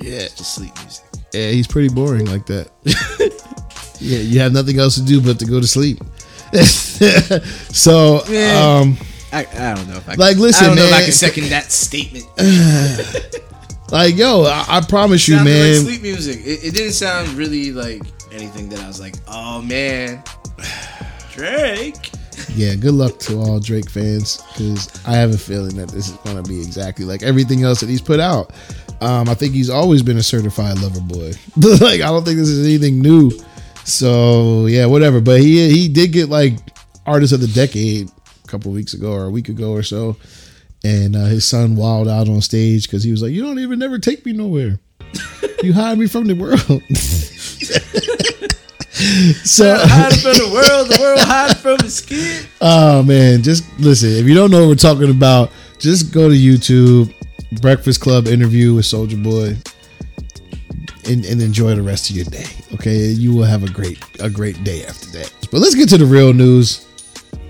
yeah, 0.00 0.20
just 0.34 0.54
sleep 0.56 0.74
music. 0.80 1.04
yeah. 1.32 1.50
He's 1.50 1.68
pretty 1.68 1.88
boring 1.94 2.26
like 2.26 2.46
that. 2.46 2.70
yeah, 4.00 4.18
you 4.18 4.40
have 4.40 4.52
nothing 4.52 4.78
else 4.80 4.96
to 4.96 5.02
do 5.02 5.20
but 5.20 5.38
to 5.38 5.44
go 5.46 5.60
to 5.60 5.66
sleep. 5.66 5.98
so, 7.72 8.22
Yeah. 8.28 8.78
um, 8.80 8.96
I, 9.34 9.46
I 9.52 9.74
don't 9.74 9.88
know 9.88 9.96
if 9.96 10.08
I 10.08 10.14
Like, 10.14 10.36
listen, 10.36 10.64
I 10.64 10.66
don't 10.68 10.76
know 10.76 10.84
if 10.84 10.92
I 10.94 11.02
can 11.02 11.12
second 11.12 11.44
that 11.50 11.72
statement. 11.72 12.24
like, 13.90 14.16
yo, 14.16 14.44
I, 14.44 14.64
I 14.68 14.80
promise 14.80 15.26
you, 15.26 15.36
man. 15.36 15.74
like 15.74 15.82
sleep 15.82 16.02
music. 16.02 16.38
It, 16.38 16.64
it 16.64 16.74
didn't 16.74 16.92
sound 16.92 17.28
really 17.30 17.72
like 17.72 18.02
anything 18.30 18.68
that 18.68 18.80
I 18.80 18.86
was 18.86 19.00
like, 19.00 19.16
oh 19.26 19.60
man, 19.60 20.22
Drake. 21.32 22.10
Yeah, 22.54 22.76
good 22.76 22.94
luck 22.94 23.18
to 23.20 23.38
all 23.38 23.58
Drake 23.58 23.90
fans 23.90 24.40
because 24.52 25.04
I 25.04 25.14
have 25.14 25.34
a 25.34 25.38
feeling 25.38 25.76
that 25.76 25.88
this 25.88 26.10
is 26.10 26.16
going 26.18 26.40
to 26.40 26.48
be 26.48 26.60
exactly 26.60 27.04
like 27.04 27.24
everything 27.24 27.64
else 27.64 27.80
that 27.80 27.88
he's 27.88 28.02
put 28.02 28.20
out. 28.20 28.52
Um, 29.00 29.28
I 29.28 29.34
think 29.34 29.52
he's 29.52 29.70
always 29.70 30.02
been 30.02 30.18
a 30.18 30.22
certified 30.22 30.78
lover 30.78 31.00
boy. 31.00 31.32
like 31.56 32.00
I 32.00 32.06
don't 32.06 32.24
think 32.24 32.38
this 32.38 32.48
is 32.48 32.64
anything 32.64 33.00
new. 33.00 33.32
So 33.84 34.66
yeah, 34.66 34.86
whatever. 34.86 35.20
But 35.20 35.40
he 35.40 35.68
he 35.70 35.88
did 35.88 36.12
get 36.12 36.28
like 36.28 36.54
artist 37.06 37.32
of 37.32 37.40
the 37.40 37.48
decade 37.48 38.10
couple 38.54 38.70
weeks 38.70 38.94
ago 38.94 39.12
or 39.12 39.24
a 39.24 39.30
week 39.30 39.48
ago 39.48 39.72
or 39.72 39.82
so, 39.82 40.16
and 40.84 41.16
uh, 41.16 41.24
his 41.24 41.44
son 41.44 41.74
wilded 41.74 42.12
out 42.12 42.28
on 42.28 42.40
stage 42.40 42.84
because 42.84 43.02
he 43.02 43.10
was 43.10 43.20
like, 43.20 43.32
"You 43.32 43.42
don't 43.42 43.58
even 43.58 43.80
never 43.80 43.98
take 43.98 44.24
me 44.24 44.32
nowhere. 44.32 44.78
You 45.62 45.72
hide 45.72 45.98
me 45.98 46.06
from 46.06 46.26
the 46.26 46.34
world." 46.34 46.60
so 49.44 49.74
Hide 49.76 50.12
from 50.20 50.34
the 50.34 50.50
world, 50.52 50.88
the 50.88 50.98
world 51.00 51.18
hide 51.20 51.56
from 51.58 51.78
his 51.80 51.96
skin. 51.96 52.46
Oh 52.60 53.02
man, 53.02 53.42
just 53.42 53.64
listen. 53.80 54.10
If 54.10 54.26
you 54.26 54.34
don't 54.34 54.52
know 54.52 54.60
what 54.60 54.68
we're 54.68 54.74
talking 54.76 55.10
about, 55.10 55.50
just 55.78 56.12
go 56.12 56.28
to 56.28 56.34
YouTube, 56.34 57.12
Breakfast 57.60 58.00
Club 58.00 58.28
interview 58.28 58.74
with 58.74 58.86
Soldier 58.86 59.16
Boy, 59.16 59.56
and, 61.06 61.24
and 61.24 61.42
enjoy 61.42 61.74
the 61.74 61.82
rest 61.82 62.08
of 62.10 62.16
your 62.16 62.26
day. 62.26 62.46
Okay, 62.74 63.08
you 63.08 63.34
will 63.34 63.44
have 63.44 63.64
a 63.64 63.70
great 63.70 63.98
a 64.20 64.30
great 64.30 64.62
day 64.62 64.84
after 64.84 65.06
that. 65.18 65.32
But 65.50 65.60
let's 65.60 65.74
get 65.74 65.88
to 65.88 65.98
the 65.98 66.06
real 66.06 66.32
news. 66.32 66.86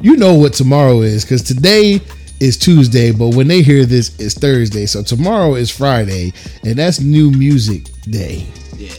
You 0.05 0.17
know 0.19 0.35
what 0.35 0.53
tomorrow 0.53 1.01
is 1.01 1.25
because 1.25 1.43
today 1.43 1.99
is 2.39 2.59
Tuesday, 2.59 3.11
but 3.11 3.35
when 3.35 3.49
they 3.49 3.63
hear 3.63 3.87
this, 3.87 4.15
it's 4.21 4.35
Thursday. 4.39 4.85
So 4.85 5.03
tomorrow 5.03 5.55
is 5.55 5.71
Friday, 5.71 6.35
and 6.63 6.77
that's 6.77 7.01
New 7.01 7.31
Music 7.31 7.87
Day. 8.03 8.47
Yeah. 8.77 8.93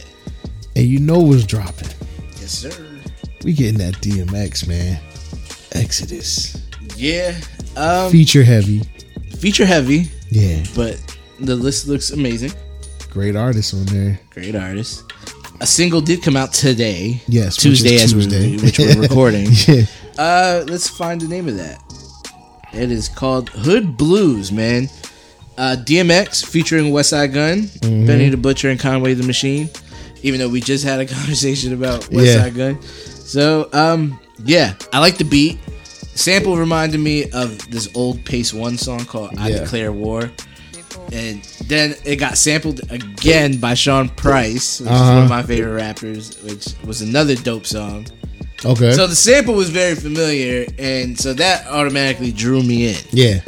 And 0.74 0.84
you 0.84 0.98
know 0.98 1.20
what's 1.20 1.44
dropping? 1.44 1.90
Yes, 2.40 2.50
sir. 2.50 2.70
We 3.44 3.52
getting 3.52 3.78
that 3.78 3.94
DMX 4.00 4.66
man, 4.66 5.00
Exodus, 5.72 6.60
Yeah. 6.96 7.36
Um, 7.76 8.10
feature 8.10 8.42
heavy. 8.42 8.80
feature 9.38 9.64
heavy, 9.64 10.08
Yeah, 10.30 10.64
but 10.74 10.98
the 11.38 11.54
list 11.54 11.86
looks 11.86 12.10
amazing. 12.10 12.50
great 13.10 13.36
artists 13.36 13.72
on 13.74 13.84
there. 13.86 14.18
Great 14.30 14.56
artist. 14.56 15.04
A 15.60 15.66
single 15.66 16.00
did 16.00 16.20
come 16.22 16.36
out 16.36 16.52
today. 16.52 17.22
Yes, 17.28 17.56
is 17.58 17.62
Tuesday 17.62 17.96
as 18.02 18.12
we 18.12 18.26
which 18.56 18.78
we're 18.80 19.00
recording. 19.00 19.46
Yeah, 19.68 19.84
Uh, 20.18 20.64
let's 20.68 20.88
find 20.88 21.20
the 21.20 21.28
name 21.28 21.48
of 21.48 21.56
that. 21.56 21.82
It 22.72 22.90
is 22.90 23.08
called 23.08 23.48
Hood 23.50 23.96
Blues, 23.96 24.50
man. 24.52 24.88
Uh, 25.58 25.76
DMX 25.78 26.44
featuring 26.44 26.86
Westside 26.92 27.32
Gunn, 27.32 27.62
Mm-hmm. 27.62 28.06
Benny 28.06 28.28
the 28.28 28.36
Butcher, 28.36 28.68
and 28.70 28.78
Conway 28.78 29.14
the 29.14 29.24
Machine. 29.24 29.70
Even 30.22 30.40
though 30.40 30.48
we 30.48 30.60
just 30.60 30.84
had 30.84 31.00
a 31.00 31.06
conversation 31.14 31.72
about 31.72 32.10
West 32.10 32.26
Yeah. 32.26 32.42
Side 32.42 32.54
Gun, 32.54 32.82
so 32.82 33.68
um, 33.72 34.18
yeah, 34.44 34.74
I 34.92 34.98
like 34.98 35.18
the 35.18 35.24
beat. 35.24 35.58
Sample 36.14 36.56
reminded 36.56 36.98
me 37.00 37.30
of 37.32 37.58
this 37.70 37.88
old 37.94 38.24
Pacewon 38.24 38.78
song 38.78 39.04
called 39.04 39.30
"I 39.38 39.48
Yeah. 39.50 39.60
Declare 39.60 39.92
War," 39.92 40.30
and 41.12 41.42
then 41.66 41.94
it 42.04 42.16
got 42.16 42.36
sampled 42.38 42.80
again 42.90 43.58
by 43.58 43.74
Sean 43.74 44.08
Price, 44.10 44.80
which 44.80 44.90
is 44.90 44.94
Uh-huh. 44.96 45.14
one 45.14 45.22
of 45.24 45.28
my 45.28 45.42
favorite 45.42 45.74
rappers, 45.74 46.36
which 46.42 46.66
was 46.84 47.02
another 47.02 47.34
dope 47.36 47.66
song. 47.66 48.06
Okay. 48.72 48.92
So 48.92 49.06
the 49.06 49.14
sample 49.16 49.54
was 49.54 49.70
very 49.70 49.94
familiar, 49.94 50.66
and 50.78 51.18
so 51.18 51.32
that 51.34 51.66
automatically 51.68 52.32
drew 52.32 52.62
me 52.62 52.88
in. 52.88 52.96
yeah, 53.10 53.40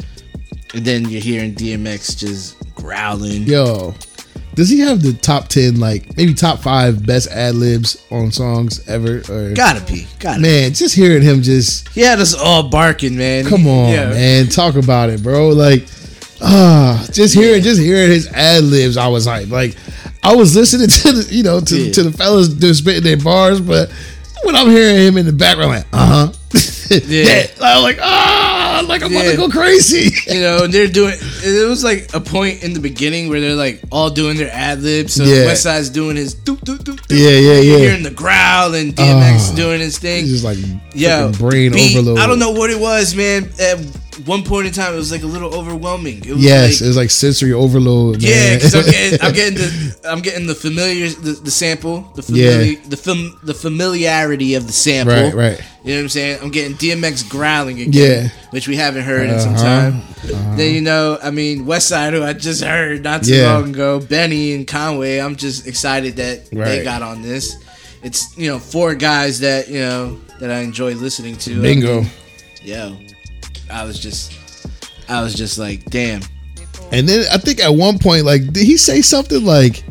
And 0.73 0.85
then 0.85 1.07
you're 1.09 1.21
hearing 1.21 1.53
DMX 1.55 2.17
just 2.17 2.55
growling. 2.75 3.43
yo, 3.43 3.93
does 4.55 4.69
he 4.69 4.79
have 4.79 5.01
the 5.01 5.13
top 5.13 5.47
ten, 5.47 5.79
like 5.79 6.15
maybe 6.17 6.33
top 6.33 6.59
five 6.59 7.05
best 7.05 7.29
ad 7.29 7.55
libs 7.55 8.03
on 8.11 8.31
songs 8.31 8.85
ever? 8.89 9.21
Or 9.29 9.53
Gotta 9.53 9.81
be, 9.91 10.05
gotta. 10.19 10.41
man, 10.41 10.73
just 10.73 10.95
hearing 10.95 11.21
him 11.21 11.41
just 11.41 11.85
Be. 11.93 12.01
He 12.01 12.05
had 12.05 12.19
us 12.19 12.33
all 12.33 12.69
barking, 12.69 13.17
man. 13.17 13.45
come 13.45 13.67
on, 13.67 13.89
Yeah. 13.93 14.09
man, 14.09 14.47
talk 14.47 14.75
about 14.75 15.09
it, 15.09 15.23
bro. 15.23 15.49
Like, 15.49 15.85
ah, 16.41 17.05
just 17.11 17.33
hearing 17.35 17.61
just 17.63 17.79
hearing 17.81 18.09
his 18.11 18.27
ad 18.27 18.63
libs, 18.63 18.97
I 18.97 19.07
was 19.07 19.25
like, 19.27 19.47
like, 19.49 19.75
I 20.23 20.35
was 20.35 20.55
listening 20.55 20.87
to 21.03 21.11
the, 21.11 21.33
you 21.33 21.43
know, 21.43 21.59
to, 21.61 21.77
Yeah. 21.85 21.91
to 21.93 22.03
the 22.03 22.11
fellas 22.11 22.49
just 22.49 22.79
spitting 22.81 23.03
their 23.03 23.17
bars, 23.17 23.61
but 23.61 23.89
when 24.43 24.55
I'm 24.55 24.69
hearing 24.69 24.97
him 25.07 25.17
in 25.17 25.25
the 25.25 25.33
background, 25.33 25.71
like, 25.71 25.85
uh 25.93 26.27
huh, 26.27 26.33
Yeah. 27.07 27.45
I'm 27.61 27.83
like, 27.83 27.99
ah, 28.01 28.83
like 28.87 29.03
I'm 29.03 29.11
about 29.11 29.29
to 29.31 29.37
go 29.37 29.49
crazy. 29.49 30.09
You 30.33 30.41
know, 30.41 30.63
and 30.63 30.73
they're 30.73 30.87
doing. 30.87 31.15
It 31.43 31.67
was 31.69 31.83
like 31.83 32.09
a 32.13 32.19
point 32.19 32.63
in 32.63 32.73
the 32.73 32.79
beginning 32.79 33.29
where 33.29 33.39
they're 33.39 33.55
like 33.55 33.81
all 33.91 34.09
doing 34.09 34.37
their 34.37 34.49
ad 34.51 34.81
libs. 34.81 35.13
So 35.13 35.23
Yeah. 35.23 35.45
Westside's 35.45 35.89
doing 35.89 36.15
his 36.15 36.33
doop 36.35 36.59
doop 36.61 36.79
doop. 36.79 36.95
doop. 36.99 37.05
Yeah, 37.09 37.29
yeah, 37.37 37.59
yeah. 37.59 37.77
hearing 37.77 38.03
the 38.03 38.11
growl 38.11 38.73
and 38.73 38.95
DMX 38.95 39.51
Ah. 39.51 39.55
doing 39.55 39.79
his 39.79 39.97
thing. 39.99 40.25
Just 40.25 40.43
like 40.43 40.57
freaking 40.57 41.37
brain 41.37 41.71
beat, 41.73 41.95
overload. 41.95 42.19
I 42.19 42.27
don't 42.27 42.39
know 42.39 42.51
what 42.51 42.69
it 42.71 42.79
was, 42.79 43.13
man. 43.15 43.49
At 43.59 43.79
one 44.25 44.43
point 44.43 44.67
in 44.67 44.73
time, 44.73 44.93
it 44.93 44.97
was 44.97 45.11
like 45.11 45.23
a 45.23 45.27
little 45.27 45.53
overwhelming. 45.53 46.17
It 46.25 46.33
was 46.33 46.43
Yes, 46.43 46.73
like, 46.79 46.81
it 46.85 46.87
was 46.87 46.97
like 46.97 47.09
sensory 47.09 47.53
overload. 47.53 48.21
Man. 48.21 48.31
Yeah, 48.31 48.55
because 48.55 48.75
I'm 48.75 48.85
getting, 48.85 49.19
I'm 49.25 49.33
getting 49.33 49.55
the, 49.55 49.99
I'm 50.05 50.19
getting 50.21 50.47
the 50.47 50.55
familiar, 50.55 51.09
the, 51.09 51.31
the 51.33 51.51
sample, 51.51 52.01
the 52.15 52.21
familiar, 52.21 52.75
the 52.87 52.97
fam, 52.97 53.39
the 53.43 53.53
familiarity 53.53 54.55
of 54.55 54.67
the 54.67 54.73
sample. 54.73 55.13
right, 55.15 55.33
right. 55.33 55.61
You 55.83 55.91
know 55.91 55.99
what 55.99 56.03
I'm 56.03 56.09
saying? 56.09 56.39
I'm 56.43 56.51
getting 56.51 56.75
DMX 56.75 57.29
growling 57.29 57.79
again, 57.79 57.91
Yeah. 58.23 58.29
which 58.51 58.67
we 58.67 58.75
haven't 58.75 59.03
heard 59.03 59.29
in 59.29 59.39
some 59.39 59.55
Uh-huh, 59.55 59.63
time. 59.91 60.57
Then 60.57 60.75
you 60.75 60.81
know, 60.81 61.17
I 61.23 61.31
mean, 61.31 61.65
Westside, 61.65 62.11
who 62.11 62.21
I 62.23 62.33
just 62.33 62.63
heard 62.63 63.03
not 63.03 63.23
too 63.23 63.35
Yeah. 63.35 63.53
long 63.53 63.69
ago, 63.69 63.99
Benny 63.99 64.53
and 64.53 64.67
Conway. 64.67 65.19
I'm 65.19 65.35
just 65.37 65.65
excited 65.67 66.17
that 66.17 66.49
they 66.51 66.83
got 66.83 67.01
on 67.01 67.21
this. 67.21 67.55
It's 68.03 68.37
you 68.37 68.47
know 68.49 68.59
four 68.59 68.95
guys 68.95 69.39
that 69.39 69.67
you 69.69 69.79
know 69.79 70.19
that 70.39 70.51
I 70.51 70.59
enjoy 70.59 70.93
listening 70.95 71.35
to. 71.37 71.61
Bingo. 71.61 72.05
Yo, 72.63 72.95
I 73.69 73.83
was 73.85 73.99
just, 73.99 74.33
I 75.07 75.21
was 75.21 75.33
just 75.33 75.57
like, 75.57 75.85
damn. 75.85 76.21
And 76.91 77.07
then 77.07 77.25
I 77.31 77.37
think 77.37 77.59
at 77.59 77.69
one 77.69 77.99
point, 77.99 78.25
like, 78.25 78.51
did 78.51 78.63
he 78.65 78.77
say 78.77 79.01
something 79.01 79.43
like 79.45 79.83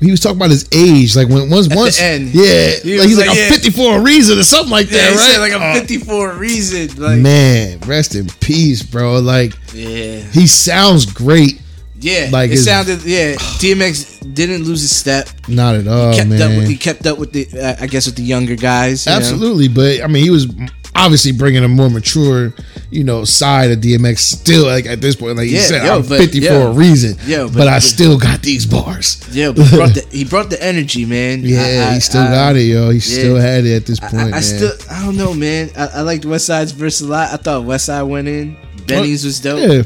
he 0.00 0.10
was 0.10 0.20
talking 0.20 0.38
about 0.38 0.48
his 0.50 0.66
age? 0.72 1.14
Like 1.16 1.28
when 1.28 1.50
once 1.50 1.70
At 1.70 1.76
once, 1.76 2.00
end. 2.00 2.28
yeah, 2.32 2.70
He 2.82 2.98
like 2.98 3.08
he's 3.08 3.18
like, 3.18 3.26
like, 3.28 3.36
I'm 3.36 3.42
yeah. 3.42 3.48
50 3.50 3.70
for 3.70 3.98
a 3.98 4.00
reason 4.00 4.38
or 4.38 4.42
something 4.42 4.70
like 4.70 4.90
Yeah, 4.90 4.98
that, 4.98 5.10
he 5.12 5.16
right? 5.18 5.32
said 5.32 5.38
like 5.40 5.52
I'm 5.52 5.78
50 5.80 5.98
for 5.98 6.30
a 6.30 6.36
reason. 6.36 7.02
Like, 7.02 7.18
man, 7.18 7.78
rest 7.80 8.14
in 8.14 8.26
peace, 8.40 8.82
bro. 8.82 9.18
Like 9.20 9.52
yeah, 9.74 10.20
he 10.20 10.46
sounds 10.46 11.04
great. 11.04 11.60
yeah. 12.00 12.30
Like 12.32 12.46
it 12.48 12.52
his- 12.52 12.64
sounded, 12.64 13.02
yeah. 13.02 13.34
DMX 13.34 14.32
didn't 14.34 14.64
lose 14.64 14.80
his 14.80 14.96
step. 14.96 15.28
Not 15.48 15.74
at 15.74 15.86
all, 15.86 16.14
kept 16.14 16.26
Oh, 16.26 16.30
man. 16.30 16.42
up 16.52 16.56
with, 16.58 16.68
he 16.68 16.76
kept 16.78 17.06
up 17.06 17.18
with 17.18 17.32
the, 17.32 17.46
uh, 17.60 17.76
I 17.82 17.86
guess, 17.86 18.06
with 18.06 18.16
the 18.16 18.22
younger 18.22 18.56
guys. 18.56 19.04
you 19.04 19.10
know? 19.12 19.18
Absolutely, 19.18 19.68
but 19.68 20.02
I 20.02 20.06
mean, 20.06 20.22
he 20.24 20.30
was 20.30 20.46
obviously 20.94 21.32
bringing 21.32 21.64
a 21.64 21.68
more 21.68 21.88
mature, 21.88 22.52
you 22.90 23.04
know, 23.04 23.24
side 23.24 23.70
of 23.70 23.78
DMX. 23.78 24.18
Still, 24.18 24.66
like 24.66 24.86
at 24.86 25.00
this 25.00 25.16
point, 25.16 25.36
like 25.36 25.48
you 25.48 25.58
said, 25.58 25.84
yo, 25.84 25.96
I'm 25.96 26.02
but- 26.02 26.18
50 26.18 26.40
for 26.42 26.54
a 26.54 26.72
reason. 26.72 27.16
Yeah, 27.26 27.44
but, 27.44 27.54
but- 27.54 27.68
I 27.68 27.76
but- 27.76 27.82
still 27.82 28.18
got 28.18 28.42
these 28.42 28.66
bars. 28.66 29.22
Yeah, 29.32 29.52
but 29.52 29.66
he 29.66 29.76
brought 29.76 29.94
the 29.94 30.06
he 30.10 30.24
brought 30.24 30.50
the 30.50 30.62
energy, 30.62 31.04
man. 31.04 31.42
Yeah, 31.44 31.86
I- 31.88 31.90
I- 31.90 31.94
he 31.94 32.00
still 32.00 32.22
I- 32.22 32.30
got 32.30 32.56
it, 32.56 32.62
yo. 32.62 32.90
He 32.90 33.00
still 33.00 33.36
had 33.36 33.64
it 33.64 33.76
at 33.76 33.86
this 33.86 34.00
point, 34.00 34.34
I 34.34 34.40
still, 34.40 34.72
I 34.90 35.02
don't 35.04 35.16
know, 35.16 35.32
man. 35.34 35.70
I, 35.76 35.86
I 35.86 36.00
liked 36.02 36.24
Westside's 36.24 36.72
verse 36.72 37.00
a 37.00 37.06
lot. 37.06 37.32
I 37.32 37.36
thought 37.36 37.64
Westside 37.64 38.06
went 38.08 38.28
in. 38.28 38.56
Benny's 38.86 39.24
was 39.24 39.38
dope. 39.40 39.60
yeah, 39.60 39.82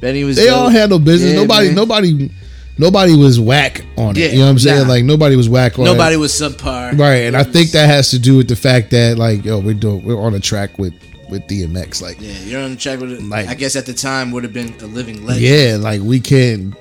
Benny 0.00 0.24
was. 0.24 0.36
they 0.36 0.46
dope. 0.46 0.56
all 0.58 0.68
handled 0.68 1.04
business. 1.04 1.32
Yeah, 1.34 1.40
nobody, 1.42 1.66
man. 1.68 1.74
nobody, 1.76 2.30
nobody 2.80 3.14
was 3.14 3.38
whack 3.38 3.84
on 3.96 4.16
it. 4.16 4.20
Yeah, 4.20 4.26
you 4.28 4.38
know 4.38 4.44
what 4.46 4.50
I'm 4.50 4.58
saying? 4.58 4.82
nah. 4.84 4.88
Like 4.88 5.04
nobody 5.04 5.36
was 5.36 5.48
whack 5.48 5.78
on 5.78 5.84
Nobody 5.84 5.92
it. 5.94 5.96
Nobody 5.98 6.16
was 6.16 6.32
subpar. 6.32 6.98
Right, 6.98 7.22
and 7.26 7.36
I 7.36 7.44
think 7.44 7.70
that 7.72 7.86
has 7.88 8.10
to 8.10 8.18
do 8.18 8.36
with 8.36 8.48
the 8.48 8.56
fact 8.56 8.90
that 8.90 9.18
like, 9.18 9.44
yo, 9.44 9.60
we're 9.60 9.74
doing, 9.74 10.04
we're 10.04 10.20
on 10.20 10.34
a 10.34 10.40
track 10.40 10.78
with 10.78 10.94
with 11.28 11.46
DMX, 11.46 12.02
like. 12.02 12.20
Yeah, 12.20 12.32
you're 12.40 12.60
on 12.60 12.70
the 12.72 12.76
track 12.76 12.98
with 12.98 13.12
it. 13.12 13.22
Like- 13.22 13.46
I 13.46 13.54
guess 13.54 13.76
at 13.76 13.86
the 13.86 13.94
time 13.94 14.32
would 14.32 14.42
have 14.42 14.52
been 14.52 14.74
a 14.80 14.86
living 14.86 15.24
legend. 15.24 15.44
Yeah, 15.46 15.76
like 15.78 16.00
we 16.00 16.18
can't 16.18 16.74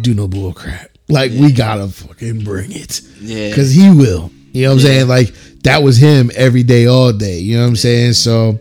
do 0.00 0.14
no 0.14 0.26
bull 0.26 0.52
crap. 0.52 0.90
Like 1.08 1.30
we 1.32 1.52
gotta 1.52 1.86
fucking 1.88 2.42
bring 2.44 2.72
it. 2.72 3.00
Yeah. 3.20 3.54
Cause 3.54 3.70
he 3.70 3.90
will. 3.90 4.32
You 4.52 4.62
know 4.64 4.70
what 4.74 4.80
I'm 4.80 4.86
Yeah. 4.86 4.92
saying? 4.94 5.08
Like 5.08 5.34
that 5.64 5.82
was 5.82 5.96
him 5.98 6.30
every 6.34 6.62
day, 6.62 6.86
all 6.86 7.12
day. 7.12 7.38
You 7.40 7.56
know 7.56 7.62
what 7.62 7.68
I'm 7.68 7.76
saying? 7.76 8.14
So 8.14 8.58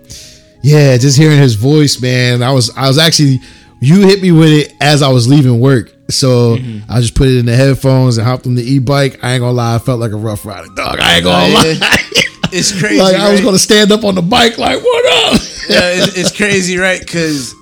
yeah, 0.61 0.97
just 0.97 1.17
hearing 1.17 1.39
his 1.39 1.55
voice, 1.55 2.01
man. 2.01 2.43
I 2.43 2.51
was 2.51 2.69
I 2.75 2.87
was 2.87 2.97
actually 2.97 3.39
you 3.79 4.01
hit 4.01 4.21
me 4.21 4.31
with 4.31 4.49
it 4.51 4.73
as 4.81 5.01
I 5.01 5.07
was 5.09 5.27
leaving 5.27 5.59
work. 5.59 5.91
So 6.09 6.57
Mm-hmm. 6.57 6.91
I 6.91 6.99
just 7.01 7.15
put 7.15 7.27
it 7.29 7.37
in 7.37 7.45
the 7.45 7.55
headphones 7.55 8.17
and 8.17 8.27
hopped 8.27 8.45
on 8.45 8.55
the 8.55 8.63
e 8.63 8.79
bike. 8.79 9.23
I 9.23 9.33
ain't 9.33 9.41
gonna 9.41 9.53
lie, 9.53 9.75
I 9.75 9.79
felt 9.79 9.99
like 9.99 10.11
a 10.11 10.17
Ruff 10.17 10.45
Ryder 10.45 10.67
dog. 10.75 10.99
I 10.99 11.15
ain't 11.15 11.23
gonna 11.23 11.53
lie. 11.53 11.99
It's 12.55 12.71
crazy. 12.79 13.01
like 13.01 13.15
I 13.15 13.31
was 13.31 13.41
gonna 13.41 13.57
stand 13.57 13.91
up 13.91 14.03
on 14.03 14.13
the 14.13 14.21
bike, 14.21 14.59
like, 14.59 14.77
what 14.79 15.05
up? 15.33 15.41
yeah, 15.67 15.79
it's, 15.95 16.15
it's 16.17 16.31
crazy, 16.37 16.77
right? 16.77 16.99
Because 16.99 17.55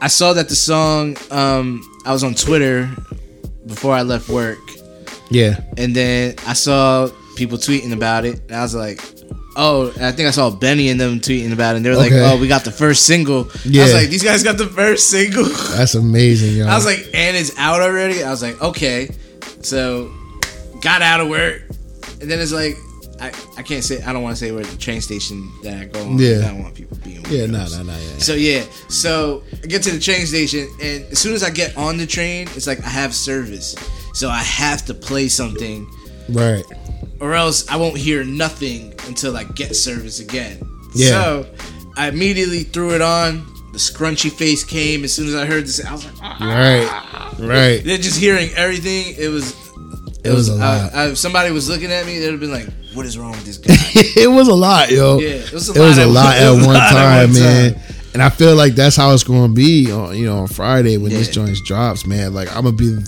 I 0.00 0.06
saw 0.06 0.32
that 0.34 0.48
the 0.48 0.54
song. 0.54 1.16
Um, 1.32 1.82
I 2.06 2.12
was 2.12 2.22
on 2.22 2.34
Twitter 2.34 2.88
before 3.66 3.94
I 3.94 4.02
left 4.02 4.28
work, 4.28 4.58
yeah. 5.28 5.60
and 5.76 5.92
then 5.96 6.36
I 6.46 6.52
saw 6.52 7.08
people 7.36 7.58
tweeting 7.58 7.92
about 7.92 8.24
it, 8.24 8.40
and 8.48 8.52
I 8.52 8.62
was 8.62 8.76
like, 8.76 9.00
"Oh!" 9.56 9.88
I 10.00 10.12
think 10.12 10.28
I 10.28 10.30
saw 10.30 10.50
Benny 10.50 10.88
and 10.88 11.00
them 11.00 11.20
tweeting 11.20 11.52
about 11.52 11.74
it. 11.74 11.76
and 11.78 11.86
They 11.86 11.90
were 11.90 11.96
like, 11.96 12.12
Okay. 12.12 12.24
"Oh, 12.24 12.38
we 12.40 12.48
got 12.48 12.64
the 12.64 12.70
first 12.72 13.04
single." 13.06 13.48
I 13.54 13.58
Yeah. 13.64 13.82
was 13.84 13.92
like, 13.94 14.08
"These 14.08 14.22
guys 14.22 14.42
got 14.42 14.58
the 14.58 14.66
first 14.66 15.10
single." 15.10 15.44
That's 15.76 15.94
amazing, 15.94 16.56
yo. 16.56 16.66
I 16.66 16.74
was 16.74 16.84
like, 16.86 17.08
"And 17.14 17.36
it's 17.36 17.52
out 17.58 17.80
already." 17.82 18.22
I 18.22 18.30
was 18.30 18.42
like, 18.42 18.60
"Okay," 18.62 19.10
so 19.62 20.10
got 20.80 21.02
out 21.02 21.20
of 21.20 21.28
work, 21.28 21.62
and 22.20 22.30
then 22.30 22.40
it's 22.40 22.52
like. 22.52 22.76
I, 23.20 23.30
I 23.56 23.62
can't 23.62 23.84
say 23.84 24.02
I 24.02 24.12
don't 24.12 24.24
want 24.24 24.36
to 24.36 24.40
say 24.44 24.50
where 24.50 24.64
the 24.64 24.76
train 24.76 25.00
station 25.00 25.48
that 25.62 25.80
I 25.80 25.84
go 25.84 26.00
on. 26.02 26.18
Yeah. 26.18 26.38
I 26.38 26.48
don't 26.48 26.62
want 26.64 26.74
people 26.74 26.98
being 27.04 27.18
yeah, 27.30 27.46
weirdos. 27.46 27.70
no, 27.70 27.76
no, 27.76 27.82
no, 27.84 27.92
yeah. 27.92 28.18
So 28.18 28.34
yeah, 28.34 28.64
so 28.88 29.44
I 29.62 29.66
get 29.68 29.84
to 29.84 29.92
the 29.92 30.00
train 30.00 30.26
station, 30.26 30.66
and 30.82 31.04
as 31.12 31.20
soon 31.20 31.32
as 31.34 31.44
I 31.44 31.50
get 31.50 31.76
on 31.76 31.98
the 31.98 32.06
train, 32.06 32.48
it's 32.56 32.66
like 32.66 32.80
I 32.84 32.88
have 32.88 33.14
service, 33.14 33.76
so 34.12 34.28
I 34.28 34.40
have 34.42 34.84
to 34.86 34.94
play 34.94 35.28
something, 35.28 35.86
Right. 36.30 36.64
Or 37.22 37.34
else 37.34 37.66
I 37.70 37.76
won't 37.76 37.96
hear 37.96 38.24
nothing 38.24 38.92
until 39.06 39.36
I 39.36 39.44
get 39.44 39.74
service 39.76 40.20
again. 40.20 40.58
Yeah. 40.94 41.08
So 41.08 41.46
I 41.96 42.08
immediately 42.08 42.64
threw 42.64 42.94
it 42.94 43.00
on. 43.00 43.46
The 43.72 43.78
scrunchy 43.78 44.30
face 44.30 44.64
came 44.64 45.02
as 45.04 45.14
soon 45.14 45.28
as 45.28 45.34
I 45.34 45.46
heard 45.46 45.64
this. 45.64 45.82
I 45.82 45.92
was 45.92 46.04
like, 46.04 46.14
ah. 46.20 46.36
Right. 47.38 47.38
Right. 47.48 47.82
Then 47.84 48.02
just 48.02 48.20
hearing 48.20 48.50
everything, 48.56 49.14
it 49.16 49.28
was. 49.28 49.54
It 50.24 50.30
was 50.32 50.48
a 50.48 50.54
lot. 50.54 50.92
I, 50.94 51.04
I, 51.04 51.08
if 51.10 51.18
somebody 51.18 51.50
was 51.50 51.68
looking 51.68 51.90
at 51.90 52.04
me, 52.06 52.18
they'd 52.20 52.30
have 52.30 52.38
been 52.38 52.52
like, 52.52 52.68
"What 52.94 53.06
is 53.06 53.18
wrong 53.18 53.32
with 53.32 53.44
this 53.44 53.56
guy?" 53.64 53.74
it 53.74 54.30
was 54.30 54.46
a 54.46 54.54
lot, 54.54 54.90
yo. 54.90 55.18
Yeah, 55.18 55.28
it 55.30 55.52
was 55.52 55.68
a 55.68 55.72
it 55.72 55.78
was 55.84 55.98
lot 55.98 55.98
a 55.98 56.02
at- 56.08 56.12
lot 56.12 56.36
at 56.36 56.50
one 56.66 56.74
lot 56.74 56.90
time, 56.92 57.30
one 57.32 57.40
man. 57.40 57.74
time. 57.74 57.82
And 58.14 58.22
I 58.22 58.28
feel 58.28 58.54
like 58.54 58.74
that's 58.74 58.94
how 58.94 59.12
it's 59.14 59.24
going 59.24 59.48
to 59.48 59.54
be 59.54 59.90
on, 59.90 60.16
you 60.16 60.26
know, 60.26 60.38
on 60.38 60.46
Friday 60.48 60.96
when 60.98 61.10
this 61.10 61.26
Yeah. 61.28 61.44
joint 61.46 61.56
drops, 61.64 62.06
man. 62.06 62.34
Like 62.34 62.54
I'm 62.54 62.62
gonna 62.64 62.76
be, 62.76 62.98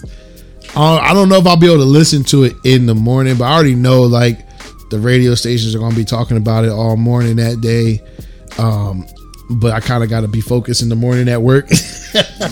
I 0.77 0.97
don't, 0.97 1.05
I 1.05 1.15
don't 1.15 1.29
know 1.29 1.37
if 1.39 1.47
I'll 1.47 1.57
be 1.57 1.67
able 1.67 1.79
to 1.79 1.85
listen 1.85 2.25
to 2.25 2.45
it 2.45 2.57
in 2.65 2.87
the 2.87 2.95
morning, 2.95 3.37
but 3.37 3.45
I 3.45 3.55
already 3.55 3.75
know 3.75 4.03
like 4.03 4.39
the 4.91 4.99
radio 4.99 5.35
stations 5.35 5.75
are 5.75 5.79
gonna 5.79 5.95
be 5.97 6.05
talking 6.05 6.37
about 6.37 6.65
it 6.65 6.71
all 6.71 6.97
morning 6.97 7.37
that 7.37 7.61
day. 7.61 8.01
Um, 8.59 9.07
but 9.51 9.73
I 9.73 9.81
kind 9.81 10.03
of 10.03 10.11
got 10.11 10.23
to 10.23 10.29
be 10.29 10.41
focused 10.41 10.83
in 10.83 10.89
the 10.89 10.97
morning 10.97 11.29
at 11.29 11.41
work. 11.43 11.69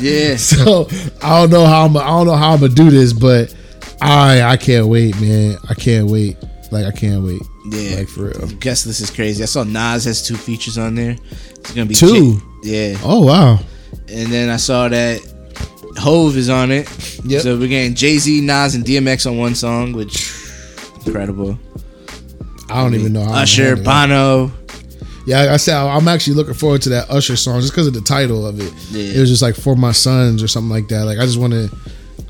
Yeah. 0.00 0.36
so 0.36 0.88
I 1.22 1.40
don't 1.40 1.50
know 1.50 1.64
how 1.64 1.84
I'm, 1.84 1.96
I 1.96 2.06
don't 2.06 2.26
know 2.26 2.34
how 2.34 2.52
I'm 2.54 2.60
gonna 2.60 2.74
do 2.74 2.90
this, 2.90 3.12
but 3.12 3.54
I, 4.00 4.42
I 4.42 4.56
can't 4.56 4.88
wait, 4.88 5.20
man. 5.20 5.56
I 5.68 5.74
can't 5.74 6.10
wait. 6.10 6.36
Like 6.72 6.86
I 6.86 6.90
can't 6.90 7.22
wait. 7.22 7.42
Yeah. 7.66 7.98
Like 7.98 8.08
for 8.08 8.24
real. 8.24 8.44
I 8.44 8.52
guess 8.54 8.82
this 8.82 8.98
is 9.00 9.10
crazy. 9.10 9.40
I 9.42 9.46
saw 9.46 9.62
Nas 9.62 10.04
has 10.06 10.26
two 10.26 10.34
features 10.36 10.78
on 10.78 10.96
there. 10.96 11.16
It's 11.30 11.72
gonna 11.72 11.86
be 11.86 11.94
Two? 11.94 12.40
Yeah. 12.64 12.96
Oh 13.04 13.24
wow. 13.24 13.60
And 14.08 14.32
then 14.32 14.48
I 14.48 14.56
saw 14.56 14.88
that 14.88 15.20
Hove 15.98 16.36
is 16.36 16.48
on 16.48 16.70
it. 16.70 16.88
Yep. 17.24 17.42
So 17.42 17.58
we're 17.58 17.68
getting 17.68 17.94
Jay 17.94 18.18
Z, 18.18 18.40
Nas, 18.40 18.74
and 18.74 18.84
DMX 18.84 19.30
on 19.30 19.38
one 19.38 19.54
song, 19.54 19.92
which 19.92 20.32
incredible. 21.06 21.58
I 22.68 22.82
don't 22.82 22.94
even 22.94 23.12
know 23.12 23.22
how. 23.24 23.32
I'm 23.32 23.42
Usher. 23.42 23.76
Bono. 23.76 24.50
Yeah, 25.26 25.52
I 25.52 25.56
said 25.56 25.76
I'm 25.76 26.08
actually 26.08 26.34
looking 26.34 26.54
forward 26.54 26.82
to 26.82 26.88
that 26.90 27.10
Usher 27.10 27.36
song 27.36 27.60
just 27.60 27.72
because 27.72 27.86
of 27.86 27.94
the 27.94 28.00
title 28.00 28.46
of 28.46 28.60
it. 28.60 28.72
Yeah. 28.90 29.16
It 29.16 29.20
was 29.20 29.28
just 29.28 29.42
like 29.42 29.54
for 29.54 29.76
my 29.76 29.92
sons 29.92 30.42
or 30.42 30.48
something 30.48 30.70
like 30.70 30.88
that. 30.88 31.04
Like 31.04 31.18
I 31.18 31.24
just 31.24 31.38
want 31.38 31.52
to. 31.52 31.70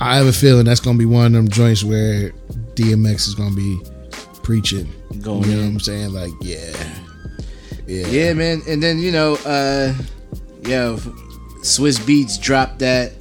I 0.00 0.16
have 0.16 0.26
a 0.26 0.32
feeling 0.32 0.64
that's 0.64 0.80
gonna 0.80 0.98
be 0.98 1.06
one 1.06 1.26
of 1.26 1.32
them 1.32 1.48
joints 1.48 1.84
where 1.84 2.30
DMX 2.74 3.28
is 3.28 3.34
gonna 3.34 3.54
be 3.54 3.80
preaching. 4.42 4.90
Going 5.22 5.44
you 5.44 5.50
know 5.56 5.62
in. 5.62 5.66
what 5.66 5.72
I'm 5.74 5.80
saying? 5.80 6.12
Like 6.12 6.32
yeah, 6.40 6.72
yeah, 7.86 8.06
Yeah, 8.08 8.34
man. 8.34 8.62
And 8.68 8.82
then 8.82 8.98
you 8.98 9.12
know, 9.12 9.34
uh, 9.46 9.94
yo, 10.62 10.96
Swizz 11.62 12.00
Beatz 12.00 12.40
dropped 12.40 12.80
that 12.80 13.12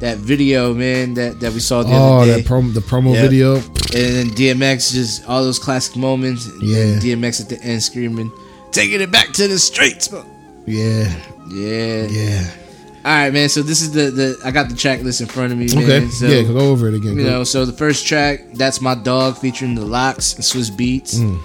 that 0.00 0.18
video, 0.18 0.74
man. 0.74 1.14
That 1.14 1.40
that 1.40 1.52
we 1.52 1.60
saw 1.60 1.82
the 1.82 1.90
Oh, 1.92 2.18
other 2.20 2.34
day. 2.36 2.40
that 2.42 2.48
promo, 2.50 2.74
the 2.74 2.80
promo 2.80 3.14
Yeah. 3.14 3.22
video. 3.22 3.54
And 3.56 3.62
then 3.92 4.30
DMX 4.30 4.92
just 4.92 5.24
all 5.26 5.42
those 5.44 5.58
classic 5.58 5.96
moments. 5.96 6.48
Yeah. 6.62 6.98
DMX 7.00 7.40
at 7.40 7.48
the 7.48 7.60
end 7.62 7.82
screaming, 7.82 8.30
"Taking 8.72 9.00
it 9.00 9.10
back 9.10 9.32
to 9.34 9.48
the 9.48 9.58
streets." 9.58 10.08
bro." 10.08 10.24
Yeah, 10.66 11.10
Yeah. 11.50 12.06
yeah. 12.06 12.44
All 13.02 13.12
right, 13.12 13.32
man. 13.32 13.48
So 13.48 13.62
this 13.62 13.80
is 13.80 13.92
the 13.92 14.10
the 14.10 14.36
I 14.44 14.50
got 14.50 14.68
the 14.68 14.76
track 14.76 15.02
list 15.02 15.20
in 15.22 15.26
front 15.26 15.52
of 15.52 15.58
me, 15.58 15.66
man. 15.74 15.84
Okay, 15.84 16.08
So, 16.10 16.26
yeah. 16.26 16.42
Go 16.42 16.58
over 16.58 16.88
it 16.88 16.94
again. 16.94 17.16
You 17.16 17.24
Go- 17.24 17.30
know, 17.30 17.44
so 17.44 17.64
the 17.64 17.72
first 17.72 18.06
track, 18.06 18.44
that's 18.54 18.80
my 18.82 18.94
dog, 18.94 19.38
featuring 19.38 19.74
the 19.74 19.84
LOX 19.86 20.34
and 20.34 20.44
Swizz 20.44 20.70
Beatz. 20.70 21.16
Mm. 21.16 21.38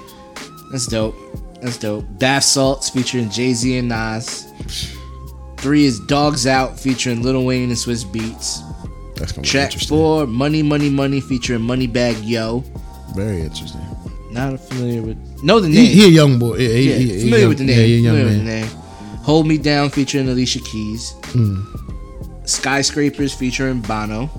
That's 0.71 0.85
dope. 0.87 1.15
That's 1.61 1.77
dope. 1.77 2.05
Bath 2.19 2.43
Salts 2.43 2.89
featuring 2.89 3.29
Jay 3.31 3.53
Z 3.53 3.77
and 3.77 3.87
Nas. 3.87 4.45
Three 5.57 5.85
is 5.85 5.99
Dogs 5.99 6.45
Out 6.47 6.79
featuring 6.79 7.21
Lil 7.23 7.43
Wayne 7.43 7.69
and 7.69 7.71
Swizz 7.77 8.05
Beatz. 8.05 8.59
that's 9.15 9.31
gonna 9.31 9.41
be 9.43 9.47
Track 9.47 9.65
interesting. 9.71 9.97
four, 9.97 10.27
Money 10.27 10.61
Money 10.61 10.89
Money 10.89 11.21
featuring 11.21 11.61
Moneybagg 11.61 12.17
Yo. 12.23 12.63
Very 13.15 13.41
interesting. 13.41 13.81
Not 14.31 14.59
familiar 14.59 15.01
with 15.01 15.17
know 15.43 15.59
the 15.61 15.69
He, 15.69 15.73
name. 15.75 15.85
he 15.85 16.05
a 16.05 16.09
young 16.09 16.37
boy. 16.39 16.57
Yeah, 16.57 16.67
he, 16.69 16.89
yeah, 16.89 16.95
he- 16.97 17.03
he 17.13 17.19
familiar 17.21 17.39
young- 17.39 17.49
with 17.49 17.57
the 17.59 17.63
name. 17.63 17.79
Yeah, 17.79 17.85
he 17.85 17.93
a 17.95 17.97
young 17.99 18.15
familiar 18.15 18.37
man. 18.37 18.45
with 18.45 18.45
the 18.45 18.51
name. 18.75 19.21
Hold 19.23 19.47
Me 19.47 19.57
Down 19.57 19.89
featuring 19.89 20.27
Alicia 20.29 20.59
Keys. 20.59 21.13
Mm. 21.33 21.63
Skyscrapers 22.47 23.33
featuring 23.33 23.79
Bono. 23.81 24.29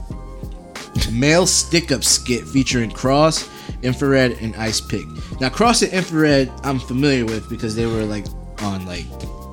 Male 1.13 1.47
Stick 1.47 1.93
Up 1.93 2.05
Skit 2.05 2.47
featuring 2.47 2.91
Cross, 2.91 3.49
Infa-Red, 3.83 4.33
and 4.41 4.55
Ice 4.57 4.81
Pick. 4.81 5.05
Now, 5.41 5.49
Cross 5.51 5.83
and 5.83 5.93
Infa-Red, 5.93 6.51
I'm 6.63 6.79
familiar 6.79 7.25
with 7.25 7.49
because 7.51 7.75
they 7.75 7.87
were 7.87 8.05
like 8.05 8.25
on 8.61 8.87
like 8.87 9.05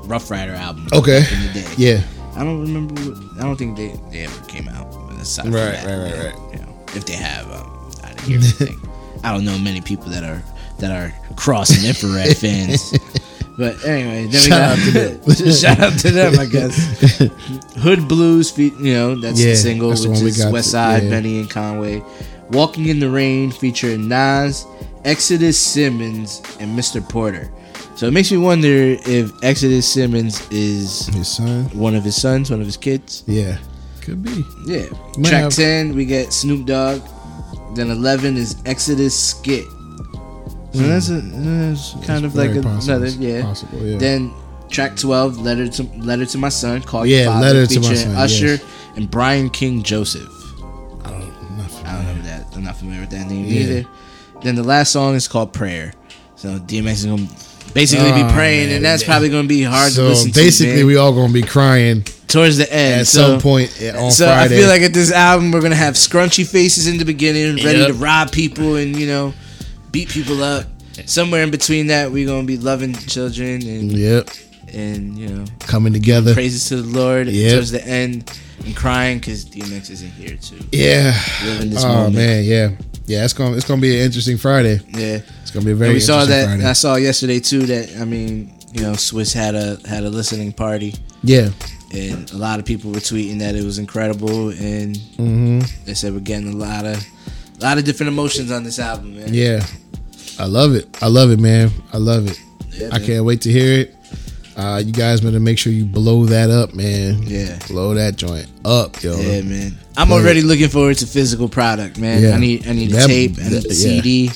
Ruff 0.05 0.29
Ryder 0.31 0.53
album. 0.53 0.87
Okay. 0.93 1.21
back 1.21 1.31
in 1.31 1.41
the 1.47 1.53
day. 1.53 1.73
Yeah. 1.77 2.01
I 2.35 2.43
don't 2.43 2.61
remember. 2.61 2.93
What, 3.01 3.39
I 3.39 3.43
don't 3.43 3.55
think 3.57 3.77
they, 3.77 3.95
they 4.11 4.25
ever 4.25 4.45
came 4.45 4.67
out. 4.69 4.87
Aside 5.19 5.45
Right, 5.53 5.71
that, 5.71 5.85
right, 5.85 6.11
right, 6.11 6.17
know, 6.17 6.23
right. 6.25 6.53
You 6.53 6.65
know, 6.65 6.85
if 6.95 7.05
they 7.05 7.13
have, 7.13 7.49
um, 7.51 7.91
I 8.03 8.09
didn't 8.09 8.21
hear 8.23 8.37
anything. 8.39 8.89
I 9.23 9.31
don't 9.31 9.45
know 9.45 9.57
many 9.57 9.79
people 9.79 10.07
that 10.09 10.23
are 10.23 10.41
that 10.79 10.91
are 10.91 11.13
Cross 11.35 11.69
and 11.71 11.95
Infa-Red 11.95 12.35
fans. 12.37 12.93
But 13.55 13.85
anyway, 13.85 14.25
then 14.25 14.41
Shout 14.41 14.49
we 14.49 14.81
out 14.81 14.85
to 14.85 14.91
them. 14.91 15.51
shout 15.51 15.79
out 15.79 15.99
to 15.99 16.09
them, 16.09 16.39
I 16.39 16.45
guess. 16.47 16.75
Hood 17.77 18.07
Blues, 18.07 18.49
fe- 18.49 18.73
you 18.79 18.93
know, 18.95 19.13
that's 19.13 19.39
Yeah, 19.39 19.51
the 19.51 19.55
single, 19.55 19.89
that's 19.89 20.01
the 20.03 20.09
which 20.09 20.21
we 20.21 20.27
is 20.29 20.37
got 20.39 20.51
West 20.51 20.71
Side, 20.71 21.03
yeah. 21.03 21.09
Benny 21.11 21.39
and 21.39 21.47
Conway. 21.47 22.03
Walking 22.49 22.87
in 22.87 22.99
the 22.99 23.11
Rain 23.11 23.51
featuring 23.51 24.07
Nas, 24.07 24.65
Exodus 25.05 25.59
Simmons, 25.59 26.41
and 26.59 26.75
Mr. 26.77 27.07
Porter. 27.07 27.51
So 27.95 28.07
it 28.07 28.11
makes 28.11 28.31
me 28.31 28.37
wonder 28.37 28.97
if 29.05 29.31
Exodus 29.43 29.87
Simmons 29.91 30.45
is 30.51 31.07
His 31.07 31.27
son. 31.27 31.65
one 31.73 31.95
of 31.95 32.03
his 32.03 32.19
sons, 32.19 32.49
one 32.49 32.59
of 32.59 32.65
his 32.65 32.77
kids. 32.77 33.23
Yeah. 33.27 33.57
Could 34.01 34.23
be. 34.23 34.43
Yeah. 34.65 34.85
Might 35.17 35.29
Track 35.29 35.41
have- 35.43 35.53
10, 35.53 35.95
we 35.95 36.05
get 36.05 36.33
Snoop 36.33 36.65
Dogg. 36.65 37.01
Then 37.75 37.89
11 37.89 38.35
is 38.37 38.55
Exodus 38.65 39.17
Skit. 39.17 39.65
So 40.73 40.79
that's, 40.79 41.09
a, 41.09 41.21
that's 41.21 41.93
kind 42.05 42.25
of 42.25 42.31
Hmm. 42.31 42.37
Very 42.39 42.47
like 42.49 42.57
a- 42.57 42.63
possible. 42.63 42.95
another, 42.95 43.11
yeah. 43.19 43.41
Possible, 43.43 43.85
yeah. 43.85 43.97
Then 43.99 44.31
track 44.69 44.95
12, 44.97 45.39
Letter 45.39 45.67
to 45.67 45.83
Letter 45.99 46.25
to 46.25 46.37
My 46.39 46.49
Son, 46.49 46.81
Call 46.81 47.05
Yeah, 47.05 47.17
Your 47.23 47.31
Father, 47.33 47.45
Letter 47.45 47.67
to 47.67 47.79
My 47.79 47.87
featuring 47.89 48.07
Son, 48.11 48.15
Usher 48.15 48.45
yes. 48.47 48.63
and 48.95 49.09
Brian 49.11 49.49
King 49.51 49.83
Joseph. 49.83 50.27
I 51.05 51.11
don't 51.11 51.57
know. 51.57 51.65
I 51.85 51.93
don't 52.03 52.17
know 52.17 52.23
that. 52.23 52.47
I'm 52.55 52.63
not 52.63 52.77
familiar 52.77 53.01
with 53.01 53.11
that 53.11 53.29
name 53.29 53.45
Yeah. 53.45 53.59
either. 53.61 53.85
Then 54.41 54.55
the 54.55 54.63
last 54.63 54.91
song 54.91 55.13
is 55.15 55.27
called 55.27 55.53
Prayer. 55.53 55.93
So 56.35 56.57
DMX 56.59 56.91
is 56.93 57.05
gonna 57.05 57.27
basically 57.73 58.11
Oh, 58.11 58.27
be 58.27 58.33
praying, 58.33 58.67
man. 58.67 58.75
and 58.77 58.85
that's 58.85 59.03
probably 59.03 59.29
gonna 59.29 59.47
be 59.47 59.63
hard 59.63 59.91
So 59.91 60.03
to 60.03 60.09
listen 60.09 60.31
to. 60.31 60.39
basically, 60.39 60.77
to. 60.77 60.83
we 60.85 60.95
all 60.97 61.13
gonna 61.13 61.33
be 61.33 61.41
crying 61.41 62.03
towards 62.27 62.57
the 62.57 62.71
end 62.73 63.01
at 63.01 63.07
so, 63.07 63.27
some 63.31 63.39
point 63.41 63.69
on 63.95 64.11
so 64.11 64.25
Friday. 64.25 64.55
I 64.55 64.59
feel 64.59 64.67
like 64.69 64.81
at 64.81 64.93
this 64.93 65.11
album 65.11 65.51
we're 65.51 65.61
gonna 65.61 65.75
have 65.75 65.93
scrunchy 65.95 66.45
faces 66.47 66.87
in 66.87 66.97
the 66.97 67.05
beginning, 67.05 67.63
ready 67.63 67.79
Yep. 67.79 67.87
to 67.87 67.93
rob 67.93 68.31
people 68.31 68.75
and 68.75 68.95
you 68.99 69.07
know 69.07 69.33
beat 69.91 70.09
people 70.09 70.43
up. 70.43 70.65
Somewhere 71.05 71.41
in 71.43 71.49
between 71.51 71.87
that, 71.87 72.11
we're 72.11 72.27
gonna 72.27 72.45
be 72.45 72.57
loving 72.57 72.93
children 72.93 73.61
and 73.67 73.91
yep, 73.91 74.29
and 74.73 75.17
you 75.17 75.27
know 75.29 75.45
coming 75.59 75.91
together. 75.93 76.33
praises 76.33 76.67
to 76.69 76.81
the 76.81 76.99
Lord 76.99 77.27
Yep. 77.27 77.51
towards 77.53 77.71
the 77.71 77.85
end 77.87 78.31
and 78.65 78.75
crying 78.75 79.19
because 79.19 79.45
DMX 79.45 79.89
isn't 79.89 80.11
here 80.11 80.37
too. 80.37 80.59
Yeah. 80.71 81.11
this 81.63 81.83
Oh 81.83 81.87
moment. 81.87 82.15
man, 82.15 82.43
yeah, 82.43 82.69
yeah. 83.05 83.23
It's 83.23 83.33
gonna 83.33 83.55
it's 83.55 83.65
gonna 83.67 83.81
be 83.81 83.95
an 83.99 84.05
interesting 84.05 84.37
Friday. 84.37 84.79
Yeah. 84.89 85.19
It's 85.41 85.51
gonna 85.51 85.65
be 85.65 85.71
a 85.71 85.75
very. 85.75 85.89
And 85.91 85.95
we 85.95 85.99
saw 85.99 86.21
interesting 86.21 86.39
that. 86.39 86.45
Friday. 86.55 86.65
I 86.69 86.73
saw 86.73 86.95
yesterday 86.95 87.39
too 87.39 87.65
that 87.67 87.97
I 88.01 88.05
mean, 88.05 88.53
you 88.73 88.81
know, 88.83 88.93
Swiss 88.93 89.33
had 89.33 89.55
a 89.55 89.77
had 89.87 90.03
a 90.03 90.09
listening 90.09 90.51
party, 90.53 90.95
yeah. 91.23 91.49
and 91.93 92.31
a 92.31 92.37
lot 92.37 92.59
of 92.59 92.65
people 92.65 92.91
were 92.91 92.97
tweeting 92.99 93.39
that 93.39 93.55
it 93.55 93.63
was 93.63 93.77
incredible, 93.79 94.49
and 94.49 94.97
hmm 95.17 95.59
they 95.85 95.93
said 95.93 96.13
we're 96.13 96.19
getting 96.19 96.53
a 96.53 96.55
lot 96.55 96.85
of 96.85 96.97
a 97.59 97.63
lot 97.63 97.77
of 97.77 97.83
different 97.85 98.09
emotions 98.09 98.51
on 98.51 98.63
this 98.63 98.79
album, 98.79 99.17
man. 99.17 99.29
Yeah. 99.33 99.65
I 100.39 100.45
love 100.45 100.73
it. 100.73 100.87
I 101.03 101.07
love 101.07 101.29
it, 101.29 101.39
man. 101.39 101.69
I 101.93 101.97
love 101.97 102.25
it. 102.27 102.39
Yeah, 102.71 102.87
I 102.87 102.97
man. 102.97 103.05
can't 103.05 103.23
wait 103.25 103.41
to 103.41 103.51
hear 103.51 103.81
it. 103.81 103.95
Uh, 104.55 104.81
you 104.85 104.91
guys 104.93 105.21
better 105.21 105.39
make 105.39 105.57
sure 105.57 105.73
you 105.73 105.85
blow 105.85 106.25
that 106.25 106.49
up, 106.51 106.73
man. 106.75 107.23
Yeah. 107.23 107.57
Blow 107.67 107.93
that 107.95 108.15
joint 108.17 108.47
up, 108.63 109.01
yo. 109.01 109.15
Yeah, 109.19 109.41
man. 109.41 109.77
I'm 109.97 110.07
Play 110.07 110.17
already 110.17 110.41
looking 110.41 110.69
forward 110.69 110.97
to 110.97 111.07
physical 111.07 111.49
product, 111.49 111.97
man. 111.97 112.21
Yeah. 112.21 112.35
I 112.35 112.37
need 112.39 112.67
I 112.67 112.73
need 112.73 112.91
a 112.91 112.95
That- 112.95 113.07
tape, 113.07 113.37
I 113.39 113.43
need 113.43 113.49
that- 113.51 113.63
the 113.63 113.69
yeah. 113.69 114.01
CD. 114.01 114.31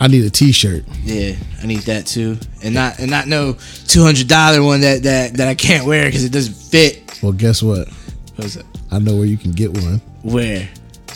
I 0.00 0.08
need 0.08 0.24
a 0.24 0.30
T-shirt. 0.30 0.84
Yeah, 1.04 1.34
I 1.62 1.66
need 1.66 1.80
that 1.82 2.04
too, 2.06 2.36
and 2.62 2.74
not 2.74 2.98
and 2.98 3.10
not 3.10 3.26
no 3.28 3.56
two 3.86 4.02
hundred 4.02 4.26
dollar 4.28 4.62
one 4.62 4.80
that 4.82 5.02
that 5.04 5.34
that 5.34 5.48
I 5.48 5.54
can't 5.54 5.86
wear 5.86 6.06
because 6.06 6.24
it 6.24 6.32
doesn't 6.32 6.54
fit. 6.56 7.18
Well, 7.22 7.32
guess 7.32 7.62
what? 7.62 7.88
What's 8.36 8.54
that? 8.54 8.64
I 8.90 8.98
know 8.98 9.16
where 9.16 9.24
you 9.24 9.36
can 9.36 9.52
get 9.52 9.72
one. 9.72 10.00
Where? 10.22 10.68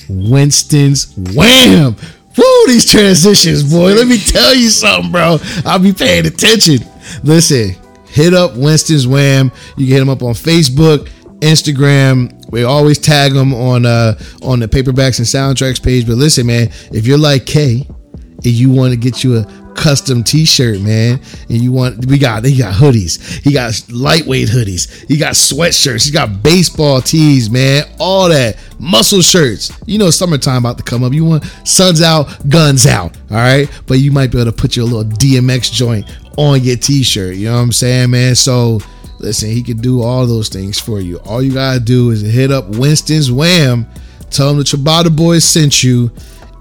Winston's 0.09 1.13
Wham. 1.35 1.97
Woo, 2.37 2.67
these 2.69 2.91
transitions, 2.91 3.65
boy. 3.65 3.95
Let 3.95 4.07
me 4.07 4.17
tell 4.19 4.55
you 4.55 4.71
something, 4.71 5.11
bro. 5.11 5.39
I'll 5.65 5.79
be 5.81 5.93
paying 5.93 6.27
attention. 6.27 6.79
Listen, 7.25 7.75
hit 8.11 8.35
up 8.35 8.57
Winston's 8.57 9.07
Wham. 9.07 9.53
You 9.77 9.87
can 9.87 9.95
hit 9.95 10.03
him 10.03 10.09
up 10.09 10.23
on 10.23 10.35
Facebook, 10.35 11.09
Instagram. 11.41 12.35
We 12.51 12.65
always 12.65 12.99
tag 12.99 13.33
them 13.33 13.55
on 13.55 13.87
uh 13.87 14.19
on 14.43 14.61
the 14.61 14.69
paperbacks 14.69 15.19
and 15.19 15.27
soundtracks 15.27 15.83
page. 15.83 16.07
But 16.07 16.17
listen, 16.17 16.47
man, 16.47 16.71
if 16.93 17.07
you're 17.07 17.19
like 17.19 17.47
K 17.47 17.87
and 17.89 18.47
you 18.47 18.71
want 18.71 18.93
to 18.93 18.97
get 18.97 19.23
you 19.23 19.39
a 19.39 19.68
custom 19.79 20.25
t-shirt, 20.25 20.81
man, 20.81 21.21
and 21.49 21.63
you 21.63 21.71
want 21.71 22.05
we 22.07 22.19
got 22.19 22.45
he 22.45 22.59
got 22.59 22.75
hoodies, 22.75 23.21
he 23.43 23.53
got 23.53 23.73
lightweight 23.91 24.49
hoodies, 24.49 25.07
he 25.07 25.17
got 25.17 25.35
sweatshirts, 25.35 26.05
he 26.05 26.13
got 26.13 26.43
baseball 26.43 27.01
tees, 27.01 27.49
man, 27.49 27.85
all 28.01 28.29
that 28.29 28.57
muscle 28.79 29.23
shirts. 29.23 29.71
You 29.87 29.99
know, 29.99 30.11
summertime 30.11 30.65
about 30.65 30.79
to 30.79 30.85
come 30.85 31.05
up. 31.05 31.13
You 31.13 31.25
want 31.25 31.45
suns 31.65 32.03
out, 32.03 32.27
guns 32.49 32.87
out, 32.87 33.17
all 33.31 33.37
right. 33.37 33.71
But 33.87 34.01
you 34.01 34.11
might 34.11 34.33
be 34.33 34.41
able 34.41 34.51
to 34.51 34.57
put 34.57 34.77
your 34.77 34.87
little 34.87 35.05
DMX 35.05 35.73
joint 35.73 36.07
on 36.37 36.63
your 36.63 36.77
t-shirt. 36.77 37.37
You 37.37 37.47
know 37.47 37.55
what 37.55 37.63
I'm 37.63 37.73
saying, 37.73 38.11
man? 38.11 38.35
So 38.35 38.81
listen, 39.21 39.51
he 39.51 39.63
can 39.63 39.77
do 39.77 40.03
all 40.03 40.27
those 40.27 40.49
things 40.49 40.79
for 40.81 41.01
you. 41.01 41.19
All 41.21 41.43
you 41.43 41.55
gotta 41.55 41.81
do 41.81 42.11
is 42.11 42.23
hit 42.23 42.51
up 42.51 42.69
Winston's 42.69 43.31
Wham, 43.31 43.87
tell 44.31 44.51
him 44.51 44.59
the 44.59 44.65
Ciabatta 44.65 45.15
Boys 45.15 45.45
sent 45.45 45.85
you 45.85 46.11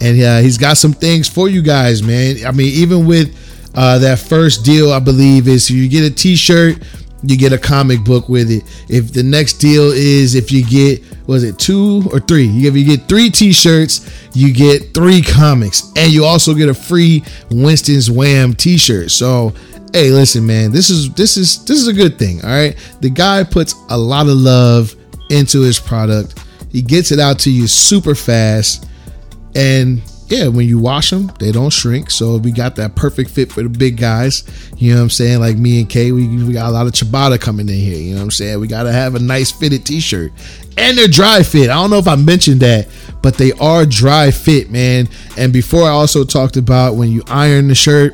and 0.01 0.21
uh, 0.21 0.39
he's 0.39 0.57
got 0.57 0.77
some 0.77 0.93
things 0.93 1.27
for 1.27 1.49
you 1.49 1.61
guys, 1.61 2.03
man. 2.03 2.45
I 2.45 2.51
mean, 2.51 2.73
even 2.73 3.05
with 3.05 3.35
uh, 3.75 3.99
that 3.99 4.19
first 4.19 4.63
deal, 4.65 4.91
I 4.91 4.99
believe 4.99 5.47
is 5.47 5.69
you 5.69 5.87
get 5.87 6.03
a 6.03 6.13
T-shirt, 6.13 6.77
you 7.23 7.37
get 7.37 7.51
a 7.51 7.57
comic 7.57 8.03
book 8.03 8.29
with 8.29 8.51
it. 8.51 8.63
If 8.89 9.13
the 9.13 9.23
next 9.23 9.53
deal 9.53 9.91
is 9.91 10.35
if 10.35 10.51
you 10.51 10.63
get 10.63 11.03
was 11.27 11.43
it 11.43 11.59
two 11.59 12.03
or 12.13 12.19
three? 12.19 12.47
If 12.65 12.75
you 12.75 12.85
get 12.85 13.09
three 13.09 13.29
T-shirts, 13.29 14.29
you 14.33 14.53
get 14.53 14.93
three 14.93 15.21
comics, 15.21 15.91
and 15.95 16.11
you 16.11 16.23
also 16.23 16.53
get 16.53 16.69
a 16.69 16.73
free 16.73 17.23
Winston's 17.49 18.09
Wham 18.09 18.53
T-shirt. 18.53 19.11
So. 19.11 19.53
Hey, 19.93 20.11
listen, 20.11 20.45
man. 20.45 20.71
This 20.71 20.89
is 20.89 21.13
this 21.13 21.37
is 21.37 21.63
this 21.63 21.79
is 21.79 21.87
a 21.87 21.93
good 21.93 22.19
thing. 22.19 22.43
All 22.43 22.49
right, 22.49 22.75
the 22.99 23.09
guy 23.09 23.45
puts 23.45 23.73
a 23.89 23.97
lot 23.97 24.27
of 24.27 24.33
love 24.35 24.93
into 25.29 25.61
his 25.61 25.79
product. 25.79 26.43
He 26.71 26.81
gets 26.81 27.13
it 27.13 27.19
out 27.19 27.39
to 27.39 27.51
you 27.51 27.67
super 27.67 28.13
fast. 28.13 28.85
And 29.57 30.01
yeah, 30.27 30.47
when 30.47 30.67
you 30.67 30.77
wash 30.77 31.09
them, 31.09 31.31
they 31.39 31.51
don't 31.51 31.71
shrink. 31.71 32.11
So 32.11 32.37
we 32.37 32.51
got 32.51 32.75
that 32.75 32.95
perfect 32.95 33.29
fit 33.29 33.51
for 33.51 33.63
the 33.63 33.69
big 33.69 33.97
guys. 33.97 34.43
You 34.77 34.91
know 34.91 34.97
what 34.99 35.03
I'm 35.03 35.09
saying? 35.09 35.39
Like 35.39 35.57
me 35.57 35.79
and 35.79 35.89
Kay, 35.89 36.11
we, 36.11 36.27
we 36.43 36.53
got 36.53 36.67
a 36.67 36.71
lot 36.71 36.85
of 36.85 36.93
ciabatta 36.93 37.39
coming 37.39 37.67
in 37.67 37.75
here. 37.75 37.97
You 37.97 38.11
know 38.11 38.17
what 38.17 38.25
I'm 38.25 38.31
saying? 38.31 38.59
We 38.59 38.67
got 38.67 38.83
to 38.83 38.91
have 38.91 39.15
a 39.15 39.19
nice 39.19 39.51
fitted 39.51 39.85
t-shirt. 39.85 40.31
And 40.77 40.97
they're 40.97 41.07
dry 41.07 41.43
fit. 41.43 41.69
I 41.69 41.75
don't 41.75 41.89
know 41.89 41.97
if 41.97 42.07
I 42.07 42.15
mentioned 42.15 42.59
that, 42.59 42.87
but 43.23 43.35
they 43.35 43.51
are 43.53 43.85
dry 43.85 44.29
fit, 44.31 44.69
man. 44.69 45.07
And 45.37 45.51
before 45.51 45.83
I 45.83 45.89
also 45.89 46.23
talked 46.23 46.57
about 46.57 46.95
when 46.95 47.09
you 47.09 47.23
iron 47.27 47.69
the 47.69 47.75
shirt, 47.75 48.13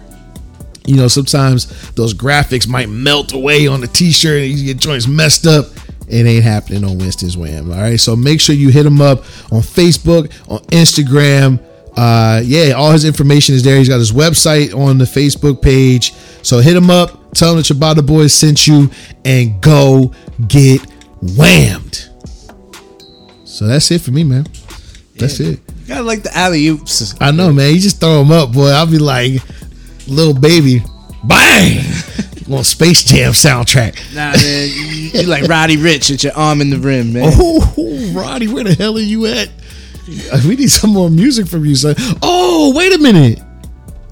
you 0.85 0.95
know, 0.95 1.07
sometimes 1.07 1.91
those 1.91 2.13
graphics 2.13 2.67
might 2.67 2.89
melt 2.89 3.33
away 3.33 3.67
on 3.67 3.81
the 3.81 3.87
t-shirt 3.87 4.43
and 4.43 4.51
you 4.51 4.65
get 4.73 4.77
joints 4.77 5.07
messed 5.07 5.47
up. 5.47 5.65
It 6.07 6.25
ain't 6.25 6.43
happening 6.43 6.83
on 6.83 6.97
Winston's 6.97 7.37
Wham. 7.37 7.71
All 7.71 7.77
right. 7.79 7.99
So 7.99 8.15
make 8.15 8.39
sure 8.41 8.55
you 8.55 8.69
hit 8.69 8.85
him 8.85 9.01
up 9.01 9.19
on 9.51 9.61
Facebook, 9.61 10.31
on 10.49 10.59
Instagram. 10.67 11.63
Uh, 11.95 12.41
yeah, 12.43 12.71
all 12.73 12.91
his 12.91 13.05
information 13.05 13.53
is 13.55 13.63
there. 13.63 13.77
He's 13.77 13.87
got 13.89 13.99
his 13.99 14.11
website 14.11 14.75
on 14.75 14.97
the 14.97 15.05
Facebook 15.05 15.61
page. 15.61 16.13
So 16.41 16.59
hit 16.59 16.75
him 16.75 16.89
up, 16.89 17.33
tell 17.33 17.51
him 17.51 17.57
that 17.57 17.65
Ciabatta 17.65 18.05
Boys 18.05 18.33
sent 18.33 18.65
you, 18.67 18.89
and 19.23 19.61
go 19.61 20.11
get 20.47 20.81
whammed. 21.21 22.09
So 23.45 23.67
that's 23.67 23.89
it 23.91 24.01
for 24.01 24.11
me, 24.11 24.23
man. 24.23 24.47
That's 25.17 25.39
Yeah. 25.39 25.49
it. 25.49 25.59
You 25.83 25.87
gotta 25.89 26.03
like 26.03 26.23
the 26.23 26.35
alley 26.35 26.67
oops. 26.67 27.13
I 27.21 27.31
know, 27.31 27.51
man. 27.53 27.73
You 27.75 27.79
just 27.79 27.99
throw 27.99 28.19
them 28.23 28.31
up, 28.31 28.51
boy. 28.53 28.69
I'll 28.69 28.87
be 28.87 28.97
like, 28.99 29.41
Lil 30.07 30.33
Baby, 30.33 30.81
bang, 31.23 31.83
little 32.47 32.63
Space 32.63 33.03
Jam 33.03 33.31
soundtrack. 33.31 33.95
Nah, 34.13 34.31
man, 34.31 34.67
you, 34.69 35.21
you 35.21 35.27
like 35.27 35.43
Roddy 35.47 35.77
Ricch 35.77 36.09
with 36.11 36.23
your 36.23 36.33
arm 36.33 36.61
in 36.61 36.69
the 36.69 36.77
rim, 36.77 37.13
man. 37.13 37.31
Oh, 37.35 38.11
Roddy, 38.15 38.47
where 38.47 38.63
the 38.63 38.73
hell 38.75 38.97
are 38.97 39.01
you 39.01 39.25
at? 39.27 39.49
Uh, 40.31 40.41
we 40.47 40.55
need 40.55 40.69
some 40.69 40.91
more 40.91 41.09
music 41.09 41.47
from 41.47 41.65
you, 41.65 41.75
son. 41.75 41.95
Oh, 42.21 42.73
wait 42.75 42.93
a 42.93 42.97
minute. 42.99 43.39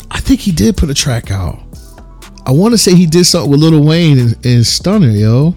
I 0.10 0.20
think 0.20 0.40
he 0.40 0.52
did 0.52 0.78
put 0.78 0.90
a 0.90 0.94
track 0.94 1.32
out. 1.32 1.60
I 2.46 2.52
want 2.52 2.74
to 2.74 2.78
say 2.78 2.96
he 2.96 3.06
did 3.06 3.26
something 3.26 3.52
with 3.52 3.60
Lil 3.62 3.84
Wayne 3.84 4.18
and, 4.20 4.46
and 4.46 4.66
Stunner, 4.66 5.10
yo. 5.10 5.56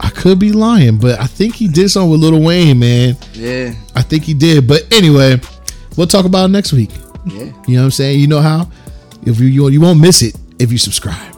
I 0.00 0.10
could 0.10 0.38
be 0.38 0.52
lying, 0.52 0.98
but 0.98 1.20
I 1.20 1.26
think 1.26 1.54
he 1.54 1.68
did 1.68 1.90
something 1.90 2.10
with 2.10 2.20
Lil 2.20 2.40
Wayne, 2.42 2.78
man. 2.78 3.16
Yeah, 3.32 3.74
I 3.94 4.02
think 4.02 4.24
he 4.24 4.34
did. 4.34 4.66
But 4.66 4.92
anyway, 4.92 5.40
we'll 5.96 6.06
talk 6.06 6.24
about 6.24 6.46
it 6.46 6.52
next 6.52 6.72
week. 6.72 6.90
yeah. 7.26 7.44
You 7.66 7.74
know 7.74 7.80
what 7.80 7.84
I'm 7.84 7.90
saying? 7.90 8.20
You 8.20 8.26
know 8.28 8.40
how? 8.40 8.70
If 9.22 9.40
you 9.40 9.46
you, 9.46 9.68
you 9.68 9.80
won't 9.80 10.00
miss 10.00 10.22
it 10.22 10.36
if 10.58 10.70
you 10.72 10.78
subscribe. 10.78 11.34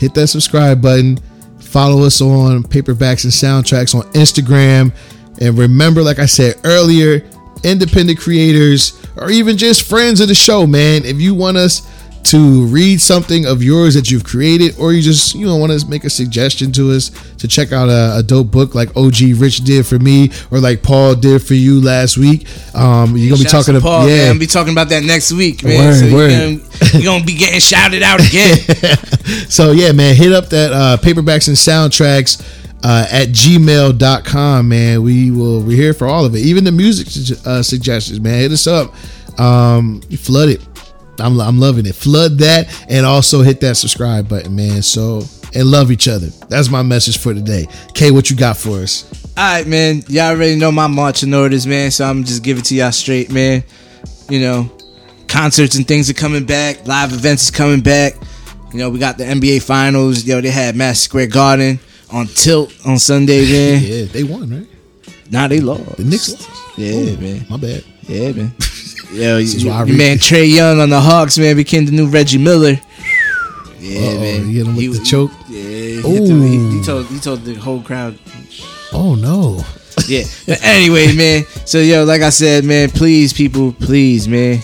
Hit 0.00 0.14
that 0.14 0.28
subscribe 0.28 0.80
button. 0.80 1.18
Follow 1.60 2.04
us 2.04 2.22
on 2.22 2.62
paperbacks 2.62 3.24
and 3.24 3.32
soundtracks 3.32 3.94
on 3.94 4.10
Instagram. 4.14 4.94
And 5.42 5.58
remember, 5.58 6.02
like 6.02 6.18
I 6.18 6.24
said 6.24 6.56
earlier, 6.64 7.22
independent 7.64 8.18
creators 8.18 8.98
or 9.18 9.30
even 9.30 9.58
just 9.58 9.86
friends 9.86 10.20
of 10.20 10.28
the 10.28 10.34
show, 10.34 10.66
man. 10.66 11.04
If 11.04 11.20
you 11.20 11.34
want 11.34 11.58
us 11.58 11.86
to 12.24 12.66
read 12.66 13.00
something 13.00 13.46
of 13.46 13.62
yours 13.62 13.94
that 13.94 14.10
you've 14.10 14.24
created, 14.24 14.78
or 14.78 14.92
you 14.92 15.02
just 15.02 15.34
you 15.34 15.46
know 15.46 15.56
want 15.56 15.72
to 15.72 15.88
make 15.88 16.04
a 16.04 16.10
suggestion 16.10 16.72
to 16.72 16.92
us 16.92 17.10
to 17.38 17.48
check 17.48 17.72
out 17.72 17.88
a, 17.88 18.18
a 18.18 18.22
dope 18.22 18.50
book 18.50 18.74
like 18.74 18.96
OG 18.96 19.16
Rich 19.36 19.58
did 19.58 19.86
for 19.86 19.98
me, 19.98 20.30
or 20.50 20.60
like 20.60 20.82
Paul 20.82 21.14
did 21.14 21.42
for 21.42 21.54
you 21.54 21.80
last 21.80 22.16
week, 22.18 22.46
um, 22.74 23.16
you're 23.16 23.30
gonna 23.30 23.44
be 23.44 23.50
talking 23.50 23.74
to 23.74 23.80
Paul, 23.80 24.08
yeah. 24.08 24.16
man. 24.16 24.32
I'll 24.32 24.38
be 24.38 24.46
talking 24.46 24.72
about 24.72 24.88
that 24.90 25.02
next 25.02 25.32
week, 25.32 25.64
man. 25.64 25.86
Word, 25.86 25.94
so 25.94 26.04
you're 26.06 26.16
word. 26.16 26.30
gonna, 26.30 26.92
you're 26.94 27.12
gonna 27.12 27.24
be 27.24 27.36
getting 27.36 27.60
shouted 27.60 28.02
out 28.02 28.20
again. 28.20 28.58
so 29.48 29.72
yeah, 29.72 29.92
man, 29.92 30.14
hit 30.14 30.32
up 30.32 30.48
that 30.50 30.72
uh, 30.72 30.96
paperbacks 31.00 31.48
and 31.48 31.56
soundtracks 31.56 32.40
uh, 32.84 33.06
at 33.10 33.28
gmail.com, 33.28 34.68
man. 34.68 35.02
We 35.02 35.30
will 35.30 35.62
we're 35.62 35.76
here 35.76 35.94
for 35.94 36.06
all 36.06 36.24
of 36.24 36.34
it. 36.34 36.40
Even 36.40 36.64
the 36.64 36.72
music 36.72 37.08
uh, 37.46 37.62
suggestions, 37.62 38.20
man. 38.20 38.40
Hit 38.40 38.52
us 38.52 38.66
up. 38.66 38.94
Um, 39.38 40.02
you 40.08 40.18
flood 40.18 40.50
it. 40.50 40.60
I'm, 41.20 41.40
I'm 41.40 41.58
loving 41.58 41.86
it. 41.86 41.94
Flood 41.94 42.38
that 42.38 42.68
and 42.88 43.04
also 43.06 43.42
hit 43.42 43.60
that 43.60 43.76
subscribe 43.76 44.28
button, 44.28 44.54
man. 44.56 44.82
So 44.82 45.22
and 45.54 45.68
love 45.70 45.90
each 45.90 46.06
other. 46.08 46.28
That's 46.48 46.68
my 46.70 46.82
message 46.82 47.18
for 47.18 47.34
today. 47.34 47.66
Kay, 47.94 48.10
what 48.12 48.30
you 48.30 48.36
got 48.36 48.56
for 48.56 48.78
us? 48.82 49.04
All 49.36 49.44
right, 49.44 49.66
man. 49.66 50.02
Y'all 50.08 50.30
already 50.30 50.56
know 50.56 50.70
my 50.70 50.86
marching 50.86 51.34
orders, 51.34 51.66
man. 51.66 51.90
So 51.90 52.04
I'm 52.04 52.24
just 52.24 52.42
giving 52.44 52.60
it 52.62 52.66
to 52.66 52.74
y'all 52.76 52.92
straight, 52.92 53.30
man. 53.32 53.64
You 54.28 54.40
know, 54.40 54.70
concerts 55.28 55.76
and 55.76 55.86
things 55.88 56.08
are 56.08 56.14
coming 56.14 56.44
back. 56.44 56.86
Live 56.86 57.12
events 57.12 57.44
is 57.44 57.50
coming 57.50 57.80
back. 57.80 58.14
You 58.72 58.78
know, 58.78 58.90
we 58.90 59.00
got 59.00 59.18
the 59.18 59.24
NBA 59.24 59.62
Finals. 59.62 60.24
Yo, 60.24 60.40
they 60.40 60.50
had 60.50 60.76
Madison 60.76 61.02
Square 61.08 61.26
Garden 61.28 61.80
on 62.12 62.26
tilt 62.26 62.72
on 62.86 62.98
Sunday, 62.98 63.40
man. 63.50 63.82
Yeah, 63.82 64.04
they 64.04 64.22
won, 64.22 64.50
right? 64.50 64.66
Nah, 65.32 65.48
they 65.48 65.60
lost. 65.60 65.96
The 65.96 66.04
Knicks. 66.04 66.30
lost? 66.30 66.78
Yeah, 66.78 66.92
Oh, 66.94 67.16
man. 67.20 67.46
My 67.50 67.56
bad. 67.56 67.84
Yeah, 68.02 68.32
man. 68.32 68.54
Yo, 69.12 69.38
is 69.38 69.62
you, 69.62 69.70
why 69.70 69.78
your 69.78 69.86
read- 69.86 69.98
man 69.98 70.16
Trae 70.18 70.48
Young 70.52 70.80
on 70.80 70.88
the 70.90 71.00
Hawks, 71.00 71.36
man, 71.38 71.56
became 71.56 71.84
the 71.86 71.92
new 71.92 72.06
Reggie 72.08 72.38
Miller. 72.38 72.80
Yeah, 73.80 74.00
Uh-oh, 74.00 74.20
man. 74.20 74.44
he 74.46 74.56
hit 74.58 74.66
him 74.66 74.76
with 74.76 74.84
He- 74.84 74.98
the 74.98 75.04
choke? 75.04 75.30
Yeah, 75.48 75.62
he, 75.62 76.00
the- 76.00 76.48
he, 76.70 76.78
he 76.78 76.84
told 76.84 77.06
he 77.06 77.18
told 77.18 77.44
the 77.44 77.54
whole 77.54 77.80
crowd. 77.82 78.18
Oh 78.92 79.14
no. 79.14 79.64
Yeah. 80.06 80.24
But 80.46 80.62
anyway, 80.64 81.14
man. 81.14 81.44
So 81.66 81.78
yo, 81.78 82.04
like 82.04 82.22
I 82.22 82.30
said, 82.30 82.64
man, 82.64 82.90
please, 82.90 83.32
people, 83.32 83.72
please, 83.72 84.28
man. 84.28 84.60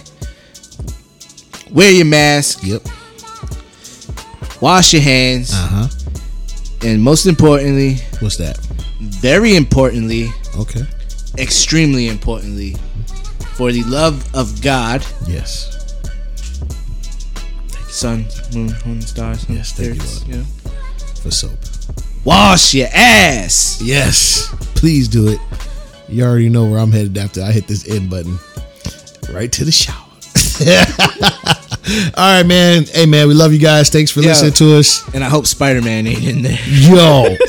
Wear 1.70 1.90
your 1.90 2.06
mask, 2.06 2.60
Yep. 2.62 2.82
wash 4.60 4.92
your 4.92 5.02
hands, 5.02 5.50
Uh 5.52 5.68
huh. 5.70 5.88
and 6.86 7.02
most 7.02 7.26
importantly, 7.26 7.98
What's 8.20 8.36
that? 8.38 8.56
very 9.00 9.56
importantly, 9.56 10.30
Okay. 10.56 10.84
extremely 11.38 12.08
importantly, 12.08 12.76
for 13.56 13.72
the 13.72 13.82
love 13.84 14.24
of 14.34 14.60
God, 14.62 15.04
Yes. 15.26 15.72
sun, 17.88 18.26
moon, 18.54 18.74
moon, 18.84 19.00
stars, 19.02 19.40
sun, 19.46 19.56
Yes, 19.56 19.72
thank 19.72 19.94
you, 19.96 20.02
Lord. 20.02 20.28
know, 20.28 20.44
For 21.22 21.30
soap. 21.30 21.58
wash 22.24 22.74
your 22.74 22.88
ass. 22.92 23.80
Yes. 23.82 24.48
Please 24.74 25.08
do 25.08 25.28
it. 25.28 25.38
You 26.08 26.24
already 26.24 26.48
know 26.50 26.66
where 26.66 26.78
I'm 26.78 26.92
headed 26.92 27.16
after 27.18 27.42
I 27.42 27.50
hit 27.52 27.66
this 27.66 27.88
end 27.88 28.10
button. 28.10 28.38
Right 29.32 29.50
to 29.52 29.64
the 29.64 29.72
shower. 29.72 29.94
All 32.16 32.36
right, 32.38 32.46
man. 32.46 32.84
Hey, 32.84 33.06
man, 33.06 33.28
we 33.28 33.34
love 33.34 33.52
you 33.52 33.58
guys. 33.58 33.90
Thanks 33.90 34.10
for 34.10 34.20
Yeah. 34.20 34.28
listening 34.30 34.52
to 34.54 34.76
us. 34.76 35.02
And 35.14 35.22
I 35.24 35.28
hope 35.28 35.46
Spider 35.46 35.82
Man 35.82 36.06
ain't 36.06 36.24
in 36.24 36.42
there. 36.42 36.58
Yo. 36.68 37.36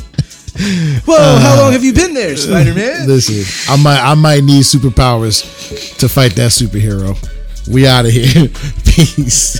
Whoa, 0.60 1.16
uh, 1.16 1.40
how 1.40 1.56
long 1.62 1.72
have 1.72 1.84
you 1.84 1.92
been 1.92 2.12
there, 2.12 2.36
Spider 2.36 2.74
Man? 2.74 3.06
listen, 3.08 3.72
I 3.72 3.82
might 3.82 4.00
I 4.00 4.14
might 4.14 4.44
need 4.44 4.62
superpowers 4.62 5.96
to 5.98 6.08
fight 6.08 6.32
that 6.36 6.50
superhero. 6.50 7.16
We 7.68 7.86
out 7.86 8.04
of 8.06 8.12
here. 8.12 8.48
Peace. 8.84 9.58